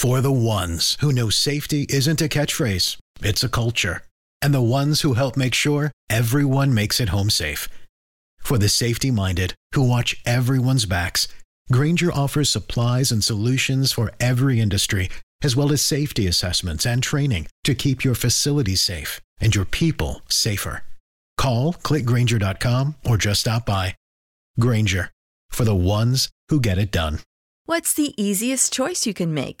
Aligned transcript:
For 0.00 0.22
the 0.22 0.32
ones 0.32 0.96
who 1.00 1.12
know 1.12 1.28
safety 1.28 1.84
isn't 1.90 2.22
a 2.22 2.28
catchphrase, 2.36 2.96
it's 3.20 3.44
a 3.44 3.50
culture. 3.50 4.00
And 4.40 4.54
the 4.54 4.62
ones 4.62 5.02
who 5.02 5.12
help 5.12 5.36
make 5.36 5.52
sure 5.52 5.92
everyone 6.08 6.72
makes 6.72 7.00
it 7.00 7.10
home 7.10 7.28
safe. 7.28 7.68
For 8.38 8.56
the 8.56 8.70
safety 8.70 9.10
minded 9.10 9.52
who 9.74 9.86
watch 9.86 10.16
everyone's 10.24 10.86
backs, 10.86 11.28
Grainger 11.70 12.10
offers 12.10 12.48
supplies 12.48 13.12
and 13.12 13.22
solutions 13.22 13.92
for 13.92 14.10
every 14.18 14.58
industry, 14.58 15.10
as 15.42 15.54
well 15.54 15.70
as 15.70 15.82
safety 15.82 16.26
assessments 16.26 16.86
and 16.86 17.02
training 17.02 17.48
to 17.64 17.74
keep 17.74 18.02
your 18.02 18.14
facilities 18.14 18.80
safe 18.80 19.20
and 19.38 19.54
your 19.54 19.66
people 19.66 20.22
safer. 20.30 20.82
Call 21.36 21.74
clickgrainger.com 21.74 22.94
or 23.04 23.18
just 23.18 23.40
stop 23.40 23.66
by. 23.66 23.94
Grainger 24.58 25.10
for 25.50 25.64
the 25.64 25.76
ones 25.76 26.30
who 26.48 26.58
get 26.58 26.78
it 26.78 26.90
done. 26.90 27.18
What's 27.66 27.92
the 27.92 28.14
easiest 28.16 28.72
choice 28.72 29.04
you 29.04 29.12
can 29.12 29.34
make? 29.34 29.60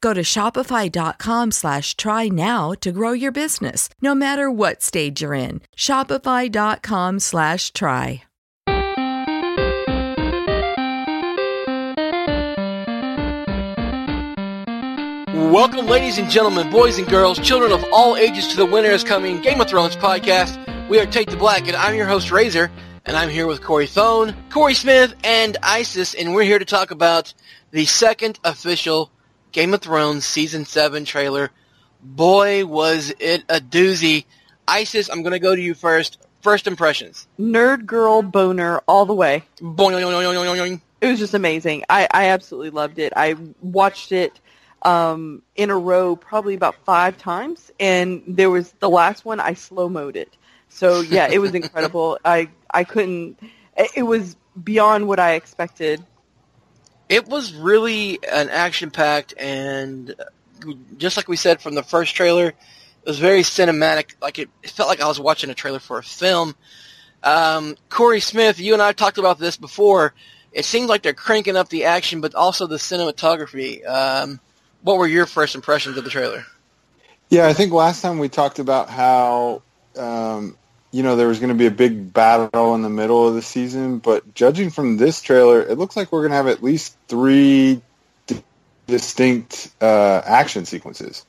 Go 0.00 0.12
to 0.12 0.22
shopify.com 0.22 1.52
slash 1.52 1.96
try 1.96 2.28
now 2.28 2.72
to 2.80 2.92
grow 2.92 3.12
your 3.12 3.32
business, 3.32 3.88
no 4.02 4.14
matter 4.14 4.50
what 4.50 4.82
stage 4.82 5.22
you're 5.22 5.34
in. 5.34 5.62
Shopify.com 5.76 7.20
slash 7.20 7.72
try. 7.72 8.22
Welcome, 15.56 15.86
ladies 15.86 16.18
and 16.18 16.28
gentlemen, 16.28 16.70
boys 16.70 16.98
and 16.98 17.08
girls, 17.08 17.38
children 17.38 17.72
of 17.72 17.84
all 17.92 18.16
ages, 18.16 18.48
to 18.48 18.56
the 18.56 18.66
Winter 18.66 18.90
is 18.90 19.04
Coming 19.04 19.40
Game 19.40 19.60
of 19.60 19.68
Thrones 19.68 19.96
podcast. 19.96 20.58
We 20.88 20.98
are 20.98 21.06
Take 21.06 21.30
the 21.30 21.36
Black, 21.36 21.66
and 21.66 21.76
I'm 21.76 21.94
your 21.94 22.06
host, 22.06 22.30
Razor, 22.30 22.70
and 23.06 23.16
I'm 23.16 23.30
here 23.30 23.46
with 23.46 23.62
Corey 23.62 23.86
Thone, 23.86 24.34
Corey 24.50 24.74
Smith, 24.74 25.14
and 25.24 25.56
Isis, 25.62 26.14
and 26.14 26.34
we're 26.34 26.42
here 26.42 26.58
to 26.58 26.64
talk 26.64 26.90
about 26.90 27.32
the 27.70 27.86
second 27.86 28.38
official 28.44 29.10
Game 29.56 29.72
of 29.72 29.80
Thrones 29.80 30.26
Season 30.26 30.66
7 30.66 31.06
trailer. 31.06 31.50
Boy, 32.02 32.66
was 32.66 33.10
it 33.18 33.42
a 33.48 33.58
doozy. 33.58 34.26
Isis, 34.68 35.08
I'm 35.08 35.22
going 35.22 35.32
to 35.32 35.38
go 35.38 35.56
to 35.56 35.60
you 35.62 35.72
first. 35.72 36.18
First 36.42 36.66
impressions. 36.66 37.26
Nerd 37.40 37.86
girl 37.86 38.20
boner 38.20 38.80
all 38.86 39.06
the 39.06 39.14
way. 39.14 39.44
Boing. 39.58 40.80
It 41.00 41.06
was 41.06 41.18
just 41.18 41.32
amazing. 41.32 41.84
I, 41.88 42.06
I 42.12 42.26
absolutely 42.26 42.68
loved 42.68 42.98
it. 42.98 43.14
I 43.16 43.34
watched 43.62 44.12
it 44.12 44.38
um, 44.82 45.40
in 45.54 45.70
a 45.70 45.78
row 45.78 46.16
probably 46.16 46.54
about 46.54 46.74
five 46.84 47.16
times, 47.16 47.72
and 47.80 48.22
there 48.28 48.50
was 48.50 48.72
the 48.72 48.90
last 48.90 49.24
one 49.24 49.40
I 49.40 49.54
slow 49.54 49.88
mode 49.88 50.16
it. 50.16 50.36
So 50.68 51.00
yeah, 51.00 51.28
it 51.32 51.38
was 51.38 51.54
incredible. 51.62 52.18
I 52.26 52.50
I 52.70 52.84
couldn't. 52.84 53.40
It 53.94 54.02
was 54.02 54.36
beyond 54.62 55.08
what 55.08 55.18
I 55.18 55.32
expected. 55.32 56.04
It 57.08 57.28
was 57.28 57.54
really 57.54 58.18
an 58.30 58.48
action-packed 58.48 59.34
and 59.38 60.14
just 60.96 61.16
like 61.16 61.28
we 61.28 61.36
said 61.36 61.60
from 61.60 61.74
the 61.74 61.82
first 61.82 62.14
trailer, 62.14 62.48
it 62.48 62.56
was 63.06 63.18
very 63.18 63.42
cinematic. 63.42 64.14
Like 64.20 64.38
it, 64.38 64.48
it 64.62 64.70
felt 64.70 64.88
like 64.88 65.00
I 65.00 65.06
was 65.06 65.20
watching 65.20 65.50
a 65.50 65.54
trailer 65.54 65.78
for 65.78 65.98
a 65.98 66.02
film. 66.02 66.54
Um, 67.22 67.76
Corey 67.88 68.20
Smith, 68.20 68.58
you 68.58 68.72
and 68.72 68.82
I 68.82 68.92
talked 68.92 69.18
about 69.18 69.38
this 69.38 69.56
before. 69.56 70.14
It 70.52 70.64
seems 70.64 70.88
like 70.88 71.02
they're 71.02 71.14
cranking 71.14 71.56
up 71.56 71.68
the 71.68 71.84
action, 71.84 72.20
but 72.20 72.34
also 72.34 72.66
the 72.66 72.76
cinematography. 72.76 73.86
Um, 73.86 74.40
what 74.82 74.98
were 74.98 75.06
your 75.06 75.26
first 75.26 75.54
impressions 75.54 75.96
of 75.96 76.04
the 76.04 76.10
trailer? 76.10 76.44
Yeah, 77.28 77.46
I 77.46 77.52
think 77.52 77.72
last 77.72 78.02
time 78.02 78.18
we 78.18 78.28
talked 78.28 78.58
about 78.58 78.88
how 78.88 79.62
um, 79.96 80.56
you 80.96 81.02
know 81.02 81.14
there 81.14 81.28
was 81.28 81.40
going 81.40 81.50
to 81.50 81.54
be 81.54 81.66
a 81.66 81.70
big 81.70 82.10
battle 82.14 82.74
in 82.74 82.80
the 82.80 82.88
middle 82.88 83.28
of 83.28 83.34
the 83.34 83.42
season, 83.42 83.98
but 83.98 84.34
judging 84.34 84.70
from 84.70 84.96
this 84.96 85.20
trailer, 85.20 85.60
it 85.60 85.76
looks 85.76 85.94
like 85.94 86.10
we're 86.10 86.22
going 86.22 86.30
to 86.30 86.36
have 86.36 86.46
at 86.46 86.62
least 86.62 86.96
three 87.06 87.82
d- 88.26 88.42
distinct 88.86 89.70
uh, 89.82 90.22
action 90.24 90.64
sequences. 90.64 91.26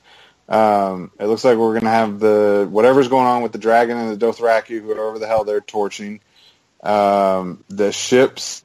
Um, 0.48 1.10
it 1.20 1.26
looks 1.26 1.44
like 1.44 1.58
we're 1.58 1.72
going 1.72 1.84
to 1.84 1.90
have 1.90 2.18
the 2.18 2.66
whatever's 2.70 3.08
going 3.08 3.26
on 3.26 3.42
with 3.42 3.52
the 3.52 3.58
dragon 3.58 3.98
and 3.98 4.18
the 4.18 4.26
Dothraki, 4.26 4.80
whoever 4.80 5.18
the 5.18 5.26
hell 5.26 5.44
they're 5.44 5.60
torching. 5.60 6.20
Um, 6.82 7.62
the 7.68 7.92
ships, 7.92 8.64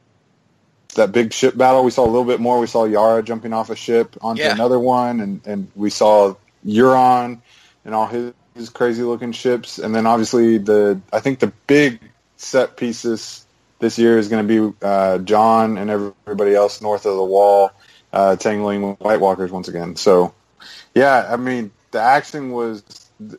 that 0.96 1.12
big 1.12 1.34
ship 1.34 1.58
battle, 1.58 1.84
we 1.84 1.92
saw 1.92 2.06
a 2.06 2.08
little 2.08 2.24
bit 2.24 2.40
more. 2.40 2.62
We 2.62 2.68
saw 2.68 2.86
Yara 2.86 3.24
jumping 3.24 3.52
off 3.52 3.70
a 3.70 3.76
ship 3.76 4.16
onto 4.22 4.44
Yeah. 4.44 4.54
another 4.54 4.80
one, 4.80 5.20
and, 5.20 5.42
and 5.46 5.70
we 5.76 5.90
saw 5.90 6.36
Euron 6.66 7.42
and 7.84 7.94
all 7.94 8.08
his, 8.08 8.32
his 8.56 8.70
crazy 8.70 9.04
looking 9.04 9.32
ships. 9.32 9.80
And 9.80 9.94
then 9.94 10.06
obviously 10.06 10.58
the 10.58 11.00
I 11.12 11.20
think 11.20 11.40
the 11.40 11.52
big 11.68 12.00
set 12.38 12.78
pieces 12.78 13.46
this 13.80 13.98
year 13.98 14.18
is 14.18 14.30
going 14.30 14.48
to 14.48 14.72
be 14.72 14.78
uh, 14.82 15.18
Jon 15.20 15.78
and 15.78 15.90
everybody 15.90 16.56
else 16.56 16.82
north 16.82 17.06
of 17.06 17.16
the 17.16 17.24
wall 17.24 17.72
uh, 18.12 18.36
tangling 18.36 18.82
with 18.82 19.00
White 19.00 19.20
Walkers 19.20 19.52
once 19.52 19.68
again. 19.68 19.96
So 19.96 20.34
yeah, 20.94 21.28
I 21.30 21.38
mean 21.38 21.72
the 21.92 22.02
action 22.02 22.52
was 22.52 22.84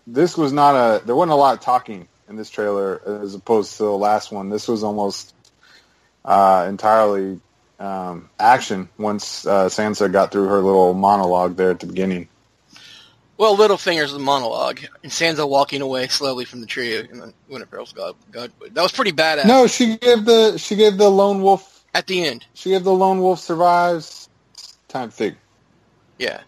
this 0.07 0.37
was 0.37 0.53
not 0.53 0.75
a 0.75 1.05
there 1.05 1.17
wasn't 1.17 1.33
a 1.33 1.37
lot 1.37 1.55
of 1.55 1.61
talking 1.61 2.09
in 2.29 2.37
this 2.37 2.51
trailer 2.51 3.01
as 3.23 3.35
opposed 3.35 3.77
to 3.77 3.85
the 3.85 3.91
last 3.91 4.33
one. 4.33 4.49
This 4.49 4.69
was 4.69 4.83
almost 4.83 5.35
uh, 6.25 6.67
entirely 6.69 7.41
um, 7.79 8.31
action 8.39 8.89
once 8.99 9.47
uh, 9.47 9.67
Sansa 9.67 10.11
got 10.11 10.33
through 10.33 10.49
her 10.49 10.61
little 10.61 10.95
monologue 10.95 11.57
there 11.57 11.71
at 11.71 11.81
the 11.81 11.87
beginning. 11.87 12.29
Well, 13.37 13.57
Littlefinger's 13.57 14.13
the 14.13 14.21
monologue, 14.21 14.81
and 15.03 15.11
Sansa 15.11 15.49
walking 15.49 15.83
away 15.83 16.07
slowly 16.07 16.45
from 16.45 16.61
the 16.61 16.67
tree, 16.67 16.97
and 16.99 17.21
then 17.21 17.35
Winterfell's 17.51 17.93
God, 17.93 18.15
God, 18.31 18.53
that 18.73 18.83
was 18.83 18.93
pretty 18.93 19.13
badass. 19.13 19.47
No, 19.47 19.67
she 19.67 19.97
gave 19.97 20.25
the 20.25 20.57
she 20.57 20.77
gave 20.77 20.99
the 20.99 21.11
lone 21.11 21.43
wolf 21.43 21.85
at 21.95 22.07
the 22.07 22.25
end, 22.25 22.47
she 22.55 22.71
gave 22.71 22.85
the 22.85 22.93
lone 22.93 23.21
wolf 23.21 23.41
survives 23.41 24.29
time 24.89 25.11
thing. 25.11 25.37
yeah, 26.19 26.43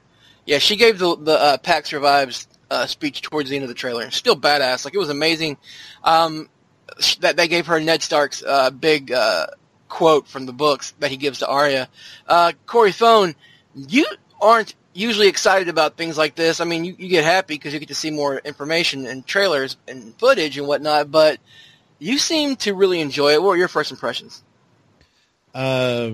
yeah, 0.44 0.58
she 0.58 0.76
gave 0.76 0.98
the 0.98 1.16
the 1.16 1.32
uh, 1.32 1.56
Pack 1.58 1.86
survives 1.86 2.46
uh, 2.70 2.86
speech 2.86 3.20
towards 3.20 3.50
the 3.50 3.56
end 3.56 3.64
of 3.64 3.68
the 3.68 3.74
trailer. 3.74 4.10
Still 4.10 4.36
badass, 4.36 4.84
like 4.84 4.94
it 4.94 4.98
was 4.98 5.10
amazing. 5.10 5.56
Um, 6.04 6.48
that 7.20 7.36
they 7.36 7.48
gave 7.48 7.66
her 7.66 7.80
Ned 7.80 8.02
Stark's 8.02 8.42
uh, 8.44 8.70
big 8.70 9.10
uh, 9.10 9.48
quote 9.88 10.28
from 10.28 10.46
the 10.46 10.52
books 10.52 10.94
that 11.00 11.10
he 11.10 11.16
gives 11.16 11.40
to 11.40 11.48
Arya. 11.48 11.88
Uh, 12.26 12.52
Corey 12.66 12.92
Phone, 12.92 13.34
you 13.74 14.06
aren't 14.40 14.74
usually 14.96 15.28
excited 15.28 15.68
about 15.68 15.96
things 15.96 16.16
like 16.16 16.34
this. 16.34 16.60
I 16.60 16.64
mean, 16.64 16.84
you, 16.84 16.94
you 16.98 17.08
get 17.08 17.24
happy 17.24 17.54
because 17.54 17.72
you 17.72 17.78
get 17.78 17.88
to 17.88 17.94
see 17.94 18.10
more 18.10 18.38
information 18.38 19.06
and 19.06 19.26
trailers 19.26 19.76
and 19.86 20.14
footage 20.18 20.58
and 20.58 20.66
whatnot, 20.66 21.10
but 21.10 21.38
you 21.98 22.18
seem 22.18 22.56
to 22.56 22.74
really 22.74 23.00
enjoy 23.00 23.32
it. 23.32 23.42
What 23.42 23.48
were 23.48 23.56
your 23.56 23.68
first 23.68 23.90
impressions? 23.90 24.42
uh, 25.56 26.10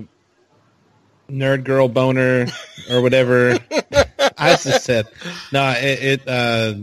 nerd 1.29 1.63
girl 1.65 1.87
boner 1.87 2.47
or 2.89 3.01
whatever 3.01 3.59
I 4.37 4.55
just 4.55 4.85
said. 4.85 5.07
No, 5.51 5.69
it. 5.71 6.21
it 6.21 6.27
uh, 6.27 6.75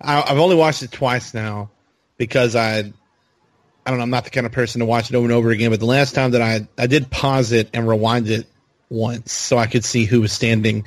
I, 0.00 0.22
I've 0.22 0.38
only 0.38 0.56
watched 0.56 0.82
it 0.82 0.90
twice 0.90 1.32
now 1.32 1.70
because 2.16 2.56
I, 2.56 2.78
I 2.78 3.90
don't 3.90 3.98
know. 3.98 4.02
I'm 4.02 4.10
not 4.10 4.24
the 4.24 4.30
kind 4.30 4.46
of 4.46 4.52
person 4.52 4.80
to 4.80 4.84
watch 4.84 5.10
it 5.10 5.16
over 5.16 5.24
and 5.24 5.32
over 5.32 5.50
again. 5.50 5.70
But 5.70 5.78
the 5.78 5.86
last 5.86 6.14
time 6.14 6.32
that 6.32 6.42
I, 6.42 6.66
I 6.76 6.88
did 6.88 7.08
pause 7.08 7.52
it 7.52 7.70
and 7.72 7.88
rewind 7.88 8.28
it 8.28 8.46
once 8.90 9.32
so 9.32 9.56
I 9.56 9.68
could 9.68 9.84
see 9.84 10.04
who 10.04 10.20
was 10.20 10.32
standing 10.32 10.84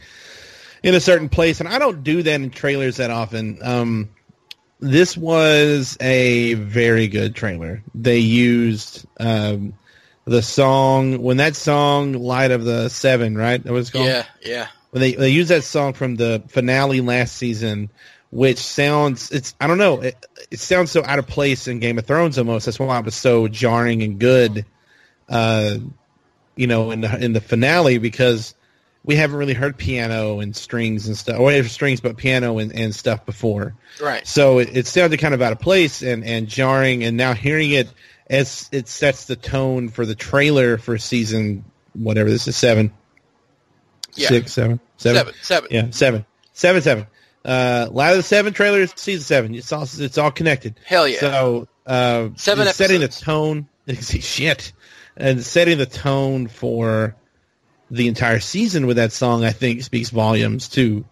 in 0.85 0.93
a 0.93 0.99
certain 0.99 1.29
place, 1.29 1.59
and 1.59 1.67
I 1.67 1.79
don't 1.79 2.03
do 2.03 2.21
that 2.21 2.35
in 2.35 2.51
trailers 2.51 2.97
that 2.97 3.09
often. 3.09 3.57
Um, 3.63 4.09
this 4.79 5.17
was 5.17 5.97
a 5.99 6.53
very 6.53 7.07
good 7.07 7.35
trailer. 7.35 7.81
They 7.95 8.19
used 8.19 9.03
um, 9.19 9.73
the 10.25 10.43
song 10.43 11.23
when 11.23 11.37
that 11.37 11.55
song 11.55 12.13
"Light 12.13 12.51
of 12.51 12.63
the 12.63 12.89
Seven, 12.89 13.35
right? 13.35 13.63
That 13.63 13.73
was 13.73 13.89
called. 13.89 14.05
Yeah, 14.05 14.25
yeah. 14.43 14.67
When 14.91 15.01
they 15.01 15.13
they 15.13 15.29
used 15.29 15.49
that 15.49 15.63
song 15.63 15.93
from 15.93 16.17
the 16.17 16.43
finale 16.49 17.01
last 17.01 17.35
season, 17.35 17.89
which 18.29 18.59
sounds 18.59 19.31
it's 19.31 19.55
I 19.59 19.65
don't 19.65 19.79
know 19.79 20.01
it, 20.01 20.23
it 20.51 20.59
sounds 20.59 20.91
so 20.91 21.03
out 21.03 21.17
of 21.17 21.25
place 21.25 21.67
in 21.67 21.79
Game 21.79 21.97
of 21.97 22.05
Thrones 22.05 22.37
almost. 22.37 22.67
That's 22.67 22.77
why 22.77 22.99
it 22.99 23.05
was 23.05 23.15
so 23.15 23.47
jarring 23.47 24.03
and 24.03 24.19
good. 24.19 24.67
Uh, 25.27 25.79
you 26.55 26.67
know, 26.67 26.91
in 26.91 27.01
the 27.01 27.25
in 27.25 27.33
the 27.33 27.41
finale 27.41 27.97
because 27.97 28.53
we 29.05 29.15
haven't 29.15 29.37
really 29.37 29.53
heard 29.53 29.77
piano 29.77 30.39
and 30.39 30.55
strings 30.55 31.07
and 31.07 31.15
stuff, 31.17 31.39
or 31.39 31.63
strings, 31.63 32.01
but 32.01 32.17
piano 32.17 32.57
and, 32.57 32.73
and 32.73 32.93
stuff 32.93 33.25
before. 33.25 33.75
Right. 34.01 34.25
So 34.27 34.59
it, 34.59 34.75
it 34.75 34.87
sounded 34.87 35.19
kind 35.19 35.33
of 35.33 35.41
out 35.41 35.51
of 35.51 35.59
place 35.59 36.01
and, 36.01 36.23
and 36.25 36.47
jarring, 36.47 37.03
and 37.03 37.15
now 37.15 37.33
hearing 37.33 37.71
it 37.71 37.87
as 38.29 38.67
it 38.71 38.87
sets 38.87 39.25
the 39.25 39.35
tone 39.35 39.89
for 39.89 40.05
the 40.05 40.15
trailer 40.15 40.77
for 40.77 40.97
season 40.97 41.63
whatever 41.93 42.29
this 42.29 42.47
is 42.47 42.57
seven, 42.57 42.91
Yeah. 44.15 44.27
six, 44.29 44.53
seven, 44.53 44.79
seven, 44.97 45.15
Seven. 45.17 45.33
Seven. 45.41 45.69
yeah, 45.71 45.89
seven, 45.91 46.25
seven, 46.53 46.81
seven. 46.81 47.07
Uh, 47.45 47.87
Ladder 47.91 48.13
of 48.13 48.17
the 48.17 48.23
Seven 48.23 48.53
trailers, 48.53 48.91
season 48.95 49.23
seven. 49.23 49.55
It's 49.55 49.71
all 49.71 49.83
it's 49.83 50.17
all 50.17 50.31
connected. 50.31 50.79
Hell 50.83 51.07
yeah. 51.07 51.19
So 51.19 51.67
uh, 51.85 52.29
setting 52.35 53.01
the 53.01 53.07
tone. 53.07 53.67
Shit, 54.01 54.73
and 55.15 55.43
setting 55.43 55.77
the 55.77 55.85
tone 55.85 56.47
for 56.47 57.15
the 57.89 58.07
entire 58.07 58.39
season 58.39 58.87
with 58.87 58.97
that 58.97 59.11
song, 59.11 59.43
I 59.43 59.51
think 59.51 59.83
speaks 59.83 60.09
volumes 60.09 60.67
too, 60.69 61.05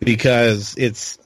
because 0.00 0.74
it's 0.76 1.18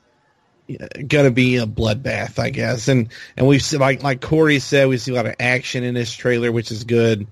gonna 1.06 1.30
be 1.30 1.56
a 1.56 1.66
bloodbath, 1.66 2.38
I 2.38 2.50
guess. 2.50 2.88
And 2.88 3.08
and 3.36 3.46
we've 3.46 3.62
seen, 3.62 3.80
like 3.80 4.02
like 4.02 4.20
Corey 4.20 4.58
said, 4.58 4.88
we 4.88 4.98
see 4.98 5.12
a 5.12 5.14
lot 5.14 5.26
of 5.26 5.34
action 5.40 5.84
in 5.84 5.94
this 5.94 6.12
trailer, 6.12 6.50
which 6.52 6.70
is 6.70 6.84
good. 6.84 7.26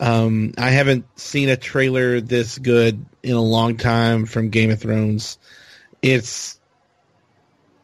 Um, 0.00 0.52
I 0.58 0.70
haven't 0.70 1.06
seen 1.18 1.48
a 1.48 1.56
trailer 1.56 2.20
this 2.20 2.58
good 2.58 3.04
in 3.22 3.34
a 3.34 3.40
long 3.40 3.76
time 3.76 4.26
from 4.26 4.50
Game 4.50 4.70
of 4.70 4.80
Thrones. 4.80 5.38
It's 6.02 6.58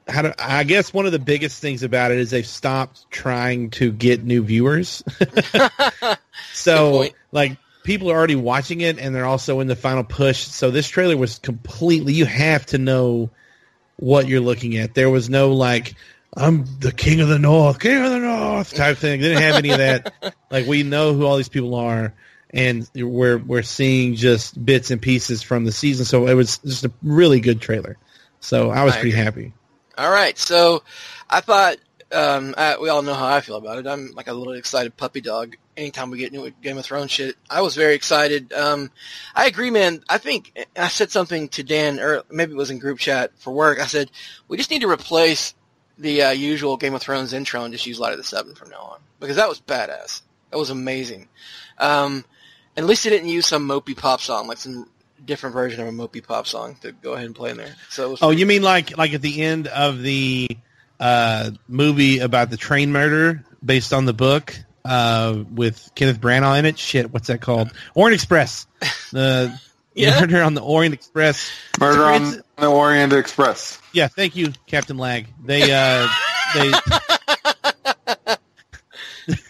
how 0.08 0.22
do, 0.22 0.32
I 0.38 0.64
guess 0.64 0.92
one 0.92 1.06
of 1.06 1.12
the 1.12 1.20
biggest 1.20 1.62
things 1.62 1.84
about 1.84 2.10
it 2.10 2.18
is 2.18 2.30
they've 2.30 2.44
stopped 2.44 3.08
trying 3.10 3.70
to 3.70 3.92
get 3.92 4.24
new 4.24 4.42
viewers. 4.42 5.04
So 6.52 7.06
like 7.32 7.56
people 7.82 8.10
are 8.10 8.16
already 8.16 8.36
watching 8.36 8.80
it 8.80 8.98
and 8.98 9.14
they're 9.14 9.26
also 9.26 9.60
in 9.60 9.66
the 9.66 9.76
final 9.76 10.04
push. 10.04 10.38
So 10.38 10.70
this 10.70 10.88
trailer 10.88 11.16
was 11.16 11.38
completely 11.38 12.12
you 12.12 12.26
have 12.26 12.66
to 12.66 12.78
know 12.78 13.30
what 13.96 14.28
you're 14.28 14.40
looking 14.40 14.76
at. 14.76 14.94
There 14.94 15.10
was 15.10 15.28
no 15.28 15.52
like 15.52 15.94
I'm 16.36 16.64
the 16.78 16.92
king 16.92 17.20
of 17.20 17.28
the 17.28 17.38
north, 17.38 17.80
king 17.80 18.02
of 18.02 18.10
the 18.10 18.18
north 18.18 18.74
type 18.74 18.98
thing. 18.98 19.20
They 19.20 19.28
didn't 19.28 19.42
have 19.42 19.56
any 19.56 19.70
of 19.70 19.78
that. 19.78 20.34
like 20.50 20.66
we 20.66 20.82
know 20.82 21.14
who 21.14 21.26
all 21.26 21.36
these 21.36 21.48
people 21.48 21.74
are 21.74 22.14
and 22.52 22.88
we're 22.94 23.38
we're 23.38 23.62
seeing 23.62 24.14
just 24.14 24.62
bits 24.64 24.90
and 24.90 25.00
pieces 25.00 25.42
from 25.42 25.64
the 25.64 25.72
season. 25.72 26.04
So 26.04 26.26
it 26.26 26.34
was 26.34 26.58
just 26.58 26.84
a 26.84 26.92
really 27.02 27.40
good 27.40 27.60
trailer. 27.60 27.96
So 28.40 28.70
I 28.70 28.84
was 28.84 28.94
I 28.94 29.00
pretty 29.00 29.16
happy. 29.16 29.52
All 29.98 30.10
right, 30.10 30.36
so 30.38 30.82
I 31.28 31.40
thought 31.40 31.76
um, 32.12 32.54
I, 32.56 32.78
we 32.80 32.88
all 32.88 33.02
know 33.02 33.14
how 33.14 33.26
I 33.26 33.40
feel 33.40 33.56
about 33.56 33.78
it. 33.78 33.86
I'm 33.86 34.12
like 34.12 34.28
a 34.28 34.32
little 34.32 34.54
excited 34.54 34.96
puppy 34.96 35.20
dog. 35.20 35.56
Anytime 35.80 36.10
we 36.10 36.18
get 36.18 36.32
new 36.32 36.50
Game 36.62 36.76
of 36.76 36.84
Thrones 36.84 37.10
shit, 37.10 37.36
I 37.48 37.62
was 37.62 37.74
very 37.74 37.94
excited. 37.94 38.52
Um, 38.52 38.90
I 39.34 39.46
agree, 39.46 39.70
man. 39.70 40.02
I 40.10 40.18
think 40.18 40.66
I 40.76 40.88
said 40.88 41.10
something 41.10 41.48
to 41.50 41.62
Dan, 41.62 41.98
or 41.98 42.22
maybe 42.30 42.52
it 42.52 42.56
was 42.56 42.70
in 42.70 42.78
group 42.78 42.98
chat 42.98 43.32
for 43.38 43.50
work. 43.50 43.80
I 43.80 43.86
said 43.86 44.10
we 44.46 44.58
just 44.58 44.70
need 44.70 44.82
to 44.82 44.90
replace 44.90 45.54
the 45.96 46.22
uh, 46.22 46.30
usual 46.32 46.76
Game 46.76 46.94
of 46.94 47.00
Thrones 47.00 47.32
intro 47.32 47.64
and 47.64 47.72
just 47.72 47.86
use 47.86 47.98
Light 47.98 48.12
of 48.12 48.18
the 48.18 48.24
Seven 48.24 48.54
from 48.54 48.68
now 48.68 48.82
on 48.82 49.00
because 49.20 49.36
that 49.36 49.48
was 49.48 49.60
badass. 49.60 50.20
That 50.50 50.58
was 50.58 50.68
amazing. 50.70 51.28
Um, 51.78 52.24
at 52.76 52.84
least 52.84 53.04
they 53.04 53.10
didn't 53.10 53.28
use 53.28 53.46
some 53.46 53.66
mopey 53.66 53.96
pop 53.96 54.20
song, 54.20 54.48
like 54.48 54.58
some 54.58 54.86
different 55.24 55.54
version 55.54 55.80
of 55.80 55.88
a 55.88 55.92
mopey 55.92 56.26
pop 56.26 56.46
song 56.46 56.76
to 56.82 56.92
go 56.92 57.14
ahead 57.14 57.26
and 57.26 57.34
play 57.34 57.50
in 57.50 57.56
there. 57.56 57.74
So 57.88 58.06
it 58.06 58.10
was 58.10 58.22
Oh, 58.22 58.30
you 58.30 58.46
mean 58.46 58.62
like 58.62 58.98
like 58.98 59.14
at 59.14 59.22
the 59.22 59.42
end 59.42 59.66
of 59.68 60.02
the 60.02 60.48
uh, 60.98 61.52
movie 61.68 62.18
about 62.18 62.50
the 62.50 62.56
train 62.56 62.92
murder 62.92 63.44
based 63.64 63.92
on 63.92 64.04
the 64.04 64.12
book 64.12 64.54
uh, 64.84 65.42
with 65.52 65.90
Kenneth 65.94 66.20
Branagh 66.20 66.58
in 66.58 66.66
it? 66.66 66.78
Shit, 66.78 67.12
what's 67.12 67.28
that 67.28 67.40
called? 67.40 67.72
Orient 67.94 68.14
Express. 68.20 68.66
The 69.12 69.58
Yeah. 69.94 70.20
murder 70.20 70.42
on 70.42 70.54
the 70.54 70.62
Orient 70.62 70.94
Express. 70.94 71.50
Murder 71.80 72.04
on 72.04 72.42
the 72.56 72.66
Orient 72.68 73.12
Express. 73.12 73.80
Yeah, 73.92 74.06
thank 74.08 74.36
you, 74.36 74.52
Captain 74.66 74.96
Lag. 74.96 75.26
They 75.44 75.72
uh, 75.72 76.08
they 76.54 76.72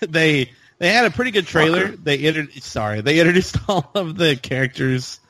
they 0.06 0.50
they 0.78 0.88
had 0.92 1.04
a 1.06 1.10
pretty 1.10 1.30
good 1.30 1.46
trailer. 1.46 1.88
They 1.88 2.18
introduced 2.18 2.62
sorry, 2.66 3.00
they 3.02 3.20
introduced 3.20 3.56
all 3.68 3.90
of 3.94 4.16
the 4.16 4.36
characters 4.36 5.20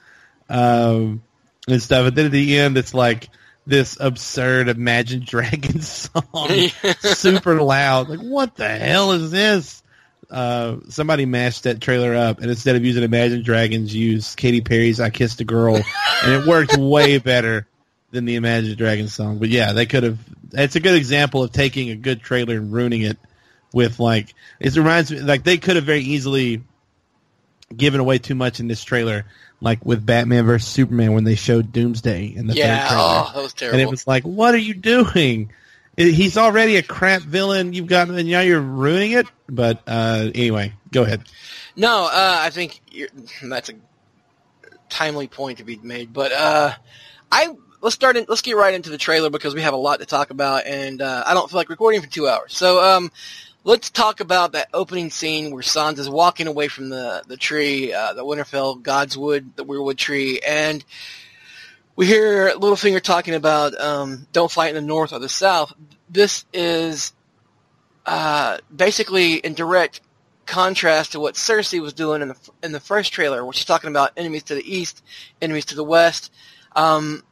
um, 0.48 1.22
and 1.68 1.82
stuff. 1.82 2.06
And 2.06 2.16
then 2.16 2.26
at 2.26 2.32
the 2.32 2.58
end, 2.58 2.78
it's 2.78 2.94
like 2.94 3.28
this 3.66 3.96
absurd 4.00 4.68
Imagine 4.68 5.24
Dragons 5.24 5.88
song, 5.88 6.70
super 7.00 7.60
loud. 7.60 8.08
Like, 8.08 8.20
what 8.20 8.54
the 8.56 8.68
hell 8.68 9.12
is 9.12 9.30
this? 9.30 9.79
Uh, 10.30 10.76
somebody 10.88 11.26
mashed 11.26 11.64
that 11.64 11.80
trailer 11.80 12.14
up, 12.14 12.38
and 12.40 12.50
instead 12.50 12.76
of 12.76 12.84
using 12.84 13.02
Imagine 13.02 13.42
Dragons, 13.42 13.94
used 13.94 14.36
Katy 14.36 14.60
Perry's 14.60 15.00
"I 15.00 15.10
Kissed 15.10 15.40
a 15.40 15.44
Girl," 15.44 15.76
and 15.76 16.32
it 16.32 16.46
worked 16.46 16.76
way 16.78 17.18
better 17.18 17.66
than 18.12 18.26
the 18.26 18.36
Imagine 18.36 18.76
Dragons 18.76 19.12
song. 19.12 19.38
But 19.38 19.48
yeah, 19.48 19.72
they 19.72 19.86
could 19.86 20.04
have. 20.04 20.18
It's 20.52 20.76
a 20.76 20.80
good 20.80 20.94
example 20.94 21.42
of 21.42 21.52
taking 21.52 21.90
a 21.90 21.96
good 21.96 22.22
trailer 22.22 22.56
and 22.56 22.72
ruining 22.72 23.02
it 23.02 23.18
with 23.72 23.98
like. 23.98 24.34
It 24.60 24.76
reminds 24.76 25.10
me 25.10 25.20
like 25.20 25.42
they 25.42 25.58
could 25.58 25.76
have 25.76 25.84
very 25.84 26.02
easily 26.02 26.62
given 27.76 28.00
away 28.00 28.18
too 28.18 28.34
much 28.34 28.60
in 28.60 28.68
this 28.68 28.82
trailer, 28.82 29.26
like 29.60 29.84
with 29.84 30.04
Batman 30.04 30.46
versus 30.46 30.68
Superman 30.68 31.12
when 31.12 31.24
they 31.24 31.34
showed 31.34 31.72
Doomsday 31.72 32.26
in 32.26 32.46
the 32.46 32.54
yeah, 32.54 32.80
third 32.80 32.88
trailer, 32.88 33.04
oh, 33.04 33.32
that 33.34 33.42
was 33.42 33.52
terrible. 33.52 33.78
and 33.78 33.82
it 33.82 33.90
was 33.90 34.06
like, 34.06 34.24
what 34.24 34.54
are 34.54 34.58
you 34.58 34.74
doing? 34.74 35.52
He's 35.96 36.38
already 36.38 36.76
a 36.76 36.82
crap 36.82 37.22
villain. 37.22 37.72
You've 37.72 37.86
got, 37.86 38.08
and 38.08 38.28
now 38.28 38.40
you're 38.40 38.60
ruining 38.60 39.12
it. 39.12 39.26
But 39.48 39.82
uh, 39.86 40.30
anyway, 40.34 40.72
go 40.90 41.02
ahead. 41.02 41.24
No, 41.76 42.04
uh, 42.04 42.36
I 42.40 42.50
think 42.50 42.80
that's 43.42 43.68
a 43.68 43.74
timely 44.88 45.28
point 45.28 45.58
to 45.58 45.64
be 45.64 45.76
made. 45.76 46.12
But 46.12 46.32
uh, 46.32 46.72
I 47.30 47.54
let's 47.80 47.94
start. 47.94 48.16
In, 48.16 48.26
let's 48.28 48.42
get 48.42 48.56
right 48.56 48.74
into 48.74 48.90
the 48.90 48.98
trailer 48.98 49.30
because 49.30 49.54
we 49.54 49.62
have 49.62 49.74
a 49.74 49.78
lot 49.78 50.00
to 50.00 50.06
talk 50.06 50.30
about, 50.30 50.66
and 50.66 51.02
uh, 51.02 51.24
I 51.26 51.34
don't 51.34 51.50
feel 51.50 51.58
like 51.58 51.68
recording 51.68 52.00
for 52.00 52.08
two 52.08 52.28
hours. 52.28 52.56
So 52.56 52.82
um, 52.82 53.10
let's 53.64 53.90
talk 53.90 54.20
about 54.20 54.52
that 54.52 54.68
opening 54.72 55.10
scene 55.10 55.52
where 55.52 55.62
Sansa's 55.62 56.08
walking 56.08 56.46
away 56.46 56.68
from 56.68 56.88
the 56.88 57.22
the 57.26 57.36
tree, 57.36 57.92
uh, 57.92 58.14
the 58.14 58.24
Winterfell 58.24 58.82
Godswood, 58.82 59.56
the 59.56 59.64
Weirwood 59.64 59.96
tree, 59.96 60.40
and 60.46 60.84
we 62.00 62.06
hear 62.06 62.48
Littlefinger 62.52 63.02
talking 63.02 63.34
about 63.34 63.78
um, 63.78 64.26
don't 64.32 64.50
fight 64.50 64.70
in 64.70 64.74
the 64.74 64.80
north 64.80 65.12
or 65.12 65.18
the 65.18 65.28
south. 65.28 65.74
This 66.08 66.46
is 66.50 67.12
uh, 68.06 68.56
basically 68.74 69.34
in 69.34 69.52
direct 69.52 70.00
contrast 70.46 71.12
to 71.12 71.20
what 71.20 71.34
Cersei 71.34 71.78
was 71.78 71.92
doing 71.92 72.22
in 72.22 72.28
the 72.28 72.36
in 72.62 72.72
the 72.72 72.80
first 72.80 73.12
trailer, 73.12 73.44
where 73.44 73.52
she's 73.52 73.66
talking 73.66 73.90
about 73.90 74.12
enemies 74.16 74.44
to 74.44 74.54
the 74.54 74.64
east, 74.64 75.04
enemies 75.42 75.66
to 75.66 75.74
the 75.74 75.84
west. 75.84 76.32
Um, 76.74 77.22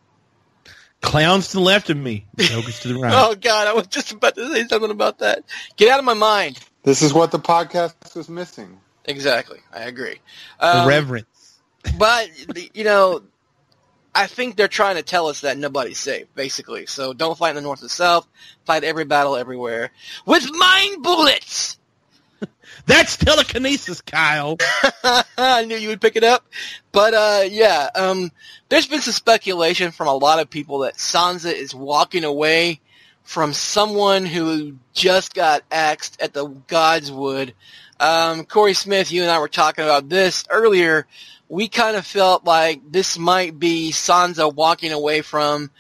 Clowns 1.00 1.48
to 1.48 1.52
the 1.54 1.62
left 1.62 1.88
of 1.88 1.96
me, 1.96 2.26
jokers 2.36 2.80
to 2.80 2.88
the 2.88 2.98
right. 3.00 3.12
oh 3.16 3.34
God, 3.36 3.68
I 3.68 3.72
was 3.72 3.86
just 3.86 4.12
about 4.12 4.34
to 4.34 4.52
say 4.52 4.66
something 4.68 4.90
about 4.90 5.20
that. 5.20 5.44
Get 5.78 5.90
out 5.90 5.98
of 5.98 6.04
my 6.04 6.12
mind. 6.12 6.58
This 6.82 7.00
is 7.00 7.14
what 7.14 7.30
the 7.30 7.38
podcast 7.38 8.14
was 8.14 8.28
missing. 8.28 8.78
Exactly, 9.06 9.60
I 9.72 9.84
agree. 9.84 10.18
the 10.60 10.80
Um, 10.80 10.88
reverence. 10.88 11.58
but 11.96 12.28
you 12.76 12.84
know, 12.84 13.22
I 14.18 14.26
think 14.26 14.56
they're 14.56 14.66
trying 14.66 14.96
to 14.96 15.04
tell 15.04 15.28
us 15.28 15.42
that 15.42 15.58
nobody's 15.58 16.00
safe, 16.00 16.26
basically. 16.34 16.86
So 16.86 17.12
don't 17.12 17.38
fight 17.38 17.50
in 17.50 17.54
the 17.54 17.62
north 17.62 17.84
or 17.84 17.88
south. 17.88 18.26
Fight 18.64 18.82
every 18.82 19.04
battle 19.04 19.36
everywhere 19.36 19.92
with 20.26 20.44
mind 20.52 21.04
bullets. 21.04 21.78
That's 22.86 23.16
telekinesis, 23.16 24.00
Kyle. 24.00 24.56
I 25.38 25.64
knew 25.66 25.76
you 25.76 25.90
would 25.90 26.00
pick 26.00 26.16
it 26.16 26.24
up. 26.24 26.44
But 26.90 27.14
uh 27.14 27.44
yeah, 27.48 27.90
um 27.94 28.32
there's 28.68 28.88
been 28.88 29.02
some 29.02 29.12
speculation 29.12 29.92
from 29.92 30.08
a 30.08 30.16
lot 30.16 30.40
of 30.40 30.50
people 30.50 30.80
that 30.80 30.94
Sansa 30.94 31.52
is 31.52 31.72
walking 31.72 32.24
away 32.24 32.80
from 33.22 33.52
someone 33.52 34.26
who 34.26 34.78
just 34.94 35.32
got 35.32 35.62
axed 35.70 36.20
at 36.20 36.32
the 36.32 36.48
Godswood. 36.48 37.52
Um 38.00 38.44
Corey 38.44 38.74
Smith, 38.74 39.10
you 39.12 39.22
and 39.22 39.30
I 39.30 39.38
were 39.38 39.48
talking 39.48 39.84
about 39.84 40.08
this 40.08 40.44
earlier. 40.50 41.06
We 41.48 41.68
kind 41.68 41.96
of 41.96 42.06
felt 42.06 42.44
like 42.44 42.80
this 42.90 43.18
might 43.18 43.58
be 43.58 43.90
Sansa 43.90 44.54
walking 44.54 44.92
away 44.92 45.22
from 45.22 45.70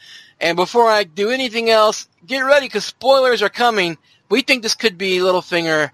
and 0.40 0.56
before 0.56 0.88
I 0.88 1.04
do 1.04 1.30
anything 1.30 1.68
else, 1.68 2.08
get 2.24 2.40
ready 2.40 2.66
because 2.66 2.84
spoilers 2.84 3.42
are 3.42 3.48
coming. 3.48 3.98
We 4.28 4.42
think 4.42 4.62
this 4.62 4.74
could 4.74 4.96
be 4.96 5.18
Littlefinger 5.18 5.90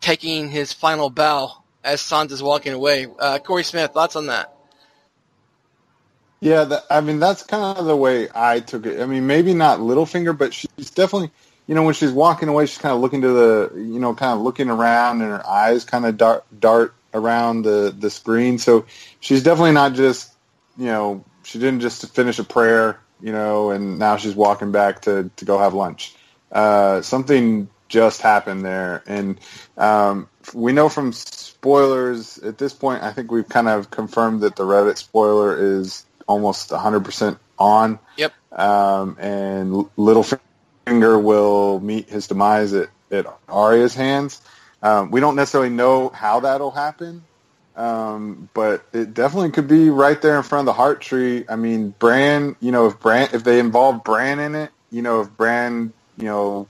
taking 0.00 0.50
his 0.50 0.72
final 0.72 1.10
bow 1.10 1.62
as 1.84 2.00
Sansa's 2.00 2.42
walking 2.42 2.72
away. 2.72 3.06
Uh, 3.18 3.38
Corey 3.38 3.62
Smith, 3.62 3.92
thoughts 3.92 4.16
on 4.16 4.26
that? 4.26 4.52
Yeah, 6.40 6.64
that, 6.64 6.84
I 6.90 7.00
mean 7.00 7.20
that's 7.20 7.42
kind 7.42 7.78
of 7.78 7.86
the 7.86 7.96
way 7.96 8.28
I 8.34 8.60
took 8.60 8.84
it. 8.84 9.00
I 9.00 9.06
mean, 9.06 9.26
maybe 9.26 9.54
not 9.54 9.78
Littlefinger, 9.78 10.36
but 10.36 10.52
she's 10.52 10.90
definitely, 10.90 11.30
you 11.66 11.74
know, 11.74 11.82
when 11.82 11.94
she's 11.94 12.12
walking 12.12 12.48
away, 12.48 12.66
she's 12.66 12.78
kind 12.78 12.94
of 12.94 13.00
looking 13.00 13.22
to 13.22 13.28
the, 13.28 13.72
you 13.76 13.98
know, 13.98 14.14
kind 14.14 14.32
of 14.32 14.40
looking 14.40 14.68
around, 14.68 15.22
and 15.22 15.30
her 15.30 15.46
eyes 15.46 15.84
kind 15.84 16.04
of 16.04 16.16
dart 16.16 16.44
dart 16.58 16.94
around 17.12 17.62
the 17.62 17.94
the 17.96 18.10
screen. 18.10 18.58
So 18.58 18.86
she's 19.20 19.42
definitely 19.42 19.72
not 19.72 19.94
just, 19.94 20.32
you 20.76 20.86
know, 20.86 21.24
she 21.42 21.58
didn't 21.58 21.80
just 21.80 22.06
finish 22.14 22.38
a 22.38 22.44
prayer, 22.44 23.00
you 23.20 23.32
know, 23.32 23.70
and 23.70 23.98
now 23.98 24.16
she's 24.16 24.34
walking 24.34 24.72
back 24.72 25.02
to 25.02 25.30
to 25.36 25.44
go 25.44 25.58
have 25.58 25.74
lunch. 25.74 26.14
Uh, 26.52 27.02
something 27.02 27.68
just 27.88 28.20
happened 28.20 28.64
there. 28.64 29.02
And 29.06 29.40
um, 29.76 30.28
we 30.52 30.72
know 30.72 30.88
from 30.88 31.12
spoilers 31.12 32.38
at 32.38 32.58
this 32.58 32.72
point, 32.72 33.02
I 33.02 33.12
think 33.12 33.30
we've 33.30 33.48
kind 33.48 33.68
of 33.68 33.90
confirmed 33.90 34.40
that 34.42 34.56
the 34.56 34.64
Reddit 34.64 34.98
spoiler 34.98 35.56
is 35.78 36.04
almost 36.26 36.70
100% 36.70 37.38
on. 37.58 37.98
Yep. 38.16 38.32
Um, 38.52 39.16
and 39.18 39.72
Littlefinger 39.96 40.40
will 40.86 41.80
meet 41.80 42.08
his 42.08 42.26
demise 42.26 42.72
at, 42.72 42.88
at 43.10 43.26
Arya's 43.48 43.94
hands. 43.94 44.40
Um, 44.82 45.10
we 45.10 45.20
don't 45.20 45.36
necessarily 45.36 45.70
know 45.70 46.10
how 46.10 46.40
that'll 46.40 46.70
happen, 46.70 47.24
um, 47.74 48.48
but 48.52 48.84
it 48.92 49.14
definitely 49.14 49.50
could 49.50 49.66
be 49.66 49.88
right 49.88 50.20
there 50.20 50.36
in 50.36 50.42
front 50.42 50.60
of 50.60 50.66
the 50.66 50.74
heart 50.74 51.00
tree. 51.00 51.44
I 51.48 51.56
mean, 51.56 51.94
Bran, 51.98 52.56
you 52.60 52.70
know, 52.70 52.86
if 52.86 53.00
Bran, 53.00 53.30
if 53.32 53.44
they 53.44 53.58
involve 53.58 54.04
Bran 54.04 54.40
in 54.40 54.54
it, 54.54 54.70
you 54.90 55.00
know, 55.00 55.22
if 55.22 55.34
Bran, 55.36 55.92
you 56.18 56.24
know, 56.24 56.68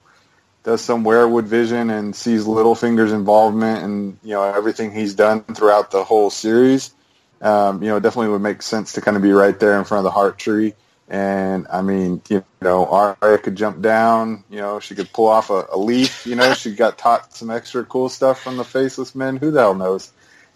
does 0.63 0.81
some 0.81 1.05
weirwood 1.05 1.45
vision 1.45 1.91
and 1.91 2.17
sees 2.17 2.45
Littlefinger's 2.45 3.13
involvement 3.13 3.85
and 3.85 4.19
you 4.23 4.31
know 4.31 4.43
everything 4.43 4.93
he's 4.93 5.15
done 5.15 5.43
throughout 5.43 5.91
the 5.91 6.05
whole 6.05 6.31
series, 6.31 6.95
um, 7.43 7.83
you 7.83 7.89
know, 7.89 8.01
definitely 8.01 8.31
would 8.31 8.43
make 8.43 8.63
sense 8.63 8.93
to 8.95 9.01
kind 9.01 9.17
of 9.17 9.23
be 9.23 9.33
right 9.33 9.59
there 9.61 9.79
in 9.79 9.85
front 9.85 10.01
of 10.01 10.05
the 10.05 10.11
heart 10.11 10.39
tree. 10.39 10.75
And 11.15 11.69
I 11.73 11.81
mean, 11.81 12.21
you 12.29 12.45
know, 12.61 12.87
Arya 12.87 13.39
could 13.39 13.55
jump 13.55 13.81
down. 13.81 14.43
You 14.51 14.59
know, 14.59 14.81
she 14.81 14.97
could 14.97 15.13
pull 15.13 15.29
off 15.29 15.49
a, 15.49 15.65
a 15.71 15.79
leaf. 15.79 16.27
You 16.27 16.35
know, 16.35 16.55
she 16.55 16.75
got 16.75 16.99
taught 16.99 17.33
some 17.33 17.51
extra 17.51 17.85
cool 17.85 18.09
stuff 18.09 18.43
from 18.43 18.57
the 18.57 18.65
Faceless 18.65 19.15
Men. 19.15 19.37
Who 19.37 19.53
the 19.53 19.61
hell 19.61 19.77
knows? 19.77 20.11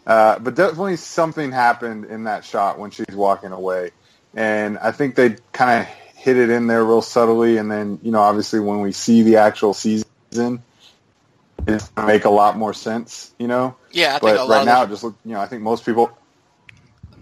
Uh, 0.05 0.37
but 0.41 0.57
definitely 0.57 0.97
something 0.97 1.53
happened 1.53 2.07
in 2.07 2.25
that 2.25 2.45
shot 2.45 2.77
when 2.77 2.91
she's 2.91 3.07
walking 3.13 3.53
away, 3.53 3.93
and 4.35 4.79
I 4.79 4.91
think 4.91 5.15
they 5.15 5.37
kind 5.53 5.83
of 5.83 5.87
hit 5.87 6.37
it 6.37 6.51
in 6.51 6.67
there 6.67 6.85
real 6.85 7.03
subtly. 7.03 7.59
And 7.59 7.71
then, 7.71 8.01
you 8.03 8.11
know, 8.11 8.21
obviously 8.21 8.59
when 8.59 8.81
we 8.81 8.91
see 8.91 9.23
the 9.23 9.37
actual 9.37 9.75
season, 9.75 10.07
it's 10.33 11.89
gonna 11.91 12.09
make 12.09 12.25
a 12.25 12.31
lot 12.31 12.57
more 12.57 12.75
sense. 12.75 13.33
You 13.39 13.47
know. 13.47 13.77
Yeah, 13.93 14.17
I 14.17 14.19
think 14.19 14.39
but 14.39 14.49
right 14.49 14.67
now, 14.67 14.87
just 14.87 15.05
look, 15.05 15.15
you 15.25 15.35
know, 15.35 15.41
I 15.41 15.47
think 15.47 15.63
most 15.63 15.87
people. 15.87 16.19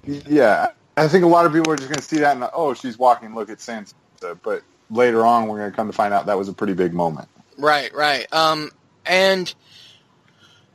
Yeah, 0.06 0.68
I 0.96 1.08
think 1.08 1.24
a 1.24 1.28
lot 1.28 1.44
of 1.44 1.52
people 1.52 1.72
are 1.72 1.76
just 1.76 1.88
going 1.88 1.98
to 1.98 2.02
see 2.02 2.18
that 2.18 2.36
and 2.36 2.48
oh, 2.54 2.74
she's 2.74 2.98
walking. 2.98 3.34
Look 3.34 3.50
at 3.50 3.58
Sansa. 3.58 3.94
But 4.42 4.62
later 4.90 5.26
on, 5.26 5.46
we're 5.46 5.58
going 5.58 5.70
to 5.70 5.76
come 5.76 5.88
to 5.88 5.92
find 5.92 6.14
out 6.14 6.26
that 6.26 6.38
was 6.38 6.48
a 6.48 6.52
pretty 6.52 6.72
big 6.72 6.94
moment. 6.94 7.28
Right, 7.58 7.92
right. 7.94 8.32
Um, 8.32 8.70
and 9.04 9.52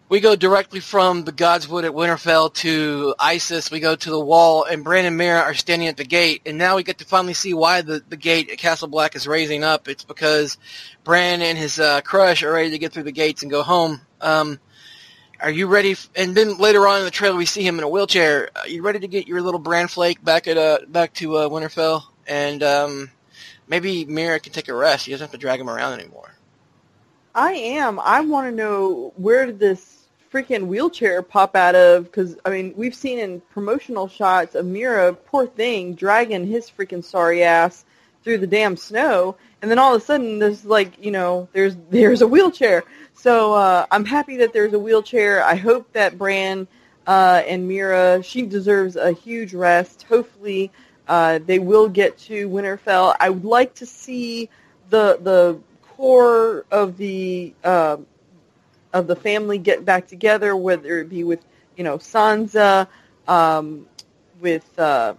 we 0.10 0.20
go 0.20 0.36
directly 0.36 0.80
from 0.80 1.24
the 1.24 1.32
Godswood 1.32 1.86
at 1.86 1.92
Winterfell 1.92 2.54
to 2.56 3.16
Isis. 3.18 3.72
We 3.72 3.80
go 3.80 3.96
to 3.96 4.10
the 4.10 4.20
wall, 4.20 4.66
and 4.66 4.84
Bran 4.84 5.06
and 5.06 5.20
Meera 5.20 5.42
are 5.42 5.54
standing 5.54 5.88
at 5.88 5.98
the 5.98 6.04
gate. 6.04 6.42
And 6.46 6.58
now 6.58 6.76
we 6.76 6.84
get 6.84 6.98
to 6.98 7.06
finally 7.06 7.34
see 7.34 7.54
why 7.54 7.82
the, 7.82 8.04
the 8.10 8.18
gate 8.18 8.50
at 8.52 8.58
Castle 8.58 8.90
Black 8.90 9.16
is 9.16 9.26
raising 9.26 9.64
up. 9.64 9.88
It's 9.88 10.04
because 10.04 10.58
Bran 11.04 11.42
and 11.42 11.58
his 11.58 11.80
uh, 11.80 12.02
crush 12.02 12.44
are 12.44 12.52
ready 12.52 12.72
to 12.72 12.78
get 12.78 12.92
through 12.92 13.04
the 13.04 13.12
gates 13.12 13.42
and 13.42 13.50
go 13.50 13.64
home. 13.64 14.02
Um, 14.20 14.60
are 15.42 15.52
you 15.52 15.68
ready? 15.68 15.92
F- 15.92 16.10
and 16.16 16.36
then 16.36 16.58
later 16.58 16.88
on 16.88 17.00
in 17.00 17.06
the 17.06 17.12
trailer, 17.12 17.36
we 17.36 17.46
see 17.46 17.66
him 17.66 17.78
in 17.78 17.84
a 17.84 17.90
wheelchair. 17.90 18.50
Are 18.56 18.68
you 18.68 18.82
ready 18.82 19.00
to 19.00 19.08
get 19.08 19.28
your 19.28 19.42
little 19.42 19.60
Bran 19.60 19.88
flake 19.88 20.24
back 20.24 20.48
at 20.48 20.58
uh, 20.58 20.80
back 20.88 21.14
to 21.16 21.38
uh, 21.38 21.50
Winterfell? 21.50 22.04
And 22.28 22.62
um, 22.64 23.12
maybe 23.68 24.06
Meera 24.06 24.42
can 24.42 24.54
take 24.54 24.68
a 24.68 24.74
rest. 24.74 25.06
He 25.06 25.12
doesn't 25.12 25.26
have 25.26 25.32
to 25.32 25.38
drag 25.38 25.60
him 25.60 25.70
around 25.70 26.00
anymore. 26.00 26.36
I 27.34 27.54
am. 27.54 28.00
I 28.00 28.22
want 28.22 28.50
to 28.50 28.56
know 28.56 29.14
where 29.16 29.46
did 29.46 29.60
this 29.60 30.06
freaking 30.32 30.68
wheelchair 30.68 31.22
pop 31.22 31.56
out 31.56 31.76
of? 31.76 32.06
Because 32.06 32.38
I 32.46 32.50
mean, 32.50 32.74
we've 32.76 32.96
seen 32.96 33.20
in 33.20 33.42
promotional 33.54 34.08
shots 34.08 34.56
of 34.56 34.66
Meera, 34.66 35.18
poor 35.26 35.48
thing, 35.48 35.96
dragging 35.96 36.46
his 36.46 36.70
freaking 36.70 37.04
sorry 37.04 37.44
ass 37.44 37.86
through 38.24 38.38
the 38.40 38.48
damn 38.48 38.78
snow, 38.78 39.36
and 39.62 39.70
then 39.70 39.80
all 39.80 39.94
of 39.96 40.02
a 40.02 40.06
sudden, 40.06 40.40
there's 40.40 40.66
like, 40.66 41.04
you 41.04 41.12
know, 41.12 41.48
there's 41.54 41.76
there's 41.90 42.22
a 42.22 42.28
wheelchair. 42.28 42.84
So 43.14 43.54
uh, 43.54 43.86
I'm 43.92 44.06
happy 44.06 44.38
that 44.38 44.54
there's 44.54 44.74
a 44.74 44.80
wheelchair. 44.80 45.44
I 45.44 45.56
hope 45.56 45.92
that 45.94 46.18
Bran 46.18 46.68
uh, 47.06 47.44
and 47.48 47.70
Meera, 47.70 48.24
she 48.24 48.44
deserves 48.44 48.96
a 48.96 49.12
huge 49.12 49.54
rest. 49.54 50.04
Hopefully, 50.04 50.72
uh, 51.08 51.40
they 51.46 51.60
will 51.60 51.90
get 51.90 52.18
to 52.20 52.50
Winterfell. 52.50 53.16
I 53.20 53.30
would 53.30 53.46
like 53.46 53.76
to 53.76 53.86
see 53.86 54.50
the 54.90 55.20
the 55.22 55.60
core 55.96 56.66
of 56.72 56.98
the 56.98 57.54
uh, 57.64 57.98
of 58.94 59.08
the 59.08 59.16
family 59.16 59.58
get 59.58 59.86
back 59.86 60.08
together, 60.08 60.56
whether 60.56 61.00
it 61.00 61.10
be 61.10 61.24
with 61.24 61.44
you 61.78 61.84
know 61.84 61.98
Sansa, 61.98 62.88
um, 63.28 63.86
with 64.40 64.68
uh, 64.80 65.14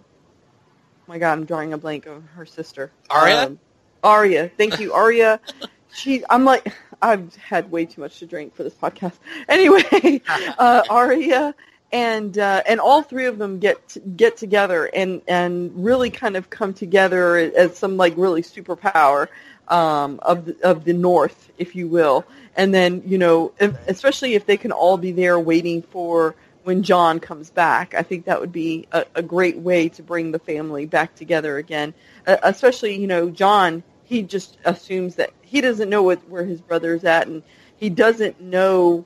my 1.13 1.19
God, 1.19 1.33
I'm 1.33 1.45
drawing 1.45 1.75
a 1.75 1.79
blank 1.79 2.07
of 2.07 2.25
her 2.37 2.47
sister 2.47 2.91
Arya? 3.11 3.45
Um, 3.45 3.59
Arya, 4.03 4.51
thank 4.57 4.81
you, 4.81 4.93
Arya. 4.93 5.41
She, 5.95 6.25
I'm 6.31 6.47
like, 6.47 6.73
I've 7.03 7.37
had 7.37 7.71
way 7.71 7.85
too 7.85 8.01
much 8.01 8.19
to 8.21 8.27
drink 8.27 8.55
for 8.55 8.63
this 8.63 8.73
podcast. 8.73 9.13
Anyway, 9.47 10.23
uh, 10.59 10.83
Arya 10.89 11.55
and 11.93 12.39
uh, 12.39 12.63
and 12.67 12.81
all 12.81 13.03
three 13.03 13.27
of 13.27 13.37
them 13.37 13.59
get 13.59 13.99
get 14.17 14.39
together 14.39 14.87
and 14.87 15.21
and 15.29 15.85
really 15.85 16.09
kind 16.09 16.39
of 16.39 16.49
come 16.49 16.73
together 16.73 17.37
as 17.37 17.77
some 17.77 17.99
like 17.99 18.15
really 18.17 18.41
superpower 18.41 19.29
um, 19.69 20.19
of 20.23 20.47
the, 20.47 20.57
of 20.63 20.85
the 20.85 20.95
North, 20.95 21.53
if 21.59 21.77
you 21.77 21.89
will. 21.89 22.25
And 22.57 22.73
then 22.73 23.03
you 23.05 23.19
know, 23.19 23.53
if, 23.61 23.77
especially 23.87 24.33
if 24.33 24.47
they 24.47 24.57
can 24.57 24.73
all 24.73 24.97
be 24.97 25.13
there 25.13 25.39
waiting 25.39 25.83
for 25.83 26.35
when 26.65 26.83
Jon 26.83 27.21
comes 27.21 27.51
back, 27.51 27.95
I 27.95 28.03
think 28.03 28.27
that 28.27 28.41
would 28.41 28.53
be 28.53 28.87
a, 28.93 29.05
a 29.15 29.23
great 29.23 29.59
way 29.59 29.89
to 29.91 30.03
bring 30.03 30.33
the 30.33 30.39
family 30.39 30.87
back 30.87 31.15
together 31.15 31.59
again. 31.59 31.95
Uh, 32.27 32.37
especially 32.43 32.99
you 32.99 33.07
know, 33.07 33.31
Jon, 33.31 33.83
he 34.05 34.23
just 34.23 34.59
assumes 34.65 35.17
that 35.17 35.31
he 35.43 35.61
doesn't 35.61 35.89
know 35.89 36.03
what, 36.03 36.29
where 36.29 36.45
his 36.45 36.61
brother's 36.61 37.05
at, 37.05 37.27
and 37.27 37.43
he 37.77 37.91
doesn't 37.91 38.41
know. 38.41 39.05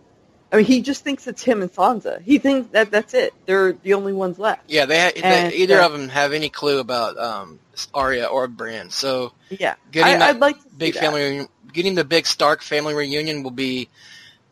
I 0.52 0.56
mean, 0.56 0.64
he 0.64 0.80
just 0.80 1.02
thinks 1.02 1.26
it's 1.26 1.42
him 1.42 1.60
and 1.60 1.72
Sansa. 1.72 2.22
He 2.22 2.38
thinks 2.38 2.70
that 2.70 2.90
that's 2.90 3.14
it. 3.14 3.34
They're 3.46 3.72
the 3.72 3.94
only 3.94 4.12
ones 4.12 4.38
left. 4.38 4.70
Yeah, 4.70 4.86
they, 4.86 5.00
ha- 5.00 5.10
they 5.14 5.56
either 5.56 5.80
uh, 5.80 5.86
of 5.86 5.92
them 5.92 6.08
have 6.08 6.32
any 6.32 6.48
clue 6.48 6.78
about 6.78 7.18
um, 7.18 7.58
Arya 7.92 8.26
or 8.26 8.46
Bran. 8.46 8.90
So 8.90 9.32
Yeah, 9.50 9.74
Getting 9.90 10.14
I, 10.14 10.18
that 10.18 10.36
I'd 10.36 10.40
like 10.40 10.62
to 10.62 10.68
big 10.76 10.94
family, 10.94 11.22
reunion, 11.22 11.48
getting 11.72 11.94
the 11.94 12.04
big 12.04 12.26
Stark 12.26 12.62
family 12.62 12.94
reunion 12.94 13.42
will 13.42 13.50
be 13.50 13.88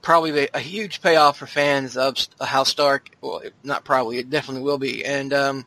probably 0.05 0.49
a 0.53 0.61
huge 0.61 1.01
payoff 1.01 1.39
for 1.39 1.47
fans 1.47 1.97
of 1.97 2.15
House 2.41 2.69
Stark. 2.69 3.11
Well, 3.21 3.43
not 3.65 3.85
probably, 3.85 4.19
it 4.19 4.31
definitely 4.31 4.63
will 4.63 4.79
be. 4.79 5.05
And 5.05 5.33
um, 5.33 5.67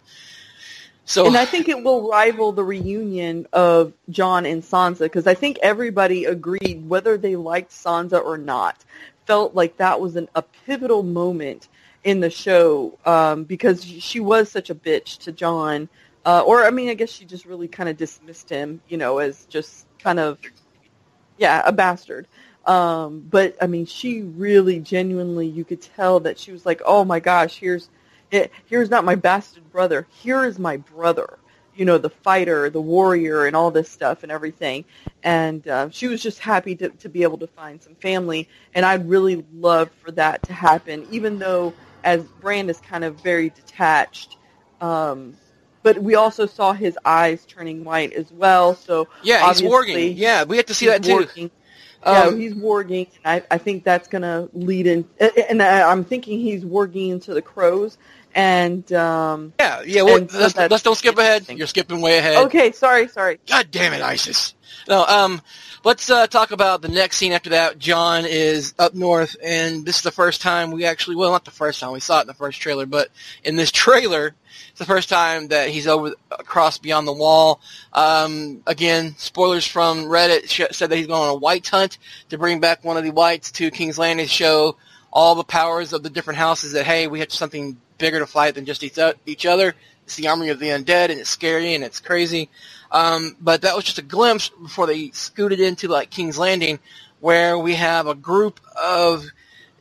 so 1.05 1.25
And 1.25 1.35
I 1.35 1.45
think 1.45 1.67
it 1.67 1.83
will 1.83 2.07
rival 2.07 2.51
the 2.51 2.63
reunion 2.63 3.47
of 3.51 3.93
Jon 4.09 4.45
and 4.45 4.61
Sansa 4.61 4.99
because 4.99 5.25
I 5.25 5.33
think 5.33 5.57
everybody 5.63 6.25
agreed, 6.25 6.87
whether 6.87 7.17
they 7.17 7.35
liked 7.35 7.71
Sansa 7.71 8.23
or 8.23 8.37
not, 8.37 8.85
felt 9.25 9.55
like 9.55 9.77
that 9.77 9.99
was 9.99 10.15
an, 10.15 10.29
a 10.35 10.41
pivotal 10.41 11.03
moment 11.03 11.67
in 12.03 12.19
the 12.19 12.29
show 12.29 12.97
um, 13.05 13.43
because 13.43 13.83
she 13.83 14.19
was 14.19 14.51
such 14.51 14.69
a 14.69 14.75
bitch 14.75 15.17
to 15.19 15.31
Jon. 15.31 15.89
Uh, 16.25 16.41
or, 16.41 16.65
I 16.65 16.69
mean, 16.69 16.89
I 16.89 16.93
guess 16.93 17.09
she 17.09 17.25
just 17.25 17.45
really 17.45 17.67
kind 17.67 17.89
of 17.89 17.97
dismissed 17.97 18.49
him, 18.49 18.81
you 18.87 18.97
know, 18.97 19.17
as 19.17 19.45
just 19.45 19.87
kind 19.97 20.19
of, 20.19 20.37
yeah, 21.37 21.61
a 21.65 21.71
bastard. 21.71 22.27
Um, 22.67 23.25
but, 23.29 23.55
I 23.61 23.67
mean, 23.67 23.85
she 23.85 24.21
really 24.21 24.79
genuinely, 24.79 25.47
you 25.47 25.63
could 25.63 25.81
tell 25.81 26.19
that 26.19 26.37
she 26.37 26.51
was 26.51 26.65
like, 26.65 26.81
oh 26.85 27.05
my 27.05 27.19
gosh, 27.19 27.57
here's 27.57 27.89
it, 28.29 28.51
here's 28.65 28.89
not 28.89 29.05
my 29.05 29.15
bastard 29.15 29.71
brother. 29.71 30.05
Here 30.21 30.43
is 30.43 30.59
my 30.59 30.77
brother. 30.77 31.39
You 31.75 31.85
know, 31.85 31.97
the 31.97 32.09
fighter, 32.09 32.69
the 32.69 32.81
warrior, 32.81 33.45
and 33.45 33.55
all 33.55 33.71
this 33.71 33.89
stuff 33.89 34.23
and 34.23 34.31
everything. 34.31 34.83
And 35.23 35.65
uh, 35.67 35.89
she 35.91 36.07
was 36.07 36.21
just 36.21 36.39
happy 36.39 36.75
to, 36.75 36.89
to 36.89 37.07
be 37.07 37.23
able 37.23 37.37
to 37.37 37.47
find 37.47 37.81
some 37.81 37.95
family. 37.95 38.49
And 38.73 38.85
I'd 38.85 39.07
really 39.07 39.45
love 39.53 39.89
for 40.03 40.11
that 40.11 40.43
to 40.43 40.53
happen, 40.53 41.07
even 41.11 41.39
though 41.39 41.73
as 42.03 42.23
Bran 42.41 42.69
is 42.69 42.79
kind 42.79 43.03
of 43.03 43.21
very 43.21 43.49
detached. 43.49 44.37
Um, 44.81 45.37
but 45.83 45.99
we 45.99 46.15
also 46.15 46.47
saw 46.47 46.73
his 46.73 46.97
eyes 47.05 47.45
turning 47.45 47.83
white 47.83 48.11
as 48.13 48.31
well. 48.31 48.75
So 48.75 49.07
yeah, 49.23 49.47
he's 49.47 49.61
warging. 49.61 50.17
Yeah, 50.17 50.43
we 50.43 50.57
have 50.57 50.65
to 50.65 50.73
see 50.73 50.87
that 50.87 51.03
too. 51.03 51.49
Warging. 52.05 52.13
yeah, 52.13 52.27
Um, 52.27 52.39
he's 52.39 52.53
warging. 52.53 53.07
I, 53.25 53.43
I 53.51 53.57
think 53.57 53.83
that's 53.83 54.07
going 54.07 54.23
to 54.23 54.49
lead 54.53 54.87
in. 54.87 55.05
And 55.49 55.61
I, 55.61 55.89
I'm 55.91 56.03
thinking 56.03 56.39
he's 56.39 56.63
warging 56.63 57.11
into 57.11 57.33
the 57.33 57.41
crows. 57.41 57.97
And 58.35 58.91
um, 58.93 59.53
yeah, 59.59 59.81
yeah. 59.85 60.01
Well, 60.03 60.17
and 60.17 60.33
let's, 60.33 60.55
let's 60.55 60.83
don't 60.83 60.97
skip 60.97 61.17
ahead. 61.17 61.49
You're 61.49 61.67
skipping 61.67 62.01
way 62.01 62.19
ahead. 62.19 62.45
okay, 62.45 62.71
sorry, 62.71 63.07
sorry. 63.07 63.39
God 63.47 63.69
damn 63.71 63.93
it, 63.93 64.01
Isis. 64.01 64.53
No, 64.87 65.03
um, 65.05 65.41
let's 65.83 66.09
uh, 66.09 66.27
talk 66.27 66.51
about 66.51 66.81
the 66.81 66.87
next 66.87 67.17
scene 67.17 67.31
after 67.31 67.51
that. 67.51 67.79
Jon 67.79 68.25
is 68.25 68.73
up 68.79 68.93
north, 68.93 69.35
and 69.43 69.85
this 69.85 69.97
is 69.97 70.01
the 70.03 70.11
first 70.11 70.41
time 70.41 70.71
we 70.71 70.85
actually, 70.85 71.15
well, 71.15 71.31
not 71.31 71.45
the 71.45 71.51
first 71.51 71.79
time, 71.79 71.91
we 71.91 71.99
saw 71.99 72.19
it 72.19 72.21
in 72.21 72.27
the 72.27 72.33
first 72.33 72.59
trailer, 72.61 72.85
but 72.85 73.09
in 73.43 73.55
this 73.55 73.71
trailer, 73.71 74.35
it's 74.69 74.79
the 74.79 74.85
first 74.85 75.09
time 75.09 75.49
that 75.49 75.69
he's 75.69 75.87
over 75.87 76.13
across 76.31 76.77
beyond 76.77 77.07
the 77.07 77.13
wall. 77.13 77.59
Um, 77.93 78.61
again, 78.65 79.15
spoilers 79.17 79.65
from 79.65 80.05
Reddit 80.05 80.49
sh- 80.49 80.75
said 80.75 80.89
that 80.89 80.95
he's 80.95 81.07
going 81.07 81.21
on 81.21 81.29
a 81.29 81.35
white 81.35 81.67
hunt 81.67 81.97
to 82.29 82.37
bring 82.37 82.59
back 82.59 82.83
one 82.83 82.97
of 82.97 83.03
the 83.03 83.11
whites 83.11 83.51
to 83.53 83.71
King's 83.71 83.97
Landing 83.97 84.25
to 84.25 84.31
show 84.31 84.77
all 85.11 85.35
the 85.35 85.43
powers 85.43 85.93
of 85.93 86.03
the 86.03 86.09
different 86.09 86.37
houses 86.37 86.73
that, 86.73 86.85
hey, 86.85 87.07
we 87.07 87.19
have 87.19 87.31
something 87.31 87.77
bigger 87.97 88.19
to 88.19 88.27
fight 88.27 88.55
than 88.55 88.65
just 88.65 88.83
each 88.83 89.45
other. 89.45 89.75
It's 90.05 90.15
the 90.15 90.27
army 90.29 90.49
of 90.49 90.59
the 90.59 90.67
undead, 90.67 91.09
and 91.09 91.19
it's 91.19 91.29
scary, 91.29 91.73
and 91.73 91.83
it's 91.83 91.99
crazy. 91.99 92.49
Um, 92.91 93.35
but 93.41 93.61
that 93.63 93.75
was 93.75 93.83
just 93.83 93.97
a 93.97 94.03
glimpse 94.03 94.49
before 94.49 94.87
they 94.87 95.09
scooted 95.11 95.59
into 95.59 95.87
like 95.87 96.09
King's 96.09 96.37
Landing, 96.37 96.79
where 97.19 97.57
we 97.57 97.75
have 97.75 98.07
a 98.07 98.15
group 98.15 98.59
of 98.81 99.25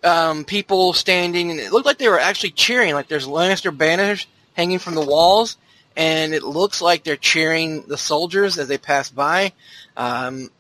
um, 0.03 0.45
people 0.45 0.93
standing, 0.93 1.51
and 1.51 1.61
it 1.61 1.73
looked 1.73 1.87
like 1.87 1.99
they 1.99 2.09
were 2.09 2.19
actually 2.19 2.51
cheering. 2.51 2.95
Like 2.95 3.09
there's 3.09 3.27
Lannister 3.27 3.77
banners 3.77 4.27
hanging 4.55 4.79
from 4.79 4.95
the 4.95 5.05
walls, 5.05 5.57
and 5.97 6.35
it 6.35 6.43
looks 6.43 6.81
like 6.81 7.05
they're 7.05 7.17
cheering 7.17 7.83
the 7.83 7.99
soldiers 7.99 8.59
as 8.59 8.69
they 8.69 8.79
pass 8.79 9.11
by. 9.11 9.53
Um, 9.97 10.51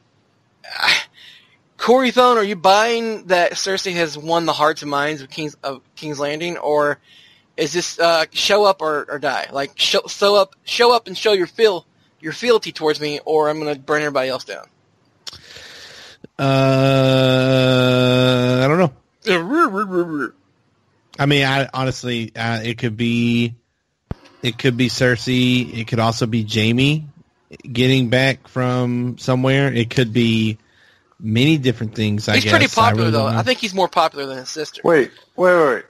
Corey 1.76 2.10
Thone, 2.10 2.38
are 2.38 2.44
you 2.44 2.56
buying 2.56 3.26
that 3.26 3.52
Cersei 3.52 3.94
has 3.94 4.16
won 4.16 4.46
the 4.46 4.52
hearts 4.52 4.82
and 4.82 4.90
minds 4.90 5.22
of 5.22 5.30
King's 5.30 5.56
of 5.62 5.82
King's 5.94 6.18
Landing, 6.18 6.56
or 6.56 6.98
is 7.56 7.72
this 7.72 7.98
uh, 7.98 8.26
show 8.32 8.64
up 8.64 8.82
or, 8.82 9.06
or 9.08 9.18
die? 9.18 9.48
Like 9.52 9.72
show, 9.78 10.02
show 10.08 10.36
up, 10.36 10.54
show 10.64 10.94
up 10.94 11.06
and 11.06 11.16
show 11.16 11.32
your 11.32 11.46
feel 11.46 11.86
your 12.20 12.32
fealty 12.32 12.72
towards 12.72 13.00
me, 13.00 13.20
or 13.24 13.48
I'm 13.48 13.60
going 13.60 13.74
to 13.74 13.80
burn 13.80 14.02
everybody 14.02 14.28
else 14.28 14.44
down. 14.44 14.66
Uh, 16.38 16.44
I 18.64 18.68
don't 18.68 18.78
know. 18.78 18.92
I 21.18 21.26
mean, 21.26 21.44
I 21.46 21.68
honestly, 21.72 22.32
uh, 22.36 22.60
it 22.62 22.76
could 22.78 22.96
be, 22.96 23.54
it 24.42 24.58
could 24.58 24.76
be 24.76 24.88
Cersei. 24.88 25.78
It 25.78 25.88
could 25.88 25.98
also 25.98 26.26
be 26.26 26.44
Jamie 26.44 27.06
getting 27.70 28.10
back 28.10 28.48
from 28.48 29.16
somewhere. 29.18 29.72
It 29.72 29.88
could 29.90 30.12
be 30.12 30.58
many 31.18 31.56
different 31.58 31.94
things. 31.94 32.28
I 32.28 32.34
he's 32.34 32.44
guess. 32.44 32.52
pretty 32.52 32.68
popular 32.68 33.04
I 33.04 33.06
really 33.06 33.12
though. 33.12 33.30
know. 33.30 33.38
I 33.38 33.42
think 33.42 33.58
he's 33.60 33.74
more 33.74 33.88
popular 33.88 34.26
than 34.26 34.38
his 34.38 34.50
sister. 34.50 34.82
Wait, 34.84 35.10
wait, 35.36 35.54
wait, 35.54 35.64
wait, 35.64 35.84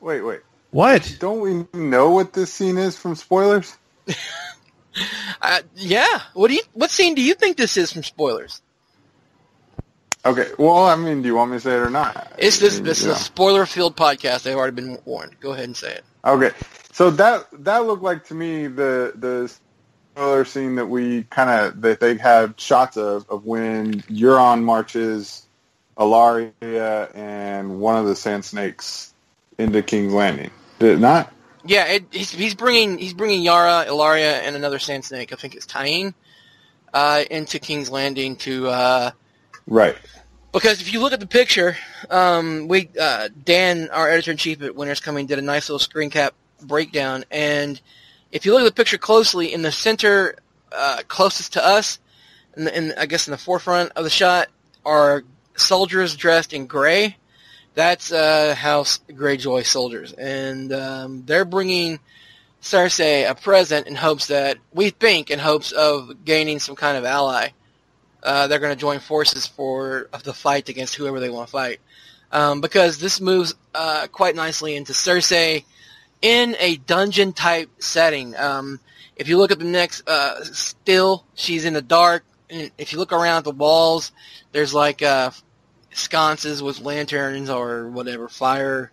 wait, 0.00 0.20
wait. 0.20 0.40
What? 0.72 1.16
Don't 1.20 1.40
we 1.40 1.66
know 1.78 2.10
what 2.10 2.32
this 2.32 2.52
scene 2.52 2.78
is 2.78 2.98
from 2.98 3.14
spoilers? 3.14 3.76
Uh, 5.40 5.60
yeah. 5.74 6.20
What 6.34 6.48
do 6.48 6.54
you? 6.54 6.60
What 6.74 6.90
scene 6.90 7.14
do 7.14 7.22
you 7.22 7.32
think 7.32 7.56
this 7.56 7.78
is 7.78 7.92
from 7.92 8.02
spoilers? 8.02 8.60
Okay. 10.24 10.50
Well, 10.58 10.84
I 10.84 10.96
mean, 10.96 11.22
do 11.22 11.28
you 11.28 11.34
want 11.34 11.50
me 11.50 11.56
to 11.56 11.60
say 11.62 11.72
it 11.72 11.78
or 11.78 11.90
not? 11.90 12.32
It's 12.38 12.58
this. 12.58 12.74
I 12.74 12.76
mean, 12.76 12.84
This 12.84 13.00
is 13.00 13.06
you 13.06 13.12
a 13.12 13.16
spoiler-filled 13.16 13.96
podcast. 13.96 14.42
They've 14.42 14.54
already 14.56 14.74
been 14.76 14.98
warned. 15.04 15.40
Go 15.40 15.52
ahead 15.52 15.64
and 15.64 15.76
say 15.76 15.94
it. 15.94 16.04
Okay, 16.24 16.50
so 16.92 17.10
that 17.10 17.46
that 17.64 17.86
looked 17.86 18.02
like 18.02 18.26
to 18.26 18.34
me 18.34 18.66
the 18.66 19.12
the 19.16 19.52
spoiler 20.14 20.44
scene 20.44 20.76
that 20.76 20.86
we 20.86 21.24
kind 21.24 21.48
of 21.50 21.80
that 21.80 21.98
they 21.98 22.16
had 22.16 22.60
shots 22.60 22.96
of 22.96 23.28
of 23.30 23.44
when 23.44 23.94
Euron 24.02 24.62
marches 24.62 25.46
Ellaria 25.98 27.16
and 27.16 27.80
one 27.80 27.96
of 27.96 28.06
the 28.06 28.14
Sand 28.14 28.44
Snakes 28.44 29.12
into 29.58 29.82
King's 29.82 30.12
Landing. 30.12 30.50
Did 30.82 30.94
it 30.94 31.00
not? 31.00 31.32
Yeah, 31.64 31.86
it, 31.86 32.06
he's, 32.10 32.32
he's 32.32 32.54
bringing 32.56 32.98
he's 32.98 33.14
bringing 33.14 33.40
Yara, 33.42 33.86
Ellaria, 33.88 34.40
and 34.42 34.56
another 34.56 34.80
Sand 34.80 35.04
Snake. 35.04 35.32
I 35.32 35.36
think 35.36 35.54
it's 35.54 35.64
Tyene 35.64 36.12
uh, 36.92 37.22
into 37.30 37.60
King's 37.60 37.88
Landing 37.88 38.34
to 38.38 38.68
uh, 38.68 39.10
Right. 39.68 39.94
because 40.52 40.80
if 40.80 40.92
you 40.92 40.98
look 40.98 41.12
at 41.12 41.20
the 41.20 41.26
picture, 41.28 41.76
um, 42.10 42.66
we 42.66 42.90
uh, 43.00 43.28
Dan, 43.44 43.90
our 43.90 44.10
editor 44.10 44.32
in 44.32 44.38
chief 44.38 44.60
at 44.60 44.74
Winners 44.74 44.98
Coming, 44.98 45.26
did 45.26 45.38
a 45.38 45.42
nice 45.42 45.68
little 45.68 45.78
screen 45.78 46.10
cap 46.10 46.34
breakdown, 46.60 47.24
and 47.30 47.80
if 48.32 48.44
you 48.44 48.52
look 48.52 48.62
at 48.62 48.64
the 48.64 48.72
picture 48.72 48.98
closely, 48.98 49.52
in 49.52 49.62
the 49.62 49.70
center, 49.70 50.34
uh, 50.72 51.02
closest 51.06 51.52
to 51.52 51.64
us, 51.64 52.00
in 52.56 52.92
I 52.98 53.06
guess 53.06 53.28
in 53.28 53.30
the 53.30 53.38
forefront 53.38 53.92
of 53.94 54.02
the 54.02 54.10
shot, 54.10 54.48
are 54.84 55.22
soldiers 55.54 56.16
dressed 56.16 56.52
in 56.52 56.66
gray. 56.66 57.18
That's 57.74 58.12
uh, 58.12 58.54
House 58.54 59.00
Greyjoy 59.08 59.64
soldiers, 59.64 60.12
and 60.12 60.72
um, 60.72 61.22
they're 61.24 61.46
bringing 61.46 62.00
Cersei 62.60 63.28
a 63.28 63.34
present 63.34 63.86
in 63.86 63.94
hopes 63.94 64.26
that 64.26 64.58
we 64.72 64.90
think 64.90 65.30
in 65.30 65.38
hopes 65.38 65.72
of 65.72 66.24
gaining 66.24 66.58
some 66.58 66.76
kind 66.76 66.98
of 66.98 67.04
ally. 67.04 67.48
Uh, 68.22 68.46
they're 68.46 68.58
going 68.58 68.74
to 68.74 68.80
join 68.80 69.00
forces 69.00 69.46
for 69.46 70.08
the 70.22 70.34
fight 70.34 70.68
against 70.68 70.94
whoever 70.94 71.18
they 71.18 71.30
want 71.30 71.48
to 71.48 71.52
fight, 71.52 71.80
um, 72.30 72.60
because 72.60 72.98
this 72.98 73.20
moves 73.20 73.54
uh, 73.74 74.06
quite 74.12 74.36
nicely 74.36 74.76
into 74.76 74.92
Cersei 74.92 75.64
in 76.20 76.54
a 76.60 76.76
dungeon 76.76 77.32
type 77.32 77.68
setting. 77.78 78.36
Um, 78.36 78.80
if 79.16 79.28
you 79.28 79.38
look 79.38 79.50
at 79.50 79.58
the 79.58 79.64
next 79.64 80.08
uh, 80.08 80.44
still, 80.44 81.24
she's 81.34 81.64
in 81.64 81.74
the 81.74 81.82
dark. 81.82 82.24
And 82.48 82.70
if 82.76 82.92
you 82.92 82.98
look 82.98 83.12
around 83.12 83.44
the 83.44 83.50
walls, 83.50 84.12
there's 84.52 84.74
like 84.74 85.02
uh, 85.02 85.30
sconces 85.92 86.62
with 86.62 86.80
lanterns 86.80 87.50
or 87.50 87.88
whatever, 87.88 88.28
fire 88.28 88.90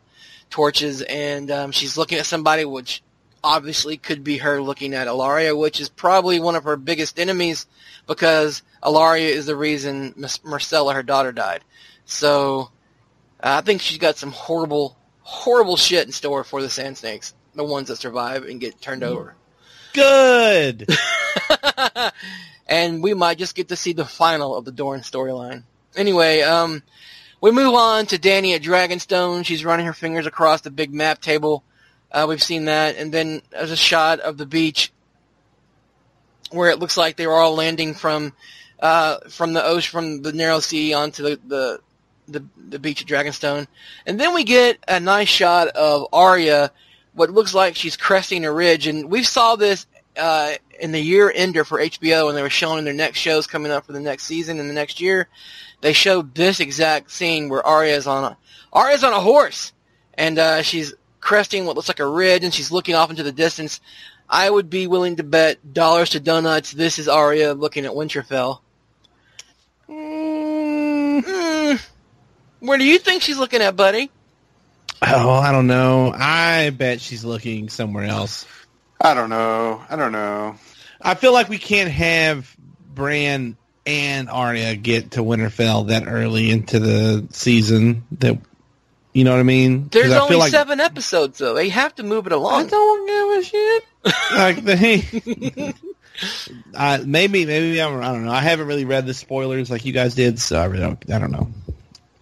torches, 0.49 1.01
and 1.01 1.51
um, 1.51 1.71
she's 1.71 1.97
looking 1.97 2.17
at 2.17 2.25
somebody, 2.25 2.65
which 2.65 3.01
obviously 3.43 3.97
could 3.97 4.23
be 4.23 4.37
her 4.37 4.61
looking 4.61 4.93
at 4.93 5.07
Ellaria, 5.07 5.57
which 5.57 5.79
is 5.79 5.89
probably 5.89 6.39
one 6.39 6.55
of 6.55 6.65
her 6.65 6.75
biggest 6.75 7.19
enemies 7.19 7.65
because 8.07 8.63
Ellaria 8.83 9.29
is 9.29 9.45
the 9.45 9.55
reason 9.55 10.13
Miss 10.17 10.39
Myrcella, 10.39 10.93
her 10.93 11.03
daughter, 11.03 11.31
died. 11.31 11.63
So 12.05 12.71
uh, 13.41 13.57
I 13.57 13.61
think 13.61 13.81
she's 13.81 13.97
got 13.97 14.17
some 14.17 14.31
horrible, 14.31 14.97
horrible 15.21 15.77
shit 15.77 16.05
in 16.05 16.11
store 16.11 16.43
for 16.43 16.61
the 16.61 16.69
Sand 16.69 16.97
Snakes, 16.97 17.33
the 17.55 17.63
ones 17.63 17.87
that 17.87 17.97
survive 17.97 18.45
and 18.45 18.59
get 18.59 18.81
turned 18.81 19.03
over. 19.03 19.35
Good. 19.93 20.87
and 22.67 23.01
we 23.01 23.13
might 23.13 23.37
just 23.37 23.55
get 23.55 23.69
to 23.69 23.75
see 23.75 23.93
the 23.93 24.05
final 24.05 24.55
of 24.55 24.65
the 24.65 24.71
Dorn 24.71 25.01
storyline. 25.01 25.63
Anyway, 25.95 26.41
um, 26.41 26.83
we 27.41 27.51
move 27.51 27.73
on 27.73 28.05
to 28.07 28.17
Dany 28.17 28.55
at 28.55 28.61
Dragonstone. 28.61 29.45
She's 29.45 29.65
running 29.65 29.85
her 29.85 29.93
fingers 29.93 30.25
across 30.25 30.61
the 30.61 30.71
big 30.71 30.93
map 30.93 31.21
table. 31.21 31.63
Uh, 32.11 32.25
we've 32.27 32.43
seen 32.43 32.65
that, 32.65 32.97
and 32.97 33.13
then 33.13 33.41
there's 33.51 33.71
a 33.71 33.77
shot 33.77 34.19
of 34.19 34.37
the 34.37 34.45
beach 34.45 34.91
where 36.51 36.69
it 36.69 36.79
looks 36.79 36.97
like 36.97 37.15
they 37.15 37.27
were 37.27 37.37
all 37.37 37.55
landing 37.55 37.93
from 37.93 38.33
uh, 38.79 39.17
from 39.29 39.53
the 39.53 39.63
ocean, 39.63 39.91
from 39.91 40.21
the 40.21 40.33
narrow 40.33 40.59
sea 40.59 40.93
onto 40.93 41.23
the, 41.23 41.39
the 41.47 41.79
the 42.27 42.45
the 42.69 42.79
beach 42.79 43.01
at 43.01 43.07
Dragonstone, 43.07 43.67
and 44.05 44.19
then 44.19 44.33
we 44.33 44.43
get 44.43 44.77
a 44.87 44.99
nice 44.99 45.27
shot 45.27 45.67
of 45.69 46.07
Arya, 46.11 46.71
what 47.13 47.29
looks 47.29 47.53
like 47.53 47.75
she's 47.75 47.97
cresting 47.97 48.45
a 48.45 48.51
ridge, 48.51 48.87
and 48.87 49.09
we 49.09 49.23
saw 49.23 49.55
this 49.55 49.85
uh, 50.17 50.53
in 50.79 50.91
the 50.91 50.99
year 50.99 51.31
ender 51.33 51.63
for 51.63 51.79
HBO 51.79 52.25
when 52.25 52.35
they 52.35 52.41
were 52.41 52.49
showing 52.49 52.85
their 52.85 52.93
next 52.93 53.19
shows 53.19 53.47
coming 53.47 53.71
up 53.71 53.85
for 53.85 53.93
the 53.93 53.99
next 53.99 54.23
season 54.23 54.59
and 54.59 54.69
the 54.69 54.73
next 54.73 54.99
year. 54.99 55.27
They 55.81 55.93
showed 55.93 56.35
this 56.35 56.59
exact 56.59 57.11
scene 57.11 57.49
where 57.49 57.65
Arya's 57.65 58.07
on 58.07 58.23
a 58.23 58.37
Arya's 58.73 59.03
on 59.03 59.13
a 59.13 59.19
horse, 59.19 59.73
and 60.13 60.37
uh, 60.37 60.61
she's 60.61 60.93
cresting 61.19 61.65
what 61.65 61.75
looks 61.75 61.87
like 61.87 61.99
a 61.99 62.07
ridge, 62.07 62.43
and 62.43 62.53
she's 62.53 62.71
looking 62.71 62.95
off 62.95 63.09
into 63.09 63.23
the 63.23 63.31
distance. 63.31 63.79
I 64.29 64.49
would 64.49 64.69
be 64.69 64.87
willing 64.87 65.15
to 65.15 65.23
bet 65.23 65.73
dollars 65.73 66.11
to 66.11 66.19
donuts 66.19 66.71
this 66.71 66.99
is 66.99 67.07
Arya 67.07 67.53
looking 67.53 67.85
at 67.85 67.91
Winterfell. 67.91 68.59
Mm, 69.89 71.81
where 72.59 72.77
do 72.77 72.83
you 72.83 72.99
think 72.99 73.23
she's 73.23 73.39
looking 73.39 73.61
at, 73.61 73.75
buddy? 73.75 74.11
Oh, 75.01 75.31
I 75.31 75.51
don't 75.51 75.67
know. 75.67 76.13
I 76.15 76.71
bet 76.71 77.01
she's 77.01 77.23
looking 77.23 77.69
somewhere 77.69 78.03
else. 78.03 78.45
I 79.01 79.13
don't 79.13 79.29
know. 79.29 79.81
I 79.89 79.95
don't 79.95 80.11
know. 80.11 80.55
I 81.01 81.15
feel 81.15 81.31
like 81.31 81.47
we 81.47 81.57
can't 81.57 81.89
have 81.89 82.53
Bran 82.93 83.55
and 83.89 84.29
Arya 84.29 84.75
get 84.75 85.11
to 85.11 85.21
Winterfell 85.21 85.87
that 85.87 86.07
early 86.07 86.51
into 86.51 86.79
the 86.79 87.27
season. 87.31 88.03
That 88.19 88.39
you 89.13 89.23
know 89.23 89.31
what 89.31 89.39
I 89.39 89.43
mean? 89.43 89.89
There's 89.89 90.11
I 90.11 90.19
only 90.19 90.29
feel 90.29 90.39
like, 90.39 90.51
seven 90.51 90.79
episodes, 90.79 91.39
though. 91.39 91.55
They 91.55 91.69
have 91.69 91.95
to 91.95 92.03
move 92.03 92.27
it 92.27 92.31
along. 92.31 92.65
I 92.65 92.69
don't 92.69 93.07
give 93.07 93.39
a 93.39 93.43
shit. 93.43 93.83
like 94.35 94.63
they, 94.63 95.73
uh, 96.75 96.99
maybe 97.03 97.45
maybe 97.45 97.81
I'm, 97.81 97.99
I 97.99 98.13
don't 98.13 98.25
know. 98.25 98.31
I 98.31 98.41
haven't 98.41 98.67
really 98.67 98.85
read 98.85 99.07
the 99.07 99.13
spoilers 99.15 99.71
like 99.71 99.85
you 99.85 99.93
guys 99.93 100.13
did, 100.13 100.39
so 100.39 100.59
I 100.59 100.65
really 100.65 100.83
don't. 100.83 101.11
I 101.11 101.17
don't 101.19 101.31
know. 101.31 101.49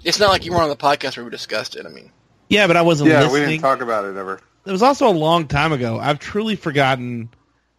It's 0.03 0.19
not 0.19 0.29
like 0.29 0.45
you 0.45 0.53
were 0.53 0.61
on 0.61 0.69
the 0.69 0.77
podcast 0.77 1.17
where 1.17 1.25
we 1.25 1.31
discussed 1.31 1.75
it. 1.75 1.85
I 1.85 1.89
mean, 1.89 2.11
Yeah, 2.47 2.67
but 2.67 2.77
I 2.77 2.81
wasn't 2.81 3.09
Yeah, 3.09 3.29
we 3.31 3.39
didn't 3.41 3.59
talk 3.59 3.81
about 3.81 4.05
it 4.05 4.15
ever. 4.15 4.39
it 4.65 4.71
was 4.71 4.81
also 4.81 5.09
a 5.09 5.11
long 5.11 5.47
time 5.47 5.73
ago. 5.73 5.99
I've 5.99 6.19
truly 6.19 6.55
forgotten 6.55 7.29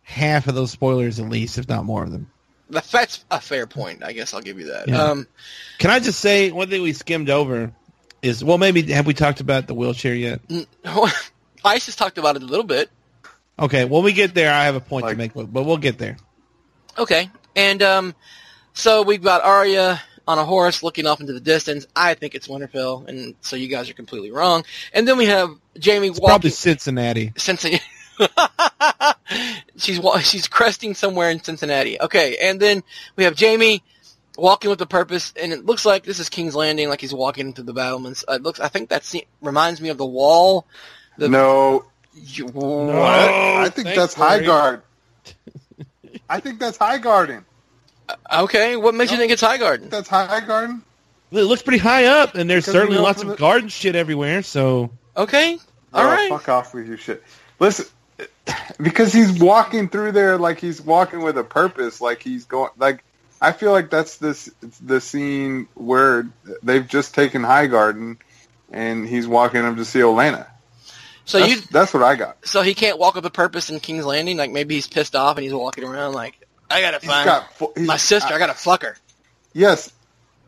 half 0.03 0.47
of 0.47 0.55
those 0.55 0.71
spoilers, 0.71 1.19
at 1.19 1.29
least, 1.29 1.57
if 1.57 1.69
not 1.69 1.85
more 1.87 2.03
of 2.03 2.13
them. 2.13 2.31
That- 2.71 2.85
that's 2.93 3.25
a 3.31 3.41
fair 3.41 3.67
point. 3.67 4.03
I 4.05 4.13
guess 4.13 4.35
I'll 4.35 4.41
give 4.41 4.59
you 4.59 4.67
that. 4.67 4.89
Yeah. 4.89 5.03
Um, 5.03 5.27
Can 5.79 5.91
I 5.91 6.01
just 6.01 6.21
say 6.21 6.51
one 6.51 6.69
thing 6.69 6.83
we 6.83 6.93
skimmed 6.93 7.31
over 7.31 7.73
is 8.23 8.43
well, 8.45 8.59
maybe 8.59 8.83
have 8.93 9.07
we 9.07 9.15
talked 9.15 9.41
about 9.41 9.67
the 9.67 9.75
wheelchair 9.75 10.15
yet? 10.15 10.41
Ice 11.65 11.87
has 11.87 11.97
talked 11.97 12.19
about 12.19 12.37
it 12.37 12.43
a 12.43 12.47
little 12.47 12.65
bit. 12.67 12.91
Okay, 13.59 13.85
when 13.85 14.05
we 14.05 14.13
get 14.13 14.35
there, 14.35 14.53
I 14.53 14.65
have 14.65 14.77
a 14.77 14.81
point 14.81 15.05
Like- 15.05 15.15
to 15.15 15.19
make, 15.19 15.33
but 15.35 15.65
we'll 15.65 15.77
get 15.79 15.99
there. 15.99 16.17
Okay, 16.97 17.31
and 17.57 17.83
um, 17.83 18.15
so 18.73 19.03
we've 19.03 19.23
got 19.23 19.43
Arya 19.43 20.01
on 20.27 20.39
a 20.39 20.45
horse 20.45 20.83
looking 20.83 21.07
off 21.07 21.21
into 21.21 21.33
the 21.33 21.41
distance. 21.41 21.87
I 21.97 22.15
think 22.15 22.35
it's 22.35 22.49
Winterfell, 22.49 23.09
and 23.09 23.35
so 23.41 23.57
you 23.57 23.69
guys 23.69 23.89
are 23.89 23.95
completely 23.95 24.31
wrong. 24.31 24.65
And 24.93 25.07
then 25.09 25.17
we 25.17 25.27
have 25.27 25.51
Jamie 25.79 26.09
It's 26.09 26.21
probably. 26.21 26.51
Cincinnati. 26.51 27.33
Cincinnati. 27.37 27.83
she's 29.79 30.01
she's 30.23 30.49
cresting 30.49 30.95
somewhere 30.95 31.31
in 31.31 31.43
Cincinnati. 31.43 32.01
Okay, 32.01 32.37
and 32.41 32.61
then 32.61 32.83
we 33.17 33.25
have 33.25 33.35
Jamie 33.35 33.83
walking 34.37 34.71
with 34.71 34.81
a 34.81 34.87
purpose, 34.87 35.33
and 35.41 35.53
it 35.53 35.65
looks 35.67 35.85
like 35.85 36.05
this 36.05 36.19
is 36.21 36.29
King's 36.29 36.55
Landing, 36.55 36.89
like 36.89 37.01
he's 37.01 37.15
walking 37.15 37.49
into 37.49 37.63
the 37.63 37.73
battlements. 37.73 38.25
Uh, 38.29 38.35
it 38.35 38.43
looks, 38.43 38.61
I 38.61 38.69
think 38.69 38.91
that 38.91 39.05
scene 39.05 39.23
reminds 39.43 39.81
me 39.81 39.89
of 39.89 39.99
the 39.99 40.07
wall. 40.07 40.67
The, 41.17 41.29
no, 41.29 41.87
You- 42.15 42.47
what? 42.47 42.95
I 43.05 43.69
think 43.71 43.89
that's 43.97 44.15
Corey. 44.15 44.29
high 44.29 44.43
guard. 44.45 44.83
I 46.31 46.41
think 46.41 46.61
that's 46.61 46.77
high 46.79 46.99
guarding. 46.99 47.45
Okay, 48.33 48.77
what 48.77 48.95
makes 48.95 49.11
you 49.11 49.19
think 49.19 49.33
it's 49.33 49.43
Highgarden? 49.43 49.91
That's 49.91 50.09
Highgarden. 50.09 50.81
It 51.31 51.43
looks 51.43 51.61
pretty 51.63 51.79
high 51.79 52.07
up, 52.07 52.37
and 52.37 52.49
there's 52.49 52.65
certainly 52.65 52.97
lots 52.99 53.21
from 53.21 53.33
of 53.33 53.37
the- 53.37 53.41
garden 53.41 53.69
shit 53.69 53.95
everywhere. 53.97 54.43
So 54.43 54.91
Okay, 55.17 55.59
all 55.93 56.05
Oh, 56.05 56.07
right. 56.07 56.31
Fuck 56.31 56.49
off 56.49 56.73
with 56.75 56.87
your 56.87 56.97
shit. 56.97 57.23
Listen, 57.59 57.87
because 58.81 59.13
he's 59.13 59.39
walking 59.41 59.89
through 59.89 60.13
there 60.13 60.39
like 60.39 60.61
he's 60.61 60.81
walking 60.81 61.21
with 61.23 61.39
a 61.39 61.45
purpose, 61.45 62.01
like 62.01 62.23
he's 62.23 62.45
going. 62.45 62.71
Like 62.77 63.05
I 63.41 63.53
feel 63.53 63.73
like 63.73 63.91
that's 63.91 64.17
this 64.17 64.51
the 64.85 65.01
scene 65.01 65.69
where 65.75 66.29
they've 66.63 66.87
just 66.87 67.15
taken 67.15 67.43
Highgarden, 67.43 68.19
and 68.73 69.07
he's 69.07 69.27
walking 69.27 69.63
up 69.65 69.77
to 69.77 69.85
see 69.85 70.01
Olenna. 70.01 70.47
So 71.25 71.41
that's, 71.41 71.53
you, 71.53 71.61
that's 71.71 71.93
what 71.93 72.03
I 72.03 72.17
got. 72.17 72.47
so 72.47 72.63
he 72.63 72.73
can't 72.75 72.99
walk 72.99 73.15
with 73.15 73.27
a 73.27 73.31
purpose 73.31 73.69
in 73.69 73.81
King's 73.81 74.07
Landing. 74.07 74.39
Like 74.39 74.51
maybe 74.51 74.77
he's 74.77 74.87
pissed 74.87 75.15
off 75.15 75.37
and 75.37 75.45
he's 75.45 75.53
walking 75.53 75.85
around 75.85 76.15
like, 76.15 76.41
I 76.71 76.81
gotta 76.81 77.01
He's 77.01 77.11
find 77.11 77.27
got 77.27 77.53
fu- 77.53 77.73
my 77.77 77.99
sister. 77.99 78.33
I 78.33 78.39
gotta 78.39 78.55
fuck 78.55 78.83
her. 78.83 78.97
Yes. 79.53 79.93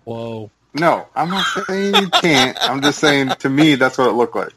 whoa, 0.04 0.50
No, 0.72 1.06
I'm 1.14 1.28
not 1.28 1.44
saying 1.66 1.94
you 1.96 2.08
can't. 2.08 2.56
I'm 2.62 2.80
just 2.80 2.98
saying 2.98 3.28
to 3.40 3.50
me 3.50 3.74
that's 3.74 3.98
what 3.98 4.08
it 4.08 4.12
looked 4.12 4.36
like. 4.36 4.54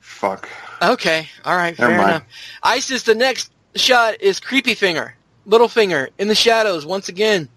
Fuck. 0.00 0.48
Okay, 0.92 1.28
all 1.44 1.56
right, 1.56 1.76
fair 1.76 1.88
mind. 1.88 2.02
enough. 2.02 2.24
Isis, 2.62 3.02
the 3.04 3.14
next 3.14 3.52
shot 3.74 4.20
is 4.20 4.40
Creepy 4.40 4.74
Finger, 4.74 5.14
Littlefinger 5.46 6.08
in 6.18 6.28
the 6.28 6.34
shadows 6.34 6.84
once 6.84 7.08
again. 7.08 7.48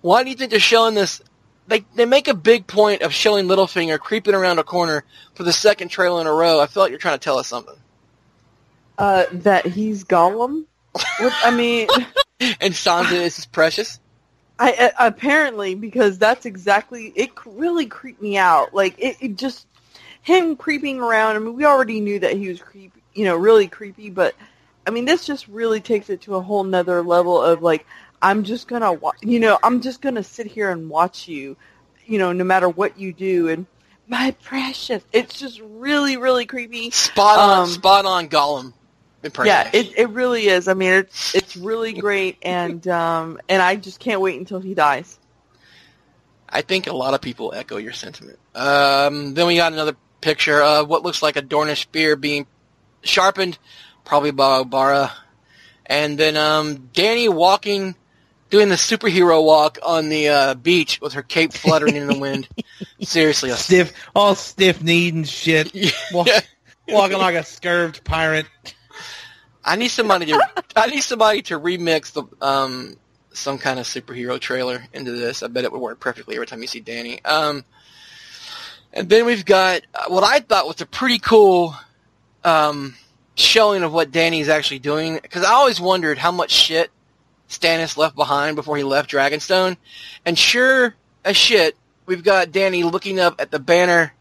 Why 0.00 0.24
do 0.24 0.30
you 0.30 0.36
think 0.36 0.50
they're 0.50 0.60
showing 0.60 0.94
this? 0.94 1.20
They 1.68 1.84
they 1.94 2.04
make 2.06 2.28
a 2.28 2.34
big 2.34 2.66
point 2.66 3.02
of 3.02 3.12
showing 3.12 3.46
Littlefinger 3.46 3.98
creeping 3.98 4.34
around 4.34 4.58
a 4.58 4.64
corner 4.64 5.04
for 5.34 5.42
the 5.42 5.52
second 5.52 5.88
trailer 5.88 6.20
in 6.20 6.26
a 6.26 6.32
row. 6.32 6.60
I 6.60 6.66
feel 6.66 6.82
like 6.82 6.90
you're 6.90 6.98
trying 6.98 7.18
to 7.18 7.24
tell 7.24 7.38
us 7.38 7.46
something. 7.46 7.76
Uh, 8.98 9.24
that 9.32 9.66
he's 9.66 10.04
Gollum. 10.04 10.64
What, 10.92 11.32
I 11.44 11.50
mean, 11.52 11.88
And 12.60 12.72
Sansa 12.72 13.12
is 13.12 13.44
precious. 13.46 14.00
I 14.58 14.72
uh, 14.72 14.90
apparently 14.98 15.74
because 15.74 16.18
that's 16.18 16.46
exactly 16.46 17.12
it. 17.14 17.30
Really 17.44 17.86
creeped 17.86 18.20
me 18.22 18.38
out. 18.38 18.74
Like 18.74 18.98
it, 18.98 19.16
it 19.20 19.36
just 19.36 19.66
him 20.30 20.56
creeping 20.56 21.00
around. 21.00 21.36
I 21.36 21.38
mean, 21.40 21.54
we 21.54 21.64
already 21.64 22.00
knew 22.00 22.18
that 22.20 22.36
he 22.36 22.48
was 22.48 22.60
creepy, 22.60 23.02
you 23.14 23.24
know, 23.24 23.36
really 23.36 23.68
creepy. 23.68 24.10
But 24.10 24.34
I 24.86 24.90
mean, 24.90 25.04
this 25.04 25.26
just 25.26 25.48
really 25.48 25.80
takes 25.80 26.08
it 26.10 26.22
to 26.22 26.36
a 26.36 26.40
whole 26.40 26.64
nother 26.64 27.02
level 27.02 27.40
of 27.42 27.62
like, 27.62 27.86
I'm 28.22 28.44
just 28.44 28.68
gonna, 28.68 28.92
wa- 28.92 29.12
you 29.20 29.40
know, 29.40 29.58
I'm 29.62 29.80
just 29.80 30.00
gonna 30.00 30.22
sit 30.22 30.46
here 30.46 30.70
and 30.70 30.88
watch 30.88 31.28
you, 31.28 31.56
you 32.06 32.18
know, 32.18 32.32
no 32.32 32.44
matter 32.44 32.68
what 32.68 32.98
you 32.98 33.12
do. 33.12 33.48
And 33.48 33.66
my 34.06 34.30
precious, 34.42 35.02
it's 35.12 35.38
just 35.38 35.60
really, 35.60 36.16
really 36.16 36.46
creepy. 36.46 36.90
Spot 36.90 37.38
on, 37.38 37.58
Um, 37.60 37.66
spot 37.68 38.04
on 38.06 38.28
Gollum. 38.28 38.72
impression. 39.22 39.46
Yeah, 39.48 39.70
it 39.72 39.98
it 39.98 40.08
really 40.10 40.46
is. 40.46 40.68
I 40.68 40.74
mean, 40.74 40.92
it's 40.92 41.34
it's 41.34 41.56
really 41.56 41.92
great, 41.92 42.38
and 42.42 42.86
um, 42.88 43.38
and 43.48 43.60
I 43.62 43.76
just 43.76 44.00
can't 44.00 44.20
wait 44.20 44.38
until 44.38 44.60
he 44.60 44.74
dies. 44.74 45.18
I 46.48 46.62
think 46.62 46.88
a 46.88 46.92
lot 46.92 47.14
of 47.14 47.20
people 47.20 47.52
echo 47.54 47.76
your 47.76 47.92
sentiment. 47.92 48.38
Um, 48.54 49.34
then 49.34 49.46
we 49.46 49.54
got 49.56 49.72
another 49.72 49.94
picture 50.20 50.62
of 50.62 50.88
what 50.88 51.02
looks 51.02 51.22
like 51.22 51.36
a 51.36 51.42
Dornish 51.42 51.82
spear 51.82 52.16
being 52.16 52.46
sharpened, 53.02 53.58
probably 54.04 54.30
by 54.30 54.62
Obara. 54.62 55.10
And 55.86 56.18
then 56.18 56.36
um, 56.36 56.90
Dany 56.92 57.32
walking, 57.32 57.96
doing 58.50 58.68
the 58.68 58.76
superhero 58.76 59.44
walk 59.44 59.78
on 59.82 60.08
the 60.08 60.28
uh, 60.28 60.54
beach 60.54 61.00
with 61.00 61.14
her 61.14 61.22
cape 61.22 61.52
fluttering 61.52 61.96
in 61.96 62.06
the 62.06 62.18
wind. 62.18 62.48
Seriously, 63.00 63.50
a 63.50 63.56
stiff, 63.56 63.92
all 64.14 64.34
stiff 64.34 64.82
kneed 64.82 65.14
and 65.14 65.28
shit, 65.28 65.74
walk, 66.12 66.28
walking 66.88 67.18
like 67.18 67.34
a 67.34 67.44
scurved 67.44 68.04
pirate. 68.04 68.46
I 69.64 69.76
need 69.76 69.88
somebody 69.88 70.26
to 70.26 70.40
I 70.74 70.86
need 70.86 71.02
somebody 71.02 71.42
to 71.42 71.60
remix 71.60 72.12
the 72.12 72.24
um 72.44 72.96
some 73.32 73.58
kind 73.58 73.78
of 73.78 73.86
superhero 73.86 74.40
trailer 74.40 74.84
into 74.92 75.12
this. 75.12 75.42
I 75.42 75.48
bet 75.48 75.64
it 75.64 75.72
would 75.72 75.80
work 75.80 76.00
perfectly 76.00 76.34
every 76.34 76.46
time 76.46 76.62
you 76.62 76.66
see 76.66 76.80
Dany. 76.80 77.24
Um, 77.26 77.64
and 78.92 79.08
then 79.08 79.26
we've 79.26 79.44
got 79.44 79.82
uh, 79.94 80.04
what 80.08 80.24
I 80.24 80.40
thought 80.40 80.66
was 80.66 80.80
a 80.80 80.86
pretty 80.86 81.18
cool 81.18 81.74
um, 82.44 82.94
showing 83.34 83.82
of 83.82 83.92
what 83.92 84.10
Dany's 84.10 84.48
actually 84.48 84.80
doing 84.80 85.18
because 85.20 85.44
I 85.44 85.52
always 85.52 85.80
wondered 85.80 86.18
how 86.18 86.32
much 86.32 86.50
shit 86.50 86.90
Stannis 87.48 87.96
left 87.96 88.16
behind 88.16 88.56
before 88.56 88.76
he 88.76 88.84
left 88.84 89.10
Dragonstone. 89.10 89.76
And 90.24 90.38
sure 90.38 90.94
as 91.24 91.36
shit, 91.36 91.76
we've 92.06 92.24
got 92.24 92.50
Dany 92.50 92.90
looking 92.90 93.20
up 93.20 93.40
at 93.40 93.50
the 93.50 93.58
banner, 93.58 94.12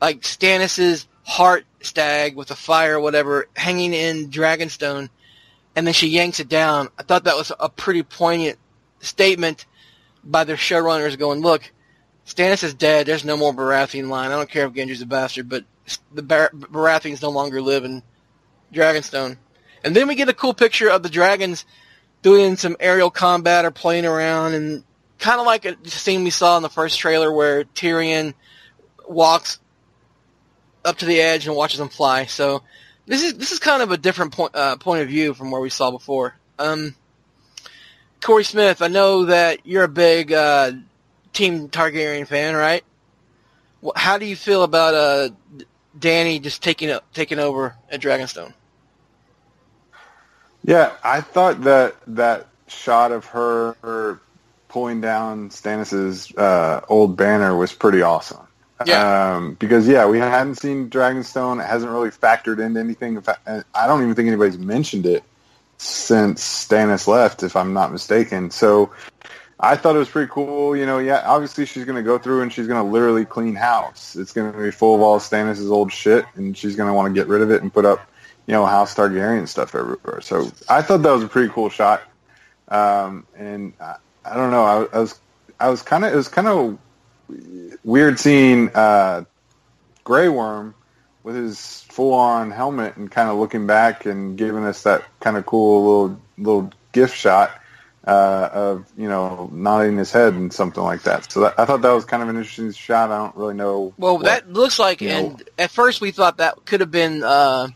like 0.00 0.20
Stannis's 0.20 1.06
heart 1.24 1.64
stag 1.80 2.36
with 2.36 2.50
a 2.50 2.56
fire 2.56 2.98
whatever 2.98 3.48
hanging 3.54 3.92
in 3.92 4.30
Dragonstone, 4.30 5.08
and 5.76 5.86
then 5.86 5.94
she 5.94 6.08
yanks 6.08 6.40
it 6.40 6.48
down. 6.48 6.88
I 6.98 7.02
thought 7.02 7.24
that 7.24 7.36
was 7.36 7.52
a 7.58 7.68
pretty 7.68 8.02
poignant 8.02 8.58
statement 9.00 9.66
by 10.24 10.44
their 10.44 10.56
showrunners 10.56 11.18
going, 11.18 11.40
look, 11.40 11.70
Stannis 12.32 12.64
is 12.64 12.72
dead. 12.72 13.06
There's 13.06 13.24
no 13.24 13.36
more 13.36 13.52
Baratheon 13.52 14.08
line. 14.08 14.30
I 14.30 14.36
don't 14.36 14.48
care 14.48 14.66
if 14.66 14.72
Gendry's 14.72 15.02
a 15.02 15.06
bastard, 15.06 15.48
but 15.48 15.64
the 16.12 16.22
Bar- 16.22 16.50
Baratheons 16.54 17.20
no 17.20 17.30
longer 17.30 17.60
live 17.60 17.84
in 17.84 18.02
Dragonstone. 18.72 19.36
And 19.84 19.94
then 19.94 20.08
we 20.08 20.14
get 20.14 20.28
a 20.28 20.34
cool 20.34 20.54
picture 20.54 20.88
of 20.88 21.02
the 21.02 21.10
dragons 21.10 21.66
doing 22.22 22.56
some 22.56 22.76
aerial 22.80 23.10
combat 23.10 23.64
or 23.64 23.70
playing 23.70 24.06
around, 24.06 24.54
and 24.54 24.84
kind 25.18 25.40
of 25.40 25.46
like 25.46 25.64
a 25.64 25.76
scene 25.88 26.24
we 26.24 26.30
saw 26.30 26.56
in 26.56 26.62
the 26.62 26.70
first 26.70 26.98
trailer 26.98 27.32
where 27.32 27.64
Tyrion 27.64 28.32
walks 29.06 29.58
up 30.84 30.98
to 30.98 31.04
the 31.04 31.20
edge 31.20 31.46
and 31.46 31.54
watches 31.54 31.78
them 31.78 31.88
fly. 31.88 32.26
So 32.26 32.62
this 33.06 33.22
is 33.22 33.34
this 33.34 33.52
is 33.52 33.58
kind 33.58 33.82
of 33.82 33.90
a 33.90 33.98
different 33.98 34.32
point 34.32 34.54
uh, 34.54 34.76
point 34.76 35.02
of 35.02 35.08
view 35.08 35.34
from 35.34 35.50
where 35.50 35.60
we 35.60 35.68
saw 35.70 35.90
before. 35.90 36.36
Um, 36.58 36.94
Corey 38.22 38.44
Smith, 38.44 38.80
I 38.80 38.88
know 38.88 39.26
that 39.26 39.66
you're 39.66 39.84
a 39.84 39.88
big 39.88 40.32
uh, 40.32 40.72
Team 41.32 41.68
Targaryen 41.68 42.26
fan, 42.26 42.54
right? 42.54 42.84
How 43.96 44.18
do 44.18 44.26
you 44.26 44.36
feel 44.36 44.62
about 44.62 44.94
uh, 44.94 45.28
Dany 45.98 46.40
just 46.40 46.62
taking 46.62 46.96
taking 47.12 47.38
over 47.38 47.74
at 47.90 48.00
Dragonstone? 48.00 48.52
Yeah, 50.64 50.92
I 51.02 51.20
thought 51.20 51.62
that 51.62 51.96
that 52.08 52.46
shot 52.68 53.12
of 53.12 53.24
her, 53.26 53.76
her 53.82 54.20
pulling 54.68 55.00
down 55.00 55.50
Stannis's 55.50 56.34
uh, 56.36 56.80
old 56.88 57.16
banner 57.16 57.56
was 57.56 57.72
pretty 57.72 58.02
awesome. 58.02 58.46
Yeah. 58.86 59.34
Um, 59.34 59.54
because 59.54 59.86
yeah, 59.86 60.06
we 60.06 60.18
hadn't 60.18 60.56
seen 60.56 60.90
Dragonstone. 60.90 61.62
It 61.62 61.66
hasn't 61.66 61.92
really 61.92 62.10
factored 62.10 62.64
into 62.64 62.80
anything. 62.80 63.16
In 63.16 63.22
fact, 63.22 63.46
I 63.46 63.86
don't 63.86 64.02
even 64.02 64.14
think 64.14 64.28
anybody's 64.28 64.58
mentioned 64.58 65.06
it 65.06 65.22
since 65.78 66.42
Stannis 66.42 67.06
left, 67.06 67.42
if 67.42 67.56
I'm 67.56 67.72
not 67.74 67.92
mistaken. 67.92 68.50
So 68.50 68.90
I 69.64 69.76
thought 69.76 69.94
it 69.94 70.00
was 70.00 70.08
pretty 70.08 70.28
cool. 70.28 70.76
You 70.76 70.86
know, 70.86 70.98
yeah, 70.98 71.22
obviously 71.24 71.66
she's 71.66 71.84
going 71.84 71.96
to 71.96 72.02
go 72.02 72.18
through 72.18 72.42
and 72.42 72.52
she's 72.52 72.66
going 72.66 72.84
to 72.84 72.90
literally 72.90 73.24
clean 73.24 73.54
house. 73.54 74.16
It's 74.16 74.32
going 74.32 74.52
to 74.52 74.58
be 74.58 74.72
full 74.72 74.96
of 74.96 75.00
all 75.00 75.20
Stannis' 75.20 75.70
old 75.70 75.92
shit, 75.92 76.24
and 76.34 76.56
she's 76.56 76.74
going 76.74 76.88
to 76.88 76.92
want 76.92 77.14
to 77.14 77.18
get 77.18 77.28
rid 77.28 77.42
of 77.42 77.52
it 77.52 77.62
and 77.62 77.72
put 77.72 77.84
up, 77.84 78.10
you 78.46 78.52
know, 78.52 78.66
House 78.66 78.92
Targaryen 78.92 79.46
stuff 79.46 79.76
everywhere. 79.76 80.20
So 80.20 80.50
I 80.68 80.82
thought 80.82 81.02
that 81.02 81.12
was 81.12 81.22
a 81.22 81.28
pretty 81.28 81.48
cool 81.48 81.68
shot. 81.68 82.02
Um, 82.66 83.24
and 83.36 83.72
I, 83.80 83.96
I 84.24 84.34
don't 84.34 84.50
know, 84.50 84.64
I, 84.64 84.96
I 84.96 84.98
was, 84.98 85.20
I 85.60 85.68
was 85.68 85.82
kind 85.82 86.04
of, 86.04 86.12
it 86.12 86.16
was 86.16 86.28
kind 86.28 86.48
of 86.48 86.78
weird 87.84 88.18
seeing 88.18 88.68
uh, 88.74 89.24
Grey 90.02 90.28
Worm 90.28 90.74
with 91.22 91.36
his 91.36 91.82
full-on 91.82 92.50
helmet 92.50 92.96
and 92.96 93.10
kind 93.10 93.28
of 93.28 93.36
looking 93.36 93.68
back 93.68 94.06
and 94.06 94.36
giving 94.36 94.64
us 94.64 94.82
that 94.82 95.04
kind 95.20 95.36
of 95.36 95.46
cool 95.46 95.84
little 95.84 96.20
little 96.38 96.72
gift 96.90 97.16
shot 97.16 97.52
uh, 98.06 98.48
of 98.52 98.86
you 98.96 99.08
know 99.08 99.48
nodding 99.52 99.96
his 99.96 100.10
head 100.10 100.34
and 100.34 100.52
something 100.52 100.82
like 100.82 101.02
that. 101.02 101.30
So 101.30 101.40
that, 101.40 101.54
I 101.58 101.64
thought 101.64 101.82
that 101.82 101.92
was 101.92 102.04
kind 102.04 102.22
of 102.22 102.28
an 102.28 102.36
interesting 102.36 102.72
shot. 102.72 103.10
I 103.10 103.18
don't 103.18 103.36
really 103.36 103.54
know. 103.54 103.94
Well, 103.96 104.14
what- 104.16 104.24
that 104.24 104.52
looks 104.52 104.78
like, 104.78 105.00
you 105.00 105.08
know- 105.10 105.18
and 105.18 105.42
at 105.58 105.70
first 105.70 106.00
we 106.00 106.10
thought 106.10 106.38
that 106.38 106.64
could 106.64 106.80
have 106.80 106.90
been 106.90 107.22
uh, 107.22 107.68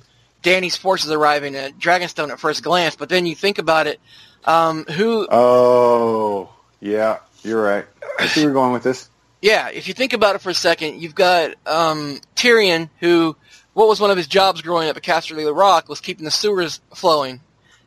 Dany's 0.42 0.76
forces 0.76 1.10
arriving 1.10 1.54
at 1.54 1.78
Dragonstone 1.78 2.30
at 2.30 2.40
first 2.40 2.62
glance, 2.62 2.96
but 2.96 3.08
then 3.08 3.26
you 3.26 3.34
think 3.34 3.58
about 3.58 3.86
it, 3.86 4.00
um, 4.44 4.84
who 4.84 5.26
Oh, 5.30 6.52
yeah, 6.80 7.18
you're 7.42 7.62
right. 7.62 7.84
I 8.18 8.26
see 8.26 8.40
where 8.40 8.44
you're 8.46 8.52
going 8.54 8.72
with 8.72 8.82
this. 8.82 9.08
Yeah, 9.42 9.68
if 9.68 9.86
you 9.86 9.94
think 9.94 10.12
about 10.12 10.34
it 10.34 10.40
for 10.40 10.50
a 10.50 10.54
second, 10.54 11.00
you've 11.00 11.14
got 11.14 11.52
um, 11.66 12.20
Tyrion, 12.34 12.88
who 13.00 13.36
what 13.74 13.86
was 13.88 14.00
one 14.00 14.10
of 14.10 14.16
his 14.16 14.26
jobs 14.26 14.62
growing 14.62 14.88
up 14.88 14.96
at 14.96 15.02
Casterly 15.02 15.54
Rock 15.54 15.88
was 15.88 16.00
keeping 16.00 16.24
the 16.24 16.30
sewers 16.30 16.80
flowing, 16.94 17.40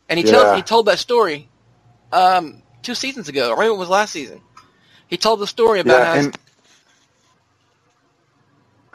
and 0.07 0.19
he 0.19 0.25
Yeah. 0.25 0.31
told 0.43 0.55
he 0.55 0.61
told 0.61 0.85
that 0.85 0.99
story 0.99 1.49
um, 2.11 2.61
two 2.81 2.95
seasons 2.95 3.29
ago, 3.29 3.51
or 3.51 3.57
maybe 3.57 3.73
it 3.73 3.77
was 3.77 3.89
last 3.89 4.11
season. 4.13 4.41
He 5.07 5.17
told 5.17 5.39
the 5.39 5.47
story 5.47 5.79
about 5.79 6.01
Yeah, 6.01 6.05
how. 6.05 6.13
and 6.19 6.37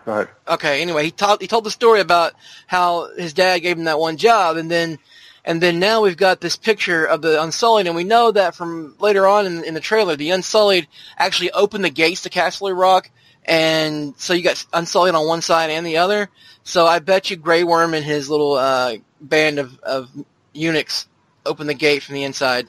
go 0.05 0.13
ahead. 0.13 0.29
okay, 0.49 0.83
anyway, 0.83 1.05
he 1.05 1.11
told 1.11 1.41
he 1.41 1.47
told 1.49 1.65
the 1.65 1.71
story 1.71 2.01
about 2.01 2.35
how 2.67 3.15
his 3.17 3.33
dad 3.33 3.59
gave 3.61 3.79
him 3.79 3.85
that 3.85 3.99
one 3.99 4.17
job, 4.17 4.57
and 4.57 4.71
then 4.71 4.99
and 5.45 5.61
then 5.61 5.79
now 5.79 6.01
we've 6.03 6.17
got 6.17 6.41
this 6.41 6.57
picture 6.57 7.05
of 7.05 7.23
the 7.23 7.43
Unsullied, 7.43 7.87
and 7.87 7.97
we 7.97 8.05
know 8.05 8.31
that 8.33 8.55
from 8.55 8.95
later 8.99 9.27
on 9.27 9.47
in, 9.47 9.65
in 9.65 9.75
the 9.75 9.81
trailer, 9.81 10.17
the 10.17 10.31
Unsullied 10.31 10.89
actually 11.19 11.51
opened 11.53 11.85
the 11.85 11.91
gates 11.91 12.23
to 12.23 12.31
Castle 12.31 12.73
Rock, 12.73 13.11
and 13.45 14.15
so 14.19 14.33
you 14.33 14.43
got 14.43 14.65
Unsullied 14.73 15.15
on 15.15 15.27
one 15.27 15.43
side 15.43 15.71
and 15.71 15.87
the 15.87 15.99
other. 15.99 16.31
So 16.65 16.87
I 16.87 16.99
bet 17.01 17.31
you 17.31 17.37
Grey 17.37 17.63
Worm 17.65 17.93
and 17.95 18.05
his 18.05 18.31
little 18.31 18.55
uh, 18.55 18.97
band 19.21 19.59
of, 19.59 19.79
of 19.81 20.11
eunuchs 20.55 21.07
opened 21.45 21.69
the 21.69 21.75
gate 21.75 22.03
from 22.03 22.15
the 22.15 22.25
inside. 22.25 22.69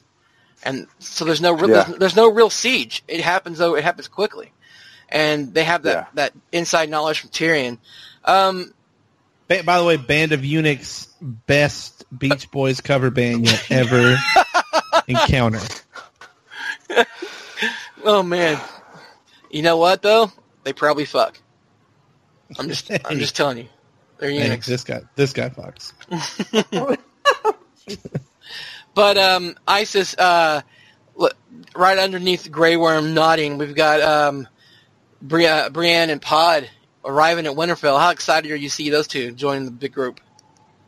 And 0.65 0.88
so 0.99 1.23
there's 1.25 1.41
no 1.41 1.54
real, 1.54 1.69
Yeah. 1.69 1.84
there's, 1.84 1.99
there's 1.99 2.15
no 2.15 2.30
real 2.32 2.49
siege. 2.49 3.04
It 3.08 3.21
happens 3.21 3.58
though. 3.60 3.75
It 3.75 3.84
happens 3.84 4.08
quickly, 4.08 4.51
and 5.10 5.54
they 5.54 5.63
have 5.63 5.84
that 5.84 5.93
Yeah. 5.95 6.06
that 6.15 6.34
inside 6.51 6.89
knowledge 6.89 7.19
from 7.21 7.30
Tyrion. 7.30 7.78
Um, 8.25 8.73
Ba- 9.47 9.63
By 9.63 9.78
the 9.78 9.86
way, 9.86 9.97
Band 9.97 10.32
of 10.32 10.43
Eunuchs, 10.43 11.08
best 11.21 12.04
Beach 12.17 12.49
Boys 12.49 12.82
cover 12.82 13.12
band 13.12 13.47
you'll 13.47 13.60
ever 13.80 14.17
encounter. 15.08 15.60
oh 18.04 18.23
man, 18.23 18.60
you 19.51 19.62
know 19.62 19.78
what 19.78 20.01
though? 20.01 20.32
They 20.63 20.73
probably 20.73 21.06
fuck. 21.06 21.38
I'm 22.58 22.67
just 22.67 22.89
I'm 23.06 23.19
just 23.19 23.36
telling 23.38 23.58
you, 23.60 23.67
they're 24.17 24.32
Hey, 24.32 24.43
eunuchs. 24.43 24.65
this 24.67 24.84
guy, 24.84 25.01
this 25.15 25.32
guy 25.34 25.49
fucks. 25.49 25.93
But 28.95 29.17
um, 29.17 29.55
Isis, 29.67 30.15
uh, 30.17 30.62
right 31.75 31.97
underneath 31.97 32.51
Grey 32.51 32.77
Worm 32.77 33.13
nodding, 33.13 33.58
we've 33.58 33.75
got 33.75 34.01
um, 34.01 34.47
Bri- 35.21 35.69
Brienne 35.71 36.10
and 36.10 36.21
Pod 36.21 36.69
arriving 37.03 37.45
at 37.45 37.55
Winterfell. 37.55 37.99
How 37.99 38.12
excited 38.12 38.51
are 38.51 38.55
you 38.55 38.69
to 38.69 38.73
see 38.75 38.89
those 38.89 39.08
two 39.08 39.34
joining 39.34 39.65
the 39.65 39.71
big 39.71 39.93
group? 39.93 40.21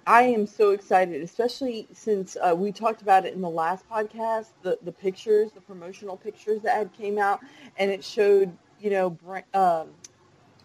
I 0.08 0.24
am 0.24 0.48
so 0.48 0.72
excited, 0.72 1.22
especially 1.22 1.88
since 1.94 2.38
uh, 2.42 2.56
we 2.56 2.72
talked 2.72 3.02
about 3.02 3.26
it 3.26 3.34
in 3.34 3.42
the 3.42 3.50
last 3.50 3.90
podcast. 3.90 4.48
The 4.64 4.80
the 4.82 4.92
pictures, 4.92 5.52
the 5.52 5.62
promotional 5.62 6.18
pictures 6.18 6.62
that 6.64 6.76
had 6.78 6.94
came 6.94 7.18
out, 7.18 7.42
and 7.78 7.92
it 7.92 8.04
showed 8.04 8.58
you 8.80 8.90
know 8.90 9.18
um, 9.54 9.90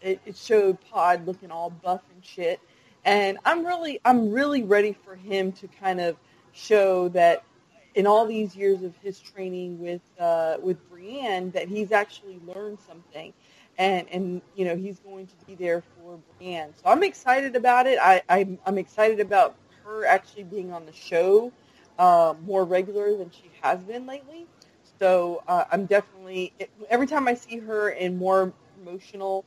it, 0.00 0.20
it 0.26 0.36
showed 0.36 0.80
Pod 0.80 1.26
looking 1.26 1.50
all 1.50 1.70
buff 1.70 2.02
and 2.14 2.24
shit. 2.24 2.60
And 3.04 3.38
I'm 3.44 3.66
really 3.66 4.00
I'm 4.04 4.30
really 4.30 4.62
ready 4.62 4.92
for 5.04 5.16
him 5.16 5.52
to 5.52 5.68
kind 5.68 6.00
of 6.00 6.16
show 6.52 7.10
that 7.10 7.44
in 7.94 8.06
all 8.06 8.26
these 8.26 8.56
years 8.56 8.82
of 8.84 8.96
his 9.02 9.20
training 9.20 9.78
with 9.80 10.02
uh, 10.20 10.56
with 10.62 10.86
Brienne 10.88 11.52
that 11.52 11.68
he's 11.68 11.92
actually 11.92 12.40
learned 12.44 12.80
something. 12.80 13.34
And, 13.78 14.08
and 14.10 14.42
you 14.54 14.66
know 14.66 14.76
he's 14.76 15.00
going 15.00 15.28
to 15.28 15.36
be 15.46 15.56
there 15.56 15.84
for 15.96 16.20
Brienne, 16.38 16.74
so 16.74 16.82
I'm 16.86 17.02
excited 17.04 17.56
about 17.56 17.86
it. 17.86 17.98
I, 18.02 18.22
I'm, 18.28 18.58
I'm 18.66 18.78
excited 18.78 19.20
about 19.20 19.56
her 19.84 20.06
actually 20.06 20.44
being 20.44 20.72
on 20.72 20.86
the 20.86 20.92
show 20.92 21.54
uh, 21.98 22.34
more 22.40 22.66
regular 22.66 23.16
than 23.16 23.30
she 23.30 23.52
has 23.62 23.84
been 23.84 24.06
lately. 24.06 24.48
So 25.00 25.42
uh, 25.48 25.64
I'm 25.72 25.86
definitely 25.86 26.54
every 26.90 27.06
time 27.08 27.28
I 27.28 27.34
see 27.34 27.58
her 27.60 27.90
in 27.90 28.18
more 28.18 28.54
promotional, 28.74 29.46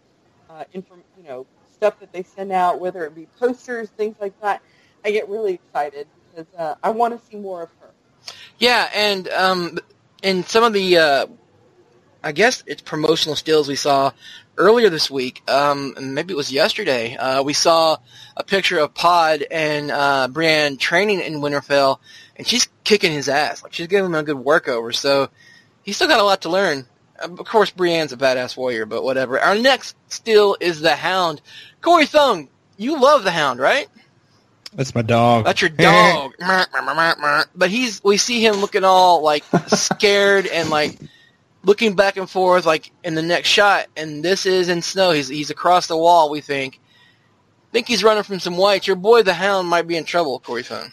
uh, 0.49 0.65
inform, 0.73 1.03
you 1.15 1.23
know, 1.23 1.47
stuff 1.65 1.99
that 1.99 2.13
they 2.13 2.23
send 2.23 2.51
out, 2.53 2.79
whether 2.79 3.05
it 3.05 3.15
be 3.15 3.27
posters, 3.39 3.91
things 3.91 4.17
like 4.21 4.35
that, 4.41 4.63
I 5.05 5.11
get 5.11 5.29
really 5.29 5.53
excited 5.55 6.07
because 6.35 6.53
uh, 6.57 6.75
I 6.83 6.89
want 6.89 7.19
to 7.19 7.27
see 7.27 7.37
more 7.37 7.63
of 7.63 7.69
her. 7.79 7.89
Yeah, 8.59 8.89
and 8.93 9.27
um, 9.29 9.79
in 10.23 10.43
some 10.43 10.63
of 10.63 10.73
the, 10.73 10.97
uh, 10.97 11.27
I 12.23 12.31
guess 12.31 12.63
it's 12.67 12.81
promotional 12.81 13.35
stills 13.35 13.67
we 13.67 13.75
saw 13.75 14.11
earlier 14.57 14.89
this 14.89 15.09
week, 15.11 15.43
um, 15.49 15.95
maybe 15.99 16.33
it 16.33 16.37
was 16.37 16.51
yesterday. 16.51 17.15
Uh, 17.15 17.43
we 17.43 17.53
saw 17.53 17.97
a 18.37 18.43
picture 18.43 18.79
of 18.79 18.93
Pod 18.93 19.43
and 19.51 19.91
uh, 19.91 20.27
Brienne 20.29 20.77
training 20.77 21.19
in 21.19 21.35
Winterfell, 21.35 21.99
and 22.35 22.47
she's 22.47 22.67
kicking 22.83 23.11
his 23.11 23.29
ass. 23.29 23.63
Like 23.63 23.73
she's 23.73 23.87
giving 23.87 24.05
him 24.05 24.15
a 24.15 24.23
good 24.23 24.37
workover. 24.37 24.93
So 24.95 25.29
he's 25.83 25.95
still 25.95 26.07
got 26.07 26.19
a 26.19 26.23
lot 26.23 26.41
to 26.43 26.49
learn. 26.49 26.85
Of 27.19 27.37
course, 27.45 27.69
Brienne's 27.69 28.11
a 28.11 28.17
badass 28.17 28.57
warrior, 28.57 28.85
but 28.85 29.03
whatever. 29.03 29.39
Our 29.39 29.55
next 29.55 29.95
still 30.09 30.57
is 30.59 30.81
the 30.81 30.95
Hound. 30.95 31.41
Corey 31.81 32.05
Thung, 32.05 32.49
you 32.75 32.99
love 32.99 33.23
the 33.23 33.31
Hound, 33.31 33.59
right? 33.59 33.87
That's 34.75 34.93
my 34.93 35.01
dog. 35.01 35.45
That's 35.45 35.61
your 35.61 35.69
dog. 35.69 36.33
But 37.55 37.69
he's 37.69 38.03
we 38.03 38.17
see 38.17 38.45
him 38.45 38.55
looking 38.55 38.83
all 38.83 39.21
like 39.21 39.43
scared 39.67 40.47
and 40.47 40.69
like 40.69 40.97
looking 41.63 41.95
back 41.95 42.17
and 42.17 42.29
forth 42.29 42.65
like 42.65 42.91
in 43.03 43.15
the 43.15 43.21
next 43.21 43.49
shot 43.49 43.87
and 43.95 44.23
this 44.23 44.45
is 44.45 44.69
in 44.69 44.81
snow. 44.81 45.11
He's 45.11 45.27
he's 45.27 45.49
across 45.49 45.87
the 45.87 45.97
wall, 45.97 46.29
we 46.29 46.41
think. 46.41 46.79
Think 47.71 47.87
he's 47.87 48.03
running 48.03 48.23
from 48.23 48.39
some 48.39 48.57
whites. 48.57 48.87
Your 48.87 48.95
boy 48.95 49.23
the 49.23 49.33
hound 49.33 49.67
might 49.67 49.87
be 49.87 49.97
in 49.97 50.05
trouble, 50.05 50.39
Corey 50.39 50.63
Thun. 50.63 50.91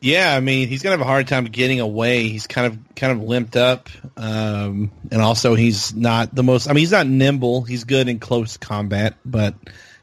Yeah, 0.00 0.34
I 0.34 0.40
mean, 0.40 0.66
he's 0.66 0.82
gonna 0.82 0.94
have 0.94 1.00
a 1.00 1.04
hard 1.04 1.28
time 1.28 1.44
getting 1.44 1.78
away. 1.78 2.28
He's 2.28 2.48
kind 2.48 2.66
of 2.66 2.94
kind 2.96 3.12
of 3.12 3.22
limped 3.22 3.56
up, 3.56 3.88
um, 4.16 4.90
and 5.12 5.22
also 5.22 5.54
he's 5.54 5.94
not 5.94 6.34
the 6.34 6.42
most. 6.42 6.68
I 6.68 6.72
mean, 6.72 6.80
he's 6.80 6.90
not 6.90 7.06
nimble. 7.06 7.62
He's 7.62 7.84
good 7.84 8.08
in 8.08 8.18
close 8.18 8.56
combat, 8.56 9.14
but 9.24 9.54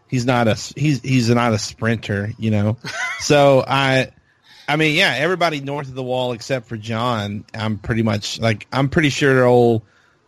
he's 0.10 0.26
not 0.26 0.48
a 0.48 0.56
he's 0.76 1.02
he's 1.02 1.30
not 1.30 1.54
a 1.54 1.58
sprinter, 1.58 2.32
you 2.38 2.52
know. 2.52 2.78
so 3.20 3.64
I, 3.66 4.12
I 4.68 4.76
mean, 4.76 4.96
yeah, 4.96 5.16
everybody 5.18 5.62
north 5.62 5.88
of 5.88 5.96
the 5.96 6.04
wall 6.04 6.34
except 6.34 6.68
for 6.68 6.78
Jon. 6.78 7.46
I'm 7.54 7.78
pretty 7.78 8.04
much 8.04 8.40
like 8.40 8.68
I'm 8.72 8.90
pretty 8.90 9.10
sure 9.10 9.46
old 9.46 9.84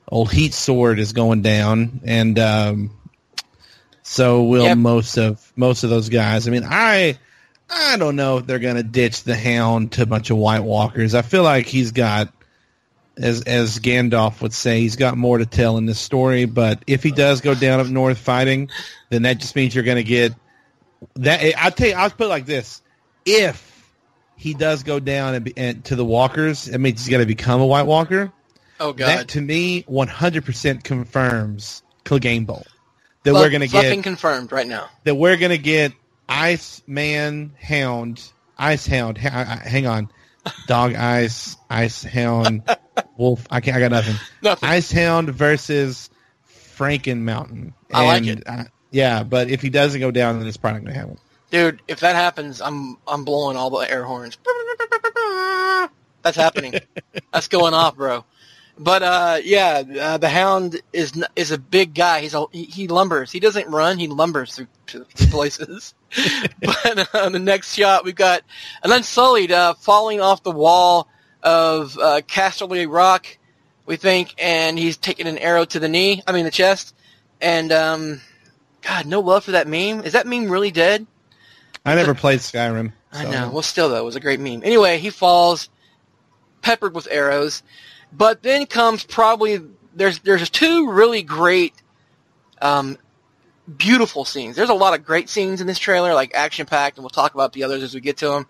old 0.08 0.32
heat 0.32 0.54
sword 0.54 1.00
is 1.00 1.14
going 1.14 1.42
down, 1.42 2.02
and 2.06 2.40
um, 2.40 2.92
so 4.04 4.44
will 4.44 4.64
Yep. 4.64 4.78
most 4.78 5.18
of 5.18 5.52
most 5.56 5.84
of 5.84 5.90
those 5.90 6.10
guys. 6.10 6.48
I 6.48 6.52
mean, 6.52 6.64
I. 6.66 7.20
I 7.74 7.96
don't 7.96 8.18
know 8.18 8.40
if 8.40 8.46
they're 8.48 8.60
going 8.60 8.76
to 8.76 8.84
ditch 8.84 9.24
the 9.24 9.34
Hound 9.34 9.94
to 9.94 10.02
a 10.02 10.06
bunch 10.06 10.30
of 10.30 10.36
White 10.36 10.60
Walkers. 10.60 11.16
I 11.16 11.22
feel 11.22 11.44
like 11.44 11.68
he's 11.68 11.94
got, 11.94 12.28
as 13.22 13.42
as 13.44 13.80
Gandalf 13.80 14.42
would 14.42 14.54
say, 14.54 14.82
he's 14.82 14.96
got 14.96 15.18
more 15.18 15.38
to 15.38 15.46
tell 15.46 15.78
in 15.78 15.86
this 15.86 16.00
story. 16.00 16.46
But 16.46 16.84
if 16.88 17.04
he 17.04 17.12
does 17.12 17.42
go 17.42 17.54
down 17.56 17.80
up 17.80 17.88
north 17.88 18.18
fighting, 18.18 18.70
then 19.10 19.22
that 19.24 19.38
just 19.40 19.56
means 19.56 19.74
you're 19.76 19.84
going 19.84 19.98
to 19.98 20.04
get 20.04 20.34
that. 21.16 21.42
Eh, 21.44 21.54
I'll 21.58 21.72
tell 21.72 21.88
you, 21.90 21.96
I'll 21.96 22.10
put 22.10 22.26
it 22.26 22.30
like 22.30 22.46
this: 22.46 22.82
if 23.26 23.68
he 24.36 24.54
does 24.54 24.84
go 24.84 25.00
down 25.00 25.36
and, 25.36 25.46
be, 25.46 25.54
and 25.56 25.86
to 25.86 25.96
the 25.96 26.06
Walkers, 26.06 26.68
it 26.68 26.78
means 26.80 27.02
he's 27.02 27.10
going 27.10 27.22
to 27.22 27.28
become 27.28 27.62
a 27.62 27.66
White 27.66 27.86
Walker. 27.86 28.32
Oh 28.80 28.94
That 28.94 29.18
god. 29.18 29.28
to 29.30 29.42
me, 29.42 29.84
100% 29.84 30.84
confirms 30.84 31.84
Clegane 32.04 32.48
Bowl. 32.48 32.66
That 33.24 33.32
Fluff- 33.32 33.44
we're 33.44 33.50
going 33.52 33.62
to 33.62 33.68
get 33.68 34.04
confirmed 34.04 34.52
right 34.52 34.66
now. 34.66 34.90
that 35.04 35.14
we're 35.14 35.38
gonna 35.38 35.58
get 35.60 35.94
Ice 36.28 36.82
Man 36.88 37.54
Hound, 37.62 38.20
Ice 38.58 38.88
Hound. 38.88 39.20
ha- 39.20 39.62
hang 39.64 39.86
on, 39.86 40.10
Dog 40.68 40.96
Ice, 40.96 41.58
Ice 41.70 42.04
Hound, 42.04 42.64
Wolf. 43.18 43.46
I 43.50 43.62
can't. 43.62 43.78
I 43.78 43.80
got 43.80 43.92
nothing. 43.92 44.16
Nothing. 44.42 44.70
Ice 44.70 44.92
Hound 44.92 45.30
versus 45.30 46.10
Franken 46.78 47.20
Mountain. 47.20 47.74
I 47.94 48.06
like 48.06 48.26
it. 48.26 48.44
uh, 48.48 48.64
yeah, 48.90 49.24
but 49.24 49.50
if 49.50 49.62
he 49.62 49.70
doesn't 49.70 50.00
go 50.00 50.12
down, 50.12 50.40
then 50.40 50.48
it's 50.48 50.58
probably 50.58 50.82
gonna 50.82 50.94
happen. 50.94 51.18
Dude, 51.52 51.82
if 51.88 52.00
that 52.00 52.16
happens, 52.16 52.62
I'm 52.62 52.98
I'm 53.08 53.24
blowing 53.26 53.58
all 53.58 53.70
the 53.70 53.90
air 53.90 54.04
horns. 54.04 54.38
That's 56.24 56.38
happening. 56.38 56.76
That's 57.34 57.48
going 57.48 57.74
off, 57.74 57.96
bro. 57.96 58.26
But 58.82 59.04
uh, 59.04 59.38
yeah, 59.44 59.84
uh, 60.00 60.18
the 60.18 60.28
Hound 60.28 60.82
is 60.92 61.14
is 61.36 61.52
a 61.52 61.60
big 61.60 61.94
guy. 61.94 62.22
He's 62.22 62.34
a 62.34 62.46
he, 62.52 62.64
he 62.64 62.88
lumbers. 62.88 63.32
He 63.32 63.40
doesn't 63.40 63.70
run. 63.70 64.00
He 64.00 64.08
lumbers 64.08 64.56
through, 64.56 64.68
through 64.88 65.06
places. 65.30 65.94
but 66.62 67.14
uh, 67.14 67.30
the 67.30 67.38
next 67.38 67.76
shot, 67.76 68.04
we've 68.04 68.16
got 68.16 68.42
an 68.84 68.92
Unsullied 68.92 69.52
uh, 69.52 69.76
falling 69.76 70.20
off 70.20 70.42
the 70.42 70.52
wall 70.52 71.08
of 71.44 71.96
uh, 72.00 72.22
Casterly 72.28 72.92
Rock, 72.92 73.38
we 73.86 73.98
think, 73.98 74.34
and 74.40 74.80
he's 74.80 74.98
taking 74.98 75.28
an 75.28 75.38
arrow 75.38 75.64
to 75.66 75.80
the 75.80 75.88
knee. 75.88 76.24
I 76.26 76.32
mean 76.32 76.46
the 76.46 76.52
chest. 76.52 76.96
And 77.40 77.72
um, 77.72 78.22
God, 78.82 79.06
no 79.06 79.20
love 79.20 79.44
for 79.44 79.52
that 79.52 79.68
meme. 79.68 80.04
Is 80.06 80.14
that 80.14 80.26
meme 80.26 80.50
really 80.50 80.72
dead? 80.72 81.06
I 81.86 81.94
never 81.94 82.16
played 82.16 82.40
Skyrim. 82.40 82.94
I 83.14 83.26
know. 83.26 83.52
Well, 83.52 83.62
still 83.62 83.90
though, 83.90 83.98
it 83.98 84.06
was 84.06 84.16
a 84.16 84.20
great 84.20 84.40
meme. 84.40 84.64
Anyway, 84.64 84.98
he 84.98 85.12
falls, 85.12 85.70
peppered 86.64 86.96
with 86.96 87.08
arrows, 87.12 87.62
but 88.12 88.44
then 88.44 88.66
comes 88.66 89.04
probably 89.04 89.62
there's 89.96 90.20
there's 90.20 90.50
two 90.50 90.92
really 90.92 91.24
great, 91.24 91.74
um, 92.62 92.98
beautiful 93.78 94.26
scenes. 94.26 94.56
There's 94.56 94.70
a 94.70 94.74
lot 94.74 94.94
of 94.94 95.06
great 95.06 95.30
scenes 95.30 95.62
in 95.62 95.68
this 95.68 95.80
trailer, 95.80 96.14
like 96.14 96.34
action 96.34 96.66
packed, 96.66 96.98
and 96.98 97.04
we'll 97.04 97.10
talk 97.10 97.34
about 97.34 97.54
the 97.54 97.64
others 97.64 97.84
as 97.84 97.94
we 97.94 98.02
get 98.02 98.18
to 98.18 98.30
them. 98.30 98.48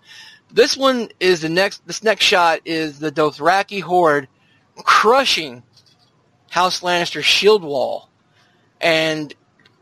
This 0.52 0.76
one 0.76 1.08
is 1.20 1.40
the 1.40 1.48
next. 1.48 1.86
This 1.86 2.02
next 2.02 2.24
shot 2.24 2.60
is 2.64 2.98
the 2.98 3.12
Dothraki 3.12 3.80
horde 3.80 4.28
crushing 4.76 5.62
House 6.50 6.80
Lannister's 6.80 7.24
shield 7.24 7.62
wall, 7.62 8.10
and 8.80 9.34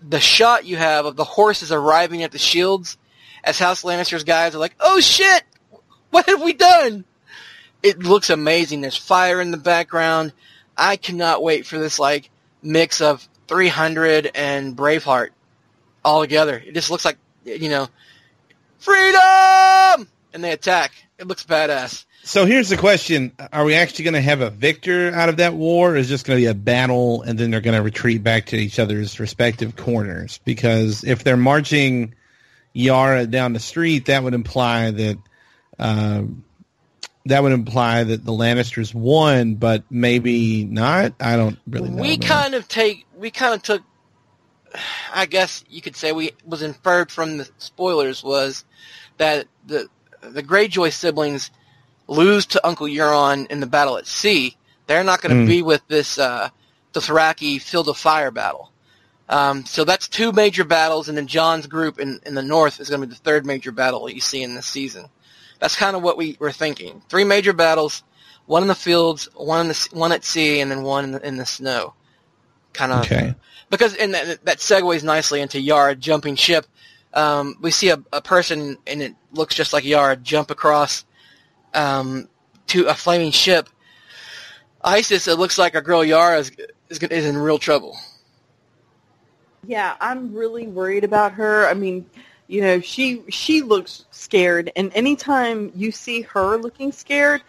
the 0.06 0.20
shot 0.20 0.64
you 0.64 0.76
have 0.76 1.06
of 1.06 1.16
the 1.16 1.24
horses 1.24 1.72
arriving 1.72 2.22
at 2.22 2.32
the 2.32 2.38
shields 2.38 2.96
as 3.42 3.58
House 3.58 3.82
Lannister's 3.82 4.24
guys 4.24 4.54
are 4.54 4.58
like, 4.58 4.76
"Oh 4.78 5.00
shit, 5.00 5.42
what 6.10 6.26
have 6.26 6.42
we 6.42 6.52
done?" 6.52 7.04
It 7.82 8.00
looks 8.00 8.30
amazing. 8.30 8.80
There's 8.80 8.96
fire 8.96 9.40
in 9.40 9.50
the 9.50 9.56
background. 9.56 10.32
I 10.76 10.96
cannot 10.96 11.42
wait 11.42 11.66
for 11.66 11.78
this 11.78 11.98
like 11.98 12.30
mix 12.62 13.00
of 13.00 13.26
300 13.48 14.30
and 14.34 14.76
Braveheart 14.76 15.30
all 16.04 16.20
together. 16.20 16.62
It 16.64 16.74
just 16.74 16.90
looks 16.90 17.04
like 17.04 17.16
you 17.44 17.68
know, 17.68 17.88
freedom, 18.78 20.08
and 20.32 20.44
they 20.44 20.52
attack. 20.52 20.92
It 21.18 21.26
looks 21.26 21.44
badass. 21.44 22.04
So 22.22 22.46
here's 22.46 22.68
the 22.68 22.76
question: 22.76 23.32
Are 23.52 23.64
we 23.64 23.74
actually 23.74 24.04
going 24.04 24.14
to 24.14 24.20
have 24.20 24.40
a 24.40 24.50
victor 24.50 25.12
out 25.14 25.28
of 25.28 25.38
that 25.38 25.54
war, 25.54 25.92
or 25.92 25.96
is 25.96 26.08
just 26.08 26.26
going 26.26 26.38
to 26.38 26.42
be 26.42 26.46
a 26.46 26.54
battle, 26.54 27.22
and 27.22 27.38
then 27.38 27.50
they're 27.50 27.60
going 27.60 27.76
to 27.76 27.82
retreat 27.82 28.22
back 28.22 28.46
to 28.46 28.56
each 28.56 28.78
other's 28.78 29.18
respective 29.18 29.76
corners? 29.76 30.38
Because 30.44 31.02
if 31.04 31.24
they're 31.24 31.36
marching 31.36 32.14
Yara 32.72 33.26
down 33.26 33.52
the 33.52 33.60
street, 33.60 34.06
that 34.06 34.22
would 34.22 34.34
imply 34.34 34.90
that 34.90 35.18
um, 35.78 36.44
that 37.26 37.42
would 37.42 37.52
imply 37.52 38.04
that 38.04 38.24
the 38.24 38.32
Lannisters 38.32 38.94
won, 38.94 39.54
but 39.56 39.84
maybe 39.90 40.64
not. 40.64 41.12
I 41.20 41.36
don't 41.36 41.58
really 41.68 41.90
know. 41.90 42.02
we 42.02 42.16
kind 42.16 42.54
of 42.54 42.66
take 42.68 43.06
we 43.16 43.30
kind 43.30 43.54
of 43.54 43.62
took 43.62 43.82
i 45.12 45.26
guess 45.26 45.64
you 45.68 45.82
could 45.82 45.96
say 45.96 46.12
we 46.12 46.30
was 46.46 46.62
inferred 46.62 47.10
from 47.10 47.38
the 47.38 47.48
spoilers 47.58 48.22
was 48.22 48.64
that 49.16 49.46
the 49.66 49.88
the 50.22 50.42
greyjoy 50.44 50.92
siblings 50.92 51.50
lose 52.06 52.46
to 52.46 52.64
uncle 52.64 52.86
euron 52.86 53.50
in 53.50 53.58
the 53.58 53.66
battle 53.66 53.96
at 53.98 54.06
sea 54.06 54.56
they're 54.86 55.02
not 55.02 55.20
going 55.22 55.34
to 55.34 55.42
Hmm. 55.42 55.48
be 55.48 55.62
with 55.62 55.82
this 55.88 56.18
uh 56.18 56.50
the 56.92 57.00
Thraki 57.00 57.60
field 57.60 57.88
of 57.88 57.96
fire 57.98 58.30
battle 58.30 58.70
um, 59.28 59.64
so 59.64 59.84
that's 59.84 60.08
two 60.08 60.30
major 60.32 60.62
battles 60.64 61.08
and 61.08 61.18
then 61.18 61.26
john's 61.26 61.66
group 61.66 61.98
in, 61.98 62.20
in 62.24 62.34
the 62.36 62.42
north 62.42 62.78
is 62.78 62.88
going 62.88 63.00
to 63.00 63.08
be 63.08 63.12
the 63.14 63.20
third 63.20 63.44
major 63.44 63.72
battle 63.72 64.08
you 64.08 64.20
see 64.20 64.42
in 64.44 64.54
this 64.54 64.66
season 64.66 65.06
that's 65.60 65.76
kind 65.76 65.94
of 65.94 66.02
what 66.02 66.16
we 66.16 66.36
were 66.40 66.52
thinking 66.52 67.00
three 67.08 67.24
major 67.24 67.52
battles 67.52 68.02
one 68.46 68.62
in 68.62 68.68
the 68.68 68.74
fields 68.74 69.28
one 69.34 69.60
in 69.60 69.68
the 69.68 69.88
one 69.92 70.10
at 70.12 70.24
sea 70.24 70.60
and 70.60 70.70
then 70.70 70.82
one 70.82 71.04
in 71.04 71.12
the, 71.12 71.26
in 71.26 71.36
the 71.36 71.46
snow 71.46 71.94
kind 72.72 72.92
of 72.92 73.00
Okay. 73.00 73.34
because 73.70 73.94
and 73.94 74.14
that, 74.14 74.44
that 74.44 74.58
segues 74.58 75.04
nicely 75.04 75.40
into 75.40 75.60
Yara 75.60 75.94
jumping 75.94 76.36
ship. 76.36 76.66
Um, 77.12 77.56
we 77.60 77.70
see 77.70 77.90
a, 77.90 78.02
a 78.12 78.22
person 78.22 78.76
and 78.86 79.02
it 79.02 79.14
looks 79.32 79.54
just 79.54 79.72
like 79.72 79.84
Yara 79.84 80.16
jump 80.16 80.50
across 80.50 81.04
um, 81.74 82.28
to 82.68 82.86
a 82.86 82.94
flaming 82.94 83.32
ship. 83.32 83.68
Isis, 84.82 85.28
it 85.28 85.38
looks 85.38 85.58
like 85.58 85.74
our 85.74 85.82
girl 85.82 86.04
Yara 86.04 86.38
is, 86.38 86.52
is, 86.88 86.98
is 86.98 87.26
in 87.26 87.36
real 87.36 87.58
trouble. 87.58 87.96
Yeah, 89.66 89.96
I'm 90.00 90.32
really 90.34 90.66
worried 90.66 91.04
about 91.04 91.32
her. 91.32 91.66
I 91.68 91.74
mean, 91.74 92.06
you 92.50 92.60
know, 92.62 92.80
she 92.80 93.22
she 93.28 93.62
looks 93.62 94.06
scared, 94.10 94.72
and 94.74 94.90
anytime 94.92 95.70
you 95.76 95.92
see 95.92 96.22
her 96.22 96.56
looking 96.56 96.90
scared, 96.90 97.42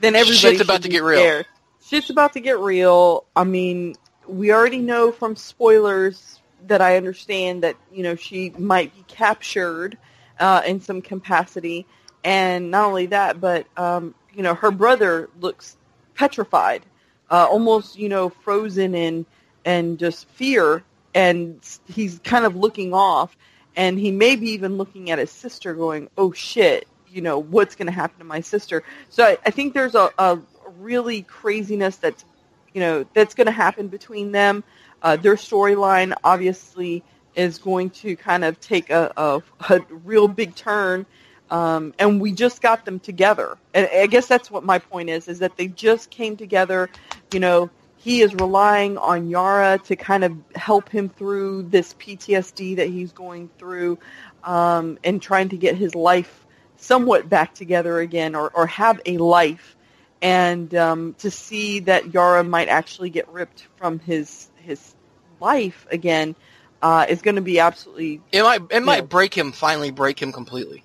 then 0.00 0.16
everybody 0.16 0.56
Shit's 0.56 0.60
about 0.60 0.82
to 0.82 0.88
get 0.88 1.04
real. 1.04 1.20
scared. 1.20 1.46
Shit's 1.86 2.10
about 2.10 2.32
to 2.32 2.40
get 2.40 2.58
real. 2.58 3.24
I 3.36 3.44
mean, 3.44 3.94
we 4.26 4.52
already 4.52 4.78
know 4.78 5.12
from 5.12 5.36
spoilers 5.36 6.40
that 6.66 6.80
I 6.80 6.96
understand 6.96 7.62
that 7.62 7.76
you 7.92 8.02
know 8.02 8.16
she 8.16 8.50
might 8.58 8.92
be 8.96 9.04
captured 9.06 9.96
uh, 10.40 10.62
in 10.66 10.80
some 10.80 11.02
capacity, 11.02 11.86
and 12.24 12.72
not 12.72 12.86
only 12.86 13.06
that, 13.06 13.40
but 13.40 13.68
um, 13.76 14.12
you 14.34 14.42
know, 14.42 14.56
her 14.56 14.72
brother 14.72 15.30
looks 15.38 15.76
petrified, 16.16 16.84
uh, 17.30 17.46
almost 17.48 17.96
you 17.96 18.08
know 18.08 18.28
frozen 18.28 18.96
in 18.96 19.24
and 19.64 20.00
just 20.00 20.28
fear, 20.30 20.82
and 21.14 21.60
he's 21.86 22.18
kind 22.24 22.44
of 22.44 22.56
looking 22.56 22.92
off, 22.92 23.36
and 23.76 23.98
he 23.98 24.10
may 24.10 24.36
be 24.36 24.50
even 24.50 24.76
looking 24.76 25.10
at 25.10 25.18
his 25.18 25.30
sister, 25.30 25.74
going, 25.74 26.08
"Oh 26.16 26.32
shit." 26.32 26.86
You 27.08 27.20
know 27.20 27.38
what's 27.38 27.74
going 27.74 27.86
to 27.86 27.92
happen 27.92 28.18
to 28.20 28.24
my 28.24 28.40
sister. 28.40 28.82
So 29.10 29.24
I, 29.24 29.36
I 29.44 29.50
think 29.50 29.74
there's 29.74 29.94
a, 29.94 30.10
a 30.18 30.38
really 30.78 31.22
craziness 31.22 31.96
that's 31.96 32.24
you 32.72 32.80
know 32.80 33.04
that's 33.14 33.34
going 33.34 33.46
to 33.46 33.52
happen 33.52 33.88
between 33.88 34.32
them. 34.32 34.64
Uh, 35.02 35.16
their 35.16 35.34
storyline 35.34 36.14
obviously 36.24 37.02
is 37.34 37.58
going 37.58 37.90
to 37.90 38.14
kind 38.16 38.44
of 38.44 38.60
take 38.60 38.90
a, 38.90 39.12
a, 39.16 39.42
a 39.70 39.80
real 40.04 40.28
big 40.28 40.54
turn, 40.54 41.04
um, 41.50 41.94
and 41.98 42.20
we 42.20 42.32
just 42.32 42.62
got 42.62 42.84
them 42.84 43.00
together. 43.00 43.56
And 43.74 43.88
I 43.92 44.06
guess 44.06 44.26
that's 44.26 44.50
what 44.50 44.64
my 44.64 44.78
point 44.78 45.10
is: 45.10 45.28
is 45.28 45.38
that 45.40 45.56
they 45.56 45.68
just 45.68 46.10
came 46.10 46.36
together. 46.36 46.88
You 47.32 47.40
know, 47.40 47.70
he 48.02 48.22
is 48.22 48.34
relying 48.34 48.98
on 48.98 49.28
Yara 49.28 49.78
to 49.86 49.96
kind 49.96 50.24
of 50.24 50.36
help 50.56 50.88
him 50.88 51.08
through 51.08 51.64
this 51.64 51.94
PTSD 51.94 52.76
that 52.76 52.88
he's 52.88 53.12
going 53.12 53.50
through, 53.58 53.98
um, 54.44 54.98
and 55.04 55.22
trying 55.22 55.50
to 55.50 55.56
get 55.56 55.76
his 55.76 55.94
life 55.94 56.46
somewhat 56.76 57.28
back 57.28 57.54
together 57.54 58.00
again, 58.00 58.34
or, 58.34 58.50
or 58.50 58.66
have 58.66 59.00
a 59.06 59.18
life 59.18 59.76
and 60.22 60.74
um, 60.76 61.14
to 61.18 61.30
see 61.30 61.80
that 61.80 62.14
Yara 62.14 62.44
might 62.44 62.68
actually 62.68 63.10
get 63.10 63.28
ripped 63.28 63.66
from 63.76 63.98
his 63.98 64.48
his 64.56 64.94
life 65.40 65.86
again 65.90 66.36
uh, 66.80 67.06
is 67.08 67.22
going 67.22 67.36
to 67.36 67.42
be 67.42 67.60
absolutely. 67.60 68.20
It 68.32 68.42
might 68.42 68.62
it 68.70 68.82
might 68.82 68.96
Yeah. 68.98 69.06
break 69.06 69.34
him 69.34 69.52
finally 69.52 69.90
break 69.90 70.20
him 70.20 70.32
completely. 70.32 70.84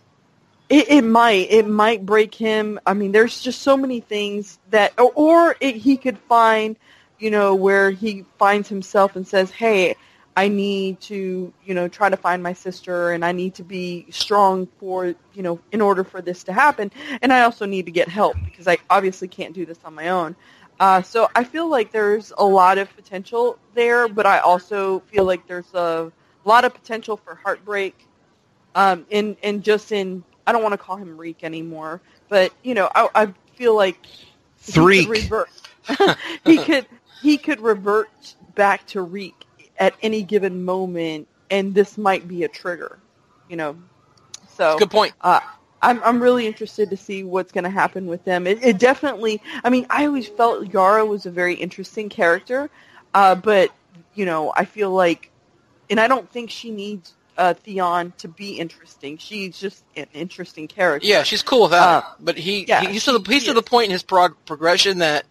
It, 0.69 0.89
it 0.89 1.01
might 1.03 1.49
it 1.51 1.67
might 1.67 2.05
break 2.05 2.35
him. 2.35 2.79
I 2.85 2.93
mean, 2.93 3.11
there's 3.11 3.41
just 3.41 3.61
so 3.61 3.77
many 3.77 4.01
things 4.01 4.59
that, 4.71 4.93
or, 4.99 5.11
or 5.15 5.55
it, 5.61 5.75
he 5.77 5.97
could 5.97 6.17
find, 6.17 6.77
you 7.19 7.31
know, 7.31 7.55
where 7.55 7.91
he 7.91 8.25
finds 8.37 8.69
himself 8.69 9.15
and 9.15 9.27
says, 9.27 9.51
"Hey, 9.51 9.95
I 10.35 10.47
need 10.47 11.01
to, 11.01 11.51
you 11.65 11.73
know, 11.73 11.87
try 11.87 12.09
to 12.09 12.17
find 12.17 12.43
my 12.43 12.53
sister, 12.53 13.11
and 13.11 13.25
I 13.25 13.31
need 13.31 13.55
to 13.55 13.63
be 13.63 14.05
strong 14.11 14.67
for, 14.79 15.15
you 15.33 15.41
know, 15.41 15.59
in 15.71 15.81
order 15.81 16.03
for 16.03 16.21
this 16.21 16.43
to 16.43 16.53
happen, 16.53 16.91
and 17.21 17.33
I 17.33 17.41
also 17.41 17.65
need 17.65 17.85
to 17.87 17.91
get 17.91 18.07
help 18.07 18.37
because 18.45 18.67
I 18.67 18.77
obviously 18.89 19.27
can't 19.27 19.53
do 19.53 19.65
this 19.65 19.79
on 19.83 19.95
my 19.95 20.09
own." 20.09 20.35
Uh, 20.79 21.01
so 21.01 21.27
I 21.35 21.43
feel 21.43 21.67
like 21.67 21.91
there's 21.91 22.31
a 22.37 22.45
lot 22.45 22.77
of 22.77 22.95
potential 22.95 23.57
there, 23.73 24.07
but 24.07 24.25
I 24.27 24.39
also 24.39 24.99
feel 25.11 25.25
like 25.25 25.47
there's 25.47 25.73
a 25.73 26.11
lot 26.45 26.65
of 26.65 26.73
potential 26.73 27.17
for 27.17 27.35
heartbreak, 27.35 28.07
um, 28.75 29.05
in 29.09 29.35
and 29.41 29.63
just 29.63 29.91
in 29.91 30.23
I 30.45 30.51
don't 30.51 30.61
want 30.61 30.73
to 30.73 30.77
call 30.77 30.97
him 30.97 31.17
Reek 31.17 31.43
anymore, 31.43 31.99
but 32.29 32.53
you 32.63 32.75
know 32.75 32.89
I, 32.93 33.09
I 33.15 33.33
feel 33.55 33.75
like 33.75 34.05
he 34.63 34.71
could 34.71 35.07
revert. 35.07 35.49
he 36.45 36.57
could 36.57 36.85
he 37.21 37.37
could 37.37 37.59
revert 37.59 38.35
back 38.55 38.85
to 38.87 39.01
Reek 39.01 39.35
at 39.77 39.93
any 40.01 40.23
given 40.23 40.63
moment, 40.63 41.27
and 41.49 41.73
this 41.73 41.97
might 41.97 42.27
be 42.27 42.43
a 42.43 42.47
trigger, 42.47 42.99
you 43.49 43.55
know. 43.55 43.77
So 44.55 44.77
Good 44.77 44.91
point. 44.91 45.13
uh, 45.21 45.39
I'm 45.81 46.01
I'm 46.03 46.21
really 46.21 46.47
interested 46.47 46.89
to 46.89 46.97
see 46.97 47.23
what's 47.23 47.51
going 47.51 47.63
to 47.63 47.69
happen 47.69 48.07
with 48.07 48.23
them. 48.25 48.47
It, 48.47 48.63
it 48.63 48.79
definitely. 48.79 49.41
I 49.63 49.69
mean, 49.69 49.85
I 49.89 50.05
always 50.05 50.27
felt 50.27 50.73
Yara 50.73 51.05
was 51.05 51.25
a 51.25 51.31
very 51.31 51.53
interesting 51.53 52.09
character, 52.09 52.69
uh, 53.13 53.35
but 53.35 53.71
you 54.15 54.25
know, 54.25 54.51
I 54.55 54.65
feel 54.65 54.91
like, 54.91 55.31
and 55.89 55.99
I 55.99 56.07
don't 56.07 56.29
think 56.31 56.49
she 56.49 56.71
needs 56.71 57.13
uh, 57.37 57.53
Theon 57.53 58.13
to 58.17 58.27
be 58.27 58.59
interesting. 58.59 59.17
She's 59.17 59.59
just 59.59 59.83
an 59.95 60.07
interesting 60.13 60.67
character. 60.67 61.07
Yeah, 61.07 61.23
she's 61.23 61.43
cool 61.43 61.63
with 61.63 61.71
that. 61.71 62.03
Uh, 62.03 62.03
but 62.19 62.37
he, 62.37 62.65
yeah, 62.65 62.81
he 62.81 62.93
he's 62.93 63.05
to 63.05 63.17
the 63.17 63.31
he's 63.31 63.43
she 63.43 63.49
to 63.49 63.53
the 63.53 63.61
point 63.61 63.85
in 63.85 63.91
his 63.91 64.03
prog- 64.03 64.35
progression 64.45 64.99
that 64.99 65.25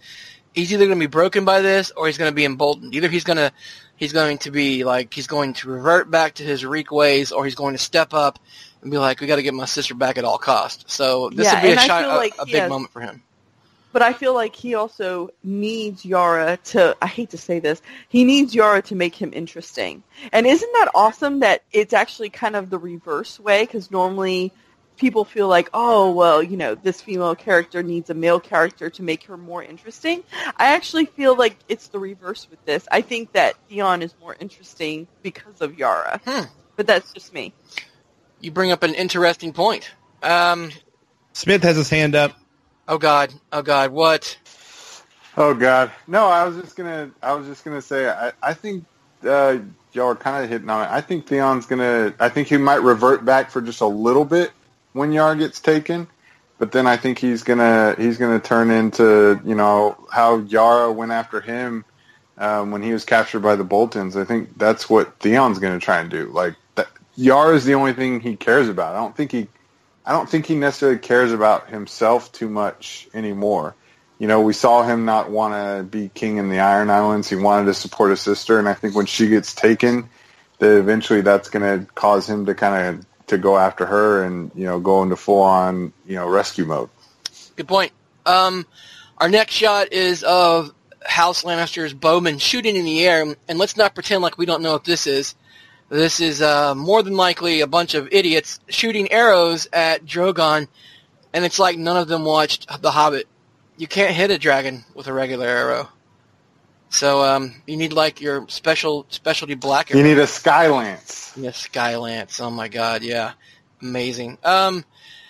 he's 0.56 0.72
either 0.72 0.86
going 0.86 0.98
to 0.98 1.02
be 1.02 1.10
broken 1.10 1.44
by 1.44 1.60
this 1.60 1.92
or 1.92 2.06
he's 2.08 2.18
going 2.18 2.30
to 2.30 2.34
be 2.34 2.44
emboldened. 2.44 2.94
Either 2.94 3.08
he's 3.08 3.22
going 3.22 3.36
to 3.36 3.52
he's 3.94 4.12
going 4.12 4.38
to 4.38 4.50
be 4.50 4.82
like 4.82 5.14
he's 5.14 5.28
going 5.28 5.52
to 5.54 5.68
revert 5.68 6.10
back 6.10 6.34
to 6.34 6.42
his 6.42 6.64
Reek 6.66 6.90
ways, 6.90 7.30
or 7.30 7.44
he's 7.44 7.54
going 7.54 7.74
to 7.74 7.78
step 7.78 8.12
up 8.12 8.40
and 8.82 8.90
be 8.90 8.98
like, 8.98 9.20
we 9.20 9.28
got 9.28 9.36
to 9.36 9.42
get 9.42 9.54
my 9.54 9.66
sister 9.66 9.94
back 9.94 10.18
at 10.18 10.24
all 10.24 10.38
costs. 10.38 10.92
So 10.92 11.30
this 11.30 11.44
Yeah, 11.44 11.54
would 11.54 11.62
be 11.62 11.68
a, 11.68 11.70
and 11.72 11.80
I 11.80 11.86
shy, 11.86 12.02
feel 12.02 12.10
a, 12.10 12.42
a 12.42 12.46
big 12.46 12.68
moment 12.68 12.92
for 12.92 13.00
him. 13.00 13.22
But 13.92 14.02
I 14.02 14.12
feel 14.12 14.34
like 14.34 14.54
he 14.54 14.74
also 14.74 15.30
needs 15.42 16.04
Yara 16.04 16.58
to, 16.64 16.94
I 17.00 17.06
hate 17.06 17.30
to 17.30 17.38
say 17.38 17.60
this, 17.60 17.80
he 18.10 18.24
needs 18.24 18.54
Yara 18.54 18.82
to 18.82 18.94
make 18.94 19.14
him 19.14 19.32
interesting. 19.32 20.02
And 20.32 20.46
isn't 20.46 20.72
that 20.74 20.90
awesome 20.94 21.40
that 21.40 21.62
it's 21.72 21.94
actually 21.94 22.28
kind 22.28 22.56
of 22.56 22.68
the 22.68 22.78
reverse 22.78 23.40
way? 23.40 23.62
Because 23.62 23.90
normally 23.90 24.52
people 24.96 25.24
feel 25.24 25.48
like, 25.48 25.68
oh, 25.74 26.10
well, 26.10 26.42
you 26.42 26.56
know, 26.56 26.74
this 26.74 27.00
female 27.00 27.34
character 27.34 27.82
needs 27.82 28.10
a 28.10 28.14
male 28.14 28.40
character 28.40 28.90
to 28.90 29.02
make 29.02 29.24
her 29.24 29.36
more 29.36 29.62
interesting. 29.62 30.22
I 30.56 30.74
actually 30.74 31.06
feel 31.06 31.36
like 31.36 31.56
it's 31.68 31.88
the 31.88 31.98
reverse 31.98 32.48
with 32.50 32.64
this. 32.64 32.86
I 32.90 33.02
think 33.02 33.32
that 33.32 33.54
Theon 33.68 34.02
is 34.02 34.14
more 34.20 34.36
interesting 34.38 35.06
because 35.22 35.60
of 35.60 35.78
Yara. 35.78 36.20
Hmm. 36.24 36.44
But 36.76 36.86
that's 36.86 37.12
just 37.12 37.32
me. 37.32 37.52
You 38.40 38.50
bring 38.50 38.72
up 38.72 38.82
an 38.82 38.94
interesting 38.94 39.52
point. 39.52 39.90
Um, 40.22 40.70
Smith 41.32 41.62
has 41.62 41.76
his 41.76 41.90
hand 41.90 42.14
up. 42.14 42.32
oh 42.88 42.98
God, 42.98 43.32
oh 43.52 43.62
God, 43.62 43.90
what? 43.92 44.38
Oh 45.36 45.54
God, 45.54 45.90
no! 46.06 46.26
I 46.26 46.44
was 46.44 46.56
just 46.56 46.76
gonna, 46.76 47.10
I 47.22 47.34
was 47.34 47.46
just 47.46 47.64
gonna 47.64 47.82
say, 47.82 48.08
I, 48.08 48.32
I 48.42 48.54
think 48.54 48.84
uh, 49.22 49.58
y'all 49.92 50.08
are 50.08 50.16
kind 50.16 50.42
of 50.44 50.50
hitting 50.50 50.70
on 50.70 50.82
it. 50.82 50.90
I 50.90 51.00
think 51.02 51.26
Theon's 51.26 51.66
gonna, 51.66 52.14
I 52.18 52.28
think 52.30 52.48
he 52.48 52.56
might 52.56 52.82
revert 52.82 53.24
back 53.24 53.50
for 53.50 53.60
just 53.60 53.80
a 53.82 53.86
little 53.86 54.24
bit 54.24 54.50
when 54.96 55.12
Yara 55.12 55.36
gets 55.36 55.60
taken, 55.60 56.08
but 56.58 56.72
then 56.72 56.86
I 56.86 56.96
think 56.96 57.18
he's 57.18 57.42
gonna, 57.42 57.94
he's 57.98 58.18
gonna 58.18 58.40
turn 58.40 58.70
into, 58.70 59.40
you 59.44 59.54
know, 59.54 59.96
how 60.10 60.38
Yara 60.38 60.90
went 60.90 61.12
after 61.12 61.40
him 61.40 61.84
um, 62.38 62.70
when 62.70 62.82
he 62.82 62.92
was 62.92 63.04
captured 63.04 63.40
by 63.40 63.56
the 63.56 63.64
Boltons. 63.64 64.16
I 64.16 64.24
think 64.24 64.58
that's 64.58 64.88
what 64.88 65.18
Theon's 65.20 65.58
gonna 65.58 65.80
try 65.80 66.00
and 66.00 66.10
do. 66.10 66.26
Like 66.26 66.56
that, 66.74 66.88
Yara 67.14 67.54
is 67.54 67.64
the 67.64 67.74
only 67.74 67.92
thing 67.92 68.20
he 68.20 68.36
cares 68.36 68.68
about. 68.68 68.94
I 68.94 68.98
don't 68.98 69.16
think 69.16 69.32
he, 69.32 69.48
I 70.04 70.12
don't 70.12 70.28
think 70.28 70.46
he 70.46 70.54
necessarily 70.54 70.98
cares 70.98 71.32
about 71.32 71.68
himself 71.68 72.32
too 72.32 72.48
much 72.48 73.08
anymore 73.14 73.74
you 74.18 74.28
know, 74.28 74.40
we 74.40 74.52
saw 74.52 74.82
him 74.82 75.04
not 75.04 75.30
want 75.30 75.54
to 75.54 75.84
be 75.84 76.08
king 76.08 76.38
in 76.38 76.48
the 76.48 76.60
Iron 76.60 76.88
Islands. 76.88 77.28
He 77.28 77.36
wanted 77.36 77.66
to 77.66 77.74
support 77.74 78.10
his 78.10 78.20
sister, 78.20 78.58
and 78.58 78.68
I 78.68 78.74
think 78.74 78.94
when 78.94 79.06
she 79.06 79.28
gets 79.28 79.54
taken, 79.54 80.08
that 80.58 80.78
eventually 80.78 81.20
that's 81.20 81.50
going 81.50 81.80
to 81.80 81.92
cause 81.92 82.28
him 82.28 82.46
to 82.46 82.54
kind 82.54 82.98
of 82.98 83.06
to 83.26 83.38
go 83.38 83.58
after 83.58 83.86
her 83.86 84.24
and 84.24 84.50
you 84.54 84.64
know 84.64 84.80
go 84.80 85.02
into 85.02 85.16
full 85.16 85.42
on 85.42 85.92
you 86.06 86.16
know 86.16 86.28
rescue 86.28 86.64
mode. 86.64 86.88
Good 87.56 87.68
point. 87.68 87.92
Um, 88.24 88.66
our 89.18 89.28
next 89.28 89.54
shot 89.54 89.92
is 89.92 90.22
of 90.22 90.72
House 91.04 91.44
Lannister's 91.44 91.94
bowman 91.94 92.38
shooting 92.38 92.76
in 92.76 92.84
the 92.84 93.06
air, 93.06 93.34
and 93.48 93.58
let's 93.58 93.76
not 93.76 93.94
pretend 93.94 94.22
like 94.22 94.38
we 94.38 94.46
don't 94.46 94.62
know 94.62 94.72
what 94.72 94.84
this 94.84 95.06
is. 95.06 95.34
This 95.88 96.18
is 96.18 96.42
uh, 96.42 96.74
more 96.74 97.02
than 97.02 97.16
likely 97.16 97.60
a 97.60 97.66
bunch 97.66 97.94
of 97.94 98.08
idiots 98.10 98.58
shooting 98.68 99.10
arrows 99.12 99.68
at 99.72 100.04
Drogon 100.04 100.66
and 101.36 101.44
it's 101.44 101.58
like 101.58 101.76
none 101.76 101.98
of 101.98 102.08
them 102.08 102.24
watched 102.24 102.66
The 102.80 102.90
Hobbit. 102.90 103.28
You 103.76 103.86
can't 103.86 104.14
hit 104.14 104.30
a 104.30 104.38
dragon 104.38 104.86
with 104.94 105.06
a 105.06 105.12
regular 105.12 105.46
arrow. 105.46 105.90
So 106.88 107.22
um, 107.22 107.54
you 107.66 107.76
need 107.76 107.92
like 107.92 108.20
your 108.20 108.46
special 108.48 109.06
specialty 109.08 109.54
black. 109.54 109.90
You 109.90 110.02
need 110.02 110.18
a 110.18 110.26
Skylance. 110.26 111.36
Yes, 111.36 111.68
Skylance. 111.68 112.40
Oh 112.40 112.50
my 112.50 112.68
god, 112.68 113.02
yeah. 113.02 113.32
Amazing. 113.82 114.38
Um, 114.44 114.84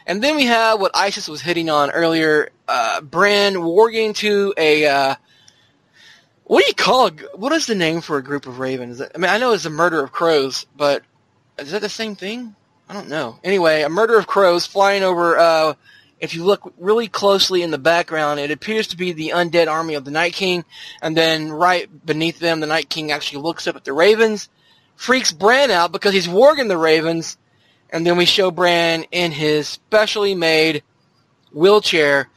and 0.07 0.23
then 0.23 0.37
we 0.37 0.45
have 0.47 0.81
what 0.81 0.93
Isis 0.95 1.29
was 1.29 1.41
hitting 1.41 1.69
on 1.69 1.91
earlier, 1.91 2.51
uh, 2.69 3.01
Bran 3.01 3.55
warging 3.55 4.15
to 4.17 4.55
a, 4.57 4.87
uh, 4.87 5.15
what 6.45 6.61
do 6.61 6.69
you 6.69 6.75
call 6.75 7.09
it? 7.09 7.39
What 7.39 7.53
is 7.53 7.67
the 7.67 7.75
name 7.75 8.01
for 8.01 8.17
a 8.17 8.23
group 8.23 8.47
of 8.47 8.61
ravens? 8.61 9.01
I 9.01 9.19
mean, 9.19 9.31
I 9.31 9.39
know 9.39 9.53
it's 9.53 9.65
a 9.65 9.71
murder 9.71 10.03
of 10.03 10.13
crows, 10.13 10.65
but 10.77 11.03
is 11.59 11.73
that 11.73 11.83
the 11.83 11.89
same 11.89 12.15
thing? 12.15 12.55
I 12.89 12.95
don't 12.95 13.09
know. 13.09 13.41
Anyway, 13.43 13.83
a 13.83 13.89
murder 13.89 14.17
of 14.17 14.29
crows 14.29 14.65
flying 14.65 15.03
over, 15.03 15.37
uh, 15.37 15.75
if 16.21 16.35
you 16.35 16.45
look 16.45 16.73
really 16.79 17.09
closely 17.09 17.63
in 17.63 17.71
the 17.71 17.79
background, 17.79 18.41
it 18.41 18.51
appears 18.51 18.89
to 18.89 18.97
be 18.97 19.13
the 19.13 19.33
undead 19.35 19.69
army 19.69 19.95
of 19.95 20.05
the 20.05 20.11
Night 20.11 20.33
King, 20.33 20.65
and 21.03 21.17
then 21.17 21.51
right 21.51 21.89
beneath 22.07 22.39
them, 22.39 22.61
the 22.61 22.67
Night 22.67 22.89
King 22.89 23.13
actually 23.13 23.43
looks 23.43 23.67
up 23.67 23.77
at 23.77 23.85
the 23.85 23.93
ravens, 23.93 24.49
freaks 24.97 25.33
Bran 25.33 25.71
out 25.71 25.93
because 25.93 26.15
he's 26.15 26.29
warging 26.29 26.69
the 26.69 26.79
ravens, 26.79 27.37
and 27.91 28.07
then 28.07 28.17
we 28.17 28.25
show 28.25 28.51
Bran 28.51 29.05
in 29.13 29.31
his 29.31 29.69
specially 29.69 30.35
made 30.35 30.83
wheelchair. 31.53 32.29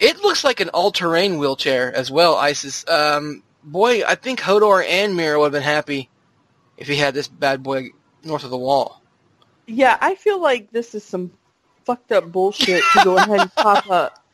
It 0.00 0.18
looks 0.18 0.42
like 0.42 0.60
an 0.60 0.70
all-terrain 0.70 1.38
wheelchair 1.38 1.94
as 1.94 2.10
well, 2.10 2.36
Isis. 2.36 2.84
Um, 2.88 3.44
boy, 3.62 4.04
I 4.04 4.16
think 4.16 4.40
Hodor 4.40 4.84
and 4.84 5.14
Meera 5.14 5.38
would 5.38 5.46
have 5.46 5.52
been 5.52 5.62
happy 5.62 6.10
if 6.76 6.88
he 6.88 6.96
had 6.96 7.14
this 7.14 7.28
bad 7.28 7.62
boy 7.62 7.90
north 8.24 8.42
of 8.42 8.50
the 8.50 8.58
wall. 8.58 9.00
Yeah, 9.66 9.96
I 10.00 10.16
feel 10.16 10.40
like 10.42 10.72
this 10.72 10.94
is 10.94 11.04
some 11.04 11.32
fucked 11.84 12.12
up 12.12 12.30
bullshit 12.30 12.82
to 12.92 13.04
go 13.04 13.16
ahead 13.16 13.40
and 13.40 13.54
pop 13.54 13.88
up 13.90 14.24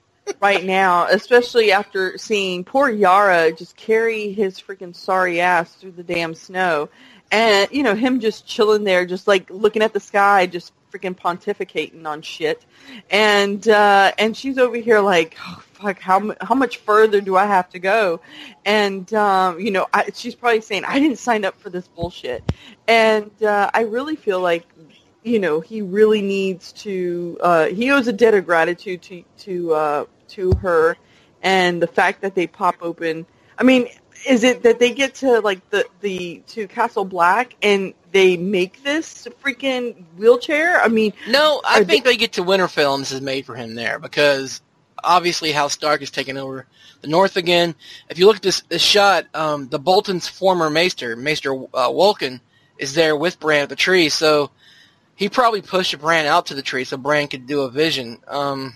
right 0.41 0.65
now, 0.65 1.07
especially 1.07 1.73
after 1.73 2.17
seeing 2.17 2.65
poor 2.65 2.89
Yara 2.89 3.53
just 3.53 3.77
carry 3.77 4.33
his 4.33 4.61
freaking 4.61 4.95
sorry 4.95 5.41
ass 5.41 5.75
through 5.75 5.93
the 5.93 6.03
damn 6.03 6.35
snow. 6.35 6.89
And, 7.33 7.71
you 7.71 7.83
know, 7.83 7.95
him 7.95 8.21
just 8.21 8.47
chilling 8.47 8.85
there, 8.85 9.07
just 9.07 9.29
like 9.29 9.49
looking 9.51 9.83
at 9.83 9.93
the 9.93 10.01
sky, 10.01 10.47
just 10.47 10.73
freaking 10.91 11.17
pontificating 11.17 12.05
on 12.05 12.23
shit. 12.23 12.65
And, 13.09 13.67
uh, 13.69 14.11
and 14.19 14.37
she's 14.37 14.59
over 14.59 14.77
here 14.77 15.01
like, 15.01 15.37
oh, 15.47 15.63
fuck, 15.73 16.01
how, 16.01 16.35
how 16.41 16.57
much 16.57 16.79
further 16.79 17.21
do 17.21 17.37
I 17.37 17.47
have 17.47 17.69
to 17.71 17.79
go? 17.79 18.21
And, 18.65 19.13
um, 19.15 19.61
you 19.61 19.71
know, 19.71 19.87
I, 19.95 20.11
she's 20.13 20.35
probably 20.35 20.61
saying, 20.61 20.85
I 20.85 20.99
didn't 20.99 21.19
sign 21.19 21.45
up 21.45 21.61
for 21.61 21.71
this 21.71 21.87
bullshit. 21.87 22.43
And, 22.89 23.31
uh, 23.43 23.71
I 23.73 23.83
really 23.83 24.17
feel 24.17 24.41
like 24.41 24.67
you 25.23 25.39
know 25.39 25.61
he 25.61 25.83
really 25.83 26.23
needs 26.23 26.73
to 26.73 27.39
uh 27.41 27.67
he 27.67 27.91
owes 27.91 28.09
a 28.09 28.13
debt 28.13 28.35
of 28.35 28.47
gratitude 28.47 29.03
to 29.03 29.25
to 29.39 29.75
uh 29.75 30.05
to 30.29 30.53
her 30.55 30.97
and 31.43 31.83
the 31.83 31.87
fact 31.87 32.21
that 32.23 32.35
they 32.35 32.47
pop 32.47 32.77
open 32.81 33.27
i 33.59 33.63
mean 33.63 33.89
is 34.29 34.45
it 34.45 34.63
that 34.63 34.79
they 34.79 34.93
get 34.93 35.15
to 35.15 35.41
like 35.41 35.69
the 35.71 35.87
the 36.01 36.43
to 36.47 36.67
castle 36.69 37.05
black 37.05 37.55
and 37.63 37.95
they 38.13 38.37
make 38.37 38.83
this 38.83 39.27
freaking 39.43 40.05
wheelchair 40.17 40.81
i 40.81 40.89
mean 40.89 41.13
No, 41.29 41.61
I 41.65 41.85
think 41.85 42.05
they 42.05 42.17
get 42.17 42.33
to 42.35 42.43
Winterfell 42.43 42.95
and 42.95 43.03
this 43.03 43.13
is 43.13 43.21
made 43.21 43.47
for 43.47 43.55
him 43.55 43.75
there 43.75 43.99
because 43.99 44.61
obviously 45.03 45.53
House 45.53 45.73
Stark 45.73 46.03
is 46.03 46.11
taking 46.11 46.37
over 46.37 46.67
the 47.01 47.09
North 47.09 47.37
again. 47.37 47.75
If 48.09 48.19
you 48.19 48.27
look 48.27 48.37
at 48.37 48.43
this, 48.43 48.61
this 48.69 48.83
shot, 48.83 49.27
um, 49.35 49.69
the 49.69 49.79
Bolton's 49.79 50.29
former 50.29 50.69
maester, 50.69 51.17
Maester 51.17 51.55
uh, 51.73 52.15
is 52.79 52.95
there 52.95 53.17
with 53.17 53.41
Bran 53.41 53.63
at 53.63 53.69
the 53.69 53.77
tree. 53.77 54.09
So 54.09 54.51
he 55.21 55.29
probably 55.29 55.61
pushed 55.61 55.97
Bran 56.01 56.25
out 56.25 56.47
to 56.47 56.55
the 56.55 56.63
tree 56.63 56.85
so 56.85 56.97
Bran 56.97 57.29
could 57.29 57.47
do 57.47 57.61
a 57.61 57.71
vision. 57.71 58.21
Um, 58.27 58.75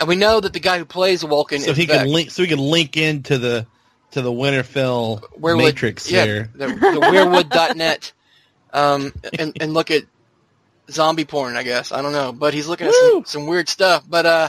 and 0.00 0.08
we 0.08 0.16
know 0.16 0.40
that 0.40 0.54
the 0.54 0.58
guy 0.58 0.78
who 0.78 0.86
plays 0.86 1.22
Wolkan 1.22 1.60
so 1.60 1.72
is 1.72 1.76
he 1.76 1.86
can 1.86 2.08
link. 2.08 2.30
So 2.30 2.42
he 2.42 2.48
can 2.48 2.58
link 2.58 2.96
into 2.96 3.36
the 3.36 3.66
to 4.12 4.22
the 4.22 4.32
Winterfell 4.32 5.20
Weirwood- 5.38 5.58
matrix 5.58 6.10
yeah, 6.10 6.24
there. 6.24 6.50
The, 6.54 6.66
the 6.68 7.00
weirwood.net, 7.02 8.12
um, 8.72 9.12
and, 9.38 9.54
and 9.60 9.74
look 9.74 9.90
at 9.90 10.04
zombie 10.90 11.26
porn, 11.26 11.56
I 11.56 11.62
guess. 11.62 11.92
I 11.92 12.00
don't 12.00 12.12
know. 12.12 12.32
But 12.32 12.54
he's 12.54 12.68
looking 12.68 12.86
at 12.86 12.94
some, 12.94 13.24
some 13.26 13.46
weird 13.46 13.68
stuff. 13.68 14.02
But 14.08 14.24
uh, 14.24 14.48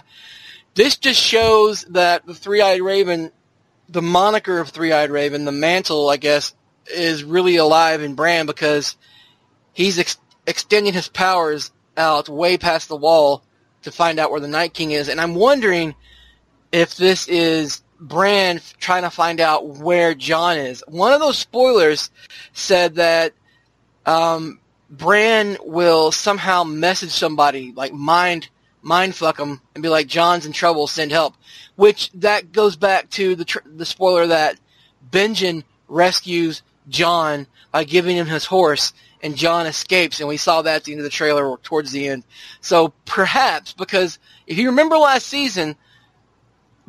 this 0.76 0.96
just 0.96 1.22
shows 1.22 1.84
that 1.90 2.26
the 2.26 2.36
Three-Eyed 2.36 2.82
Raven, 2.82 3.34
the 3.90 4.02
moniker 4.02 4.60
of 4.60 4.70
Three-Eyed 4.70 5.12
Raven, 5.12 5.44
the 5.44 5.52
mantle, 5.52 6.08
I 6.08 6.16
guess, 6.16 6.56
is 6.86 7.26
really 7.26 7.58
alive 7.58 8.02
in 8.02 8.16
Bran 8.16 8.46
because 8.46 8.96
he's 9.74 10.00
ex- 10.00 10.18
extending 10.48 10.94
his 10.94 11.08
powers 11.08 11.72
out 11.98 12.30
way 12.30 12.58
past 12.58 12.88
the 12.88 12.96
wall 12.96 13.44
to 13.84 13.92
find 13.92 14.20
out 14.20 14.32
where 14.32 14.40
the 14.40 14.48
Night 14.48 14.74
King 14.74 14.92
is. 14.92 15.10
And 15.10 15.22
I'm 15.22 15.36
wondering 15.36 15.94
if 16.72 16.96
this 16.96 17.28
is 17.28 17.84
Bran 18.00 18.62
trying 18.80 19.04
to 19.04 19.10
find 19.10 19.40
out 19.40 19.68
where 19.68 20.14
Jon 20.14 20.58
is. 20.58 20.84
One 20.88 21.14
of 21.14 21.20
those 21.20 21.38
spoilers 21.38 22.10
said 22.54 22.96
that 22.96 23.34
um, 24.06 24.60
Bran 24.90 25.58
will 25.64 26.12
somehow 26.12 26.64
message 26.64 27.12
somebody, 27.12 27.74
like 27.76 27.94
mind 27.94 28.50
mind 28.82 29.16
fuck 29.16 29.38
them, 29.38 29.62
and 29.74 29.82
be 29.82 29.90
like, 29.90 30.08
"Jon's 30.08 30.46
in 30.46 30.54
trouble, 30.54 30.88
send 30.88 31.12
help." 31.12 31.36
Which 31.76 32.12
that 32.14 32.52
goes 32.52 32.76
back 32.76 33.10
to 33.12 33.36
the 33.36 33.46
tr- 33.46 33.60
the 33.66 33.86
spoiler 33.86 34.28
that 34.28 34.58
Benjen 35.12 35.64
rescues 35.88 36.62
Jon 36.88 37.48
by 37.72 37.84
giving 37.84 38.16
him 38.16 38.28
his 38.28 38.46
horse, 38.46 38.94
and 39.22 39.36
Jon 39.36 39.66
escapes, 39.66 40.20
and 40.20 40.30
we 40.30 40.38
saw 40.38 40.62
that 40.62 40.76
at 40.78 40.84
the 40.84 40.92
end 40.92 41.00
of 41.00 41.04
the 41.04 41.10
trailer 41.10 41.46
or 41.48 41.58
towards 41.58 41.92
the 41.92 42.08
end. 42.08 42.24
So 42.62 42.94
perhaps 43.06 43.74
because 43.74 44.20
if 44.46 44.58
you 44.58 44.70
remember 44.70 44.98
last 44.98 45.28
season, 45.28 45.76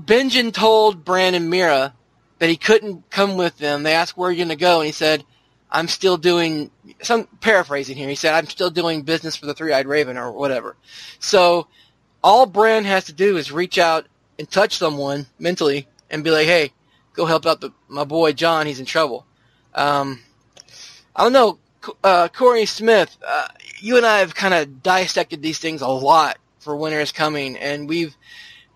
Benjen 0.03 0.53
told 0.53 1.05
Bran 1.05 1.35
and 1.35 1.53
Meera 1.53 1.93
that 2.39 2.49
he 2.49 2.57
couldn't 2.57 3.11
come 3.11 3.37
with 3.37 3.59
them. 3.59 3.83
They 3.83 3.95
asked 3.95 4.17
where 4.17 4.29
are 4.29 4.33
you 4.33 4.39
going 4.39 4.49
to 4.49 4.57
go, 4.57 4.81
and 4.81 4.87
he 4.87 4.93
said, 4.93 5.25
"I'm 5.71 5.89
still 5.89 6.17
doing." 6.17 6.71
Some 7.03 7.27
paraphrasing 7.41 7.97
here. 7.97 8.09
He 8.09 8.15
said, 8.15 8.35
"I'm 8.35 8.47
still 8.47 8.71
doing 8.71 9.03
business 9.03 9.37
for 9.37 9.47
the 9.47 9.55
Three-Eyed 9.55 9.87
Raven 9.87 10.17
or 10.17 10.31
whatever." 10.31 10.77
So 11.19 11.67
all 12.23 12.47
Bran 12.47 12.85
has 12.85 13.05
to 13.05 13.13
do 13.13 13.37
is 13.37 13.51
reach 13.51 13.79
out 13.79 14.07
and 14.39 14.49
touch 14.51 14.77
someone 14.77 15.27
mentally 15.39 15.89
and 16.11 16.23
be 16.23 16.31
like, 16.31 16.47
"Hey, 16.47 16.73
go 17.15 17.27
help 17.27 17.47
out 17.47 17.61
the, 17.61 17.73
my 17.89 18.05
boy 18.05 18.33
Jon. 18.33 18.67
He's 18.67 18.81
in 18.81 18.87
trouble." 18.87 19.27
Um, 19.75 20.21
I 21.15 21.25
don't 21.25 21.33
know, 21.33 21.59
uh, 22.05 22.29
Corey 22.29 22.67
Smith. 22.67 23.17
Uh, 23.27 23.49
you 23.81 23.97
and 23.97 24.07
I 24.07 24.19
have 24.19 24.35
kind 24.35 24.55
of 24.55 24.83
dissected 24.83 25.43
these 25.43 25.59
things 25.59 25.83
a 25.83 25.89
lot 25.89 26.39
for 26.61 26.77
Winter 26.77 27.01
is 27.01 27.13
Coming, 27.13 27.57
and 27.57 27.89
we've 27.89 28.17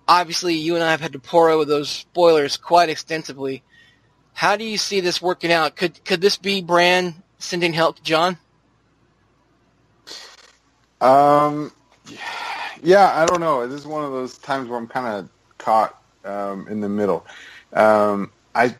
obviously 0.09 0.55
you 0.55 0.75
and 0.75 0.85
I 0.85 0.91
have 0.91 1.01
had 1.01 1.13
to 1.13 1.19
pour 1.19 1.51
over 1.51 1.65
those 1.65 1.89
spoilers 1.89 2.57
quite 2.57 2.89
extensively. 2.89 3.63
How 4.35 4.57
do 4.57 4.65
you 4.65 4.79
see 4.79 5.01
this 5.01 5.21
working 5.21 5.53
out? 5.53 5.77
Could 5.77 6.05
could 6.05 6.21
this 6.21 6.37
be 6.37 6.63
Bran 6.63 7.15
sending 7.39 7.73
help 7.73 7.97
to 7.97 8.03
Jon? 8.03 8.39
Um, 11.01 11.73
yeah, 12.83 13.13
I 13.15 13.27
don't 13.27 13.41
know. 13.41 13.67
This 13.67 13.81
is 13.81 13.87
one 13.87 14.05
of 14.05 14.13
those 14.13 14.39
times 14.39 14.69
where 14.69 14.79
I'm 14.79 14.87
kind 14.87 15.07
of 15.07 15.29
caught 15.59 16.01
um, 16.25 16.67
in 16.69 16.81
the 16.81 16.89
middle. 16.89 17.27
Um, 17.73 18.31
I 18.55 18.77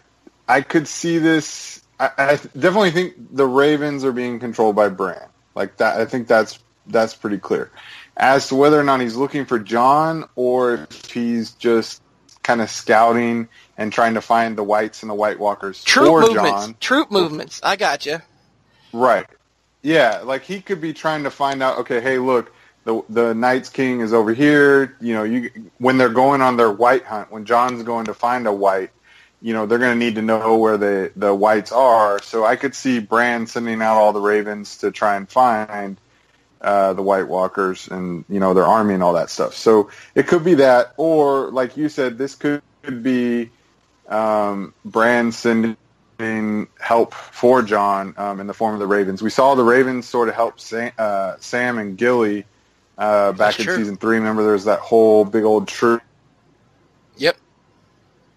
I 0.49 0.61
could 0.61 0.89
see 0.89 1.19
this. 1.19 1.82
I, 2.03 2.11
I 2.19 2.37
definitely 2.59 2.91
think 2.91 3.15
the 3.35 3.47
Ravens 3.47 4.05
are 4.05 4.13
being 4.13 4.41
controlled 4.41 4.75
by 4.75 4.89
Bran. 4.89 5.29
Like 5.55 5.77
that, 5.77 6.01
I 6.01 6.05
think 6.05 6.27
that's 6.27 6.59
that's 6.87 7.15
pretty 7.15 7.39
clear. 7.39 7.71
As 8.17 8.49
to 8.49 8.57
whether 8.57 8.79
or 8.79 8.85
not 8.85 9.01
he's 9.01 9.17
looking 9.17 9.45
for 9.45 9.59
Jon 9.59 10.29
or 10.35 10.75
if 10.91 11.11
he's 11.11 11.53
just 11.53 12.03
kind 12.43 12.61
of 12.61 12.69
scouting 12.71 13.49
and 13.79 13.93
trying 13.93 14.15
to 14.15 14.21
find 14.21 14.59
the 14.59 14.65
Whites 14.65 15.03
and 15.03 15.11
the 15.11 15.15
White 15.15 15.39
Walkers 15.39 15.83
Troop 15.85 16.09
for 16.09 16.21
movements. 16.23 16.67
Jon. 16.67 16.77
Troop 16.81 17.11
movements. 17.11 17.61
I 17.63 17.77
got 17.77 18.05
you. 18.05 18.19
Right. 18.93 19.27
Yeah, 19.83 20.23
like 20.25 20.43
he 20.43 20.61
could 20.61 20.81
be 20.81 20.93
trying 20.93 21.25
to 21.25 21.31
find 21.31 21.63
out. 21.63 21.79
Okay, 21.79 22.01
hey, 22.01 22.19
look, 22.19 22.53
the 22.85 23.03
the 23.09 23.35
Knights 23.35 23.69
King 23.69 24.01
is 24.01 24.13
over 24.13 24.35
here. 24.35 24.97
You 25.01 25.15
know, 25.15 25.23
you 25.23 25.51
when 25.79 25.99
they're 25.99 26.09
going 26.09 26.43
on 26.43 26.57
their 26.57 26.71
white 26.71 27.05
hunt, 27.05 27.31
when 27.31 27.45
Jon's 27.45 27.83
going 27.83 28.07
to 28.07 28.15
find 28.15 28.47
a 28.47 28.53
white, 28.53 28.91
you 29.43 29.53
know, 29.53 29.67
they're 29.67 29.79
going 29.79 29.99
to 29.99 30.05
need 30.05 30.15
to 30.15 30.23
know 30.23 30.57
where 30.57 30.77
the 30.77 31.13
the 31.17 31.35
whites 31.35 31.73
are. 31.73 32.23
So 32.23 32.45
I 32.45 32.57
could 32.57 32.75
see 32.75 33.01
Bran 33.01 33.47
sending 33.47 33.83
out 33.83 33.97
all 33.97 34.13
the 34.13 34.21
ravens 34.21 34.79
to 34.79 34.91
try 34.91 35.17
and 35.17 35.29
find 35.29 35.99
uh, 36.61 36.93
the 36.93 37.03
White 37.03 37.27
Walkers 37.27 37.89
and 37.89 38.25
you 38.29 38.39
know 38.39 38.55
their 38.55 38.65
army 38.65 38.95
and 38.95 39.03
all 39.03 39.15
that 39.15 39.31
stuff. 39.31 39.55
So 39.55 39.91
it 40.15 40.29
could 40.29 40.45
be 40.45 40.55
that, 40.55 40.95
or 40.97 41.51
like 41.51 41.77
you 41.77 41.89
said, 41.89 42.17
this 42.17 42.35
could, 42.37 42.63
be 43.03 43.49
um, 44.09 44.75
Bran 44.85 45.31
sending 45.31 45.77
help 46.81 47.15
for 47.15 47.63
Jon 47.63 48.15
um, 48.17 48.41
in 48.41 48.49
the 48.49 48.55
form 48.55 48.75
of 48.75 48.81
the 48.81 48.89
Ravens. 48.89 49.23
We 49.23 49.31
saw 49.31 49.55
the 49.55 49.63
Ravens 49.63 50.09
sort 50.09 50.29
of 50.29 50.35
help 50.35 50.59
Sam, 50.59 50.91
uh, 50.99 51.37
Sam 51.39 51.79
and 51.79 51.97
Gilly 51.97 52.45
uh, 52.99 53.31
back 53.31 53.39
That's 53.39 53.59
in 53.61 53.65
true. 53.67 53.77
season 53.77 53.97
three. 53.97 54.17
Remember, 54.17 54.43
there 54.43 54.55
was 54.55 54.65
that 54.65 54.81
whole 54.81 55.25
big 55.25 55.45
old 55.45 55.69
troop. 55.69 56.03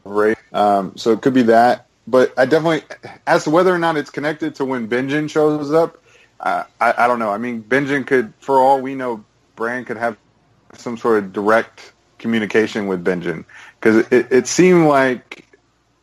Ra- 0.05 0.35
Um, 0.53 0.97
so 0.97 1.11
it 1.13 1.21
could 1.21 1.33
be 1.35 1.43
that, 1.43 1.87
but 2.07 2.33
I 2.37 2.45
definitely, 2.45 2.83
as 3.27 3.45
to 3.45 3.51
whether 3.51 3.73
or 3.73 3.79
not 3.79 3.97
it's 3.97 4.11
connected 4.11 4.55
to 4.57 4.65
when 4.65 4.89
Benjen 4.89 5.29
shows 5.29 5.73
up, 5.73 5.97
uh, 6.41 6.65
I, 6.81 6.93
I 6.99 7.07
don't 7.07 7.19
know. 7.19 7.31
I 7.31 7.39
mean, 7.39 7.63
Benjen 7.63 8.07
could, 8.07 8.33
for 8.39 8.59
all 8.59 8.81
we 8.81 8.95
know, 8.95 9.25
Bran 9.57 9.85
could 9.85 9.97
have 9.97 10.17
some 10.75 10.97
sort 10.97 11.19
of 11.23 11.33
direct 11.33 11.93
communication 12.19 12.87
with 12.87 13.03
Benjen 13.03 13.45
because 13.79 14.07
it, 14.11 14.31
it 14.31 14.47
seemed 14.47 14.87
like 14.87 15.45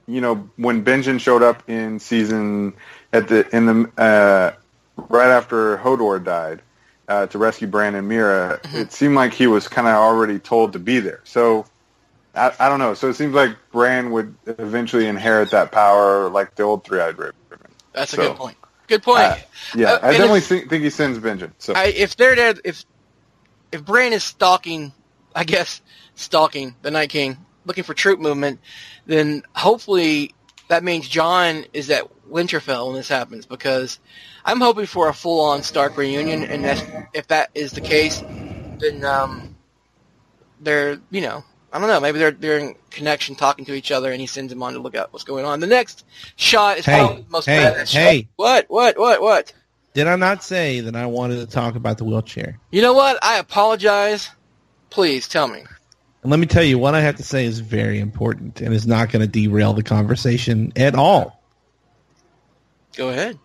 you 0.06 0.20
know 0.20 0.50
when 0.56 0.84
Benjen 0.84 1.20
showed 1.20 1.42
up 1.42 1.68
in 1.68 2.00
season 2.00 2.74
at 3.12 3.28
the 3.28 3.48
in 3.56 3.66
the 3.66 4.02
uh, 4.02 4.54
right 5.08 5.30
after 5.30 5.78
Hodor 5.78 6.22
died 6.24 6.62
uh, 7.08 7.26
to 7.28 7.38
rescue 7.38 7.68
Bran 7.68 7.94
and 7.94 8.10
Meera, 8.10 8.60
it 8.74 8.92
seemed 8.92 9.14
like 9.14 9.34
he 9.34 9.46
was 9.46 9.68
kind 9.68 9.88
of 9.88 9.94
already 9.94 10.38
told 10.38 10.74
to 10.74 10.78
be 10.78 11.00
there. 11.00 11.20
So 11.24 11.66
I, 12.34 12.52
I 12.58 12.68
don't 12.68 12.78
know. 12.78 12.94
So 12.94 13.08
it 13.08 13.14
seems 13.14 13.34
like 13.34 13.56
Bran 13.72 14.10
would 14.12 14.34
eventually 14.46 15.06
inherit 15.06 15.50
that 15.50 15.72
power, 15.72 16.28
like 16.28 16.54
the 16.54 16.62
old 16.62 16.84
three-eyed 16.84 17.18
raven. 17.18 17.34
That's 17.92 18.12
a 18.14 18.16
So, 18.16 18.28
good 18.30 18.36
point. 18.36 18.56
Good 18.88 19.02
point. 19.02 19.20
uh, 19.20 19.36
Yeah, 19.76 19.92
Uh, 19.92 19.98
I 20.02 20.10
definitely 20.12 20.38
if- 20.38 20.46
think, 20.46 20.70
think 20.70 20.84
he 20.84 20.90
sends 20.90 21.18
Benjen. 21.18 21.52
So 21.58 21.74
I, 21.74 21.86
if 21.86 22.16
they're 22.16 22.34
there, 22.36 22.54
if 22.64 22.84
if 23.70 23.84
Bran 23.84 24.12
is 24.12 24.24
stalking, 24.24 24.92
I 25.34 25.44
guess 25.44 25.80
stalking 26.14 26.74
the 26.82 26.90
Night 26.90 27.10
King, 27.10 27.38
looking 27.64 27.84
for 27.84 27.94
troop 27.94 28.20
movement, 28.20 28.60
then 29.06 29.42
hopefully 29.54 30.34
that 30.68 30.84
means 30.84 31.08
Jon 31.08 31.64
is 31.72 31.90
at 31.90 32.04
Winterfell 32.30 32.86
when 32.88 32.96
this 32.96 33.08
happens 33.08 33.46
because 33.46 33.98
I'm 34.44 34.60
hoping 34.60 34.86
for 34.86 35.08
a 35.08 35.14
full-on 35.14 35.62
Stark 35.62 35.96
reunion, 35.96 36.44
and 36.44 36.64
that's, 36.64 36.82
if 37.14 37.28
that 37.28 37.50
is 37.54 37.72
the 37.72 37.80
case, 37.80 38.22
then 38.78 39.04
um, 39.04 39.54
they're 40.60 40.98
you 41.10 41.20
know 41.22 41.44
I 41.72 41.78
don't 41.78 41.88
know 41.88 42.00
maybe 42.00 42.18
they're 42.18 42.30
they're 42.32 42.58
in 42.58 42.74
connection 42.90 43.34
talking 43.34 43.64
to 43.64 43.72
each 43.74 43.90
other, 43.90 44.12
and 44.12 44.20
he 44.20 44.26
sends 44.26 44.52
him 44.52 44.62
on 44.62 44.74
to 44.74 44.78
look 44.78 44.94
at 44.94 45.12
what's 45.12 45.24
going 45.24 45.44
on. 45.44 45.60
The 45.60 45.66
next 45.66 46.04
shot 46.36 46.78
is 46.78 46.84
Hey, 46.84 46.98
probably 46.98 47.22
the 47.22 47.30
most 47.30 47.46
hey, 47.46 47.58
badass 47.58 47.86
shot. 47.88 47.98
hey. 48.00 48.28
What 48.36 48.66
what 48.68 48.98
what 48.98 49.22
what? 49.22 49.52
Did 49.94 50.06
I 50.06 50.16
not 50.16 50.42
say 50.42 50.80
that 50.80 50.96
I 50.96 51.06
wanted 51.06 51.36
to 51.36 51.46
talk 51.46 51.74
about 51.74 51.98
the 51.98 52.04
wheelchair? 52.04 52.58
You 52.70 52.82
know 52.82 52.94
what? 52.94 53.18
I 53.22 53.38
apologize. 53.38 54.30
Please 54.90 55.28
tell 55.28 55.48
me. 55.48 55.64
And 56.22 56.30
let 56.30 56.38
me 56.38 56.46
tell 56.46 56.62
you, 56.62 56.78
what 56.78 56.94
I 56.94 57.00
have 57.00 57.16
to 57.16 57.22
say 57.22 57.44
is 57.46 57.58
very 57.60 57.98
important 57.98 58.60
and 58.60 58.72
is 58.72 58.86
not 58.86 59.10
going 59.10 59.20
to 59.22 59.26
derail 59.26 59.72
the 59.72 59.82
conversation 59.82 60.72
at 60.76 60.94
all. 60.94 61.42
Go 62.96 63.08
ahead. 63.08 63.38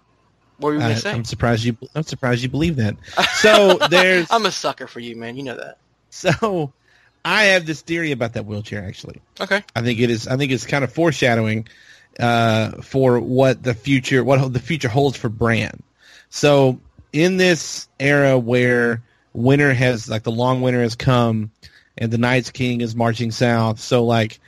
What 0.57 0.69
were 0.69 0.73
you 0.75 0.80
going 0.80 0.95
to 0.95 1.01
say? 1.01 1.11
I'm 1.11 1.23
surprised 1.25 1.63
you. 1.63 1.78
I'm 1.95 2.03
surprised 2.03 2.43
you 2.43 2.49
believe 2.49 2.75
that. 2.78 2.95
So 3.38 3.78
there's. 3.89 4.28
I'm 4.32 4.45
a 4.45 4.51
sucker 4.51 4.88
for 4.88 4.99
you, 4.99 5.15
man. 5.15 5.38
You 5.38 5.43
know 5.43 5.55
that. 5.57 5.78
so 6.09 6.71
I 7.28 7.43
have 7.45 7.65
this 7.65 7.82
theory 7.82 8.11
about 8.13 8.34
that 8.34 8.45
wheelchair. 8.45 8.86
Actually, 8.86 9.21
Okay. 9.41 9.61
I 9.75 9.82
think 9.82 9.99
it 9.99 10.09
is. 10.09 10.28
I 10.28 10.38
think 10.38 10.51
it's 10.51 10.65
kind 10.65 10.84
of 10.84 10.93
foreshadowing 10.93 11.67
uh, 12.19 12.82
for 12.82 13.19
what 13.19 13.61
the 13.61 13.73
future, 13.73 14.23
what 14.23 14.53
the 14.53 14.59
future 14.59 14.88
holds 14.88 15.17
for 15.17 15.28
Bran. 15.28 15.84
So 16.30 16.80
in 17.11 17.36
this 17.36 17.89
era 17.99 18.38
where 18.39 19.03
winter 19.34 19.73
has, 19.73 20.09
like 20.09 20.23
the 20.23 20.32
long 20.32 20.61
winter 20.61 20.82
has 20.82 20.95
come, 20.95 21.51
and 21.97 22.11
the 22.11 22.17
Night's 22.17 22.49
King 22.51 22.80
is 22.80 22.95
marching 22.95 23.32
south. 23.32 23.80
So 23.82 24.05
like, 24.05 24.39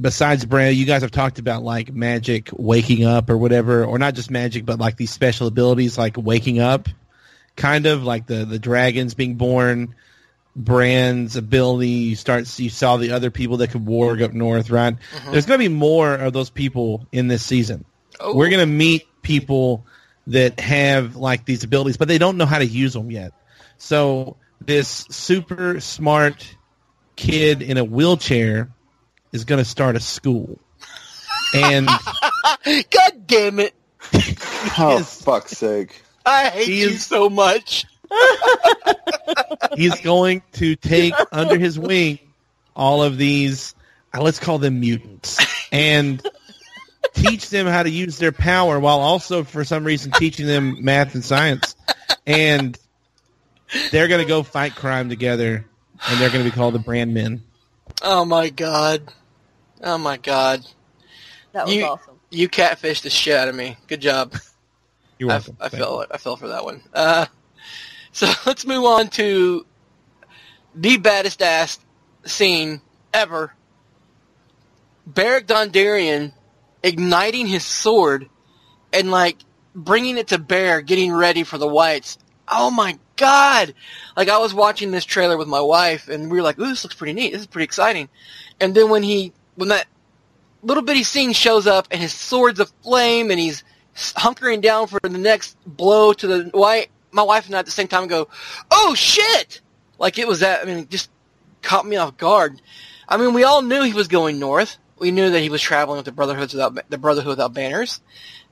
besides 0.00 0.44
Bran, 0.44 0.76
you 0.76 0.84
guys 0.84 1.02
have 1.02 1.10
talked 1.10 1.40
about 1.40 1.64
like 1.64 1.92
magic 1.92 2.50
waking 2.52 3.04
up 3.04 3.28
or 3.28 3.36
whatever, 3.36 3.84
or 3.84 3.98
not 3.98 4.14
just 4.14 4.30
magic, 4.30 4.64
but 4.64 4.78
like 4.78 4.96
these 4.96 5.10
special 5.10 5.48
abilities 5.48 5.98
like 5.98 6.16
waking 6.16 6.60
up, 6.60 6.88
kind 7.56 7.86
of 7.86 8.04
like 8.04 8.26
the 8.26 8.44
the 8.44 8.60
dragons 8.60 9.14
being 9.14 9.34
born. 9.34 9.96
Bran's 10.56 11.36
ability, 11.36 11.88
you 11.88 12.16
start 12.16 12.58
you 12.58 12.70
saw 12.70 12.96
the 12.96 13.12
other 13.12 13.30
people 13.30 13.56
that 13.58 13.70
could 13.70 13.84
warg 13.84 14.22
up 14.22 14.32
north, 14.32 14.70
right? 14.70 14.94
Mm-hmm. 14.94 15.32
There's 15.32 15.46
going 15.46 15.58
to 15.58 15.68
be 15.68 15.74
more 15.74 16.14
of 16.14 16.32
those 16.32 16.50
people 16.50 17.06
in 17.10 17.26
this 17.26 17.44
season. 17.44 17.84
Oh. 18.20 18.36
We're 18.36 18.50
going 18.50 18.60
to 18.60 18.72
meet 18.72 19.08
people 19.22 19.84
that 20.28 20.60
have 20.60 21.16
like 21.16 21.44
these 21.44 21.64
abilities, 21.64 21.96
but 21.96 22.08
they 22.08 22.18
don't 22.18 22.36
know 22.36 22.46
how 22.46 22.58
to 22.58 22.66
use 22.66 22.92
them 22.92 23.10
yet. 23.10 23.32
So 23.78 24.36
this 24.60 24.88
super 25.10 25.80
smart 25.80 26.56
kid 27.16 27.60
in 27.60 27.76
a 27.76 27.84
wheelchair 27.84 28.70
is 29.32 29.44
going 29.44 29.58
to 29.58 29.68
start 29.68 29.96
a 29.96 30.00
school, 30.00 30.60
and 31.52 31.86
God 32.64 33.26
damn 33.26 33.58
it! 33.58 33.74
oh 34.78 35.02
fuck's 35.04 35.58
sake! 35.58 36.02
I 36.24 36.50
hate 36.50 36.68
you 36.68 36.90
so 36.90 37.28
much. 37.28 37.86
he's 39.76 40.00
going 40.00 40.42
to 40.52 40.76
take 40.76 41.14
under 41.32 41.58
his 41.58 41.78
wing 41.78 42.18
all 42.76 43.02
of 43.02 43.16
these 43.18 43.74
uh, 44.12 44.20
let's 44.22 44.38
call 44.38 44.58
them 44.58 44.80
mutants 44.80 45.44
and 45.72 46.24
teach 47.14 47.50
them 47.50 47.66
how 47.66 47.82
to 47.82 47.90
use 47.90 48.18
their 48.18 48.32
power 48.32 48.78
while 48.80 49.00
also 49.00 49.44
for 49.44 49.64
some 49.64 49.84
reason 49.84 50.10
teaching 50.12 50.46
them 50.46 50.82
math 50.84 51.14
and 51.14 51.24
science 51.24 51.76
and 52.26 52.78
they're 53.90 54.08
going 54.08 54.22
to 54.22 54.28
go 54.28 54.42
fight 54.42 54.74
crime 54.74 55.08
together 55.08 55.64
and 56.08 56.20
they're 56.20 56.30
going 56.30 56.44
to 56.44 56.50
be 56.50 56.54
called 56.54 56.74
the 56.74 56.78
brand 56.78 57.14
men 57.14 57.42
Oh 58.02 58.24
my 58.24 58.50
god. 58.50 59.02
Oh 59.82 59.98
my 59.98 60.16
god. 60.16 60.64
That 61.52 61.66
was 61.66 61.74
You- 61.74 61.84
awesome. 61.84 62.14
You 62.30 62.48
catfished 62.48 63.02
the 63.02 63.10
shit 63.10 63.36
out 63.36 63.48
of 63.48 63.54
me. 63.54 63.76
Good 63.86 64.00
job. 64.00 64.34
you're 65.18 65.30
I, 65.30 65.34
welcome 65.34 65.56
I 65.60 65.68
Thank 65.68 65.82
fell. 65.82 66.04
I 66.10 66.16
fell 66.16 66.36
for 66.36 66.48
that 66.48 66.64
one. 66.64 66.82
Uh, 66.92 67.26
so 68.14 68.32
let's 68.46 68.66
move 68.66 68.84
on 68.84 69.08
to 69.08 69.66
the 70.74 70.96
baddest 70.96 71.42
ass 71.42 71.78
scene 72.24 72.80
ever. 73.12 73.52
Beric 75.06 75.46
Dondarrion 75.46 76.32
igniting 76.82 77.46
his 77.46 77.64
sword 77.64 78.28
and 78.92 79.10
like 79.10 79.36
bringing 79.74 80.16
it 80.16 80.28
to 80.28 80.38
bear, 80.38 80.80
getting 80.80 81.12
ready 81.12 81.42
for 81.42 81.58
the 81.58 81.68
whites. 81.68 82.16
Oh 82.48 82.70
my 82.70 82.98
god! 83.16 83.74
Like 84.16 84.28
I 84.28 84.38
was 84.38 84.54
watching 84.54 84.90
this 84.90 85.04
trailer 85.04 85.36
with 85.36 85.48
my 85.48 85.60
wife, 85.60 86.08
and 86.08 86.30
we 86.30 86.38
were 86.38 86.42
like, 86.42 86.58
"Ooh, 86.58 86.68
this 86.68 86.84
looks 86.84 86.96
pretty 86.96 87.12
neat. 87.12 87.32
This 87.32 87.42
is 87.42 87.46
pretty 87.46 87.64
exciting." 87.64 88.08
And 88.60 88.74
then 88.74 88.90
when 88.90 89.02
he, 89.02 89.32
when 89.56 89.70
that 89.70 89.86
little 90.62 90.82
bitty 90.82 91.02
scene 91.02 91.32
shows 91.32 91.66
up, 91.66 91.88
and 91.90 92.00
his 92.00 92.12
sword's 92.12 92.60
aflame, 92.60 93.30
and 93.30 93.40
he's 93.40 93.64
hunkering 93.94 94.60
down 94.60 94.86
for 94.86 95.00
the 95.02 95.18
next 95.18 95.56
blow 95.66 96.12
to 96.12 96.26
the 96.26 96.50
white, 96.50 96.88
my 97.14 97.22
wife 97.22 97.46
and 97.46 97.54
I 97.54 97.60
at 97.60 97.64
the 97.64 97.70
same 97.70 97.88
time 97.88 98.08
go, 98.08 98.28
"Oh 98.70 98.94
shit!" 98.94 99.60
Like 99.98 100.18
it 100.18 100.28
was 100.28 100.40
that. 100.40 100.62
I 100.62 100.64
mean, 100.64 100.78
it 100.78 100.90
just 100.90 101.10
caught 101.62 101.86
me 101.86 101.96
off 101.96 102.16
guard. 102.16 102.60
I 103.08 103.16
mean, 103.16 103.32
we 103.32 103.44
all 103.44 103.62
knew 103.62 103.82
he 103.82 103.92
was 103.92 104.08
going 104.08 104.38
north. 104.38 104.76
We 104.98 105.10
knew 105.10 105.30
that 105.30 105.40
he 105.40 105.48
was 105.48 105.62
traveling 105.62 105.96
with 105.96 106.06
the 106.06 106.12
Brotherhoods 106.12 106.52
without 106.52 106.90
the 106.90 106.98
Brotherhood 106.98 107.30
without 107.30 107.54
banners, 107.54 108.00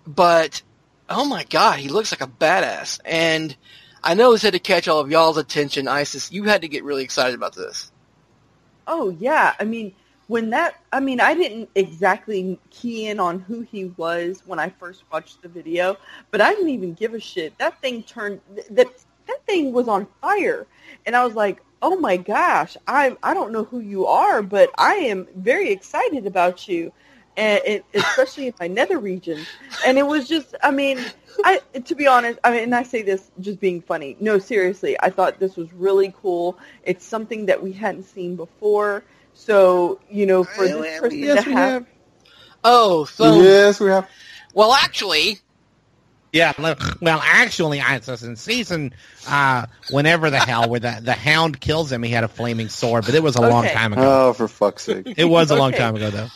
but 0.06 0.62
oh 1.08 1.24
my 1.24 1.44
god, 1.44 1.78
he 1.78 1.88
looks 1.88 2.12
like 2.12 2.22
a 2.22 2.26
badass. 2.26 3.00
And 3.04 3.54
I 4.02 4.14
know 4.14 4.32
this 4.32 4.42
had 4.42 4.54
to 4.54 4.58
catch 4.58 4.88
all 4.88 5.00
of 5.00 5.10
y'all's 5.10 5.36
attention. 5.36 5.88
Isis, 5.88 6.32
you 6.32 6.44
had 6.44 6.62
to 6.62 6.68
get 6.68 6.84
really 6.84 7.04
excited 7.04 7.34
about 7.34 7.54
this. 7.54 7.90
Oh 8.86 9.16
yeah, 9.18 9.54
I 9.58 9.64
mean 9.64 9.94
when 10.32 10.48
that 10.48 10.80
I 10.94 10.98
mean 10.98 11.20
I 11.20 11.34
didn't 11.34 11.68
exactly 11.74 12.58
key 12.70 13.08
in 13.08 13.20
on 13.20 13.38
who 13.38 13.60
he 13.60 13.84
was 13.98 14.42
when 14.46 14.58
I 14.58 14.70
first 14.70 15.04
watched 15.12 15.42
the 15.42 15.48
video, 15.48 15.98
but 16.30 16.40
I 16.40 16.54
didn't 16.54 16.70
even 16.70 16.94
give 16.94 17.12
a 17.12 17.20
shit. 17.20 17.56
That 17.58 17.78
thing 17.82 18.02
turned 18.02 18.40
that 18.70 18.88
that 19.26 19.46
thing 19.46 19.74
was 19.74 19.88
on 19.88 20.06
fire. 20.22 20.66
And 21.04 21.14
I 21.14 21.22
was 21.22 21.34
like, 21.34 21.62
"Oh 21.82 21.96
my 22.00 22.16
gosh, 22.16 22.78
I 22.88 23.14
I 23.22 23.34
don't 23.34 23.52
know 23.52 23.64
who 23.64 23.80
you 23.80 24.06
are, 24.06 24.40
but 24.42 24.70
I 24.78 24.94
am 24.94 25.28
very 25.36 25.70
excited 25.70 26.26
about 26.26 26.66
you." 26.66 26.92
And 27.36 27.60
it, 27.66 27.84
especially 27.94 28.46
in 28.46 28.54
my 28.58 28.68
nether 28.68 28.98
region. 28.98 29.38
And 29.86 29.98
it 29.98 30.06
was 30.06 30.26
just 30.26 30.54
I 30.62 30.70
mean, 30.70 30.98
I 31.44 31.60
to 31.84 31.94
be 31.94 32.06
honest, 32.06 32.38
I 32.42 32.52
mean, 32.52 32.62
and 32.62 32.74
I 32.74 32.84
say 32.84 33.02
this 33.02 33.30
just 33.40 33.60
being 33.60 33.82
funny. 33.82 34.16
No, 34.18 34.38
seriously, 34.38 34.96
I 35.00 35.10
thought 35.10 35.38
this 35.38 35.56
was 35.58 35.70
really 35.74 36.14
cool. 36.22 36.58
It's 36.84 37.04
something 37.04 37.44
that 37.46 37.62
we 37.62 37.72
hadn't 37.72 38.04
seen 38.04 38.34
before. 38.34 39.04
So 39.34 40.00
you 40.10 40.26
know, 40.26 40.44
for 40.44 40.66
this 40.66 40.98
person 41.00 41.18
yes 41.18 41.44
to 41.44 41.50
we 41.50 41.54
have, 41.54 41.70
have 41.70 41.86
Oh, 42.64 43.04
so 43.06 43.42
yes, 43.42 43.80
we 43.80 43.90
have. 43.90 44.08
well, 44.54 44.72
actually, 44.72 45.38
Yeah, 46.32 46.52
well, 47.00 47.20
actually, 47.22 47.80
I 47.80 48.00
was 48.06 48.22
in 48.22 48.36
season 48.36 48.94
uh, 49.28 49.66
whenever 49.90 50.30
the 50.30 50.38
hell 50.38 50.68
where 50.68 50.80
the 50.80 51.00
the 51.02 51.12
hound 51.12 51.60
kills 51.60 51.90
him, 51.90 52.02
he 52.02 52.10
had 52.10 52.24
a 52.24 52.28
flaming 52.28 52.68
sword, 52.68 53.04
but 53.04 53.14
it 53.14 53.22
was 53.22 53.36
a 53.36 53.40
long 53.40 53.64
time 53.66 53.92
ago. 53.92 54.28
Oh, 54.28 54.32
for 54.32 54.48
fuck's 54.48 54.84
sake! 54.84 55.14
It 55.16 55.24
was 55.24 55.50
a 55.50 55.56
long 55.56 55.72
time 55.72 55.96
ago, 55.96 56.10
though. 56.10 56.28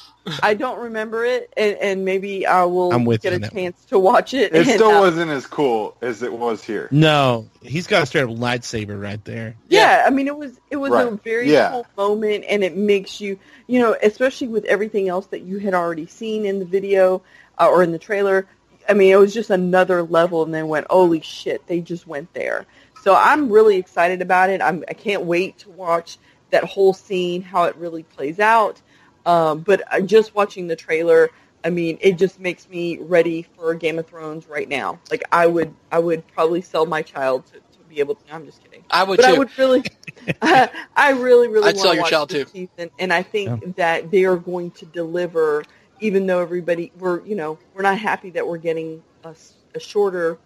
I 0.42 0.54
don't 0.54 0.78
remember 0.80 1.24
it, 1.24 1.52
and, 1.56 1.76
and 1.76 2.04
maybe 2.04 2.46
I 2.46 2.64
will 2.64 2.92
I'm 2.92 3.04
with 3.04 3.22
get 3.22 3.32
a 3.32 3.36
on 3.36 3.40
that 3.42 3.52
chance 3.52 3.84
to 3.86 3.98
watch 3.98 4.34
it. 4.34 4.54
It 4.54 4.66
and, 4.66 4.66
still 4.66 4.90
uh, 4.90 5.00
wasn't 5.00 5.30
as 5.30 5.46
cool 5.46 5.96
as 6.00 6.22
it 6.22 6.32
was 6.32 6.64
here. 6.64 6.88
No, 6.90 7.48
he's 7.62 7.86
got 7.86 8.02
a 8.02 8.06
straight 8.06 8.24
up 8.24 8.30
lightsaber 8.30 9.00
right 9.00 9.24
there. 9.24 9.56
Yeah, 9.68 10.04
I 10.06 10.10
mean, 10.10 10.26
it 10.26 10.36
was 10.36 10.58
it 10.70 10.76
was 10.76 10.92
a 10.92 11.10
very 11.22 11.52
Yeah. 11.52 11.70
cool 11.70 11.86
moment, 11.96 12.44
and 12.48 12.64
it 12.64 12.76
makes 12.76 13.20
you, 13.20 13.38
you 13.66 13.78
know, 13.80 13.96
especially 14.02 14.48
with 14.48 14.64
everything 14.64 15.08
else 15.08 15.26
that 15.26 15.42
you 15.42 15.58
had 15.58 15.74
already 15.74 16.06
seen 16.06 16.44
in 16.44 16.58
the 16.58 16.64
video 16.64 17.22
uh, 17.58 17.68
or 17.68 17.82
in 17.82 17.92
the 17.92 17.98
trailer. 17.98 18.46
I 18.88 18.94
mean, 18.94 19.12
it 19.12 19.16
was 19.16 19.34
just 19.34 19.50
another 19.50 20.02
level, 20.02 20.42
and 20.42 20.54
then 20.54 20.68
went, 20.68 20.86
holy 20.90 21.20
shit, 21.20 21.66
they 21.66 21.80
just 21.80 22.06
went 22.06 22.32
there. 22.34 22.66
So 23.02 23.14
I'm 23.14 23.50
really 23.50 23.76
excited 23.76 24.22
about 24.22 24.50
it. 24.50 24.60
I'm 24.60 24.84
I 24.88 24.94
can't 24.94 25.22
wait 25.22 25.58
to 25.58 25.70
watch 25.70 26.18
that 26.50 26.64
whole 26.64 26.94
scene, 26.94 27.42
how 27.42 27.64
it 27.64 27.76
really 27.76 28.02
plays 28.02 28.40
out. 28.40 28.80
Um, 29.26 29.60
but 29.60 29.82
uh, 29.92 30.00
just 30.00 30.34
watching 30.34 30.68
the 30.68 30.76
trailer, 30.76 31.30
I 31.64 31.70
mean, 31.70 31.98
it 32.00 32.16
just 32.16 32.38
makes 32.38 32.68
me 32.68 32.96
ready 32.98 33.42
for 33.42 33.74
Game 33.74 33.98
of 33.98 34.06
Thrones 34.06 34.48
right 34.48 34.68
now. 34.68 35.00
Like 35.10 35.24
I 35.32 35.46
would, 35.46 35.74
I 35.90 35.98
would 35.98 36.26
probably 36.28 36.62
sell 36.62 36.86
my 36.86 37.02
child 37.02 37.44
to, 37.46 37.54
to 37.54 37.78
be 37.88 37.98
able 37.98 38.14
to. 38.14 38.34
I'm 38.34 38.46
just 38.46 38.62
kidding. 38.62 38.84
I 38.90 39.02
would 39.02 39.16
but 39.16 39.26
too. 39.26 39.34
I 39.34 39.38
would 39.38 39.58
really, 39.58 39.82
I 40.42 41.10
really, 41.10 41.48
really 41.48 41.68
I'd 41.68 41.74
want 41.74 41.78
sell 41.78 41.90
to 41.90 41.94
your 41.94 42.02
watch 42.02 42.10
child, 42.10 42.28
this 42.30 42.50
too. 42.52 42.68
season, 42.76 42.90
and 43.00 43.12
I 43.12 43.22
think 43.24 43.76
that 43.76 44.10
they 44.12 44.24
are 44.24 44.36
going 44.36 44.70
to 44.72 44.86
deliver. 44.86 45.64
Even 45.98 46.26
though 46.26 46.40
everybody, 46.40 46.92
we're 46.98 47.24
you 47.24 47.34
know, 47.34 47.58
we're 47.74 47.82
not 47.82 47.98
happy 47.98 48.30
that 48.30 48.46
we're 48.46 48.58
getting 48.58 49.02
a 49.24 49.80
shorter 49.80 50.38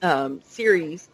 um, 0.00 0.40
series, 0.44 1.08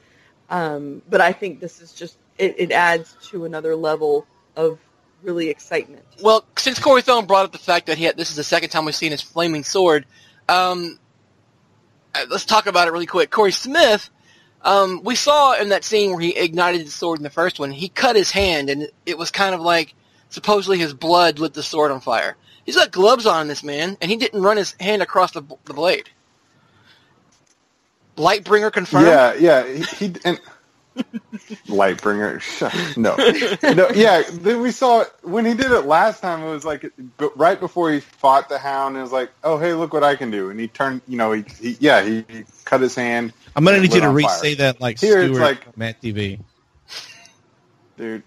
um, 0.50 1.02
but 1.08 1.20
I 1.20 1.32
think 1.32 1.58
this 1.58 1.80
is 1.80 1.92
just 1.92 2.16
it, 2.38 2.54
it 2.58 2.70
adds 2.70 3.16
to 3.30 3.44
another 3.44 3.74
level 3.74 4.26
of 4.56 4.78
really 5.22 5.48
excitement. 5.48 6.04
Well, 6.22 6.44
since 6.56 6.78
Corey 6.78 7.02
Thone 7.02 7.26
brought 7.26 7.44
up 7.44 7.52
the 7.52 7.58
fact 7.58 7.86
that 7.86 7.98
he 7.98 8.04
had, 8.04 8.16
this 8.16 8.30
is 8.30 8.36
the 8.36 8.44
second 8.44 8.70
time 8.70 8.84
we've 8.84 8.94
seen 8.94 9.10
his 9.10 9.22
flaming 9.22 9.64
sword, 9.64 10.06
um, 10.48 10.98
uh, 12.14 12.26
let's 12.30 12.44
talk 12.44 12.66
about 12.66 12.88
it 12.88 12.92
really 12.92 13.06
quick. 13.06 13.30
Corey 13.30 13.52
Smith, 13.52 14.08
um, 14.62 15.02
we 15.04 15.14
saw 15.14 15.54
in 15.54 15.70
that 15.70 15.84
scene 15.84 16.10
where 16.10 16.20
he 16.20 16.36
ignited 16.36 16.86
the 16.86 16.90
sword 16.90 17.18
in 17.18 17.22
the 17.22 17.30
first 17.30 17.58
one, 17.58 17.70
he 17.70 17.88
cut 17.88 18.16
his 18.16 18.30
hand, 18.30 18.70
and 18.70 18.88
it 19.04 19.18
was 19.18 19.30
kind 19.30 19.54
of 19.54 19.60
like 19.60 19.94
supposedly 20.28 20.78
his 20.78 20.94
blood 20.94 21.38
lit 21.38 21.54
the 21.54 21.62
sword 21.62 21.90
on 21.90 22.00
fire. 22.00 22.36
He's 22.64 22.76
got 22.76 22.90
gloves 22.90 23.26
on, 23.26 23.46
this 23.46 23.62
man, 23.62 23.96
and 24.00 24.10
he 24.10 24.16
didn't 24.16 24.42
run 24.42 24.56
his 24.56 24.74
hand 24.80 25.02
across 25.02 25.32
the, 25.32 25.42
the 25.64 25.74
blade. 25.74 26.10
Lightbringer 28.16 28.72
confirmed. 28.72 29.06
Yeah, 29.06 29.34
yeah. 29.34 29.66
He, 29.66 30.06
he 30.06 30.14
and 30.24 30.40
Lightbringer. 31.66 32.96
No, 32.96 33.14
no. 33.74 33.88
Yeah, 33.94 34.22
then 34.30 34.60
we 34.60 34.70
saw 34.70 35.04
when 35.22 35.44
he 35.44 35.54
did 35.54 35.70
it 35.70 35.82
last 35.86 36.20
time. 36.22 36.42
It 36.42 36.50
was 36.50 36.64
like 36.64 36.90
right 37.36 37.58
before 37.60 37.90
he 37.92 38.00
fought 38.00 38.48
the 38.48 38.58
Hound. 38.58 38.96
It 38.96 39.02
was 39.02 39.12
like, 39.12 39.30
oh 39.44 39.58
hey, 39.58 39.74
look 39.74 39.92
what 39.92 40.02
I 40.04 40.16
can 40.16 40.30
do. 40.30 40.50
And 40.50 40.58
he 40.58 40.68
turned. 40.68 41.02
You 41.06 41.18
know, 41.18 41.32
he, 41.32 41.44
he 41.60 41.76
yeah, 41.80 42.02
he, 42.02 42.24
he 42.28 42.44
cut 42.64 42.80
his 42.80 42.94
hand. 42.94 43.32
I'm 43.54 43.64
gonna 43.64 43.80
need 43.80 43.92
you 43.94 44.00
to 44.00 44.06
on 44.06 44.14
re-say 44.14 44.54
that 44.54 44.80
like 44.80 44.98
Here 44.98 45.22
Stuart 45.22 45.30
it's 45.30 45.38
like- 45.40 45.76
Matt 45.76 46.00
TV. 46.00 46.40
dude. 47.96 48.22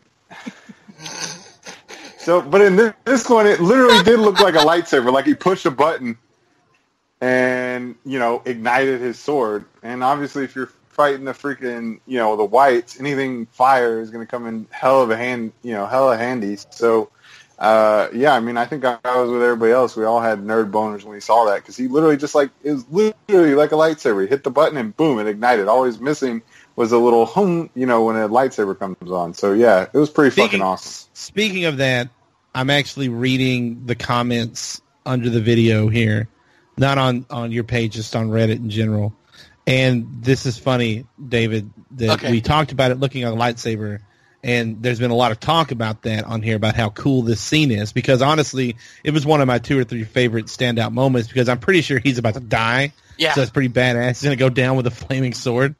So, 2.18 2.42
but 2.42 2.62
in 2.62 2.76
this, 2.76 2.94
this 3.06 3.30
one, 3.30 3.48
it 3.48 3.60
literally 3.60 4.04
did 4.04 4.20
look 4.20 4.40
like 4.40 4.54
a 4.54 4.60
lightsaber. 4.60 5.12
Like 5.12 5.26
he 5.26 5.34
pushed 5.34 5.66
a 5.66 5.72
button 5.72 6.18
and, 7.22 7.96
you 8.06 8.20
know, 8.20 8.42
ignited 8.46 9.02
his 9.02 9.18
sword. 9.18 9.66
And 9.82 10.04
obviously, 10.04 10.44
if 10.44 10.56
you're 10.56 10.70
fighting 11.00 11.24
the 11.24 11.32
freaking, 11.32 12.02
you 12.08 12.18
know, 12.18 12.36
the 12.36 12.43
whites, 12.43 13.00
anything 13.00 13.45
fire 13.45 14.02
is 14.02 14.10
going 14.10 14.22
to 14.22 14.30
come 14.30 14.45
in 14.45 14.68
hell 14.70 15.02
of 15.02 15.10
a 15.10 15.16
hand, 15.16 15.54
you 15.64 15.72
know, 15.72 15.86
hella 15.86 16.18
handy. 16.18 16.58
So, 16.72 17.10
uh, 17.58 18.10
yeah, 18.14 18.34
I 18.34 18.41
mean, 18.41 18.58
I 18.58 18.66
think 18.66 18.84
I, 18.84 18.97
I 19.06 19.22
was 19.22 19.32
with 19.32 19.41
everybody 19.41 19.72
else. 19.72 19.95
We 19.95 20.04
all 20.04 20.20
had 20.20 20.39
nerd 20.39 20.72
boners 20.72 21.04
when 21.04 21.14
we 21.14 21.22
saw 21.22 21.45
that 21.45 21.62
because 21.62 21.78
he 21.78 21.88
literally 21.88 22.18
just 22.18 22.36
like, 22.36 22.50
it 22.64 22.74
was 22.74 22.86
literally 22.89 23.56
like 23.56 23.72
a 23.72 23.76
lightsaber. 23.76 24.24
He 24.24 24.28
hit 24.28 24.43
the 24.43 24.52
button 24.52 24.78
and 24.78 24.93
boom, 24.97 25.20
it 25.20 25.28
ignited. 25.28 25.70
All 25.70 25.86
he's 25.86 26.02
missing 26.02 26.41
was 26.76 26.91
a 26.91 26.97
little 26.97 27.26
hum, 27.26 27.70
you 27.76 27.86
know, 27.86 28.04
when 28.04 28.18
a 28.18 28.28
lightsaber 28.28 28.78
comes 28.78 29.10
on. 29.10 29.34
So 29.34 29.54
yeah, 29.54 29.88
it 29.93 29.97
was 29.97 30.10
pretty 30.10 30.36
fucking 30.36 30.62
awesome. 30.62 31.10
Speaking 31.14 31.64
of 31.64 31.78
that, 31.78 32.10
I'm 32.54 32.70
actually 32.70 33.08
reading 33.08 33.86
the 33.86 33.95
comments 33.95 34.82
under 35.06 35.30
the 35.30 35.39
video 35.39 35.88
here, 35.88 36.28
not 36.78 36.97
on 36.97 37.26
on 37.30 37.54
your 37.54 37.64
page, 37.64 37.93
just 37.93 38.18
on 38.18 38.28
Reddit 38.28 38.58
in 38.58 38.70
general. 38.70 39.16
And 39.70 40.08
this 40.24 40.46
is 40.48 40.58
funny, 40.58 41.06
David, 41.26 41.70
that 41.92 42.10
Okay. 42.20 42.32
we 42.32 42.42
talked 42.42 42.72
about 42.72 42.90
it 42.92 42.96
looking 43.00 43.24
on 43.24 43.34
a 43.34 43.36
lightsaber, 43.40 44.00
and 44.44 44.82
there's 44.82 44.98
been 45.00 45.12
a 45.12 45.16
lot 45.16 45.32
of 45.32 45.40
talk 45.40 45.72
about 45.72 46.02
that 46.04 46.24
on 46.24 46.42
here 46.42 46.56
about 46.56 46.76
how 46.76 46.90
cool 46.90 47.22
this 47.22 47.40
scene 47.40 47.70
is. 47.70 47.94
Because 47.94 48.22
honestly, 48.24 48.78
it 49.04 49.12
was 49.12 49.26
one 49.28 49.42
of 49.42 49.48
my 49.48 49.60
two 49.60 49.78
or 49.78 49.84
three 49.84 50.04
favorite 50.06 50.48
standout 50.48 50.92
moments 50.92 51.28
because 51.28 51.48
I'm 51.50 51.60
pretty 51.60 51.82
sure 51.82 52.00
he's 52.00 52.18
about 52.18 52.34
to 52.34 52.40
die. 52.40 52.94
Yeah. 53.18 53.34
So 53.36 53.42
it's 53.42 53.52
pretty 53.52 53.70
badass. 53.70 54.08
He's 54.08 54.24
gonna 54.24 54.36
go 54.38 54.50
down 54.50 54.76
with 54.76 54.88
a 54.88 54.92
flaming 54.92 55.34
sword. 55.36 55.76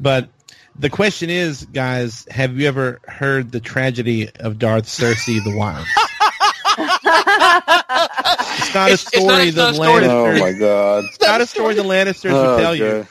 But 0.00 0.28
the 0.78 0.88
question 0.90 1.28
is, 1.28 1.66
guys, 1.66 2.26
have 2.30 2.58
you 2.58 2.66
ever 2.66 3.00
heard 3.06 3.52
the 3.52 3.60
tragedy 3.60 4.30
of 4.40 4.58
Darth 4.58 4.86
Cersei 4.86 5.44
the 5.44 5.54
Wild? 5.56 5.86
It's 8.56 8.74
not 8.74 8.90
a 8.90 8.92
It's- 8.94 9.06
it's 9.12 9.22
story 9.22 9.48
it's 9.48 9.56
the 9.56 9.72
not 9.72 9.74
a. 9.76 9.78
Lannisters. 9.78 10.36
Oh 10.36 10.38
my 10.40 10.52
god. 10.52 11.04
It's 11.04 11.20
not 11.20 11.40
a 11.40 11.46
story 11.46 11.74
the 11.74 11.82
Lannisters 11.84 12.30
Oh, 12.32 12.54
would 12.56 12.62
tell 12.62 12.74
you. 12.74 13.06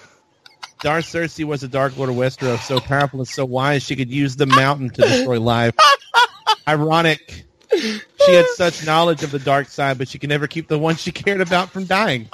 God. 0.84 0.90
Darth 0.90 1.06
Cersei 1.06 1.46
was 1.46 1.64
a 1.64 1.68
Dark 1.68 1.98
Lord 1.98 2.10
of 2.10 2.16
Westeros, 2.16 2.60
so 2.60 2.80
powerful 2.80 3.20
and 3.20 3.28
so 3.28 3.46
wise 3.46 3.84
she 3.84 3.96
could 3.96 4.10
use 4.12 4.36
the 4.36 4.46
mountain 4.46 4.90
to 4.92 5.02
destroy 5.02 5.40
life. 5.40 5.76
Ironic. 6.68 7.46
She 7.76 8.34
had 8.34 8.46
such 8.56 8.86
knowledge 8.86 9.24
of 9.24 9.32
the 9.32 9.40
dark 9.40 9.68
side, 9.68 9.98
but 9.98 10.08
she 10.08 10.20
could 10.20 10.30
never 10.30 10.48
keep 10.48 10.68
the 10.68 10.78
one 10.80 10.96
she 10.96 11.12
cared 11.12 11.42
about 11.42 11.70
from 11.72 11.86
dying. 11.86 12.30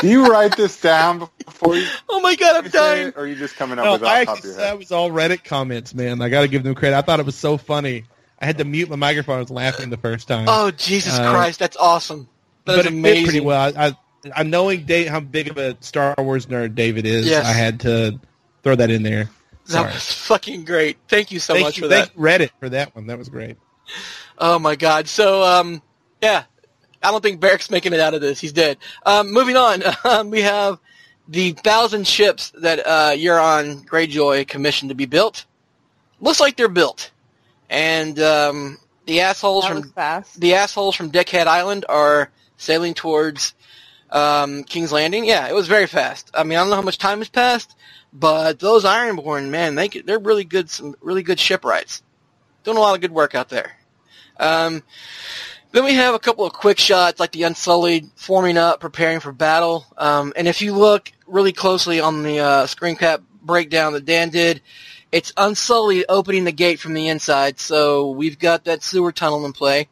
Do 0.00 0.08
you 0.08 0.26
write 0.26 0.56
this 0.56 0.80
down 0.80 1.28
before 1.44 1.76
you 1.76 1.86
Oh 2.08 2.18
my 2.20 2.34
god, 2.34 2.64
I'm 2.64 2.70
dying. 2.70 3.08
it, 3.08 3.16
or 3.16 3.20
are 3.22 3.26
you 3.26 3.36
just 3.36 3.54
coming 3.54 3.78
up 3.78 3.84
No, 3.84 3.92
with 3.92 4.02
it 4.02 4.06
I 4.08 4.22
off 4.22 4.26
top 4.26 4.32
of 4.32 4.38
actually, 4.38 4.50
your 4.50 4.58
that 4.60 4.78
was 4.78 4.90
all 4.90 5.10
Reddit 5.10 5.44
comments, 5.44 5.94
man. 5.94 6.20
I 6.20 6.28
got 6.28 6.40
to 6.40 6.48
give 6.48 6.64
them 6.64 6.74
credit. 6.74 6.96
I 6.96 7.02
thought 7.02 7.20
it 7.20 7.26
was 7.26 7.36
so 7.36 7.56
funny. 7.56 8.04
I 8.40 8.46
had 8.46 8.58
to 8.58 8.64
mute 8.64 8.88
my 8.90 8.96
microphone. 8.96 9.36
I 9.36 9.40
was 9.40 9.50
laughing 9.50 9.90
the 9.90 9.96
first 9.96 10.26
time. 10.26 10.46
Oh 10.48 10.72
Jesus 10.72 11.16
Uh, 11.16 11.30
Christ, 11.32 11.60
that's 11.60 11.76
awesome. 11.76 12.28
That 12.64 12.76
but 12.76 12.78
is 12.80 12.86
it 12.86 12.88
fit 12.88 12.92
amazing. 12.94 13.24
pretty 13.24 13.40
well. 13.40 13.60
I, 13.76 13.86
I, 13.88 13.96
I 14.34 14.42
knowing 14.42 14.84
Dave, 14.84 15.08
how 15.08 15.20
big 15.20 15.48
of 15.48 15.56
a 15.58 15.76
Star 15.80 16.14
Wars 16.18 16.46
nerd 16.46 16.74
David 16.74 17.06
is, 17.06 17.26
Yes. 17.26 17.44
I 17.46 17.52
had 17.52 17.80
to 17.80 18.18
throw 18.62 18.76
that 18.76 18.90
in 18.90 19.02
there. 19.02 19.28
That 19.68 19.92
was 19.94 20.12
fucking 20.12 20.64
great. 20.64 20.98
Thank 21.08 21.30
you 21.32 21.38
so 21.38 21.54
thank 21.54 21.64
much 21.66 21.76
you, 21.76 21.84
for 21.84 21.88
that. 21.88 22.08
thank 22.08 22.16
you, 22.16 22.22
Reddit 22.22 22.50
for 22.60 22.68
that 22.70 22.94
one. 22.94 23.06
That 23.06 23.18
was 23.18 23.28
great. 23.28 23.56
Oh 24.38 24.58
my 24.58 24.76
god. 24.76 25.08
So 25.08 25.42
um 25.42 25.82
yeah. 26.20 26.44
I 27.04 27.10
don't 27.10 27.20
think 27.20 27.40
Beric's 27.40 27.68
making 27.70 27.92
it 27.94 28.00
out 28.00 28.14
of 28.14 28.20
this. 28.20 28.40
He's 28.40 28.52
dead. 28.52 28.78
Um, 29.04 29.32
moving 29.32 29.56
on, 29.56 29.82
um, 30.04 30.30
we 30.30 30.42
have 30.42 30.78
the 31.26 31.50
thousand 31.50 32.06
ships 32.06 32.52
that 32.60 32.78
uh, 32.86 33.10
Euron 33.16 33.84
Greyjoy 33.84 34.46
commissioned 34.46 34.90
to 34.90 34.94
be 34.94 35.06
built. 35.06 35.44
Looks 36.20 36.38
like 36.38 36.56
they're 36.56 36.68
built, 36.68 37.10
and 37.68 38.16
um, 38.20 38.78
the 39.06 39.20
assholes 39.22 39.64
That 39.64 39.70
from 39.72 39.80
was 39.82 39.90
fast. 39.90 40.40
the 40.40 40.54
assholes 40.54 40.94
from 40.94 41.10
Deckhead 41.10 41.48
Island 41.48 41.84
are 41.88 42.30
sailing 42.56 42.94
towards 42.94 43.54
um, 44.12 44.62
King's 44.64 44.92
Landing. 44.92 45.24
Yeah, 45.24 45.48
it 45.48 45.54
was 45.54 45.66
very 45.66 45.86
fast. 45.86 46.30
I 46.34 46.44
mean, 46.44 46.58
I 46.58 46.60
don't 46.60 46.70
know 46.70 46.76
how 46.76 46.82
much 46.82 46.98
time 46.98 47.18
has 47.18 47.28
passed, 47.28 47.74
but 48.12 48.60
those 48.60 48.84
Ironborn, 48.84 49.48
man, 49.48 49.74
they 49.74 49.88
they're 49.88 50.18
really 50.18 50.44
good. 50.44 50.70
Some 50.70 50.94
really 51.00 51.22
good 51.22 51.40
shipwrights. 51.40 52.02
Doing 52.62 52.76
a 52.76 52.80
lot 52.80 52.94
of 52.94 53.00
good 53.00 53.10
work 53.10 53.34
out 53.34 53.48
there. 53.48 53.72
Um, 54.38 54.82
then 55.72 55.84
we 55.84 55.94
have 55.94 56.14
a 56.14 56.18
couple 56.18 56.44
of 56.44 56.52
quick 56.52 56.78
shots, 56.78 57.18
like 57.18 57.32
the 57.32 57.44
Unsullied 57.44 58.10
forming 58.14 58.58
up, 58.58 58.80
preparing 58.80 59.20
for 59.20 59.32
battle. 59.32 59.86
Um, 59.96 60.32
and 60.36 60.46
if 60.46 60.60
you 60.60 60.74
look 60.74 61.10
really 61.26 61.52
closely 61.52 61.98
on 61.98 62.22
the 62.22 62.38
uh, 62.40 62.66
screen 62.66 62.94
cap 62.94 63.22
breakdown 63.42 63.94
that 63.94 64.04
Dan 64.04 64.28
did, 64.28 64.60
it's 65.10 65.32
Unsullied 65.36 66.04
opening 66.08 66.44
the 66.44 66.52
gate 66.52 66.78
from 66.78 66.92
the 66.92 67.08
inside. 67.08 67.58
So 67.58 68.10
we've 68.10 68.38
got 68.38 68.64
that 68.64 68.82
sewer 68.82 69.12
tunnel 69.12 69.46
in 69.46 69.52
play. 69.52 69.88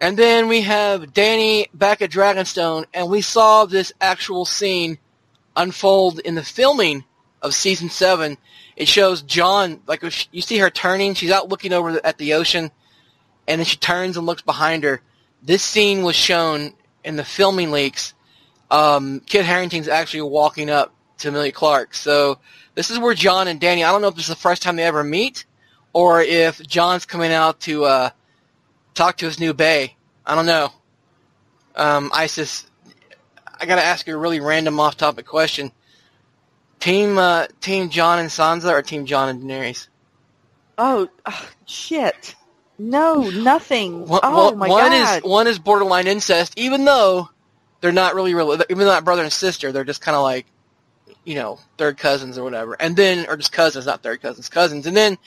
And 0.00 0.16
then 0.16 0.46
we 0.48 0.62
have 0.62 1.12
Dany 1.12 1.66
back 1.74 2.02
at 2.02 2.10
Dragonstone, 2.10 2.86
and 2.94 3.10
we 3.10 3.20
saw 3.20 3.64
this 3.64 3.92
actual 4.00 4.44
scene 4.44 4.98
unfold 5.56 6.20
in 6.20 6.36
the 6.36 6.44
filming 6.44 7.04
of 7.42 7.54
season 7.54 7.90
seven. 7.90 8.36
It 8.76 8.86
shows 8.86 9.22
Jon, 9.22 9.80
like 9.88 10.02
you 10.30 10.40
see 10.40 10.58
her 10.58 10.70
turning, 10.70 11.14
she's 11.14 11.32
out 11.32 11.48
looking 11.48 11.72
over 11.72 12.00
at 12.04 12.16
the 12.18 12.34
ocean, 12.34 12.70
and 13.48 13.58
then 13.58 13.66
she 13.66 13.76
turns 13.76 14.16
and 14.16 14.24
looks 14.24 14.42
behind 14.42 14.84
her. 14.84 15.00
This 15.42 15.62
scene 15.62 16.02
was 16.02 16.14
shown 16.14 16.74
in 17.02 17.16
the 17.16 17.24
filming 17.24 17.72
leaks. 17.72 18.14
Um, 18.70 19.20
Kit 19.26 19.44
Harington's 19.44 19.88
actually 19.88 20.22
walking 20.22 20.70
up 20.70 20.94
to 21.18 21.28
Emilia 21.28 21.50
Clarke. 21.50 21.94
So 21.94 22.38
this 22.76 22.90
is 22.90 22.98
where 23.00 23.14
Jon 23.14 23.48
and 23.48 23.60
Dany. 23.60 23.84
I 23.84 23.90
don't 23.90 24.02
know 24.02 24.08
if 24.08 24.14
this 24.14 24.28
is 24.28 24.34
the 24.34 24.36
first 24.36 24.62
time 24.62 24.76
they 24.76 24.84
ever 24.84 25.02
meet, 25.02 25.44
or 25.92 26.20
if 26.22 26.64
Jon's 26.64 27.04
coming 27.04 27.32
out 27.32 27.60
to 27.60 27.84
uh, 27.84 28.10
talk 28.98 29.16
to 29.18 29.26
his 29.26 29.40
new 29.40 29.54
bay. 29.54 29.96
I 30.26 30.34
don't 30.34 30.46
know. 30.46 30.70
Um, 31.74 32.10
Isis, 32.12 32.66
I 33.58 33.66
gotta 33.66 33.84
ask 33.84 34.06
you 34.06 34.14
a 34.14 34.18
really 34.18 34.40
random 34.40 34.78
off-topic 34.80 35.24
question. 35.24 35.72
Team 36.80 37.16
uh, 37.18 37.46
Team 37.60 37.88
Jon 37.90 38.18
and 38.18 38.28
Sansa 38.28 38.70
or 38.70 38.82
Team 38.82 39.06
Jon 39.06 39.28
and 39.28 39.42
Daenerys? 39.42 39.88
Oh, 40.76 41.08
shit. 41.66 42.34
No, 42.78 43.28
nothing. 43.30 44.06
One, 44.06 44.20
oh 44.22 44.54
my 44.54 44.68
one 44.68 44.92
god. 44.92 45.16
is 45.18 45.22
one 45.24 45.46
is 45.48 45.58
borderline 45.58 46.06
incest, 46.06 46.56
even 46.56 46.84
though 46.84 47.28
they're 47.80 47.90
not 47.90 48.14
really 48.14 48.34
real. 48.34 48.52
Even 48.54 48.78
though 48.78 48.92
not 48.92 49.04
brother 49.04 49.22
and 49.22 49.32
sister, 49.32 49.72
they're 49.72 49.82
just 49.82 50.00
kind 50.00 50.14
of 50.14 50.22
like, 50.22 50.46
you 51.24 51.34
know, 51.34 51.58
third 51.76 51.98
cousins 51.98 52.38
or 52.38 52.44
whatever. 52.44 52.76
And 52.78 52.96
then, 52.96 53.26
or 53.28 53.36
just 53.36 53.50
cousins, 53.50 53.86
not 53.86 54.04
third 54.04 54.22
cousins, 54.22 54.48
cousins. 54.48 54.86
And 54.86 54.96
then 54.96 55.18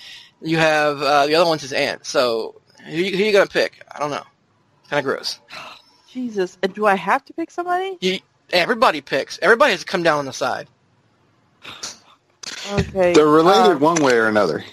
you 0.42 0.58
have 0.58 1.02
uh, 1.02 1.28
the 1.28 1.36
other 1.36 1.46
one's 1.46 1.62
his 1.64 1.74
aunt. 1.74 2.06
So 2.06 2.61
who, 2.86 2.92
you- 2.98 3.18
who 3.18 3.24
you 3.24 3.32
gonna 3.32 3.48
pick? 3.48 3.84
I 3.92 4.00
don't 4.00 4.12
know. 4.12 4.24
Kind 4.90 5.00
of 5.00 5.06
gross. 5.06 5.40
Jesus. 6.12 6.58
And 6.62 6.74
do 6.74 6.86
I 6.86 6.96
have 6.96 7.24
to 7.26 7.34
pick 7.34 7.50
somebody? 7.52 7.98
You, 8.02 8.20
everybody 8.52 9.00
picks. 9.02 9.40
Everybody 9.42 9.72
has 9.72 9.80
to 9.82 9.86
come 9.86 10.04
down 10.04 10.20
on 10.20 10.26
the 10.26 10.34
side. 10.34 10.68
Okay. 12.74 13.14
They're 13.14 13.26
related 13.28 13.74
um, 13.78 13.80
one 13.80 14.04
way 14.04 14.14
or 14.14 14.28
another. 14.28 14.64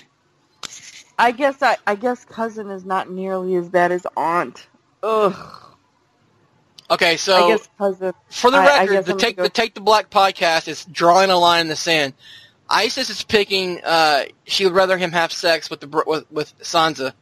I 1.18 1.32
guess 1.32 1.62
I, 1.62 1.76
I 1.86 1.94
guess 1.94 2.24
cousin 2.24 2.70
is 2.70 2.84
not 2.84 3.11
nearly 3.11 3.54
as 3.56 3.68
bad 3.68 3.92
as 3.92 4.06
aunt. 4.16 4.66
Ugh. 5.02 5.34
Okay, 6.90 7.16
so 7.16 7.46
I 7.46 7.48
guess 7.48 7.68
cousin. 7.78 8.12
for 8.30 8.50
the 8.50 8.59
I- 8.59 8.61
I 8.66 8.80
record, 8.82 8.92
guess 8.92 9.04
the 9.06 9.12
I'm 9.12 9.18
take 9.18 9.36
gonna 9.36 9.48
the 9.48 9.52
Take 9.52 9.74
the 9.74 9.80
Black 9.80 10.11
podcast 10.11 10.68
is 10.68 10.84
drawing 10.86 11.30
a 11.30 11.38
line 11.38 11.62
in 11.62 11.68
the 11.68 11.76
sand. 11.76 12.14
Isis 12.68 13.11
is 13.11 13.22
picking. 13.24 13.80
Uh, 13.84 14.24
she 14.46 14.64
would 14.64 14.74
rather 14.74 14.98
him 14.98 15.12
have 15.12 15.32
sex 15.32 15.70
with 15.70 15.80
the 15.80 16.04
with, 16.06 16.30
with 16.30 16.59
Sansa. 16.61 17.12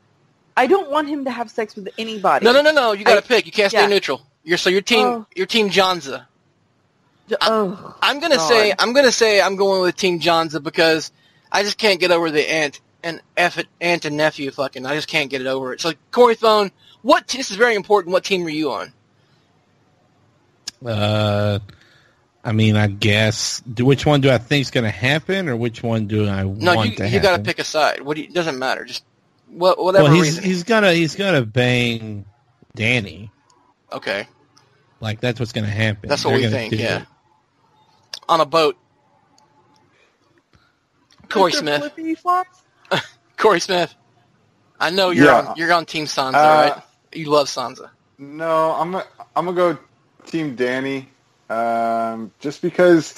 I 0.57 0.67
don't 0.67 0.91
want 0.91 1.09
him 1.09 1.25
to 1.27 1.31
have 1.31 1.51
sex 1.51 1.77
with 1.77 1.89
anybody. 1.99 2.45
No, 2.45 2.53
no, 2.53 2.63
no, 2.63 2.73
no. 2.73 2.93
You 2.93 3.05
got 3.05 3.17
to 3.23 3.27
pick. 3.29 3.47
You 3.47 3.53
can't 3.53 3.71
stay 3.71 3.81
yeah. 3.83 3.87
neutral. 3.87 4.23
You're 4.43 4.59
so 4.59 4.71
your 4.71 4.81
team. 4.81 5.07
Oh. 5.07 5.27
Your 5.35 5.47
team 5.47 5.69
Jonsa. 5.71 6.27
J- 7.29 7.37
Oh, 7.41 7.97
I'm 8.01 8.21
gonna 8.21 8.37
God. 8.37 8.49
say 8.49 8.73
I'm 8.79 8.93
gonna 8.93 9.11
say 9.13 9.41
I'm 9.41 9.57
going 9.57 9.83
with 9.83 9.97
Team 9.97 10.21
Jonsa 10.21 10.63
because 10.63 11.11
I 11.51 11.63
just 11.65 11.77
can't 11.77 11.99
get 11.99 12.13
over 12.13 12.31
the 12.31 12.49
aunt 12.49 12.81
and 13.03 13.21
F 13.37 13.59
it, 13.59 13.67
aunt 13.81 14.05
and 14.05 14.17
nephew 14.17 14.51
fucking. 14.53 14.87
I 14.87 14.95
just 14.95 15.09
can't 15.09 15.29
get 15.29 15.41
it 15.41 15.47
over 15.49 15.73
it. 15.73 15.81
So 15.81 15.93
Corey 16.13 16.37
Phone, 16.37 16.71
what 17.03 17.27
this 17.27 17.51
is 17.51 17.57
very 17.57 17.75
important. 17.75 18.13
What 18.13 18.23
team 18.25 18.47
are 18.47 18.51
you 18.51 18.71
on? 18.73 18.93
Uh, 20.85 21.59
I 22.45 22.53
mean, 22.53 22.77
I 22.77 22.87
guess. 22.87 23.61
Do, 23.61 23.85
which 23.85 24.07
one 24.07 24.21
do 24.21 24.31
I 24.31 24.39
think 24.39 24.63
is 24.63 24.71
going 24.71 24.85
to 24.85 24.91
happen, 24.91 25.49
or 25.49 25.57
which 25.57 25.83
one 25.83 26.07
do 26.07 26.29
I 26.29 26.43
No, 26.45 26.75
want 26.75 26.91
you 26.91 26.97
to 26.97 27.05
you 27.05 27.11
happen? 27.11 27.23
got 27.23 27.37
to 27.39 27.43
pick 27.43 27.59
a 27.59 27.65
side. 27.65 28.03
What 28.03 28.15
do 28.17 28.23
you, 28.23 28.29
it 28.29 28.35
doesn't 28.35 28.59
matter. 28.59 28.85
Just 28.85 29.03
what 29.49 29.79
whatever 29.83 30.05
Well, 30.05 30.13
he's 30.13 30.25
reason. 30.25 30.45
he's 30.45 30.63
gonna 30.65 30.93
he's 30.93 31.15
gonna 31.15 31.43
bang 31.43 32.25
Dany. 32.77 33.31
okay, 33.93 34.27
Like 35.01 35.21
that's 35.21 35.41
what's 35.41 35.53
gonna 35.53 35.67
happen. 35.69 36.09
that's 36.09 36.25
what 36.25 36.33
They're 36.33 36.41
we 36.41 36.49
think. 36.49 36.73
Yeah, 36.75 37.03
it. 37.03 37.09
on 38.29 38.41
a 38.41 38.47
boat. 38.47 38.77
Corey 41.29 41.53
Smith. 41.53 41.93
Corey 43.37 43.61
Smith. 43.61 43.95
I 44.79 44.91
know 44.91 45.11
you're 45.11 45.27
Yeah. 45.27 45.49
on 45.51 45.57
you're 45.57 45.73
on 45.73 45.87
Team 45.87 46.07
Sansa, 46.07 46.35
Uh, 46.35 46.73
right? 46.75 46.83
You 47.13 47.31
love 47.31 47.49
Sansa. 47.49 47.91
No, 48.19 48.73
I'm 48.73 48.93
gonna, 48.93 49.05
I'm 49.35 49.45
gonna 49.47 49.57
go 49.57 49.79
Team 50.27 50.57
Dany, 50.57 51.07
um, 51.51 52.33
just 52.41 52.63
because 52.63 53.15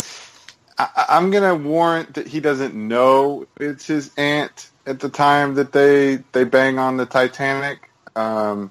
I, 0.78 0.88
I- 0.96 1.16
I'm 1.16 1.30
gonna 1.30 1.54
warrant 1.54 2.14
that 2.14 2.26
he 2.26 2.40
doesn't 2.40 2.74
know 2.74 3.46
it's 3.60 3.86
his 3.86 4.10
aunt 4.16 4.70
at 4.88 5.00
the 5.00 5.08
time 5.08 5.54
that 5.54 5.72
they 5.72 6.16
they 6.32 6.44
bang 6.44 6.78
on 6.78 6.96
the 6.96 7.06
Titanic. 7.06 7.90
Um, 8.16 8.70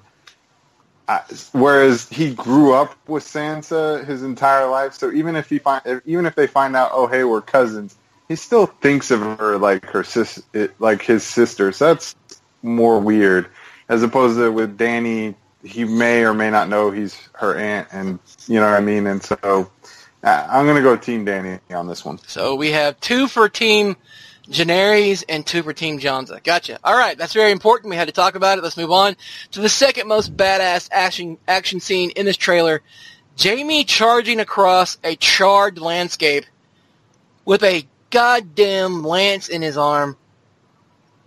I, 1.06 1.22
whereas 1.52 2.06
he 2.08 2.34
grew 2.34 2.74
up 2.74 2.94
with 3.06 3.24
Sansa 3.24 4.04
his 4.04 4.22
entire 4.22 4.66
life, 4.68 4.92
so 4.92 5.10
even 5.12 5.36
if 5.36 5.48
he 5.48 5.58
find 5.58 6.02
even 6.04 6.26
if 6.26 6.34
they 6.34 6.46
find 6.46 6.76
out, 6.76 6.90
oh 6.92 7.06
hey, 7.06 7.24
we're 7.24 7.40
cousins, 7.40 7.96
he 8.28 8.36
still 8.36 8.66
thinks 8.66 9.10
of 9.10 9.20
her 9.38 9.56
like 9.56 9.86
her 9.86 10.04
sis, 10.04 10.42
like 10.78 11.02
his 11.02 11.24
sister. 11.24 11.72
So 11.72 11.94
that's 11.94 12.14
more 12.62 13.00
weird, 13.00 13.48
as 13.88 14.02
opposed 14.02 14.36
to 14.36 14.52
with 14.52 14.76
Dany, 14.76 15.34
he 15.62 15.84
may 15.84 16.24
or 16.24 16.34
may 16.34 16.50
not 16.50 16.68
know 16.68 16.90
he's 16.90 17.16
her 17.34 17.56
aunt, 17.56 17.88
and 17.92 18.18
you 18.46 18.60
know 18.60 18.66
what 18.66 18.74
I 18.74 18.80
mean. 18.80 19.06
And 19.06 19.22
so 19.22 19.70
uh, 20.22 20.46
I'm 20.50 20.66
gonna 20.66 20.82
go 20.82 20.96
Team 20.96 21.24
Dany 21.24 21.60
on 21.70 21.86
this 21.86 22.04
one. 22.04 22.18
So 22.26 22.54
we 22.54 22.72
have 22.72 23.00
two 23.00 23.28
for 23.28 23.48
Team 23.48 23.96
Jonerys 24.50 25.24
and 25.28 25.46
two 25.46 25.62
for 25.62 25.72
Team 25.72 25.98
Jonsa. 25.98 26.42
Gotcha. 26.42 26.78
All 26.82 26.96
right, 26.96 27.18
that's 27.18 27.34
very 27.34 27.52
important. 27.52 27.90
We 27.90 27.96
had 27.96 28.08
to 28.08 28.12
talk 28.14 28.34
about 28.34 28.56
it. 28.58 28.64
Let's 28.64 28.76
move 28.76 28.90
on 28.90 29.16
to 29.52 29.60
the 29.60 29.68
second 29.68 30.08
most 30.08 30.36
badass 30.36 30.88
action 30.90 31.36
action 31.46 31.80
scene 31.80 32.10
in 32.10 32.24
this 32.24 32.36
trailer. 32.36 32.82
Jaime 33.40 33.84
charging 33.84 34.40
across 34.40 34.98
a 35.04 35.16
charred 35.16 35.78
landscape 35.78 36.44
with 37.44 37.62
a 37.62 37.86
goddamn 38.10 39.04
lance 39.04 39.48
in 39.48 39.62
his 39.62 39.76
arm, 39.76 40.16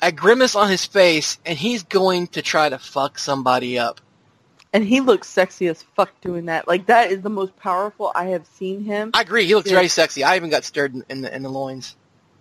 a 0.01 0.11
grimace 0.11 0.55
on 0.55 0.69
his 0.69 0.85
face, 0.85 1.37
and 1.45 1.57
he's 1.57 1.83
going 1.83 2.27
to 2.27 2.41
try 2.41 2.67
to 2.69 2.79
fuck 2.79 3.17
somebody 3.19 3.77
up. 3.79 4.01
And 4.73 4.83
he 4.83 4.99
looks 5.01 5.27
sexy 5.29 5.67
as 5.67 5.83
fuck 5.95 6.09
doing 6.21 6.45
that. 6.45 6.67
Like 6.67 6.87
that 6.87 7.11
is 7.11 7.21
the 7.21 7.29
most 7.29 7.55
powerful 7.57 8.11
I 8.15 8.25
have 8.27 8.47
seen 8.47 8.83
him. 8.83 9.11
I 9.13 9.21
agree. 9.21 9.45
He 9.45 9.53
looks 9.53 9.69
Yeah. 9.69 9.75
very 9.77 9.89
sexy. 9.89 10.23
I 10.23 10.37
even 10.37 10.49
got 10.49 10.63
stirred 10.63 10.95
in, 10.95 11.03
in 11.09 11.21
the 11.21 11.35
in 11.35 11.43
the 11.43 11.49
loins. 11.49 11.95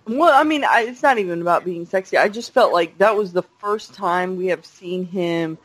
Well, 0.07 0.33
I 0.35 0.45
mean, 0.45 0.65
I, 0.65 0.83
it's 0.83 1.03
not 1.03 1.19
even 1.19 1.41
about 1.41 1.65
being 1.65 1.87
sexy. 1.87 2.17
I 2.17 2.29
just 2.29 2.53
felt 2.53 2.73
like 2.73 2.99
that 2.99 3.17
was 3.17 3.33
the 3.33 3.43
first 3.59 3.95
time 3.95 4.37
we 4.37 4.47
have 4.47 4.65
seen 4.67 5.05
him, 5.05 5.59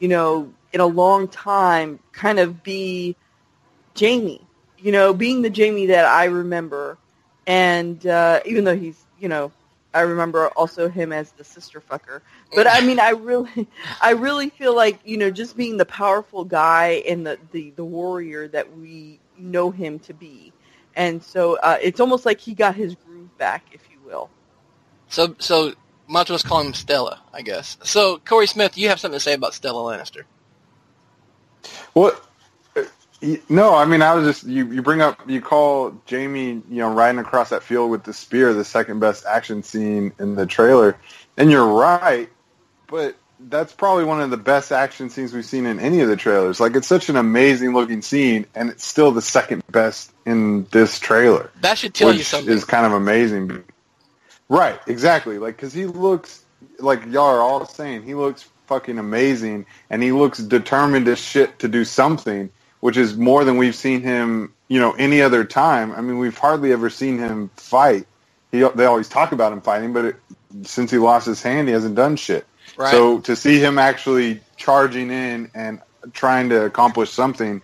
you 0.00 0.08
know, 0.08 0.52
in 0.72 0.80
a 0.80 0.86
long 0.86 1.28
time, 1.28 1.98
kind 2.12 2.38
of 2.38 2.62
be 2.62 3.16
Jaime. 3.98 4.40
You 4.78 4.92
know, 4.92 5.14
being 5.14 5.42
the 5.42 5.52
Jaime 5.54 5.86
that 5.86 6.04
I 6.04 6.24
remember, 6.26 6.98
and 7.46 8.04
uh, 8.06 8.40
even 8.44 8.64
though 8.64 8.76
he's, 8.76 9.06
you 9.18 9.28
know, 9.28 9.50
I 9.94 10.00
remember 10.00 10.48
also 10.48 10.88
him 10.88 11.12
as 11.12 11.32
the 11.32 11.44
sister 11.44 11.80
fucker. 11.80 12.20
But 12.54 12.66
I 12.68 12.82
mean, 12.82 13.00
I 13.00 13.10
really, 13.10 13.66
I 14.02 14.10
really 14.10 14.50
feel 14.50 14.76
like 14.76 15.00
you 15.04 15.16
know, 15.16 15.30
just 15.30 15.56
being 15.56 15.78
the 15.78 15.86
powerful 15.86 16.44
guy 16.44 17.02
and 17.08 17.26
the 17.26 17.38
the, 17.52 17.70
the 17.70 17.84
warrior 17.84 18.48
that 18.48 18.76
we 18.76 19.18
know 19.38 19.70
him 19.70 19.98
to 20.00 20.12
be. 20.12 20.52
And 20.94 21.22
so 21.22 21.56
uh, 21.62 21.78
it's 21.82 22.00
almost 22.00 22.26
like 22.26 22.40
he 22.40 22.54
got 22.54 22.74
his 22.74 22.94
back, 23.38 23.64
if 23.72 23.82
you 23.90 23.98
will. 24.04 24.30
So, 25.08 25.36
so 25.38 25.74
might 26.08 26.30
as 26.30 26.30
well 26.30 26.38
call 26.50 26.60
him 26.60 26.74
Stella, 26.74 27.20
I 27.32 27.42
guess. 27.42 27.76
So, 27.84 28.18
Corey 28.18 28.46
Smith, 28.46 28.76
you 28.78 28.88
have 28.88 29.00
something 29.00 29.16
to 29.16 29.22
say 29.22 29.34
about 29.34 29.54
Stella 29.54 29.80
Lannister? 29.82 30.24
Well, 31.94 32.12
uh, 32.76 32.84
No, 33.48 33.74
I 33.74 33.84
mean 33.86 34.02
I 34.02 34.14
was 34.14 34.26
just 34.26 34.46
you. 34.46 34.70
You 34.70 34.82
bring 34.82 35.00
up 35.00 35.28
you 35.28 35.40
call 35.40 36.00
Jaime, 36.08 36.48
you 36.48 36.64
know, 36.68 36.92
riding 36.92 37.18
across 37.18 37.50
that 37.50 37.62
field 37.62 37.90
with 37.90 38.04
the 38.04 38.12
spear 38.12 38.52
the 38.52 38.64
second 38.64 39.00
best 39.00 39.24
action 39.26 39.62
scene 39.62 40.12
in 40.18 40.34
the 40.34 40.46
trailer, 40.46 40.98
and 41.36 41.50
you're 41.50 41.66
right, 41.66 42.28
but 42.88 43.16
that's 43.38 43.72
probably 43.72 44.04
one 44.04 44.20
of 44.20 44.30
the 44.30 44.36
best 44.36 44.72
action 44.72 45.10
scenes 45.10 45.32
we've 45.32 45.44
seen 45.44 45.66
in 45.66 45.78
any 45.80 46.00
of 46.00 46.08
the 46.08 46.16
trailers. 46.16 46.60
Like 46.60 46.74
it's 46.74 46.86
such 46.86 47.08
an 47.08 47.16
amazing 47.16 47.74
looking 47.74 48.02
scene, 48.02 48.46
and 48.54 48.70
it's 48.70 48.84
still 48.84 49.12
the 49.12 49.22
second 49.22 49.62
best 49.70 50.12
in 50.24 50.64
this 50.72 50.98
trailer, 50.98 51.50
That 51.60 51.78
should 51.78 51.94
tell 51.94 52.12
you 52.12 52.22
something. 52.22 52.52
is 52.52 52.64
kind 52.64 52.86
of 52.86 52.92
amazing. 52.92 53.64
Right, 54.48 54.78
exactly. 54.86 55.38
Like 55.38 55.56
because 55.56 55.72
he 55.72 55.86
looks 55.86 56.44
like 56.78 57.04
y'all 57.06 57.24
are 57.24 57.40
all 57.40 57.66
saying 57.66 58.02
he 58.02 58.14
looks 58.14 58.48
fucking 58.66 58.98
amazing, 58.98 59.66
and 59.90 60.02
he 60.02 60.12
looks 60.12 60.38
determined 60.38 61.06
as 61.08 61.18
shit 61.18 61.58
to 61.60 61.68
do 61.68 61.84
something 61.84 62.50
which 62.80 62.96
is 62.96 63.16
more 63.16 63.44
than 63.44 63.56
we've 63.56 63.74
seen 63.74 64.02
him, 64.02 64.52
you 64.68 64.78
know, 64.78 64.92
any 64.92 65.20
other 65.20 65.44
time. 65.44 65.92
I 65.92 66.00
mean, 66.00 66.18
we've 66.18 66.36
hardly 66.36 66.72
ever 66.72 66.90
seen 66.90 67.18
him 67.18 67.50
fight. 67.56 68.06
He, 68.52 68.60
they 68.60 68.84
always 68.84 69.08
talk 69.08 69.32
about 69.32 69.52
him 69.52 69.60
fighting, 69.60 69.92
but 69.92 70.04
it, 70.04 70.16
since 70.62 70.90
he 70.90 70.98
lost 70.98 71.26
his 71.26 71.42
hand, 71.42 71.68
he 71.68 71.74
hasn't 71.74 71.94
done 71.94 72.16
shit. 72.16 72.46
Right. 72.76 72.90
So 72.90 73.20
to 73.20 73.36
see 73.36 73.58
him 73.58 73.78
actually 73.78 74.40
charging 74.56 75.10
in 75.10 75.50
and 75.54 75.80
trying 76.12 76.50
to 76.50 76.64
accomplish 76.64 77.10
something, 77.10 77.62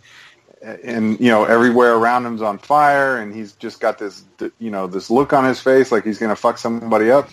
uh, 0.65 0.77
and 0.83 1.21
you 1.21 1.29
know, 1.29 1.45
everywhere 1.45 1.95
around 1.95 2.25
him's 2.25 2.43
on 2.43 2.59
fire, 2.59 3.19
and 3.19 3.35
he's 3.35 3.53
just 3.53 3.81
got 3.81 3.99
this, 3.99 4.25
you 4.59 4.71
know, 4.71 4.87
this 4.87 5.11
look 5.11 5.33
on 5.33 5.45
his 5.45 5.61
face 5.61 5.93
like 5.93 6.05
he's 6.05 6.19
gonna 6.19 6.37
fuck 6.37 6.59
somebody 6.59 7.11
up, 7.11 7.29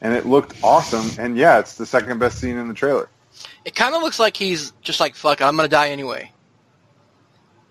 and 0.00 0.14
it 0.14 0.26
looked 0.26 0.62
awesome. 0.62 1.10
And 1.18 1.36
yeah, 1.36 1.58
it's 1.58 1.76
the 1.76 1.86
second 1.86 2.18
best 2.18 2.38
scene 2.38 2.56
in 2.56 2.68
the 2.68 2.74
trailer. 2.74 3.08
It 3.64 3.74
kind 3.74 3.94
of 3.94 4.02
looks 4.02 4.18
like 4.18 4.36
he's 4.36 4.72
just 4.82 5.00
like, 5.00 5.14
fuck, 5.14 5.40
I'm 5.40 5.56
gonna 5.56 5.68
die 5.68 5.90
anyway. 5.90 6.32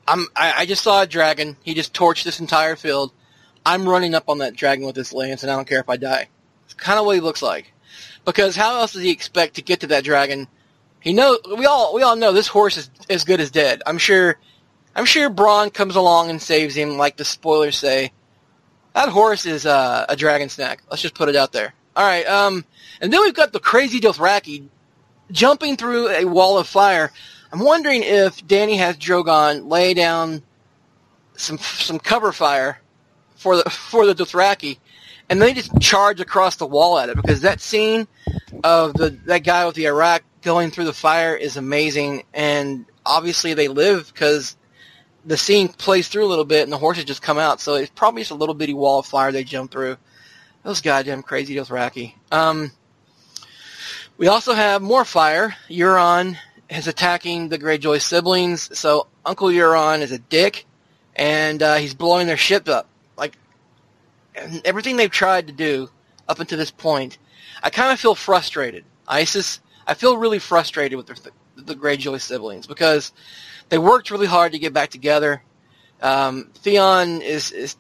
I'm, 0.08 0.28
I, 0.36 0.54
I 0.58 0.66
just 0.66 0.84
saw 0.84 1.04
a 1.04 1.08
dragon. 1.08 1.56
He 1.62 1.74
just 1.74 1.94
torched 1.94 2.24
this 2.24 2.40
entire 2.40 2.76
field. 2.76 3.14
I'm 3.66 3.88
running 3.88 4.16
up 4.16 4.28
on 4.28 4.40
that 4.40 4.56
dragon 4.56 4.86
with 4.86 4.96
this 4.96 5.14
lance, 5.14 5.44
and 5.44 5.52
I 5.52 5.56
don't 5.56 5.68
care 5.68 5.80
if 5.80 5.90
I 5.90 5.98
die. 5.98 6.28
It's 6.66 6.74
kind 6.74 6.98
of 7.00 7.06
what 7.06 7.16
he 7.16 7.22
looks 7.22 7.42
like. 7.42 7.71
Because 8.26 8.56
how 8.56 8.80
else 8.80 8.94
does 8.94 9.02
he 9.02 9.10
expect 9.10 9.56
to 9.56 9.62
get 9.62 9.82
to 9.82 9.88
that 9.88 10.04
dragon? 10.04 10.48
He 11.00 11.14
know 11.14 11.40
we 11.58 11.66
all 11.66 11.94
we 11.94 12.04
all 12.04 12.16
know 12.16 12.32
this 12.32 12.48
horse 12.48 12.78
is 12.78 12.90
as 13.10 13.24
good 13.24 13.40
as 13.40 13.52
dead. 13.52 13.82
I'm 13.86 13.98
sure. 13.98 14.38
I'm 14.94 15.06
sure 15.06 15.30
Bronn 15.30 15.74
comes 15.74 15.96
along 15.96 16.30
and 16.30 16.42
saves 16.42 16.76
him, 16.76 16.98
like 16.98 17.16
the 17.16 17.24
spoilers 17.24 17.78
say. 17.78 18.12
That 18.94 19.08
horse 19.08 19.46
is 19.46 19.66
uh, 19.66 20.06
a 20.10 20.18
dragon 20.18 20.50
snack. 20.50 20.84
Let's 20.90 21.02
just 21.02 21.16
put 21.16 21.30
it 21.30 21.36
out 21.38 21.54
there. 21.54 21.74
All 21.96 22.06
right. 22.06 22.26
Um, 22.28 22.66
and 23.00 23.12
then 23.12 23.22
we've 23.22 23.34
got 23.34 23.54
the 23.54 23.60
crazy 23.62 24.02
Dothraki 24.02 24.68
jumping 25.32 25.78
through 25.78 26.10
a 26.10 26.26
wall 26.26 26.58
of 26.58 26.68
fire. 26.68 27.12
I'm 27.54 27.60
wondering 27.60 28.04
if 28.04 28.46
Dany 28.46 28.78
has 28.78 28.98
Drogon 28.98 29.70
lay 29.70 29.94
down 29.94 30.44
some 31.36 31.58
some 31.58 32.00
cover 32.00 32.32
fire 32.32 32.80
for 33.36 33.58
the 33.58 33.70
for 33.70 34.06
the 34.06 34.14
Dothraki, 34.14 34.78
and 35.32 35.42
they 35.42 35.54
just 35.54 35.72
charge 35.80 36.20
across 36.20 36.58
the 36.58 36.68
wall 36.68 37.00
at 37.00 37.08
it 37.08 37.16
because 37.16 37.42
that 37.42 37.62
scene 37.62 38.06
of 38.66 38.94
the 38.94 39.12
that 39.26 39.40
guy 39.40 39.66
with 39.66 39.76
the 39.76 39.86
arakh 39.86 40.20
going 40.42 40.72
through 40.72 40.84
the 40.84 40.94
fire 40.94 41.36
is 41.36 41.56
amazing, 41.56 42.24
and 42.34 42.86
obviously 43.06 43.54
they 43.54 43.70
live 43.70 44.12
because 44.14 44.58
the 45.26 45.38
scene 45.38 45.70
plays 45.70 46.10
through 46.10 46.26
a 46.26 46.28
little 46.28 46.46
bit 46.46 46.64
and 46.64 46.72
the 46.72 46.78
horses 46.78 47.06
just 47.06 47.22
come 47.22 47.38
out, 47.38 47.62
so 47.62 47.76
it's 47.76 47.92
probably 47.92 48.22
just 48.22 48.32
a 48.32 48.36
little 48.36 48.56
bitty 48.56 48.74
wall 48.74 49.00
of 49.00 49.06
fire 49.06 49.32
they 49.32 49.44
jump 49.44 49.72
through. 49.72 49.96
Those 50.64 50.82
goddamn 50.82 51.24
crazy 51.24 51.56
Dothraki. 51.56 52.14
Um, 52.32 52.72
we 54.18 54.28
also 54.28 54.54
have 54.54 54.82
more 54.82 55.06
fire. 55.06 55.56
Euron 55.70 56.38
is 56.70 56.88
attacking 56.88 57.50
the 57.50 57.58
Greyjoy 57.58 58.02
siblings. 58.02 58.78
So 58.78 59.08
Uncle 59.26 59.48
Euron 59.48 60.02
is 60.02 60.12
a 60.12 60.20
dick, 60.20 60.66
and 61.16 61.64
uh, 61.64 61.76
he's 61.76 61.94
blowing 61.94 62.28
their 62.28 62.38
ship 62.38 62.68
up. 62.68 62.91
And 64.36 64.62
everything 64.66 64.96
they've 64.96 65.12
tried 65.12 65.48
to 65.48 65.54
do 65.54 65.90
up 66.28 66.40
until 66.40 66.58
this 66.58 66.72
point, 66.72 67.18
I 67.62 67.70
kind 67.70 67.92
of 67.92 68.00
feel 68.00 68.16
frustrated. 68.16 68.86
Isis, 69.08 69.60
I 69.86 69.94
feel 69.94 70.18
really 70.18 70.40
frustrated 70.40 70.98
with 70.98 71.08
the, 71.08 71.32
the 71.56 71.76
Greyjoy 71.76 72.22
siblings 72.22 72.68
because 72.68 73.12
they 73.70 73.78
worked 73.78 74.12
really 74.12 74.28
hard 74.28 74.54
to 74.54 74.60
get 74.60 74.74
back 74.74 74.90
together. 74.90 75.44
Um, 76.02 76.50
Theon 76.56 77.22
is 77.22 77.52
is 77.52 77.76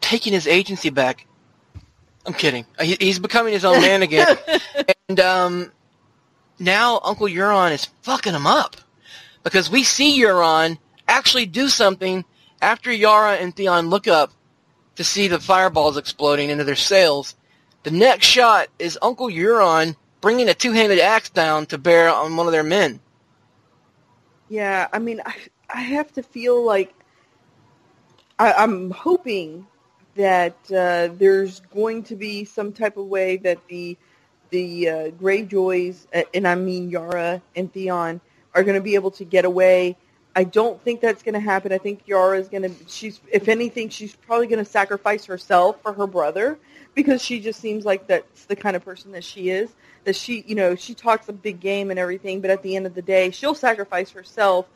taking 0.00 0.32
his 0.32 0.46
agency 0.46 0.90
back 0.90 1.26
I'm 2.26 2.34
kidding. 2.34 2.66
He, 2.80 2.96
he's 3.00 3.18
becoming 3.18 3.52
his 3.52 3.64
own 3.64 3.80
man 3.80 4.02
again, 4.02 4.36
and 5.08 5.20
um, 5.20 5.72
now 6.58 7.00
Uncle 7.02 7.26
Euron 7.26 7.72
is 7.72 7.86
fucking 8.02 8.34
him 8.34 8.46
up 8.46 8.76
because 9.42 9.70
we 9.70 9.82
see 9.84 10.20
Euron 10.20 10.78
actually 11.08 11.46
do 11.46 11.68
something 11.68 12.24
after 12.60 12.92
Yara 12.92 13.36
and 13.36 13.54
Theon 13.54 13.88
look 13.88 14.06
up 14.06 14.32
to 15.00 15.04
see 15.04 15.28
the 15.28 15.40
fireballs 15.40 15.96
exploding 15.96 16.50
into 16.50 16.62
their 16.62 16.76
sails. 16.76 17.34
The 17.84 17.90
next 17.90 18.26
shot 18.26 18.68
is 18.78 18.98
Uncle 19.00 19.28
Euron 19.28 19.96
bringing 20.20 20.46
a 20.50 20.52
two-handed 20.52 20.98
axe 20.98 21.30
down 21.30 21.64
to 21.68 21.78
bear 21.78 22.10
on 22.10 22.36
one 22.36 22.44
of 22.44 22.52
their 22.52 22.62
men. 22.62 23.00
Yeah, 24.50 24.88
I 24.92 24.98
mean, 24.98 25.22
I, 25.24 25.34
I 25.70 25.80
have 25.80 26.12
to 26.12 26.22
feel 26.22 26.62
like 26.62 26.92
I, 28.38 28.52
I'm 28.52 28.90
hoping 28.90 29.66
that 30.16 30.58
uh, 30.70 31.08
there's 31.16 31.60
going 31.72 32.02
to 32.02 32.14
be 32.14 32.44
some 32.44 32.70
type 32.70 32.98
of 32.98 33.06
way 33.06 33.38
that 33.38 33.66
the 33.68 33.96
the 34.50 34.88
uh, 34.90 35.10
Greyjoys, 35.12 36.08
and 36.34 36.46
I 36.46 36.56
mean 36.56 36.90
Yara 36.90 37.40
and 37.56 37.72
Theon, 37.72 38.20
are 38.54 38.64
going 38.64 38.74
to 38.74 38.82
be 38.82 38.96
able 38.96 39.12
to 39.12 39.24
get 39.24 39.46
away. 39.46 39.96
I 40.34 40.44
don't 40.44 40.80
think 40.82 41.00
that's 41.00 41.22
going 41.22 41.34
to 41.34 41.40
happen. 41.40 41.72
I 41.72 41.78
think 41.78 42.06
Yara 42.06 42.38
is 42.38 42.48
going 42.48 42.62
to. 42.62 42.70
She's, 42.86 43.20
if 43.32 43.48
anything, 43.48 43.88
she's 43.88 44.14
probably 44.14 44.46
going 44.46 44.64
to 44.64 44.70
sacrifice 44.70 45.24
herself 45.24 45.82
for 45.82 45.92
her 45.92 46.06
brother 46.06 46.58
because 46.94 47.22
she 47.22 47.40
just 47.40 47.60
seems 47.60 47.84
like 47.84 48.06
that's 48.06 48.44
the 48.44 48.56
kind 48.56 48.76
of 48.76 48.84
person 48.84 49.12
that 49.12 49.24
she 49.24 49.50
is. 49.50 49.70
That 50.04 50.16
she, 50.16 50.44
you 50.46 50.54
know, 50.54 50.76
she 50.76 50.94
talks 50.94 51.28
a 51.28 51.32
big 51.32 51.60
game 51.60 51.90
and 51.90 51.98
everything, 51.98 52.40
but 52.40 52.50
at 52.50 52.62
the 52.62 52.76
end 52.76 52.86
of 52.86 52.94
the 52.94 53.02
day, 53.02 53.32
she'll 53.32 53.54
sacrifice 53.54 54.10
herself. 54.10 54.66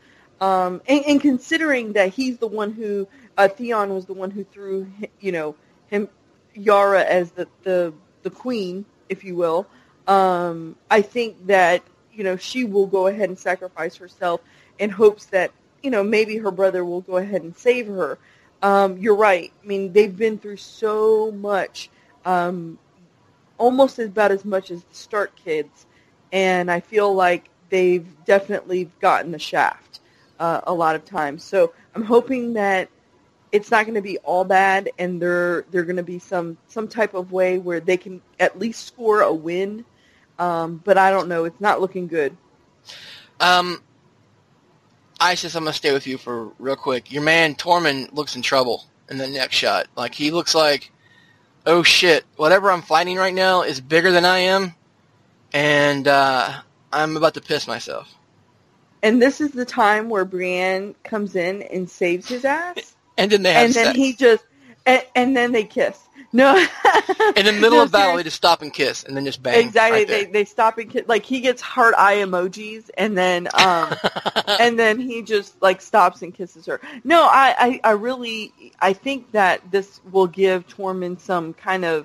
Um, 0.41 0.83
and, 0.89 1.05
and 1.07 1.21
considering 1.21 1.93
that 1.93 2.13
he's 2.13 2.39
the 2.39 2.49
one 2.49 2.73
who 2.73 3.07
uh, 3.39 3.49
Theon 3.49 3.95
was 3.95 4.07
the 4.07 4.13
one 4.13 4.31
who 4.31 4.45
threw, 4.45 4.89
you 5.21 5.33
know, 5.33 5.55
him 5.87 6.09
Yara 6.55 7.03
as 7.03 7.31
the 7.33 7.47
the 7.63 7.93
the 8.23 8.31
queen, 8.31 8.85
if 9.09 9.23
you 9.23 9.37
will. 9.37 9.67
Um, 10.07 10.77
I 10.91 11.03
think 11.03 11.47
that 11.47 11.83
you 12.13 12.25
know 12.25 12.37
she 12.37 12.65
will 12.65 12.87
go 12.87 13.07
ahead 13.07 13.29
and 13.29 13.39
sacrifice 13.39 13.97
herself 13.97 14.41
in 14.79 14.91
hopes 14.91 15.27
that 15.27 15.53
you 15.83 15.91
know 15.91 16.03
maybe 16.03 16.37
her 16.39 16.51
brother 16.51 16.85
will 16.85 17.01
go 17.03 17.17
ahead 17.17 17.43
and 17.43 17.57
save 17.57 17.87
her. 17.87 18.19
Um, 18.63 18.97
you're 18.99 19.17
right. 19.17 19.53
I 19.63 19.67
mean, 19.67 19.93
they've 19.93 20.17
been 20.17 20.39
through 20.39 20.57
so 20.57 21.31
much, 21.33 21.91
um, 22.25 22.79
almost 23.59 23.99
about 23.99 24.31
as 24.31 24.45
much 24.45 24.71
as 24.71 24.83
the 24.83 24.95
Stark 24.95 25.35
kids, 25.37 25.87
and 26.33 26.71
I 26.71 26.81
feel 26.81 27.15
like 27.15 27.51
they've 27.69 28.07
definitely 28.25 28.91
gotten 29.01 29.33
the 29.33 29.39
shaft 29.39 30.01
uh, 30.39 30.61
a 30.67 30.73
lot 30.73 30.97
of 30.97 31.05
times. 31.05 31.43
So 31.45 31.73
I'm 31.95 32.03
hoping 32.03 32.55
that 32.55 32.89
it's 33.53 33.71
not 33.71 33.85
going 33.85 33.95
to 33.95 34.03
be 34.03 34.19
all 34.19 34.45
bad, 34.45 34.91
and 34.99 35.21
there 35.21 35.65
there 35.71 35.85
going 35.85 35.97
to 35.97 36.03
be 36.03 36.19
some 36.19 36.57
some 36.69 36.89
type 36.89 37.15
of 37.15 37.33
way 37.33 37.59
where 37.59 37.81
they 37.81 37.97
can 37.97 38.21
at 38.41 38.59
least 38.59 38.87
score 38.87 39.21
a 39.21 39.33
win. 39.33 39.85
Um, 40.39 40.81
but 40.85 40.99
I 40.99 41.11
don't 41.11 41.29
know. 41.29 41.45
It's 41.45 41.61
not 41.61 41.81
looking 41.81 42.09
good. 42.09 42.37
Um, 43.39 43.81
Isis, 45.21 45.55
I'm 45.55 45.65
gonna 45.65 45.73
stay 45.75 45.93
with 45.93 46.07
you 46.07 46.19
for 46.19 46.47
real 46.59 46.77
quick. 46.77 47.13
Your 47.13 47.23
man 47.23 47.55
Tormund 47.55 48.13
looks 48.13 48.37
in 48.37 48.43
trouble 48.43 48.85
in 49.09 49.19
the 49.19 49.29
next 49.29 49.57
shot. 49.57 49.87
Like 49.97 50.15
he 50.15 50.31
looks 50.31 50.55
like, 50.55 50.91
oh 51.67 51.83
shit, 51.83 52.25
whatever 52.37 52.71
I'm 52.71 52.83
fighting 52.83 53.17
right 53.17 53.35
now 53.35 53.63
is 53.63 53.81
bigger 53.81 54.11
than 54.11 54.25
I 54.25 54.39
am, 54.41 54.75
and 55.53 56.07
uh, 56.09 56.53
I'm 56.93 57.17
about 57.17 57.35
to 57.35 57.41
piss 57.41 57.67
myself. 57.67 58.13
And 59.03 59.21
this 59.21 59.41
is 59.41 59.51
the 59.51 59.67
time 59.67 60.09
where 60.09 60.25
Brienne 60.25 60.95
comes 61.05 61.37
in 61.37 61.63
and 61.63 61.89
saves 61.89 62.29
his 62.29 62.45
ass. 62.45 62.95
And 63.19 63.31
then 63.31 63.43
they 63.43 63.53
have 63.53 63.67
and 63.67 63.75
then 63.75 63.95
he 63.95 64.15
just 64.15 64.45
and, 64.87 65.05
and 65.15 65.37
then 65.37 65.53
they 65.53 65.65
kiss. 65.65 65.99
No, 66.37 66.57
in 67.37 67.47
the 67.47 67.53
middle 67.53 67.79
No, 67.79 67.83
of 67.85 67.93
battle, 67.93 68.17
they 68.17 68.25
just 68.25 68.37
stop 68.37 68.61
and 68.61 68.73
kiss, 68.75 69.05
and 69.05 69.17
then 69.17 69.25
just 69.25 69.41
bang. 69.41 69.65
exactly. 69.65 70.01
right 70.01 70.09
they 70.09 70.25
they 70.25 70.45
stop 70.45 70.79
and 70.79 70.91
kiss. 70.91 71.05
Like 71.07 71.25
he 71.25 71.41
gets 71.41 71.63
heart 71.63 71.95
eye 71.97 72.17
emojis, 72.17 72.91
and 72.99 73.17
then 73.17 73.47
um 73.55 73.95
and 74.59 74.77
then 74.77 74.99
he 74.99 75.23
just 75.23 75.63
like 75.63 75.81
stops 75.81 76.23
and 76.23 76.35
kisses 76.35 76.67
her. 76.67 76.81
No, 77.05 77.23
I, 77.23 77.55
I, 77.57 77.81
I 77.85 77.91
really 77.93 78.53
I 78.81 78.95
think 78.95 79.31
that 79.31 79.71
this 79.71 80.01
will 80.11 80.27
give 80.27 80.67
Tormund 80.67 81.21
some 81.21 81.55
kind 81.55 81.85
of 81.85 82.05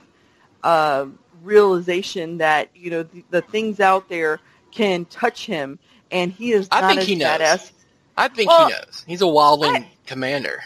uh, 0.63 1.07
realization 1.41 2.37
that 2.37 2.69
you 2.75 2.91
know 2.91 3.01
the, 3.03 3.23
the 3.31 3.41
things 3.41 3.79
out 3.79 4.09
there 4.09 4.39
can 4.71 5.05
touch 5.05 5.47
him, 5.47 5.79
and 6.11 6.31
he 6.31 6.51
is 6.51 6.67
I 6.71 6.81
not 6.81 6.89
think 6.89 7.01
as 7.01 7.07
he 7.07 7.15
knows. 7.15 7.39
badass. 7.39 7.71
I 8.15 8.27
think 8.27 8.49
Well, 8.49 8.67
he 8.67 8.73
knows. 8.73 9.03
He's 9.07 9.21
a 9.23 9.25
wildling 9.25 9.75
I- 9.77 9.91
commander. 10.05 10.61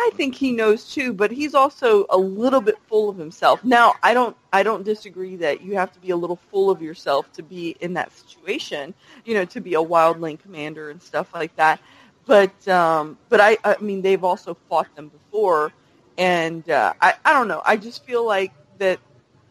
I 0.00 0.10
think 0.16 0.34
he 0.34 0.52
knows 0.52 0.90
too, 0.90 1.12
but 1.12 1.30
he's 1.30 1.54
also 1.54 2.06
a 2.10 2.16
little 2.16 2.60
bit 2.62 2.76
full 2.88 3.10
of 3.10 3.18
himself. 3.18 3.62
Now, 3.64 3.94
I 4.02 4.14
don't 4.14 4.36
I 4.52 4.62
don't 4.62 4.84
disagree 4.84 5.36
that 5.36 5.60
you 5.62 5.74
have 5.76 5.92
to 5.92 6.00
be 6.00 6.10
a 6.10 6.16
little 6.16 6.36
full 6.36 6.70
of 6.70 6.80
yourself 6.82 7.30
to 7.34 7.42
be 7.42 7.76
in 7.80 7.94
that 7.94 8.12
situation, 8.12 8.94
you 9.24 9.34
know, 9.34 9.44
to 9.46 9.60
be 9.60 9.74
a 9.74 9.82
wildling 9.82 10.40
commander 10.40 10.90
and 10.90 11.02
stuff 11.02 11.34
like 11.34 11.54
that. 11.56 11.80
But 12.26 12.66
um 12.68 13.18
but 13.28 13.40
I 13.40 13.58
I 13.64 13.76
mean 13.80 14.02
they've 14.02 14.24
also 14.24 14.54
fought 14.68 14.94
them 14.96 15.08
before 15.10 15.72
and 16.18 16.68
uh 16.70 16.94
I 17.00 17.14
I 17.24 17.32
don't 17.34 17.48
know. 17.48 17.62
I 17.64 17.76
just 17.76 18.04
feel 18.04 18.26
like 18.26 18.52
that 18.78 19.00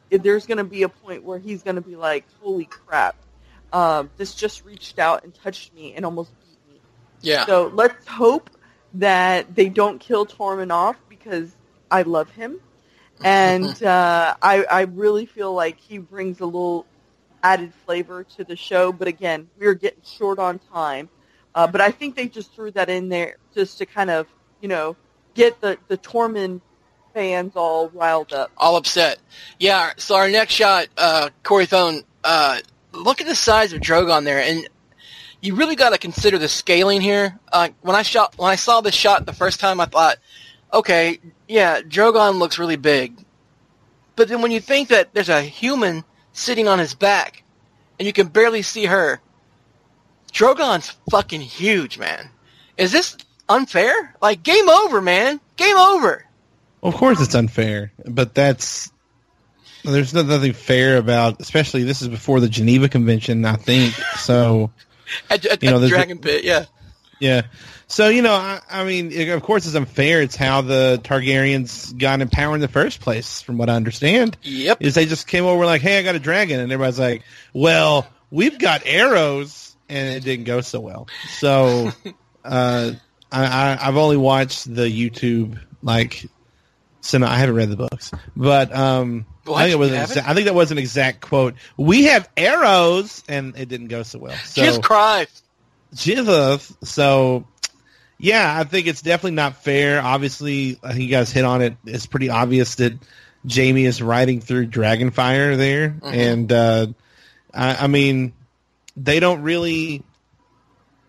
if 0.10 0.24
there's 0.24 0.46
going 0.48 0.58
to 0.60 0.64
be 0.64 0.84
a 0.84 0.90
point 0.90 1.24
where 1.24 1.40
he's 1.40 1.64
going 1.64 1.76
to 1.76 1.82
be 1.82 1.96
like, 1.96 2.26
"Holy 2.42 2.66
crap. 2.66 3.16
Um 3.74 4.12
this 4.18 4.36
just 4.36 4.66
reached 4.66 5.00
out 5.00 5.24
and 5.24 5.34
touched 5.34 5.74
me 5.74 5.94
and 5.96 6.06
almost 6.06 6.34
beat 6.40 6.60
me." 6.68 6.82
Yeah. 7.22 7.46
So 7.46 7.68
let's 7.74 8.08
hope 8.08 8.50
that 8.96 9.56
they 9.56 9.70
don't 9.70 10.00
kill 10.00 10.26
Tormund 10.26 10.72
off 10.72 10.98
because 11.08 11.56
I 11.92 12.04
love 12.04 12.30
him, 12.32 12.60
and 13.24 13.82
uh, 13.84 14.36
I 14.42 14.64
I 14.64 14.82
really 14.82 15.26
feel 15.26 15.54
like 15.54 15.80
he 15.80 15.98
brings 15.98 16.40
a 16.40 16.46
little 16.46 16.86
added 17.44 17.74
flavor 17.86 18.24
to 18.24 18.44
the 18.44 18.56
show. 18.56 18.92
But 18.92 19.08
again, 19.08 19.50
we're 19.58 19.74
getting 19.74 20.04
short 20.04 20.40
on 20.40 20.60
time. 20.74 21.10
Uh, 21.56 21.68
but 21.68 21.82
I 21.82 21.92
think 21.92 22.16
they 22.16 22.28
just 22.28 22.54
threw 22.54 22.72
that 22.72 22.90
in 22.90 23.10
there 23.10 23.38
just 23.54 23.80
to 23.80 23.86
kind 23.86 24.10
of 24.10 24.28
you 24.62 24.68
know 24.68 24.96
get 25.34 25.60
the 25.62 25.78
the 25.88 25.98
Tormund 25.98 26.62
fans 27.14 27.54
all 27.56 27.90
riled 27.90 28.34
up. 28.34 28.52
all 28.58 28.76
upset. 28.76 29.20
Yeah, 29.60 29.92
so 29.98 30.16
our 30.16 30.30
next 30.30 30.54
shot, 30.54 30.88
uh, 30.98 31.30
Corey 31.44 31.66
Thone, 31.66 32.04
uh, 32.24 32.60
look 32.92 33.20
at 33.22 33.28
the 33.28 33.36
size 33.36 33.74
of 33.74 33.82
Drogon 33.82 34.24
there, 34.26 34.40
and 34.40 34.68
you 35.42 35.56
really 35.56 35.76
got 35.76 35.92
to 35.92 35.98
consider 35.98 36.38
the 36.38 36.48
scaling 36.48 37.02
here. 37.02 37.38
Uh, 37.52 37.70
when 37.82 37.96
I 37.96 38.02
shot, 38.02 38.34
when 38.38 38.52
I 38.52 38.56
saw 38.56 38.82
this 38.82 38.96
shot 38.96 39.26
the 39.26 39.34
first 39.34 39.60
time, 39.60 39.80
I 39.80 39.86
thought, 39.86 40.18
okay, 40.74 41.20
yeah, 41.48 41.82
Drogon 41.82 42.40
looks 42.40 42.60
really 42.60 42.76
big, 42.76 43.14
but 44.16 44.28
then 44.28 44.42
when 44.42 44.52
you 44.52 44.60
think 44.60 44.90
that 44.90 45.14
there's 45.14 45.30
a 45.30 45.42
human 45.42 46.04
sitting 46.34 46.68
on 46.68 46.80
his 46.80 46.94
back, 46.94 47.44
and 47.98 48.06
you 48.06 48.14
can 48.14 48.28
barely 48.28 48.62
see 48.62 48.86
her, 48.86 49.20
Drogon's 50.32 50.94
fucking 51.10 51.42
huge, 51.42 51.98
man. 51.98 52.30
Is 52.78 52.92
this 52.92 53.18
unfair? 53.48 54.16
Like, 54.22 54.44
game 54.44 54.70
over, 54.70 55.02
man. 55.02 55.40
Game 55.58 55.76
over. 55.76 56.26
Of 56.82 56.96
course, 56.96 57.22
it's 57.22 57.36
unfair, 57.36 57.92
but 58.06 58.34
that's 58.34 58.92
there's 59.84 60.14
nothing 60.14 60.54
fair 60.54 60.98
about. 60.98 61.42
Especially 61.42 61.84
this 61.84 62.02
is 62.02 62.08
before 62.08 62.40
the 62.40 62.48
Geneva 62.48 62.88
Convention, 62.88 63.44
I 63.44 63.56
think. 63.56 63.94
So 64.18 64.72
At, 65.30 65.46
at, 65.46 65.64
You 65.64 65.72
know, 65.72 65.82
at 65.84 65.90
Dragon 65.90 66.20
Pit, 66.20 66.44
yeah. 66.44 66.66
yeah, 67.20 67.42
so 67.88 68.08
you 68.10 68.22
know, 68.22 68.34
I, 68.34 68.60
I 68.70 68.84
mean, 68.86 69.12
it- 69.12 69.30
of 69.30 69.42
course, 69.42 69.66
it's 69.66 69.76
unfair. 69.76 70.22
It's 70.22 70.36
how 70.36 70.62
the 70.62 71.00
Targaryens 71.04 71.98
got 71.98 72.22
in 72.22 72.30
power 72.30 72.54
in 72.56 72.62
the 72.62 72.68
first 72.68 73.02
place, 73.02 73.42
from 73.42 73.58
what 73.58 73.70
I 73.70 73.76
understand. 73.76 74.38
Yep. 74.44 74.78
Is 74.82 74.96
they 74.96 75.06
just 75.06 75.28
came 75.28 75.46
over 75.46 75.66
like, 75.66 75.82
hey, 75.82 75.98
I 76.00 76.04
got 76.04 76.16
a 76.16 76.20
dragon, 76.20 76.60
and 76.60 76.72
everybody's 76.72 77.00
like, 77.00 77.24
well, 77.54 78.08
we've 78.30 78.60
got 78.60 78.84
arrows, 78.86 79.76
and 79.90 80.16
it 80.16 80.24
didn't 80.24 80.46
go 80.46 80.62
so 80.62 80.80
well. 80.80 81.08
So 81.40 81.92
uh, 82.46 82.92
I, 83.32 83.46
I, 83.46 83.78
I've 83.82 83.98
only 83.98 84.18
watched 84.18 84.74
the 84.74 84.84
YouTube 84.84 85.60
like. 85.82 86.26
So 87.02 87.18
no, 87.18 87.28
I 87.28 87.38
haven't 87.38 87.56
read 87.56 87.70
the 87.70 87.78
books, 87.78 88.12
but 88.36 88.76
um, 88.76 89.26
What? 89.50 89.60
I 89.60 89.64
think 89.64 89.74
it 89.74 89.80
was. 89.80 89.90
You 89.90 89.96
An 89.96 90.02
haven't? 90.02 90.18
exa- 90.18 90.28
I 90.28 90.34
think 90.34 90.46
that 90.46 90.56
was 90.56 90.72
an 90.72 90.78
exact 90.78 91.22
quote. 91.22 91.56
We 91.78 92.06
have 92.06 92.30
arrows, 92.38 93.24
and 93.28 93.58
it 93.58 93.70
didn't 93.70 93.88
go 93.88 94.04
so 94.04 94.20
well. 94.20 94.36
So 94.46 94.62
Jesus 94.62 94.78
Christ. 94.80 95.44
Jesus. 95.94 96.74
So, 96.84 97.48
yeah, 98.18 98.60
I 98.60 98.64
think 98.64 98.88
it's 98.88 99.02
definitely 99.02 99.32
not 99.32 99.64
fair. 99.64 100.02
Obviously, 100.02 100.80
I 100.84 100.90
think 100.90 101.04
you 101.04 101.10
guys 101.10 101.32
hit 101.32 101.46
on 101.46 101.62
it. 101.62 101.76
It's 101.86 102.06
pretty 102.06 102.30
obvious 102.30 102.76
that 102.76 102.94
Jaime 103.50 103.86
is 103.86 104.02
riding 104.02 104.42
through 104.42 104.68
Dragonfire 104.68 105.58
there, 105.58 105.96
and 106.04 106.52
uh, 106.52 106.88
I, 107.54 107.86
I 107.86 107.88
mean, 107.88 108.34
they 108.98 109.20
don't 109.20 109.42
really, 109.42 110.04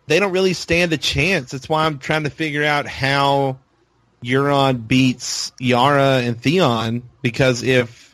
they 0.07 0.21
don't 0.21 0.33
really 0.33 0.53
stand 0.55 0.93
a 0.93 0.99
chance. 0.99 1.51
That's 1.51 1.69
why 1.69 1.87
I'm 1.87 1.99
trying 1.99 2.25
to 2.25 2.31
figure 2.31 2.65
out 2.65 2.87
how 2.87 3.59
Euron 4.25 4.87
beats 4.87 5.53
Yara 5.59 6.19
and 6.23 6.41
Theon 6.41 7.03
because 7.23 7.63
if 7.63 8.10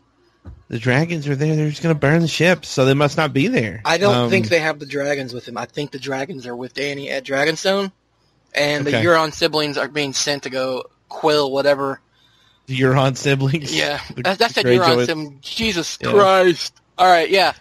the 0.69 0.79
dragons 0.79 1.29
are 1.29 1.37
there, 1.37 1.55
they're 1.57 1.71
just 1.71 1.83
going 1.83 1.95
to 1.95 1.99
burn 1.99 2.21
the 2.23 2.29
ship, 2.29 2.65
so 2.65 2.85
they 2.85 2.95
must 2.95 3.17
not 3.17 3.33
be 3.33 3.49
there. 3.49 3.81
I 3.85 3.99
don't 3.99 4.15
Um, 4.15 4.31
think 4.31 4.49
they 4.49 4.59
have 4.61 4.79
the 4.79 4.87
dragons 4.87 5.33
with 5.33 5.47
him. 5.47 5.57
I 5.57 5.67
think 5.67 5.91
the 5.93 5.99
dragons 5.99 6.47
are 6.47 6.57
with 6.57 6.75
Dany 6.75 7.09
at 7.11 7.25
Dragonstone, 7.25 7.93
and 8.55 8.85
the 8.87 8.91
Okay. 8.97 9.05
Euron 9.05 9.33
siblings 9.33 9.79
are 9.79 9.89
being 9.89 10.13
sent 10.13 10.43
to 10.45 10.51
go 10.51 10.85
quill 11.09 11.51
whatever 11.53 12.01
The 12.67 12.79
Euron 12.81 13.17
siblings. 13.17 13.73
Yeah, 13.77 14.01
The- 14.17 14.23
that's, 14.23 14.39
that's 14.39 14.55
the 14.55 14.63
that 14.65 14.69
Euron 14.81 15.07
sibling. 15.07 15.39
Jesus 15.41 15.99
Yeah. 16.01 16.11
Christ! 16.13 16.75
All 16.99 17.07
right, 17.07 17.31
yeah, 17.31 17.53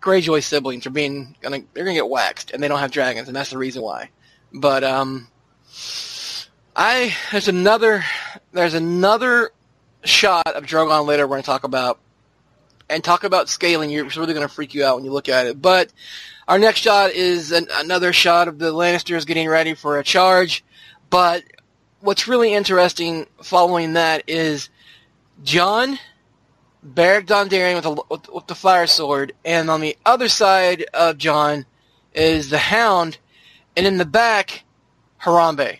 Greyjoy 0.00 0.42
siblings 0.42 0.84
are 0.86 0.90
being 0.90 1.36
gonna 1.42 1.60
they're 1.74 1.84
gonna 1.84 1.94
get 1.94 2.08
waxed, 2.08 2.50
and 2.50 2.60
they 2.60 2.66
don't 2.66 2.80
have 2.80 2.90
dragons, 2.90 3.28
and 3.28 3.36
that's 3.36 3.50
the 3.50 3.58
reason 3.58 3.82
why. 3.82 4.10
But 4.52 4.82
um, 4.82 5.28
I 6.74 7.14
there's 7.30 7.48
another 7.48 8.04
there's 8.52 8.74
another 8.74 9.50
shot 10.04 10.48
of 10.48 10.64
Drogon 10.64 11.06
later 11.06 11.26
we're 11.26 11.36
gonna 11.36 11.42
talk 11.44 11.64
about, 11.64 12.00
and 12.92 13.02
talk 13.02 13.24
about 13.24 13.48
scaling. 13.48 13.90
You're 13.90 14.04
really 14.04 14.34
gonna 14.34 14.48
freak 14.48 14.74
you 14.74 14.84
out 14.84 14.96
when 14.96 15.04
you 15.04 15.12
look 15.12 15.28
at 15.28 15.46
it. 15.46 15.60
But 15.60 15.92
our 16.46 16.58
next 16.58 16.80
shot 16.80 17.12
is 17.12 17.52
an, 17.52 17.66
another 17.72 18.12
shot 18.12 18.48
of 18.48 18.58
the 18.58 18.72
Lannisters 18.72 19.26
getting 19.26 19.48
ready 19.48 19.74
for 19.74 19.98
a 19.98 20.04
charge. 20.04 20.64
But 21.10 21.44
what's 22.00 22.28
really 22.28 22.52
interesting 22.52 23.26
following 23.42 23.94
that 23.94 24.24
is 24.26 24.68
Jon 25.42 25.98
Beric 26.82 27.26
Dondarrion 27.26 27.76
with, 27.76 27.86
a, 27.86 28.02
with, 28.10 28.28
with 28.28 28.46
the 28.46 28.54
fire 28.54 28.86
sword, 28.86 29.32
and 29.44 29.70
on 29.70 29.80
the 29.80 29.96
other 30.04 30.28
side 30.28 30.84
of 30.92 31.16
Jon 31.16 31.64
is 32.12 32.50
the 32.50 32.58
Hound, 32.58 33.18
and 33.76 33.86
in 33.86 33.98
the 33.98 34.04
back, 34.04 34.64
Harambe. 35.22 35.78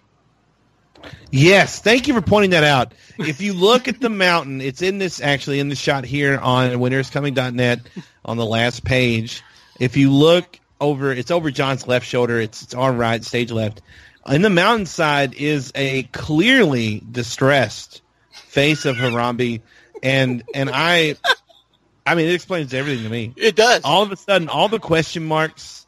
Yes, 1.30 1.78
thank 1.80 2.08
you 2.08 2.14
for 2.14 2.20
pointing 2.22 2.50
that 2.50 2.64
out. 2.64 2.92
If 3.18 3.40
you 3.40 3.52
look 3.54 3.88
at 3.88 4.00
the 4.00 4.08
mountain, 4.10 4.60
it's 4.60 4.82
in 4.82 4.98
this 4.98 5.20
actually 5.20 5.60
in 5.60 5.68
the 5.68 5.74
shot 5.76 6.04
here 6.04 6.38
on 6.38 6.70
winteriscoming.net 6.72 7.80
on 8.24 8.36
the 8.36 8.44
last 8.46 8.84
page. 8.84 9.42
If 9.80 9.96
you 9.96 10.10
look 10.12 10.58
over, 10.80 11.12
it's 11.12 11.30
over 11.30 11.50
Jon's 11.50 11.86
left 11.86 12.06
shoulder. 12.06 12.40
It's 12.40 12.62
it's 12.62 12.74
on 12.74 12.96
right, 12.98 13.24
stage 13.24 13.50
left. 13.50 13.80
In 14.28 14.42
the 14.42 14.50
mountainside 14.50 15.34
is 15.34 15.72
a 15.74 16.04
clearly 16.04 17.02
distressed 17.10 18.02
face 18.32 18.84
of 18.84 18.96
Harambe, 18.96 19.60
and 20.02 20.42
and 20.54 20.70
I, 20.72 21.16
I 22.06 22.14
mean, 22.14 22.28
it 22.28 22.34
explains 22.34 22.72
everything 22.74 23.04
to 23.04 23.10
me 23.10 23.32
It 23.36 23.56
does. 23.56 23.82
all 23.84 24.02
of 24.02 24.12
a 24.12 24.16
sudden 24.16 24.48
all 24.48 24.68
the 24.68 24.78
question 24.78 25.24
marks 25.24 25.86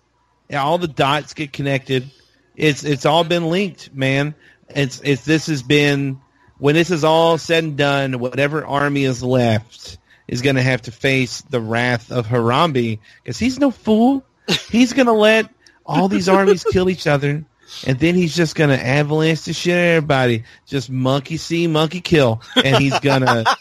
all 0.52 0.78
the 0.78 0.88
dots 0.88 1.34
get 1.34 1.52
connected 1.52 2.10
it's 2.54 2.84
it's 2.84 3.06
all 3.06 3.24
been 3.24 3.48
linked 3.48 3.92
man 3.94 4.34
it's 4.74 5.00
it's 5.02 5.24
this 5.24 5.46
has 5.46 5.62
been 5.62 6.20
when 6.58 6.74
this 6.74 6.90
is 6.90 7.04
all 7.04 7.38
said 7.38 7.64
and 7.64 7.76
done 7.76 8.18
whatever 8.18 8.64
army 8.64 9.04
is 9.04 9.22
left 9.22 9.98
is 10.26 10.42
going 10.42 10.56
to 10.56 10.62
have 10.62 10.82
to 10.82 10.90
face 10.90 11.42
the 11.42 11.60
wrath 11.60 12.10
of 12.10 12.26
Harambe 12.26 12.98
because 13.22 13.38
he's 13.38 13.58
no 13.58 13.70
fool. 13.70 14.24
He's 14.70 14.92
going 14.92 15.06
to 15.06 15.12
let 15.12 15.50
all 15.84 16.08
these 16.08 16.28
armies 16.28 16.64
kill 16.72 16.88
each 16.88 17.06
other 17.06 17.44
and 17.86 17.98
then 17.98 18.14
he's 18.14 18.34
just 18.34 18.54
going 18.54 18.70
to 18.70 18.82
avalanche 18.82 19.42
the 19.42 19.52
shit 19.52 19.74
out 19.74 19.80
of 19.80 19.96
everybody. 19.96 20.44
Just 20.66 20.90
monkey 20.90 21.36
see 21.36 21.66
monkey 21.66 22.00
kill. 22.00 22.42
And 22.56 22.76
he's 22.76 22.98
going 23.00 23.22
to 23.22 23.56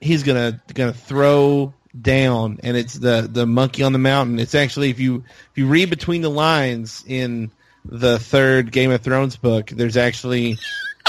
he's 0.00 0.22
gonna 0.22 0.60
gonna 0.74 0.92
throw 0.92 1.72
down. 1.98 2.60
And 2.62 2.76
it's 2.76 2.94
the 2.94 3.28
the 3.30 3.46
monkey 3.46 3.82
on 3.82 3.92
the 3.92 3.98
mountain. 3.98 4.38
It's 4.38 4.54
actually 4.54 4.90
if 4.90 5.00
you 5.00 5.24
if 5.50 5.58
you 5.58 5.66
read 5.66 5.90
between 5.90 6.22
the 6.22 6.30
lines 6.30 7.04
in 7.06 7.50
the 7.88 8.18
third 8.18 8.70
game 8.72 8.90
of 8.90 9.00
thrones 9.00 9.36
book 9.36 9.68
there's 9.70 9.96
actually 9.96 10.58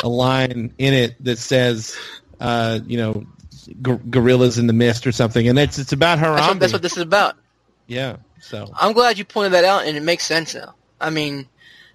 a 0.04 0.08
line 0.10 0.74
in 0.78 0.94
it 0.94 1.24
that 1.24 1.38
says 1.38 1.98
uh 2.40 2.80
you 2.86 2.98
know 2.98 3.26
gorillas 4.10 4.58
in 4.58 4.68
the 4.68 4.74
mist 4.74 5.06
or 5.08 5.12
something 5.12 5.48
and 5.48 5.58
it's 5.60 5.78
it's 5.80 5.92
about 5.92 6.20
That's 6.20 6.28
Harambe. 6.42 6.48
what, 6.50 6.60
that's 6.60 6.74
what 6.74 6.82
this 6.82 6.98
is 6.98 7.04
about. 7.04 7.36
yeah 7.88 8.18
so 8.40 8.72
I'm 8.76 8.94
glad 8.94 9.18
you 9.18 9.26
pointed 9.26 9.54
that 9.54 9.66
out, 9.66 9.86
and 9.88 9.98
it 9.98 10.04
makes 10.04 10.24
sense 10.24 10.54
now. 10.54 10.76
I 11.02 11.10
mean, 11.10 11.50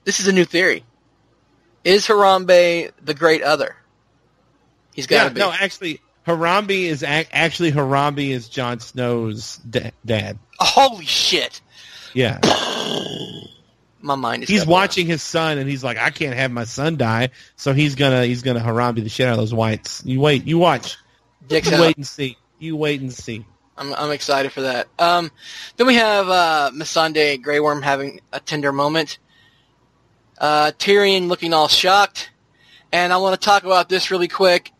this 0.04 0.18
is 0.18 0.26
a 0.26 0.32
new 0.32 0.44
theory. 0.44 0.84
Is 1.84 2.06
Harambe 2.08 2.90
the 3.00 3.14
great 3.14 3.42
other? 3.42 3.76
He's 4.92 5.06
got 5.06 5.16
yeah 5.16 5.28
to 5.28 5.34
be. 5.34 5.40
no 5.40 5.52
actually 5.52 6.00
Harambe 6.26 6.70
is 6.84 7.02
actually 7.04 7.70
Harambe 7.72 8.30
is 8.30 8.48
Jon 8.48 8.80
Snow's 8.80 9.56
da- 9.58 9.92
dad 10.04 10.38
Holy 10.58 11.06
shit! 11.06 11.60
yeah 12.12 12.38
My 14.02 14.16
mind 14.16 14.42
is. 14.42 14.48
he's 14.48 14.66
watching 14.66 15.06
his 15.06 15.22
son 15.22 15.58
and 15.58 15.68
he's 15.70 15.82
like, 15.82 15.96
I 15.96 16.10
can't 16.10 16.34
have 16.34 16.50
my 16.50 16.64
son 16.64 16.96
die, 16.96 17.30
so 17.56 17.72
he's 17.72 17.94
gonna 17.94 18.24
he's 18.24 18.42
gonna 18.42 18.60
Harambe 18.60 19.02
the 19.02 19.08
shit 19.08 19.26
out 19.26 19.32
of 19.32 19.38
those 19.38 19.54
whites. 19.54 20.02
You 20.04 20.20
wait, 20.20 20.44
you 20.44 20.58
watch, 20.58 20.98
Dicks 21.46 21.70
you 21.70 21.76
out. 21.76 21.80
wait 21.80 21.96
and 21.96 22.06
see, 22.06 22.36
you 22.58 22.76
wait 22.76 23.00
and 23.00 23.12
see. 23.12 23.46
I'm, 23.78 23.94
I'm 23.94 24.10
excited 24.10 24.52
for 24.52 24.62
that. 24.62 24.88
Um, 24.98 25.30
then 25.76 25.86
we 25.86 25.94
have 25.94 26.28
uh, 26.28 26.70
Missandei 26.74 27.40
Grey 27.40 27.60
Worm 27.60 27.80
having 27.80 28.20
a 28.32 28.40
tender 28.40 28.72
moment. 28.72 29.18
Uh, 30.38 30.72
Tyrion 30.72 31.28
looking 31.28 31.54
all 31.54 31.68
shocked. 31.68 32.30
And 32.92 33.12
I 33.12 33.16
want 33.16 33.40
to 33.40 33.44
talk 33.44 33.64
about 33.64 33.88
this 33.88 34.10
really 34.10 34.28
quick. 34.28 34.70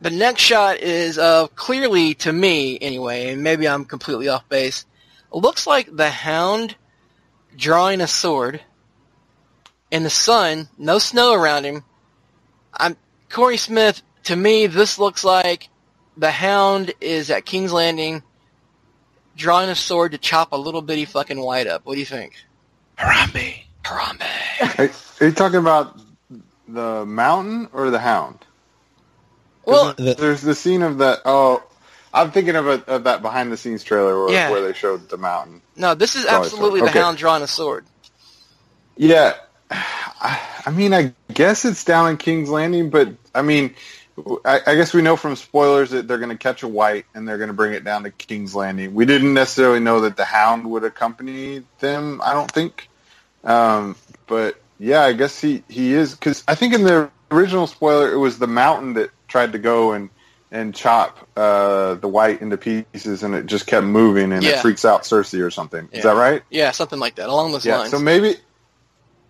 The 0.00 0.10
next 0.10 0.42
shot 0.42 0.78
is 0.78 1.18
of 1.18 1.56
clearly, 1.56 2.14
to 2.14 2.32
me 2.32 2.78
anyway, 2.80 3.32
and 3.32 3.42
maybe 3.42 3.66
I'm 3.66 3.84
completely 3.84 4.28
off 4.28 4.48
base, 4.48 4.86
looks 5.32 5.66
like 5.66 5.88
the 5.94 6.08
Hound 6.08 6.76
drawing 7.58 8.00
a 8.00 8.06
sword 8.06 8.60
in 9.90 10.04
the 10.04 10.10
sun, 10.10 10.68
no 10.78 10.98
snow 10.98 11.34
around 11.34 11.64
him. 11.64 11.84
I'm 12.72 12.96
Corey 13.28 13.56
Smith. 13.58 14.00
To 14.24 14.36
me, 14.36 14.66
this 14.66 14.98
looks 14.98 15.24
like 15.24 15.68
the 16.16 16.30
Hound 16.30 16.92
is 17.00 17.30
at 17.30 17.44
King's 17.44 17.72
Landing, 17.72 18.22
drawing 19.36 19.68
a 19.70 19.74
sword 19.74 20.12
to 20.12 20.18
chop 20.18 20.52
a 20.52 20.56
little 20.56 20.82
bitty 20.82 21.04
fucking 21.04 21.40
white 21.40 21.66
up. 21.66 21.84
What 21.84 21.94
do 21.94 22.00
you 22.00 22.06
think? 22.06 22.34
Harambe. 22.98 23.62
Harambe. 23.84 24.78
Are, 24.78 24.90
are 25.24 25.28
you 25.28 25.34
talking 25.34 25.58
about 25.60 25.98
the 26.68 27.04
mountain 27.06 27.68
or 27.72 27.90
the 27.90 27.98
Hound? 27.98 28.38
Well, 29.64 29.94
The- 29.94 30.14
there's 30.14 30.42
the 30.42 30.54
scene 30.54 30.82
of 30.82 30.98
that. 30.98 31.20
Oh, 31.24 31.62
I'm 32.12 32.30
thinking 32.30 32.56
of, 32.56 32.66
a, 32.66 32.84
of 32.86 33.04
that 33.04 33.22
behind 33.22 33.52
the 33.52 33.56
scenes 33.56 33.84
trailer 33.84 34.18
where, 34.24 34.32
Yeah. 34.32 34.50
where 34.50 34.62
they 34.62 34.72
showed 34.72 35.08
the 35.08 35.18
mountain. 35.18 35.60
no, 35.76 35.94
this 35.94 36.16
is 36.16 36.26
absolutely 36.26 36.80
sword. 36.80 36.88
the 36.88 36.92
Okay. 36.92 37.00
Hound 37.00 37.18
drawing 37.18 37.42
a 37.42 37.46
sword. 37.46 37.84
Yeah, 38.96 39.34
I, 39.70 40.40
I 40.66 40.70
mean, 40.70 40.92
I 40.92 41.12
guess 41.32 41.64
it's 41.64 41.84
down 41.84 42.10
in 42.10 42.16
King's 42.16 42.48
Landing, 42.50 42.90
but 42.90 43.10
I 43.34 43.42
mean, 43.42 43.74
I, 44.44 44.60
I 44.66 44.74
guess 44.74 44.92
we 44.92 45.02
know 45.02 45.14
from 45.16 45.36
spoilers 45.36 45.90
that 45.90 46.08
they're 46.08 46.18
going 46.18 46.30
to 46.30 46.36
catch 46.36 46.62
a 46.64 46.68
white 46.68 47.06
and 47.14 47.28
they're 47.28 47.38
going 47.38 47.48
to 47.48 47.54
bring 47.54 47.74
it 47.74 47.84
down 47.84 48.02
to 48.02 48.10
King's 48.10 48.54
Landing. 48.54 48.94
We 48.94 49.04
didn't 49.06 49.34
necessarily 49.34 49.78
know 49.80 50.00
that 50.00 50.16
the 50.16 50.24
Hound 50.24 50.68
would 50.70 50.82
accompany 50.84 51.62
them. 51.78 52.20
I 52.24 52.32
don't 52.32 52.50
think, 52.50 52.88
um, 53.44 53.94
but 54.26 54.60
yeah, 54.80 55.02
I 55.02 55.12
guess 55.12 55.40
he 55.40 55.62
he 55.68 55.92
is 55.92 56.14
because 56.14 56.42
I 56.48 56.54
think 56.56 56.74
in 56.74 56.82
the 56.82 57.10
original 57.30 57.66
spoiler 57.68 58.10
it 58.12 58.16
was 58.16 58.38
the 58.38 58.46
mountain 58.48 58.94
that 58.94 59.10
tried 59.28 59.52
to 59.52 59.58
go 59.58 59.92
and 59.92 60.10
and 60.50 60.74
chop 60.74 61.28
uh, 61.36 61.94
the 61.94 62.08
white 62.08 62.40
into 62.40 62.56
pieces, 62.56 63.22
and 63.22 63.34
it 63.34 63.46
just 63.46 63.66
kept 63.66 63.84
moving, 63.86 64.32
and 64.32 64.42
Yeah. 64.42 64.50
it 64.50 64.58
freaks 64.60 64.84
out 64.84 65.02
Cersei 65.02 65.40
or 65.44 65.50
something. 65.50 65.88
Yeah. 65.92 65.98
Is 65.98 66.04
that 66.04 66.16
right? 66.16 66.42
Yeah, 66.50 66.70
something 66.70 66.98
like 66.98 67.16
that, 67.16 67.28
along 67.28 67.52
those 67.52 67.66
Yeah, 67.66 67.78
lines. 67.78 67.90
so 67.90 67.98
maybe 67.98 68.36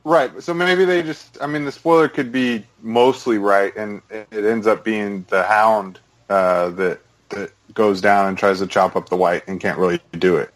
right. 0.05 0.43
So 0.43 0.55
maybe 0.55 0.85
they 0.85 1.03
just. 1.03 1.39
I 1.41 1.47
mean, 1.47 1.65
the 1.65 1.73
spoiler 1.73 2.09
could 2.09 2.31
be 2.33 2.65
mostly 2.81 3.39
right, 3.39 3.75
and 3.77 4.03
it 4.11 4.45
ends 4.45 4.67
up 4.67 4.85
being 4.85 5.27
the 5.29 5.43
Hound 5.43 5.99
uh, 6.29 6.71
that 6.71 7.01
that 7.31 7.53
goes 7.75 8.01
down 8.01 8.29
and 8.29 8.39
tries 8.39 8.61
to 8.61 8.67
chop 8.67 8.97
up 8.97 9.09
the 9.09 9.17
white 9.17 9.43
and 9.49 9.61
can't 9.61 9.79
really 9.79 10.01
do 10.13 10.37
it. 10.37 10.53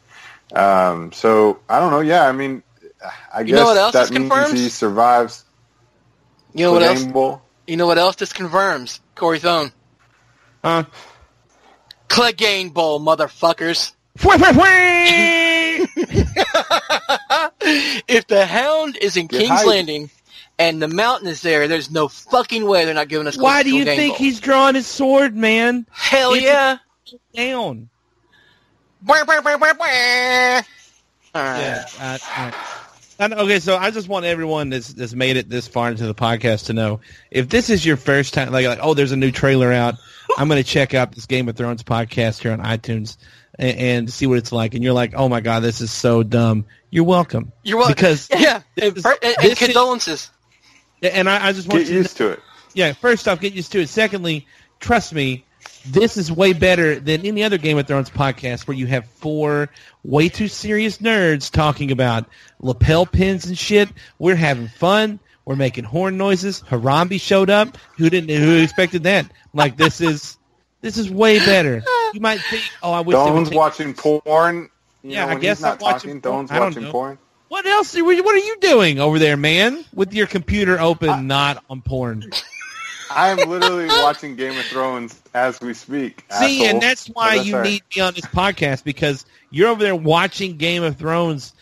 Um, 0.57 1.13
so 1.13 1.61
I 1.69 1.81
don't 1.81 1.91
know. 1.91 2.01
Yeah, 2.01 2.27
I 2.29 2.33
mean, 2.33 2.63
I 3.35 3.41
You 3.41 3.47
guess 3.47 3.57
know 3.57 3.65
what 3.65 3.77
else 3.77 3.93
that 3.95 4.11
means 4.11 4.29
confirms? 4.31 4.51
he 4.51 4.69
survives 4.69 5.45
you 6.55 6.65
know 6.65 6.73
what 6.73 6.83
else? 6.83 7.41
You 7.67 7.77
know 7.77 7.87
what 7.87 7.99
else 7.99 8.17
this 8.17 8.33
confirms? 8.33 9.01
Corey 9.15 9.39
Thone. 9.39 9.73
Huh? 10.63 10.85
Clegane 12.09 12.73
Bowl, 12.73 13.01
motherfuckers. 13.01 13.93
If 18.09 18.27
the 18.27 18.45
Hound 18.47 18.97
is 19.01 19.17
in 19.17 19.27
Get 19.29 19.41
King's 19.47 19.61
hyped. 19.63 19.67
Landing 19.67 20.11
and 20.59 20.83
the 20.83 20.89
mountain 20.89 21.29
is 21.29 21.41
there, 21.43 21.67
there's 21.69 21.91
no 21.91 22.09
fucking 22.09 22.65
way 22.67 22.85
they're 22.85 22.95
not 22.95 23.09
giving 23.09 23.27
us. 23.27 23.39
Why 23.39 23.63
do 23.63 23.71
you 23.75 23.85
Clegane 23.85 23.97
think 23.97 24.13
Bowl. 24.13 24.19
he's 24.19 24.41
drawing 24.41 24.75
his 24.75 24.87
sword, 24.87 25.35
man? 25.37 25.87
Hell 25.91 26.35
It's 26.35 26.43
yeah! 26.43 26.79
Down. 27.35 27.89
Right. 31.35 31.61
Yeah. 31.61 31.87
I- 31.99 32.19
I- 33.19 33.25
I- 33.25 33.35
okay, 33.43 33.61
so 33.61 33.77
I 33.77 33.91
just 33.91 34.09
want 34.09 34.25
everyone 34.27 34.71
that's, 34.71 34.93
that's 34.93 35.15
made 35.15 35.37
it 35.37 35.49
this 35.49 35.69
far 35.69 35.91
into 35.91 36.07
the 36.07 36.15
podcast 36.15 36.67
to 36.67 36.73
know 36.73 37.01
if 37.31 37.49
this 37.49 37.71
is 37.71 37.87
your 37.87 37.97
first 37.97 38.35
time, 38.35 38.51
like, 38.53 38.67
like 38.67 38.81
oh, 38.83 38.95
there's 38.95 39.13
a 39.13 39.17
new 39.17 39.31
trailer 39.31 39.73
out. 39.73 39.95
I'm 40.39 40.49
going 40.49 40.62
to 40.62 40.68
check 40.68 40.95
out 40.95 41.12
this 41.12 41.26
Game 41.26 41.49
of 41.49 41.57
Thrones 41.57 41.83
podcast 41.83 42.41
here 42.43 42.53
on 42.53 42.61
iTunes 42.61 43.16
and, 43.59 43.78
and 43.78 44.12
see 44.12 44.26
what 44.26 44.39
it's 44.39 44.53
like. 44.53 44.74
And 44.74 44.83
you're 44.83 44.93
like, 44.93 45.12
oh 45.14 45.28
my 45.28 45.41
god, 45.41 45.61
this 45.61 45.80
is 45.80 45.91
so 45.93 46.22
dumb. 46.22 46.64
You're 46.91 47.05
welcome. 47.05 47.53
You're 47.62 47.78
welcome. 47.78 47.95
Because 47.95 48.28
yeah, 48.30 48.62
and, 48.80 48.95
this- 48.95 49.05
and, 49.05 49.18
and 49.22 49.35
this 49.41 49.53
is- 49.53 49.59
condolences. 49.59 50.30
and 51.03 51.28
I, 51.28 51.49
I 51.49 51.53
just 51.53 51.68
want 51.68 51.80
Get 51.80 51.89
you 51.89 51.95
to 51.95 51.99
used 52.03 52.16
to 52.18 52.30
it. 52.30 52.41
yeah, 52.74 52.93
first 52.93 53.28
off, 53.28 53.41
get 53.41 53.53
used 53.53 53.72
to 53.72 53.80
it. 53.80 53.89
Secondly, 53.89 54.47
trust 54.80 55.12
me, 55.12 55.45
this 55.87 56.16
is 56.16 56.30
way 56.30 56.53
better 56.53 56.99
than 57.01 57.26
any 57.26 57.43
other 57.43 57.59
Game 57.59 57.76
of 57.78 57.87
Thrones 57.87 58.11
podcast 58.11 58.66
where 58.68 58.76
you 58.76 58.87
have 58.87 59.07
four 59.07 59.68
way 60.05 60.28
too 60.28 60.49
serious 60.49 60.99
nerds 60.99 61.51
talking 61.51 61.91
about 61.91 62.26
lapel 62.61 63.05
pins 63.07 63.47
and 63.47 63.59
shit. 63.59 63.89
We're 64.18 64.37
having 64.37 64.68
fun. 64.68 65.18
We're 65.45 65.57
making 65.57 65.84
horn 65.84 66.16
noises. 66.16 66.62
Harambe 66.62 67.20
showed 67.20 67.51
up. 67.51 67.76
Who 67.97 68.09
didn't? 68.11 68.30
Who 68.30 68.57
expected 68.62 69.03
that? 69.05 69.26
Like 69.53 69.76
this 69.76 70.01
is 70.01 70.38
this 70.80 70.97
is 70.97 71.11
way 71.11 71.38
better. 71.38 71.82
You 72.14 72.20
might 72.20 72.40
think, 72.40 72.62
oh, 72.82 72.93
I 72.93 73.01
wish. 73.01 73.14
Doan's 73.14 73.51
watching 73.51 73.95
porn. 73.95 74.68
You 75.03 75.11
Yeah, 75.12 75.26
know, 75.26 75.32
I 75.32 75.34
guess 75.36 75.61
not 75.61 75.74
I'm 75.74 75.78
watching 75.80 76.20
talking. 76.20 76.20
porn. 76.20 76.34
Doan's 76.47 76.51
I 76.51 76.55
don't 76.59 76.64
watching 76.68 76.82
know. 76.84 76.93
porn. 76.93 77.18
What 77.49 77.66
else? 77.66 77.95
Are 77.97 78.05
we, 78.05 78.20
what 78.20 78.34
are 78.34 78.38
you 78.38 78.57
doing 78.61 78.99
over 78.99 79.18
there, 79.18 79.36
man? 79.36 79.84
With 79.95 80.14
your 80.14 80.26
computer 80.26 80.78
open, 80.80 81.26
not 81.26 81.62
on 81.68 81.82
porn. 81.82 82.30
I 83.11 83.28
am 83.28 83.47
literally 83.49 83.88
watching 83.88 84.36
Game 84.36 84.57
of 84.59 84.64
Thrones 84.66 85.20
as 85.34 85.61
we 85.61 85.74
speak. 85.74 86.24
See, 86.30 86.62
asshole. 86.64 86.66
and 86.68 86.82
that's 86.82 87.09
why 87.09 87.36
But 87.36 87.47
you 87.47 87.61
need 87.61 87.82
me 87.95 88.01
on 88.01 88.14
this 88.14 88.24
podcast 88.24 88.84
because 88.84 89.26
you're 89.51 89.68
over 89.68 89.82
there 89.82 89.95
watching 89.95 90.57
Game 90.57 90.82
of 90.82 90.97
Thrones 90.97 91.53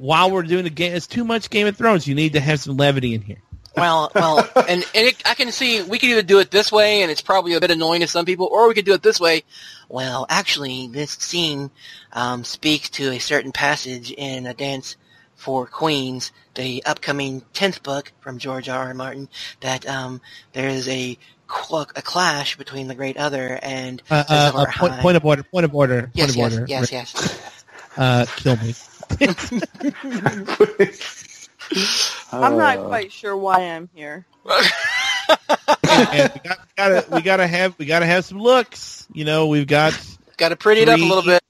while 0.00 0.30
we're 0.30 0.42
doing 0.42 0.64
the 0.64 0.70
game. 0.70 0.94
It's 0.94 1.06
too 1.06 1.24
much 1.24 1.50
Game 1.50 1.66
of 1.66 1.76
Thrones. 1.76 2.06
You 2.06 2.14
need 2.14 2.32
to 2.32 2.40
have 2.40 2.60
some 2.60 2.76
levity 2.76 3.14
in 3.14 3.20
here. 3.20 3.36
Well, 3.76 4.10
well, 4.14 4.38
and, 4.56 4.84
and 4.94 5.06
it, 5.06 5.22
I 5.24 5.34
can 5.34 5.52
see 5.52 5.82
we 5.82 5.98
could 5.98 6.08
either 6.08 6.22
do 6.22 6.40
it 6.40 6.50
this 6.50 6.72
way, 6.72 7.02
and 7.02 7.10
it's 7.10 7.20
probably 7.20 7.54
a 7.54 7.60
bit 7.60 7.70
annoying 7.70 8.00
to 8.00 8.08
some 8.08 8.24
people, 8.24 8.48
or 8.50 8.66
we 8.66 8.74
could 8.74 8.84
do 8.84 8.94
it 8.94 9.02
this 9.02 9.20
way. 9.20 9.44
Well, 9.88 10.26
actually, 10.28 10.88
this 10.88 11.12
scene 11.12 11.70
um, 12.12 12.42
speaks 12.42 12.90
to 12.90 13.12
a 13.12 13.18
certain 13.18 13.52
passage 13.52 14.10
in 14.10 14.46
A 14.46 14.54
Dance 14.54 14.96
for 15.36 15.66
Queens, 15.66 16.32
the 16.54 16.82
upcoming 16.84 17.42
tenth 17.52 17.82
book 17.82 18.12
from 18.20 18.38
George 18.38 18.68
R. 18.68 18.86
R. 18.88 18.94
Martin. 18.94 19.28
That 19.60 19.86
um, 19.88 20.20
there 20.52 20.68
is 20.68 20.88
a 20.88 21.16
a 21.48 22.02
clash 22.02 22.56
between 22.56 22.88
the 22.88 22.94
Great 22.94 23.16
Other 23.16 23.58
and 23.62 24.02
Uh, 24.10 24.24
uh, 24.28 24.52
uh, 24.54 24.66
point, 25.00 25.16
of 25.16 25.24
order. 25.24 25.42
Point 25.44 25.64
of 25.64 25.74
order. 25.74 26.10
yes, 26.14 26.34
point 26.34 26.38
yes, 26.38 26.52
of 26.52 26.60
order. 26.60 26.66
yes, 26.68 26.92
yes. 26.92 27.64
Uh, 27.96 28.26
kill 28.36 28.56
me. 28.58 28.74
I'm 32.32 32.56
not 32.56 32.78
quite 32.86 33.12
sure 33.12 33.36
why 33.36 33.60
I'm 33.60 33.88
here. 33.94 34.24
and 34.48 36.32
we 36.34 36.40
got, 36.40 36.58
gotta, 36.76 37.04
we 37.10 37.20
gotta 37.22 37.46
have, 37.46 37.78
we 37.78 37.86
gotta 37.86 38.06
have 38.06 38.24
some 38.24 38.40
looks. 38.40 39.06
You 39.12 39.24
know, 39.24 39.48
we've 39.48 39.66
got, 39.66 39.98
Got 40.36 40.50
to 40.50 40.56
pretty 40.56 40.82
it 40.82 40.88
up 40.88 40.96
a 40.96 40.98
Three- 40.98 41.08
little 41.08 41.24
bit. 41.24 41.42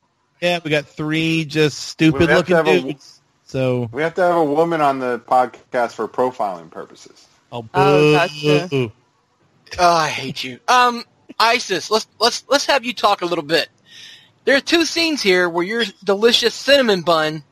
yeah, 0.42 0.58
we 0.64 0.70
got 0.70 0.86
three 0.86 1.44
just 1.44 1.78
stupid 1.78 2.28
looking 2.28 2.56
have 2.56 2.66
a- 2.66 2.80
dudes. 2.80 3.20
So, 3.44 3.88
We 3.92 4.02
have 4.02 4.14
to 4.14 4.22
have 4.22 4.36
a 4.36 4.44
woman 4.44 4.80
on 4.80 4.98
the 5.00 5.18
podcast 5.20 5.92
for 5.92 6.06
profiling 6.08 6.70
purposes. 6.70 7.26
oh, 7.52 7.66
Oh, 7.72 7.72
boo. 7.72 8.12
gotcha. 8.12 8.92
Oh, 9.78 9.94
I 9.94 10.08
hate 10.08 10.42
you. 10.44 10.58
Um, 10.68 11.04
Isis, 11.38 11.90
let's 11.90 12.06
let's 12.20 12.44
let's 12.48 12.66
have 12.66 12.84
you 12.84 12.92
talk 12.92 13.22
a 13.22 13.26
little 13.26 13.44
bit. 13.44 13.68
There 14.44 14.56
are 14.56 14.60
two 14.60 14.84
scenes 14.84 15.22
here 15.22 15.48
where 15.48 15.64
your 15.64 15.84
delicious 16.04 16.54
cinnamon 16.54 17.02
bun 17.02 17.42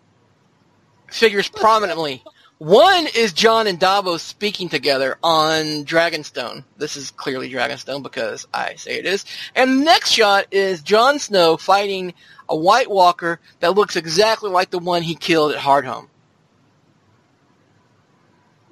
figures 1.11 1.49
prominently. 1.49 2.23
One 2.59 3.07
is 3.15 3.33
Jon 3.33 3.69
and 3.69 3.79
Davos 3.79 4.21
speaking 4.23 4.69
together 4.69 5.17
on 5.23 5.85
Dragonstone. 5.85 6.65
This 6.77 6.97
is 6.97 7.13
clearly 7.13 7.49
Dragonstone 7.51 8.03
because 8.03 8.49
I 8.53 8.75
say 8.75 8.99
it 8.99 9.07
is. 9.07 9.25
And 9.55 9.81
the 9.81 9.85
next 9.85 10.11
shot 10.11 10.47
is 10.51 10.83
Jon 10.83 11.21
Snow 11.21 11.57
fighting 11.57 12.15
a 12.49 12.57
White 12.57 12.91
Walker 12.91 13.39
that 13.61 13.75
looks 13.75 13.95
exactly 13.95 14.51
like 14.51 14.71
the 14.71 14.81
one 14.81 15.03
he 15.03 15.15
killed 15.15 15.53
at 15.53 15.59
Hardhome. 15.59 16.09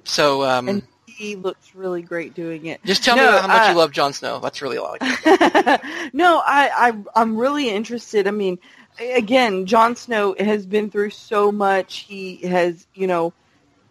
So, 0.03 0.43
um, 0.43 0.67
And 0.67 0.83
he 1.05 1.35
looks 1.35 1.73
really 1.73 2.01
great 2.01 2.33
doing 2.33 2.67
it. 2.67 2.83
just 2.85 3.03
tell 3.03 3.15
me 3.15 3.23
how 3.23 3.47
much 3.47 3.69
you 3.69 3.75
love 3.75 3.91
Jon 3.91 4.13
Snow. 4.13 4.39
That's 4.39 4.61
really 4.61 4.77
all 4.77 4.95
I 4.99 5.79
can 5.79 6.09
no, 6.13 6.41
I, 6.45 6.89
I 6.89 7.21
I'm 7.21 7.37
really 7.37 7.69
interested. 7.69 8.27
I 8.27 8.31
mean, 8.31 8.59
again, 8.99 9.65
Jon 9.65 9.95
Snow 9.95 10.35
has 10.39 10.65
been 10.65 10.89
through 10.89 11.11
so 11.11 11.51
much. 11.51 11.99
He 11.99 12.37
has, 12.37 12.87
you 12.93 13.07
know, 13.07 13.33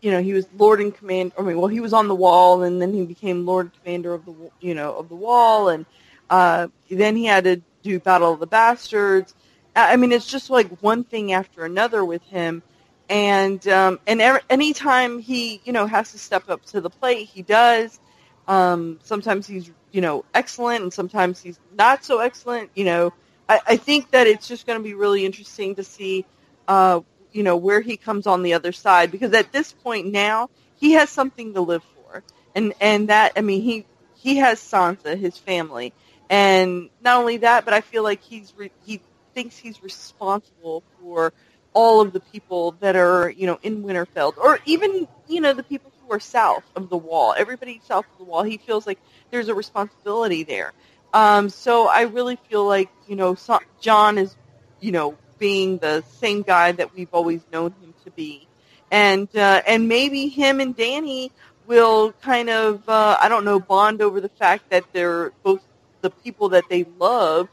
you 0.00 0.10
know, 0.10 0.22
he 0.22 0.32
was 0.32 0.46
Lord 0.56 0.80
and 0.80 0.94
Command. 0.94 1.32
I 1.38 1.42
mean, 1.42 1.58
well, 1.58 1.68
he 1.68 1.80
was 1.80 1.92
on 1.92 2.08
the 2.08 2.14
Wall, 2.14 2.62
and 2.62 2.80
then 2.80 2.92
he 2.92 3.04
became 3.04 3.46
Lord 3.46 3.66
and 3.66 3.82
Commander 3.82 4.14
of 4.14 4.24
the, 4.24 4.34
you 4.60 4.74
know, 4.74 4.94
of 4.96 5.08
the 5.08 5.16
Wall, 5.16 5.68
and 5.68 5.86
uh, 6.30 6.68
then 6.90 7.16
he 7.16 7.24
had 7.24 7.44
to 7.44 7.60
do 7.82 7.98
Battle 8.00 8.32
of 8.32 8.40
the 8.40 8.46
Bastards. 8.46 9.34
I 9.74 9.96
mean, 9.96 10.12
it's 10.12 10.26
just 10.26 10.48
like 10.48 10.68
one 10.82 11.04
thing 11.04 11.32
after 11.32 11.64
another 11.64 12.04
with 12.04 12.22
him. 12.22 12.62
And 13.08 13.66
um, 13.68 14.00
and 14.06 14.20
every, 14.20 14.40
anytime 14.50 15.20
he 15.20 15.60
you 15.64 15.72
know 15.72 15.86
has 15.86 16.10
to 16.12 16.18
step 16.18 16.48
up 16.48 16.64
to 16.66 16.80
the 16.80 16.90
plate, 16.90 17.28
he 17.28 17.42
does. 17.42 18.00
Um, 18.48 18.98
sometimes 19.04 19.46
he's 19.46 19.70
you 19.92 20.00
know 20.00 20.24
excellent, 20.34 20.82
and 20.82 20.92
sometimes 20.92 21.40
he's 21.40 21.60
not 21.78 22.04
so 22.04 22.18
excellent. 22.18 22.70
You 22.74 22.84
know, 22.84 23.12
I, 23.48 23.60
I 23.66 23.76
think 23.76 24.10
that 24.10 24.26
it's 24.26 24.48
just 24.48 24.66
going 24.66 24.78
to 24.78 24.82
be 24.82 24.94
really 24.94 25.24
interesting 25.24 25.74
to 25.76 25.84
see, 25.84 26.24
uh, 26.68 27.00
you 27.32 27.42
know, 27.42 27.56
where 27.56 27.80
he 27.80 27.96
comes 27.96 28.26
on 28.26 28.42
the 28.42 28.54
other 28.54 28.72
side 28.72 29.10
because 29.10 29.32
at 29.32 29.52
this 29.52 29.72
point 29.72 30.06
now 30.12 30.50
he 30.76 30.92
has 30.92 31.10
something 31.10 31.54
to 31.54 31.60
live 31.60 31.82
for, 31.82 32.22
and 32.54 32.74
and 32.80 33.08
that 33.08 33.32
I 33.36 33.40
mean 33.42 33.62
he 33.62 33.86
he 34.14 34.36
has 34.36 34.60
Sansa, 34.60 35.16
his 35.18 35.36
family, 35.36 35.92
and 36.30 36.90
not 37.02 37.18
only 37.20 37.38
that, 37.38 37.64
but 37.64 37.74
I 37.74 37.80
feel 37.80 38.02
like 38.02 38.22
he's 38.22 38.52
re- 38.56 38.72
he 38.84 39.00
thinks 39.34 39.56
he's 39.56 39.82
responsible 39.82 40.82
for 41.00 41.32
all 41.74 42.00
of 42.00 42.14
the 42.14 42.20
people 42.20 42.72
that 42.80 42.96
are, 42.96 43.28
you 43.28 43.46
know, 43.46 43.58
in 43.62 43.82
Winterfell, 43.84 44.34
or 44.38 44.58
even, 44.64 45.06
you 45.28 45.42
know, 45.42 45.52
the 45.52 45.62
people 45.62 45.92
who 46.00 46.10
are 46.10 46.18
south 46.18 46.64
of 46.74 46.88
the 46.88 46.96
wall. 46.96 47.34
Everybody 47.36 47.82
south 47.84 48.06
of 48.10 48.18
the 48.18 48.24
wall, 48.24 48.42
he 48.44 48.56
feels 48.56 48.86
like 48.86 48.98
there's 49.30 49.48
a 49.48 49.54
responsibility 49.54 50.42
there. 50.42 50.72
Um, 51.16 51.48
so 51.48 51.88
I 51.88 52.02
really 52.02 52.36
feel 52.48 52.66
like, 52.66 52.90
you 53.08 53.16
know, 53.16 53.34
so- 53.34 53.60
Jon 53.80 54.18
is, 54.18 54.36
you 54.80 54.92
know, 54.92 55.16
being 55.38 55.78
the 55.78 56.02
same 56.20 56.42
guy 56.42 56.72
that 56.72 56.94
we've 56.94 57.12
always 57.12 57.40
known 57.52 57.74
him 57.80 57.94
to 58.04 58.10
be, 58.10 58.46
and 58.90 59.28
uh, 59.36 59.62
and 59.66 59.88
maybe 59.88 60.28
him 60.28 60.60
and 60.60 60.76
Dany 60.76 61.30
will 61.66 62.12
kind 62.22 62.48
of, 62.50 62.86
uh, 62.88 63.16
I 63.20 63.28
don't 63.28 63.44
know, 63.44 63.58
bond 63.58 64.00
over 64.02 64.20
the 64.20 64.28
fact 64.28 64.70
that 64.70 64.84
they're 64.92 65.32
both 65.42 65.60
the 66.02 66.10
people 66.10 66.50
that 66.50 66.64
they 66.68 66.84
love. 66.98 67.48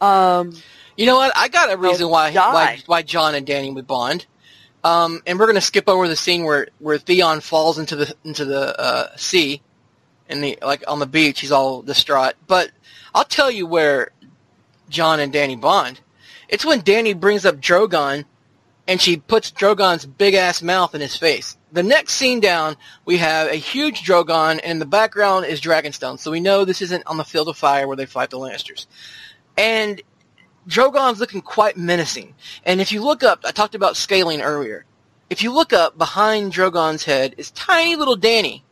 Um, 0.00 0.52
You 0.96 1.06
know 1.06 1.16
what? 1.16 1.32
I 1.36 1.48
got 1.48 1.72
a 1.72 1.76
reason 1.76 2.08
why 2.08 2.30
why 2.54 2.82
why 2.86 3.02
Jon 3.02 3.34
and 3.34 3.46
Dany 3.46 3.72
would 3.74 3.86
bond. 3.86 4.26
Um, 4.84 5.22
and 5.26 5.38
we're 5.38 5.46
gonna 5.46 5.60
skip 5.60 5.88
over 5.88 6.06
the 6.08 6.16
scene 6.16 6.44
where 6.44 6.68
where 6.78 6.98
Theon 6.98 7.40
falls 7.40 7.78
into 7.78 7.94
the 7.96 8.14
into 8.24 8.44
the 8.44 8.80
uh, 8.80 9.16
sea, 9.16 9.60
the 10.28 10.58
like 10.62 10.84
on 10.86 10.98
the 10.98 11.06
beach. 11.06 11.40
He's 11.40 11.52
all 11.52 11.82
distraught. 11.82 12.34
But 12.46 12.70
I'll 13.14 13.24
tell 13.24 13.50
you 13.50 13.66
where 13.66 14.10
Jon 14.88 15.20
and 15.20 15.32
Dany 15.32 15.60
bond. 15.60 16.00
It's 16.48 16.64
when 16.64 16.82
Dany 16.82 17.18
brings 17.18 17.44
up 17.44 17.56
Drogon, 17.56 18.24
and 18.86 19.00
she 19.00 19.18
puts 19.18 19.50
Drogon's 19.50 20.06
big 20.06 20.34
ass 20.34 20.62
mouth 20.62 20.94
in 20.94 21.00
his 21.00 21.16
face. 21.16 21.56
The 21.72 21.82
next 21.82 22.14
scene 22.14 22.40
down, 22.40 22.76
we 23.04 23.18
have 23.18 23.50
a 23.50 23.56
huge 23.56 24.02
Drogon, 24.02 24.52
and 24.52 24.60
in 24.64 24.78
the 24.78 24.86
background 24.86 25.44
is 25.44 25.60
Dragonstone. 25.60 26.18
So 26.18 26.30
we 26.30 26.40
know 26.40 26.64
this 26.64 26.80
isn't 26.80 27.06
on 27.06 27.18
the 27.18 27.24
field 27.24 27.48
of 27.48 27.58
fire 27.58 27.86
where 27.86 27.96
they 27.96 28.06
fight 28.06 28.30
the 28.30 28.38
Lannisters. 28.38 28.86
And 29.58 30.00
Drogon's 30.66 31.20
looking 31.20 31.42
quite 31.42 31.76
menacing. 31.76 32.34
And 32.64 32.80
if 32.80 32.92
you 32.92 33.02
look 33.02 33.22
up, 33.22 33.40
I 33.44 33.50
talked 33.50 33.74
about 33.74 33.96
scaling 33.96 34.40
earlier. 34.40 34.86
If 35.28 35.42
you 35.42 35.52
look 35.52 35.74
up 35.74 35.98
behind 35.98 36.54
Drogon's 36.54 37.04
head 37.04 37.34
is 37.36 37.50
tiny 37.50 37.96
little 37.96 38.16
Dany. 38.16 38.62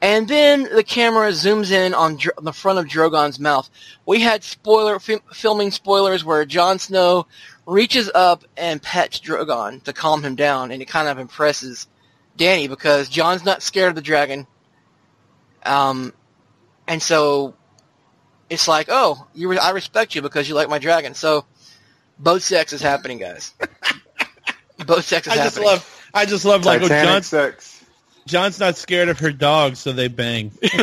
And 0.00 0.28
then 0.28 0.62
the 0.62 0.84
camera 0.84 1.30
zooms 1.30 1.72
in 1.72 1.92
on, 1.92 2.16
Dr- 2.16 2.38
on 2.38 2.44
the 2.44 2.52
front 2.52 2.78
of 2.78 2.86
Drogon's 2.86 3.40
mouth. 3.40 3.68
We 4.06 4.20
had 4.20 4.44
spoiler 4.44 5.00
fi- 5.00 5.20
filming 5.32 5.72
spoilers 5.72 6.24
where 6.24 6.44
Jon 6.44 6.78
Snow 6.78 7.26
reaches 7.66 8.10
up 8.14 8.44
and 8.56 8.80
pets 8.80 9.18
Drogon 9.20 9.82
to 9.84 9.92
calm 9.92 10.22
him 10.22 10.36
down, 10.36 10.70
and 10.70 10.80
it 10.80 10.86
kind 10.86 11.08
of 11.08 11.18
impresses 11.18 11.88
Dany 12.38 12.68
because 12.68 13.08
Jon's 13.08 13.44
not 13.44 13.60
scared 13.60 13.90
of 13.90 13.94
the 13.96 14.02
dragon. 14.02 14.46
Um, 15.64 16.14
and 16.86 17.02
so 17.02 17.54
it's 18.48 18.68
like, 18.68 18.86
oh, 18.90 19.26
you 19.34 19.48
re- 19.48 19.58
I 19.58 19.70
respect 19.70 20.14
you 20.14 20.22
because 20.22 20.48
you 20.48 20.54
like 20.54 20.68
my 20.68 20.78
dragon. 20.78 21.14
So 21.14 21.44
both 22.18 22.42
sex 22.42 22.72
is 22.72 22.80
happening, 22.80 23.18
guys. 23.18 23.52
both 24.86 25.04
sex 25.04 25.26
is 25.26 25.32
I 25.32 25.36
just 25.44 25.58
love, 25.60 26.10
I 26.14 26.24
just 26.24 26.44
love 26.44 26.64
like, 26.64 26.82
oh, 26.82 26.88
Titanic 26.88 27.24
sex. 27.24 27.77
Jon's 28.28 28.60
not 28.60 28.76
scared 28.76 29.08
of 29.08 29.18
her 29.20 29.32
dog, 29.32 29.76
so 29.76 29.92
they 29.92 30.08
bang. 30.08 30.52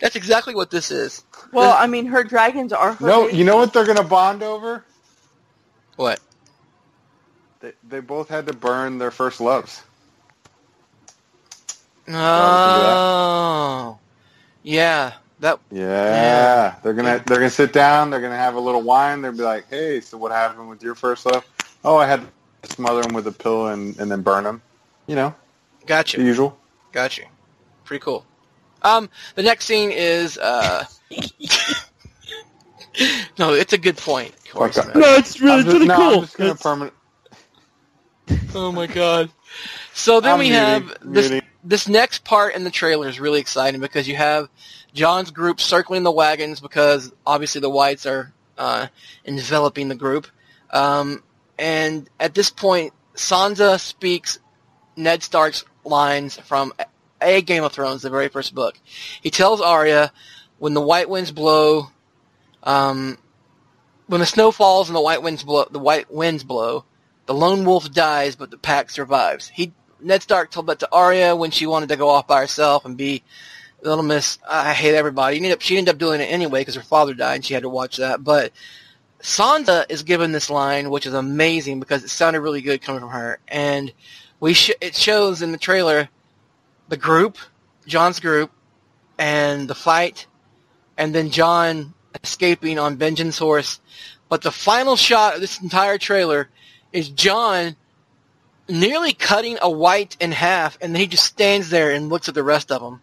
That's 0.00 0.16
exactly 0.16 0.54
what 0.54 0.70
this 0.70 0.90
is. 0.90 1.24
well, 1.52 1.74
I 1.78 1.86
mean, 1.86 2.06
her 2.06 2.24
dragons 2.24 2.72
are 2.72 2.92
her 2.94 3.06
No, 3.06 3.22
babies. 3.24 3.38
you 3.38 3.44
know 3.44 3.56
what 3.56 3.72
they're 3.72 3.86
gonna 3.86 4.02
bond 4.04 4.42
over? 4.42 4.84
What? 5.96 6.20
They, 7.60 7.72
they 7.88 8.00
both 8.00 8.28
had 8.28 8.46
to 8.48 8.52
burn 8.52 8.98
their 8.98 9.10
first 9.10 9.40
loves. 9.40 9.82
Oh, 12.08 13.98
yeah. 14.62 15.14
That 15.40 15.58
Yeah, 15.70 15.84
Yeah. 15.84 16.74
they're 16.82 16.92
gonna 16.94 17.22
they're 17.26 17.38
gonna 17.38 17.50
sit 17.50 17.72
down. 17.72 18.10
They're 18.10 18.20
gonna 18.20 18.36
have 18.36 18.54
a 18.54 18.60
little 18.60 18.82
wine. 18.82 19.22
They'll 19.22 19.32
be 19.32 19.38
like, 19.42 19.68
"Hey, 19.68 20.00
so 20.00 20.16
what 20.16 20.32
happened 20.32 20.68
with 20.68 20.82
your 20.82 20.94
first 20.94 21.26
love? 21.26 21.44
Oh, 21.84 21.96
I 21.96 22.06
had 22.06 22.20
to 22.62 22.72
smother 22.72 23.00
him 23.06 23.14
with 23.14 23.26
a 23.26 23.32
pill 23.32 23.66
and, 23.68 23.98
and 23.98 24.10
then 24.10 24.22
burn 24.22 24.46
him. 24.46 24.62
You 25.06 25.14
know, 25.16 25.34
got 25.86 26.08
the 26.08 26.18
you. 26.18 26.24
usual." 26.26 26.58
Got 26.92 27.18
you. 27.18 27.24
Pretty 27.84 28.02
cool. 28.02 28.24
Um, 28.82 29.08
the 29.34 29.42
next 29.42 29.64
scene 29.66 29.90
is 29.90 30.38
uh. 30.38 30.84
no, 33.38 33.52
it's 33.52 33.72
a 33.72 33.78
good 33.78 33.96
point. 33.96 34.34
Corey 34.50 34.72
Fuck 34.72 34.94
no, 34.94 35.14
it's 35.14 35.40
really, 35.40 35.58
I'm 35.60 35.64
just, 35.64 35.72
really 35.74 35.86
no, 35.86 35.96
cool. 35.96 36.14
I'm 36.14 36.20
just 36.22 36.36
gonna 36.36 36.50
It's- 36.50 36.62
permanent. 36.62 36.94
Oh 38.54 38.72
my 38.72 38.86
god. 38.86 39.30
So 39.92 40.20
then 40.20 40.32
I'm 40.34 40.38
we 40.38 40.46
muting, 40.50 40.62
have 40.64 40.96
this 41.02 41.30
muting. 41.30 41.48
this 41.62 41.88
next 41.88 42.24
part 42.24 42.54
in 42.54 42.64
the 42.64 42.70
trailer 42.70 43.06
is 43.08 43.20
really 43.20 43.40
exciting 43.40 43.80
because 43.80 44.08
you 44.08 44.16
have 44.16 44.48
Jon's 44.94 45.30
group 45.30 45.60
circling 45.60 46.02
the 46.02 46.10
wagons 46.12 46.60
because 46.60 47.12
obviously 47.26 47.60
the 47.60 47.70
whites 47.70 48.04
are 48.06 48.32
uh, 48.58 48.88
enveloping 49.24 49.88
the 49.88 49.94
group. 49.94 50.26
Um, 50.70 51.22
and 51.58 52.08
at 52.18 52.34
this 52.34 52.50
point, 52.50 52.92
Sansa 53.14 53.78
speaks 53.78 54.38
Ned 54.96 55.22
Stark's 55.22 55.64
lines 55.86 56.38
from 56.38 56.72
a 57.20 57.42
Game 57.42 57.64
of 57.64 57.72
Thrones, 57.72 58.02
the 58.02 58.10
very 58.10 58.28
first 58.28 58.54
book. 58.54 58.78
He 59.22 59.30
tells 59.30 59.60
Arya, 59.60 60.12
when 60.58 60.74
the 60.74 60.80
white 60.80 61.08
winds 61.08 61.32
blow, 61.32 61.90
um, 62.62 63.18
when 64.06 64.20
the 64.20 64.26
snow 64.26 64.50
falls 64.50 64.88
and 64.88 64.96
the 64.96 65.00
white 65.00 65.22
winds 65.22 65.42
blow, 65.42 65.66
the 65.70 65.78
white 65.78 66.10
winds 66.10 66.44
blow, 66.44 66.84
the 67.26 67.34
lone 67.34 67.64
wolf 67.64 67.90
dies, 67.92 68.36
but 68.36 68.50
the 68.50 68.58
pack 68.58 68.90
survives. 68.90 69.48
He 69.48 69.72
Ned 70.00 70.22
Stark 70.22 70.50
told 70.50 70.66
that 70.66 70.78
to 70.80 70.92
Arya 70.92 71.34
when 71.34 71.50
she 71.50 71.66
wanted 71.66 71.88
to 71.88 71.96
go 71.96 72.08
off 72.08 72.26
by 72.26 72.40
herself 72.40 72.84
and 72.84 72.96
be 72.96 73.22
Little 73.82 74.04
Miss. 74.04 74.38
I 74.48 74.72
hate 74.72 74.94
everybody. 74.94 75.36
Ended 75.36 75.52
up, 75.52 75.60
she 75.60 75.76
ended 75.76 75.94
up 75.94 75.98
doing 75.98 76.20
it 76.20 76.26
anyway 76.26 76.60
because 76.60 76.74
her 76.74 76.82
father 76.82 77.14
died 77.14 77.36
and 77.36 77.44
she 77.44 77.54
had 77.54 77.62
to 77.62 77.68
watch 77.68 77.96
that. 77.96 78.22
But 78.22 78.52
Sansa 79.20 79.86
is 79.88 80.02
given 80.02 80.32
this 80.32 80.50
line, 80.50 80.90
which 80.90 81.06
is 81.06 81.14
amazing 81.14 81.80
because 81.80 82.04
it 82.04 82.10
sounded 82.10 82.40
really 82.40 82.60
good 82.60 82.82
coming 82.82 83.00
from 83.00 83.10
her, 83.10 83.38
and 83.48 83.92
we 84.40 84.54
sh- 84.54 84.72
it 84.80 84.94
shows 84.94 85.42
in 85.42 85.52
the 85.52 85.58
trailer 85.58 86.08
the 86.88 86.96
group, 86.96 87.38
Jon's 87.86 88.20
group, 88.20 88.50
and 89.18 89.68
the 89.68 89.74
fight, 89.74 90.26
and 90.96 91.14
then 91.14 91.30
Jon 91.30 91.94
escaping 92.22 92.78
on 92.78 92.96
Benjen's 92.96 93.38
horse. 93.38 93.80
But 94.28 94.42
the 94.42 94.50
final 94.50 94.96
shot 94.96 95.34
of 95.34 95.40
this 95.40 95.60
entire 95.60 95.98
trailer 95.98 96.48
is 96.92 97.08
John 97.08 97.76
nearly 98.68 99.12
cutting 99.12 99.58
a 99.62 99.70
white 99.70 100.16
in 100.20 100.32
half, 100.32 100.78
and 100.80 100.94
then 100.94 101.00
he 101.00 101.06
just 101.06 101.24
stands 101.24 101.70
there 101.70 101.92
and 101.92 102.08
looks 102.08 102.28
at 102.28 102.34
the 102.34 102.42
rest 102.42 102.72
of 102.72 102.82
them. 102.82 103.00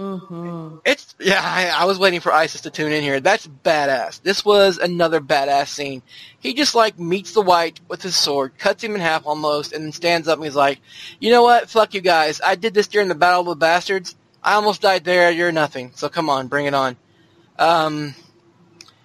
Mm-hmm. 0.00 0.78
It's 0.86 1.14
yeah. 1.18 1.42
I, 1.44 1.82
I 1.82 1.84
was 1.84 1.98
waiting 1.98 2.20
for 2.20 2.32
Isis 2.32 2.62
to 2.62 2.70
tune 2.70 2.90
in 2.90 3.02
here. 3.02 3.20
That's 3.20 3.46
badass. 3.46 4.22
This 4.22 4.42
was 4.42 4.78
another 4.78 5.20
badass 5.20 5.68
scene. 5.68 6.00
He 6.38 6.54
just 6.54 6.74
like 6.74 6.98
meets 6.98 7.34
the 7.34 7.42
white 7.42 7.80
with 7.86 8.00
his 8.00 8.16
sword, 8.16 8.56
cuts 8.56 8.82
him 8.82 8.94
in 8.94 9.02
half 9.02 9.26
almost, 9.26 9.72
and 9.74 9.84
then 9.84 9.92
stands 9.92 10.26
up 10.26 10.38
and 10.38 10.44
he's 10.46 10.56
like, 10.56 10.80
"You 11.18 11.30
know 11.30 11.42
what? 11.42 11.68
Fuck 11.68 11.92
you 11.92 12.00
guys. 12.00 12.40
I 12.42 12.54
did 12.54 12.72
this 12.72 12.88
during 12.88 13.08
the 13.08 13.14
Battle 13.14 13.40
of 13.40 13.46
the 13.46 13.56
Bastards. 13.56 14.16
I 14.42 14.54
almost 14.54 14.80
died 14.80 15.04
there. 15.04 15.30
You're 15.30 15.52
nothing. 15.52 15.92
So 15.94 16.08
come 16.08 16.30
on, 16.30 16.48
bring 16.48 16.64
it 16.64 16.74
on." 16.74 16.96
Um, 17.58 18.14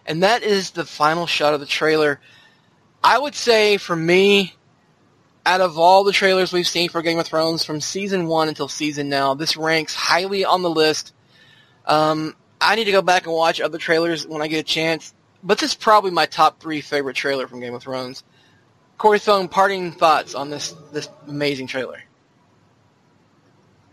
and 0.06 0.24
that 0.24 0.44
is 0.44 0.72
the 0.72 0.86
final 0.86 1.28
shot 1.28 1.54
of 1.54 1.60
the 1.60 1.66
trailer. 1.66 2.22
I 3.04 3.20
would 3.20 3.36
say 3.36 3.76
for 3.76 3.98
me, 3.98 4.56
out 5.46 5.62
of 5.62 5.78
all 5.78 6.04
the 6.04 6.12
trailers 6.12 6.52
we've 6.52 6.68
seen 6.68 6.90
for 6.90 7.02
Game 7.02 7.20
of 7.20 7.28
Thrones 7.28 7.64
from 7.64 7.80
season 7.80 8.28
one 8.28 8.48
until 8.48 8.68
season 8.68 9.10
now, 9.10 9.36
this 9.36 9.56
ranks 9.56 9.94
highly 9.94 10.44
on 10.44 10.62
the 10.64 10.70
list. 10.70 11.14
Um, 11.86 12.36
I 12.60 12.76
need 12.76 12.86
to 12.86 12.92
go 12.92 13.02
back 13.02 13.26
and 13.26 13.36
watch 13.36 13.62
other 13.62 13.78
trailers 13.78 14.26
when 14.26 14.42
I 14.42 14.48
get 14.48 14.60
a 14.60 14.64
chance, 14.64 15.14
but 15.44 15.60
this 15.60 15.72
is 15.72 15.76
probably 15.76 16.12
my 16.12 16.26
top 16.26 16.60
three 16.60 16.82
favorite 16.82 17.16
trailer 17.16 17.48
from 17.48 17.60
Game 17.60 17.76
of 17.76 17.84
Thrones. 17.84 18.24
Corey 18.98 19.20
Thone, 19.20 19.50
parting 19.50 19.92
thoughts 19.92 20.34
on 20.36 20.50
this 20.50 20.74
this 20.92 21.10
amazing 21.28 21.68
trailer. 21.68 22.02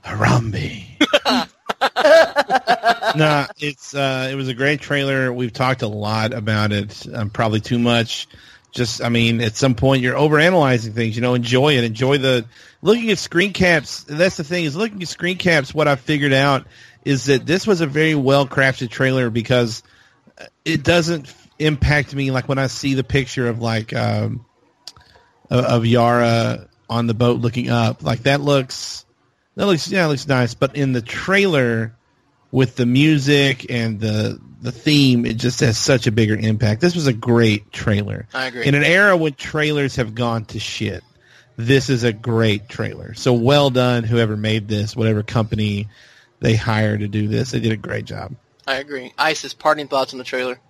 Harambe. 0.04 0.86
nah, 3.16 3.46
it's 3.58 3.94
uh, 3.94 4.28
it 4.30 4.36
was 4.36 4.48
a 4.48 4.54
great 4.54 4.80
trailer. 4.80 5.32
We've 5.32 5.52
talked 5.52 5.82
a 5.82 5.88
lot 5.88 6.32
about 6.32 6.72
it, 6.72 7.04
um, 7.12 7.30
probably 7.30 7.60
too 7.60 7.78
much 7.80 8.28
just 8.73 9.03
I 9.03 9.11
mean, 9.11 9.40
at 9.40 9.55
some 9.55 9.74
point 9.74 10.03
you're 10.03 10.16
overanalyzing 10.16 10.94
things. 10.94 11.15
You 11.15 11.23
know, 11.23 11.35
enjoy 11.35 11.77
it. 11.77 11.85
Enjoy 11.85 12.19
the 12.19 12.47
looking 12.81 13.11
at 13.11 13.19
screen 13.19 13.53
caps. 13.53 14.05
That's 14.05 14.39
the 14.39 14.44
thing 14.44 14.65
is 14.65 14.74
looking 14.74 15.01
at 15.01 15.09
screen 15.09 15.39
caps. 15.39 15.74
What 15.74 15.86
I 15.86 15.97
figured 15.97 16.32
out 16.32 16.66
is 17.05 17.27
that 17.27 17.47
this 17.47 17.66
was 17.66 17.81
a 17.81 17.86
very 17.86 18.15
well 18.15 18.47
crafted 18.47 18.90
trailer 18.90 19.31
because 19.31 19.82
it 20.65 20.82
doesn't 20.82 21.32
impact 21.59 22.15
me 22.15 22.31
like 22.31 22.49
when 22.49 22.59
I 22.59 22.66
see 22.66 22.94
the 22.94 23.05
picture 23.05 23.47
of 23.47 23.61
like 23.61 23.93
um, 23.93 24.44
of 25.51 25.86
Yara 25.86 26.69
on 26.89 27.07
the 27.07 27.15
boat 27.15 27.40
looking 27.40 27.69
up. 27.69 28.03
Like 28.03 28.24
that 28.24 28.40
looks 28.40 29.05
that 29.55 29.66
looks 29.66 29.90
yeah, 29.90 30.07
it 30.07 30.09
looks 30.09 30.27
nice. 30.27 30.55
But 30.55 30.77
in 30.77 30.93
the 30.93 31.03
trailer 31.03 31.94
with 32.51 32.77
the 32.77 32.86
music 32.86 33.70
and 33.70 34.01
the 34.01 34.40
the 34.62 34.72
theme, 34.72 35.26
it 35.26 35.36
just 35.36 35.60
has 35.60 35.76
such 35.76 36.06
a 36.06 36.12
bigger 36.12 36.36
impact. 36.36 36.80
This 36.80 36.94
was 36.94 37.09
a 37.09 37.12
great 37.12 37.72
trailer. 37.72 38.26
I 38.32 38.47
agree. 38.47 38.64
In 38.64 38.76
an 38.76 38.84
era 38.84 39.16
when 39.16 39.34
trailers 39.34 39.97
have 39.97 40.14
gone 40.14 40.44
to 40.47 40.60
shit, 40.60 41.02
this 41.56 41.90
is 41.90 42.05
a 42.05 42.12
great 42.12 42.68
trailer. 42.68 43.12
So 43.14 43.32
well 43.34 43.70
done, 43.70 44.05
whoever 44.05 44.36
made 44.36 44.68
this, 44.68 44.94
whatever 44.97 45.24
company 45.24 45.89
they 46.40 46.55
hired 46.55 47.01
to 47.01 47.09
do 47.09 47.26
this. 47.26 47.51
They 47.51 47.60
did 47.60 47.72
a 47.72 47.76
great 47.76 48.05
job. 48.05 48.34
I 48.66 48.76
agree. 48.76 49.12
Isis, 49.18 49.52
parting 49.52 49.89
thoughts 49.89 50.14
on 50.14 50.18
the 50.18 50.24
trailer. 50.24 50.60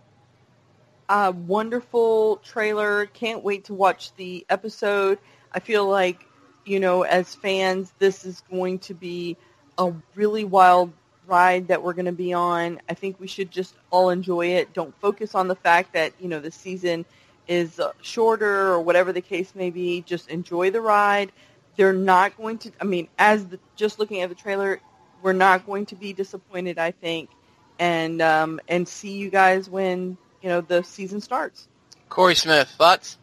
Uh, 1.09 1.33
wonderful 1.47 2.37
trailer. 2.39 3.07
Can't 3.07 3.45
wait 3.45 3.67
to 3.67 3.75
watch 3.75 4.15
the 4.17 4.47
episode. 4.49 5.19
I 5.53 5.61
feel 5.61 5.87
like, 5.87 6.25
you 6.65 6.81
know, 6.81 7.03
as 7.03 7.35
fans, 7.35 7.93
this 7.99 8.25
is 8.25 8.43
going 8.51 8.79
to 8.81 8.95
be 8.95 9.37
a 9.77 9.93
really 10.15 10.45
wild 10.45 10.93
ride 11.27 11.69
that 11.69 11.83
we're 11.83 11.93
going 11.93 12.07
to 12.07 12.13
be 12.13 12.33
on. 12.33 12.81
I 12.89 12.95
think 12.95 13.21
we 13.21 13.27
should 13.27 13.51
just 13.51 13.75
all 13.91 14.11
enjoy 14.11 14.47
it. 14.47 14.73
Don't 14.73 14.95
focus 15.01 15.35
on 15.35 15.49
the 15.49 15.57
fact 15.57 15.93
that, 15.95 16.13
you 16.21 16.29
know, 16.29 16.41
the 16.41 16.51
season 16.51 17.05
is 17.49 17.79
uh, 17.79 17.93
shorter 18.01 18.73
or 18.73 18.81
whatever 18.81 19.13
the 19.13 19.21
case 19.21 19.55
may 19.55 19.71
be. 19.71 20.03
Just 20.03 20.29
enjoy 20.29 20.71
the 20.71 20.81
ride. 20.81 21.33
They're 21.77 21.93
not 21.93 22.37
going 22.37 22.59
to, 22.59 22.73
I 22.81 22.85
mean, 22.85 23.09
as 23.19 23.47
the, 23.47 23.59
just 23.77 23.99
looking 23.99 24.21
at 24.21 24.29
the 24.29 24.35
trailer, 24.35 24.81
we're 25.23 25.33
not 25.33 25.65
going 25.67 25.87
to 25.87 25.95
be 25.95 26.13
disappointed, 26.13 26.79
I 26.79 26.91
think, 26.91 27.31
and 27.79 28.21
um, 28.21 28.61
and 28.69 28.87
see 28.87 29.13
you 29.13 29.31
guys 29.31 29.71
when, 29.71 30.19
you 30.43 30.49
know, 30.49 30.61
the 30.61 30.83
season 30.83 31.21
starts. 31.21 31.69
Corey 32.09 32.35
Smith, 32.35 32.69
thoughts? 32.77 33.19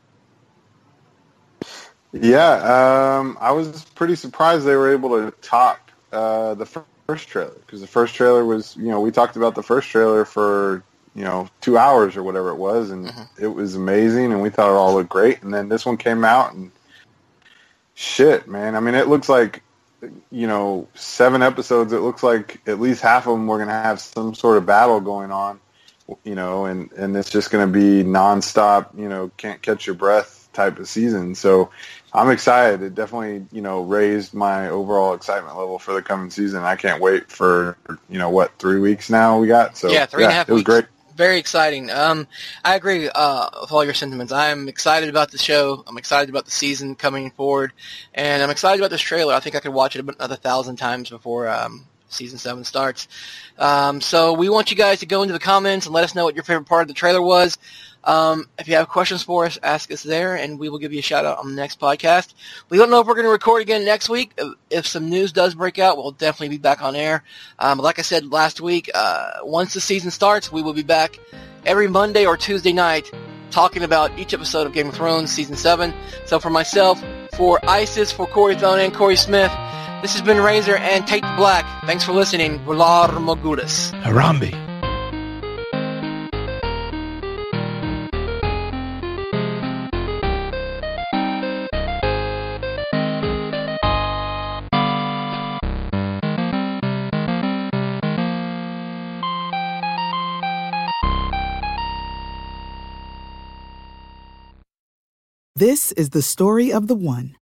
Yeah, 2.11 3.19
um, 3.19 3.37
I 3.39 3.51
was 3.51 3.83
pretty 3.95 4.15
surprised 4.15 4.65
they 4.65 4.75
were 4.75 4.91
able 4.91 5.09
to 5.09 5.31
top 5.41 5.91
uh, 6.11 6.55
the 6.55 6.65
first 7.09 7.27
trailer 7.27 7.55
because 7.65 7.81
the 7.81 7.87
first 7.87 8.13
trailer 8.13 8.45
was 8.45 8.75
you 8.77 8.89
know 8.89 9.01
we 9.01 9.09
talked 9.09 9.35
about 9.35 9.55
the 9.55 9.63
first 9.63 9.89
trailer 9.89 10.25
for 10.25 10.83
you 11.15 11.23
know 11.23 11.49
two 11.59 11.75
hours 11.75 12.15
or 12.15 12.21
whatever 12.21 12.49
it 12.49 12.57
was 12.57 12.91
and 12.91 13.07
mm-hmm. 13.07 13.43
it 13.43 13.47
was 13.47 13.73
amazing 13.73 14.31
and 14.31 14.43
we 14.43 14.51
thought 14.51 14.69
it 14.69 14.77
all 14.77 14.93
looked 14.93 15.09
great 15.09 15.41
and 15.41 15.51
then 15.51 15.69
this 15.69 15.87
one 15.87 15.97
came 15.97 16.23
out 16.23 16.53
and 16.53 16.71
shit 17.95 18.47
man 18.47 18.75
i 18.75 18.79
mean 18.79 18.93
it 18.93 19.07
looks 19.07 19.27
like 19.27 19.63
you 20.29 20.45
know 20.45 20.87
seven 20.93 21.41
episodes 21.41 21.93
it 21.93 22.01
looks 22.01 22.21
like 22.21 22.61
at 22.67 22.79
least 22.79 23.01
half 23.01 23.25
of 23.25 23.33
them 23.33 23.47
we're 23.47 23.57
going 23.57 23.67
to 23.69 23.73
have 23.73 23.99
some 23.99 24.35
sort 24.35 24.57
of 24.57 24.67
battle 24.67 24.99
going 24.99 25.31
on 25.31 25.59
you 26.23 26.35
know 26.35 26.65
and 26.65 26.91
and 26.91 27.17
it's 27.17 27.31
just 27.31 27.49
going 27.49 27.65
to 27.65 27.73
be 27.73 28.07
nonstop 28.07 28.95
you 28.95 29.09
know 29.09 29.31
can't 29.35 29.63
catch 29.63 29.87
your 29.87 29.95
breath 29.95 30.38
type 30.59 30.79
of 30.79 30.87
season 30.87 31.35
so 31.35 31.69
I'm 32.13 32.31
excited. 32.31 32.81
It 32.81 32.95
definitely, 32.95 33.45
you 33.51 33.61
know, 33.61 33.81
raised 33.81 34.33
my 34.33 34.69
overall 34.69 35.13
excitement 35.13 35.57
level 35.57 35.77
for 35.77 35.93
the 35.93 36.01
coming 36.01 36.31
season. 36.31 36.63
I 36.63 36.75
can't 36.75 37.01
wait 37.01 37.31
for, 37.31 37.77
you 38.09 38.17
know, 38.17 38.29
what 38.29 38.57
three 38.57 38.79
weeks 38.79 39.09
now 39.09 39.39
we 39.39 39.47
got. 39.47 39.77
So 39.77 39.91
yeah, 39.91 40.05
three 40.05 40.23
yeah, 40.23 40.27
and 40.27 40.31
a 40.31 40.35
half. 40.35 40.49
It 40.49 40.53
was 40.53 40.61
weeks. 40.61 40.69
great. 40.69 40.85
Very 41.15 41.37
exciting. 41.37 41.91
Um, 41.91 42.27
I 42.63 42.75
agree 42.75 43.09
uh, 43.09 43.49
with 43.61 43.71
all 43.71 43.83
your 43.83 43.93
sentiments. 43.93 44.31
I'm 44.31 44.69
excited 44.69 45.09
about 45.09 45.31
the 45.31 45.37
show. 45.37 45.83
I'm 45.85 45.97
excited 45.97 46.29
about 46.29 46.45
the 46.45 46.51
season 46.51 46.95
coming 46.95 47.29
forward, 47.31 47.73
and 48.13 48.41
I'm 48.41 48.49
excited 48.49 48.79
about 48.79 48.89
this 48.89 49.01
trailer. 49.01 49.33
I 49.33 49.41
think 49.41 49.55
I 49.55 49.59
could 49.59 49.73
watch 49.73 49.95
it 49.95 50.05
another 50.07 50.37
thousand 50.37 50.77
times 50.77 51.09
before 51.09 51.49
um, 51.49 51.85
season 52.09 52.37
seven 52.37 52.63
starts. 52.63 53.07
Um, 53.57 54.01
so 54.01 54.33
we 54.33 54.49
want 54.49 54.71
you 54.71 54.77
guys 54.77 54.99
to 54.99 55.05
go 55.05 55.21
into 55.21 55.33
the 55.33 55.39
comments 55.39 55.85
and 55.85 55.93
let 55.93 56.03
us 56.03 56.15
know 56.15 56.25
what 56.25 56.35
your 56.35 56.43
favorite 56.43 56.67
part 56.67 56.81
of 56.81 56.87
the 56.87 56.93
trailer 56.93 57.21
was. 57.21 57.57
Um, 58.03 58.47
if 58.57 58.67
you 58.67 58.75
have 58.75 58.87
questions 58.87 59.23
for 59.23 59.45
us, 59.45 59.59
ask 59.61 59.91
us 59.91 60.03
there, 60.03 60.35
and 60.35 60.57
we 60.57 60.69
will 60.69 60.79
give 60.79 60.93
you 60.93 60.99
a 60.99 61.03
shout 61.03 61.25
out 61.25 61.37
on 61.37 61.49
the 61.49 61.55
next 61.55 61.79
podcast. 61.79 62.33
We 62.69 62.77
don't 62.77 62.89
know 62.89 63.01
if 63.01 63.07
we're 63.07 63.15
going 63.15 63.25
to 63.25 63.31
record 63.31 63.61
again 63.61 63.83
next 63.83 64.09
week. 64.09 64.39
If 64.69 64.87
some 64.87 65.09
news 65.09 65.31
does 65.31 65.53
break 65.53 65.79
out, 65.79 65.97
we'll 65.97 66.11
definitely 66.11 66.55
be 66.55 66.61
back 66.61 66.81
on 66.81 66.95
air. 66.95 67.23
Um, 67.59 67.77
like 67.77 67.99
I 67.99 68.03
said 68.03 68.31
last 68.31 68.61
week, 68.61 68.89
uh, 68.93 69.31
once 69.43 69.73
the 69.73 69.81
season 69.81 70.11
starts, 70.11 70.51
we 70.51 70.61
will 70.61 70.73
be 70.73 70.83
back 70.83 71.19
every 71.65 71.89
Monday 71.89 72.25
or 72.25 72.37
Tuesday 72.37 72.73
night 72.73 73.11
talking 73.51 73.83
about 73.83 74.17
each 74.17 74.33
episode 74.33 74.65
of 74.65 74.73
Game 74.73 74.87
of 74.87 74.95
Thrones 74.95 75.31
season 75.31 75.55
seven. 75.55 75.93
So 76.25 76.39
for 76.39 76.49
myself, 76.49 77.03
for 77.33 77.59
Isis, 77.67 78.11
for 78.11 78.27
Corey 78.27 78.55
Thone 78.55 78.79
and 78.79 78.93
Corey 78.93 79.15
Smith, 79.17 79.51
this 80.01 80.13
has 80.13 80.21
been 80.21 80.39
Razor 80.39 80.77
and 80.77 81.05
Tate 81.07 81.23
the 81.23 81.33
Black. 81.35 81.65
Thanks 81.85 82.03
for 82.03 82.13
listening. 82.13 82.59
Valar 82.59 83.09
Morghulis. 83.09 83.91
Harambe. 84.01 84.69
This 105.55 105.91
is 105.91 106.11
the 106.11 106.21
story 106.21 106.71
of 106.71 106.87
the 106.87 106.95
one. 106.95 107.38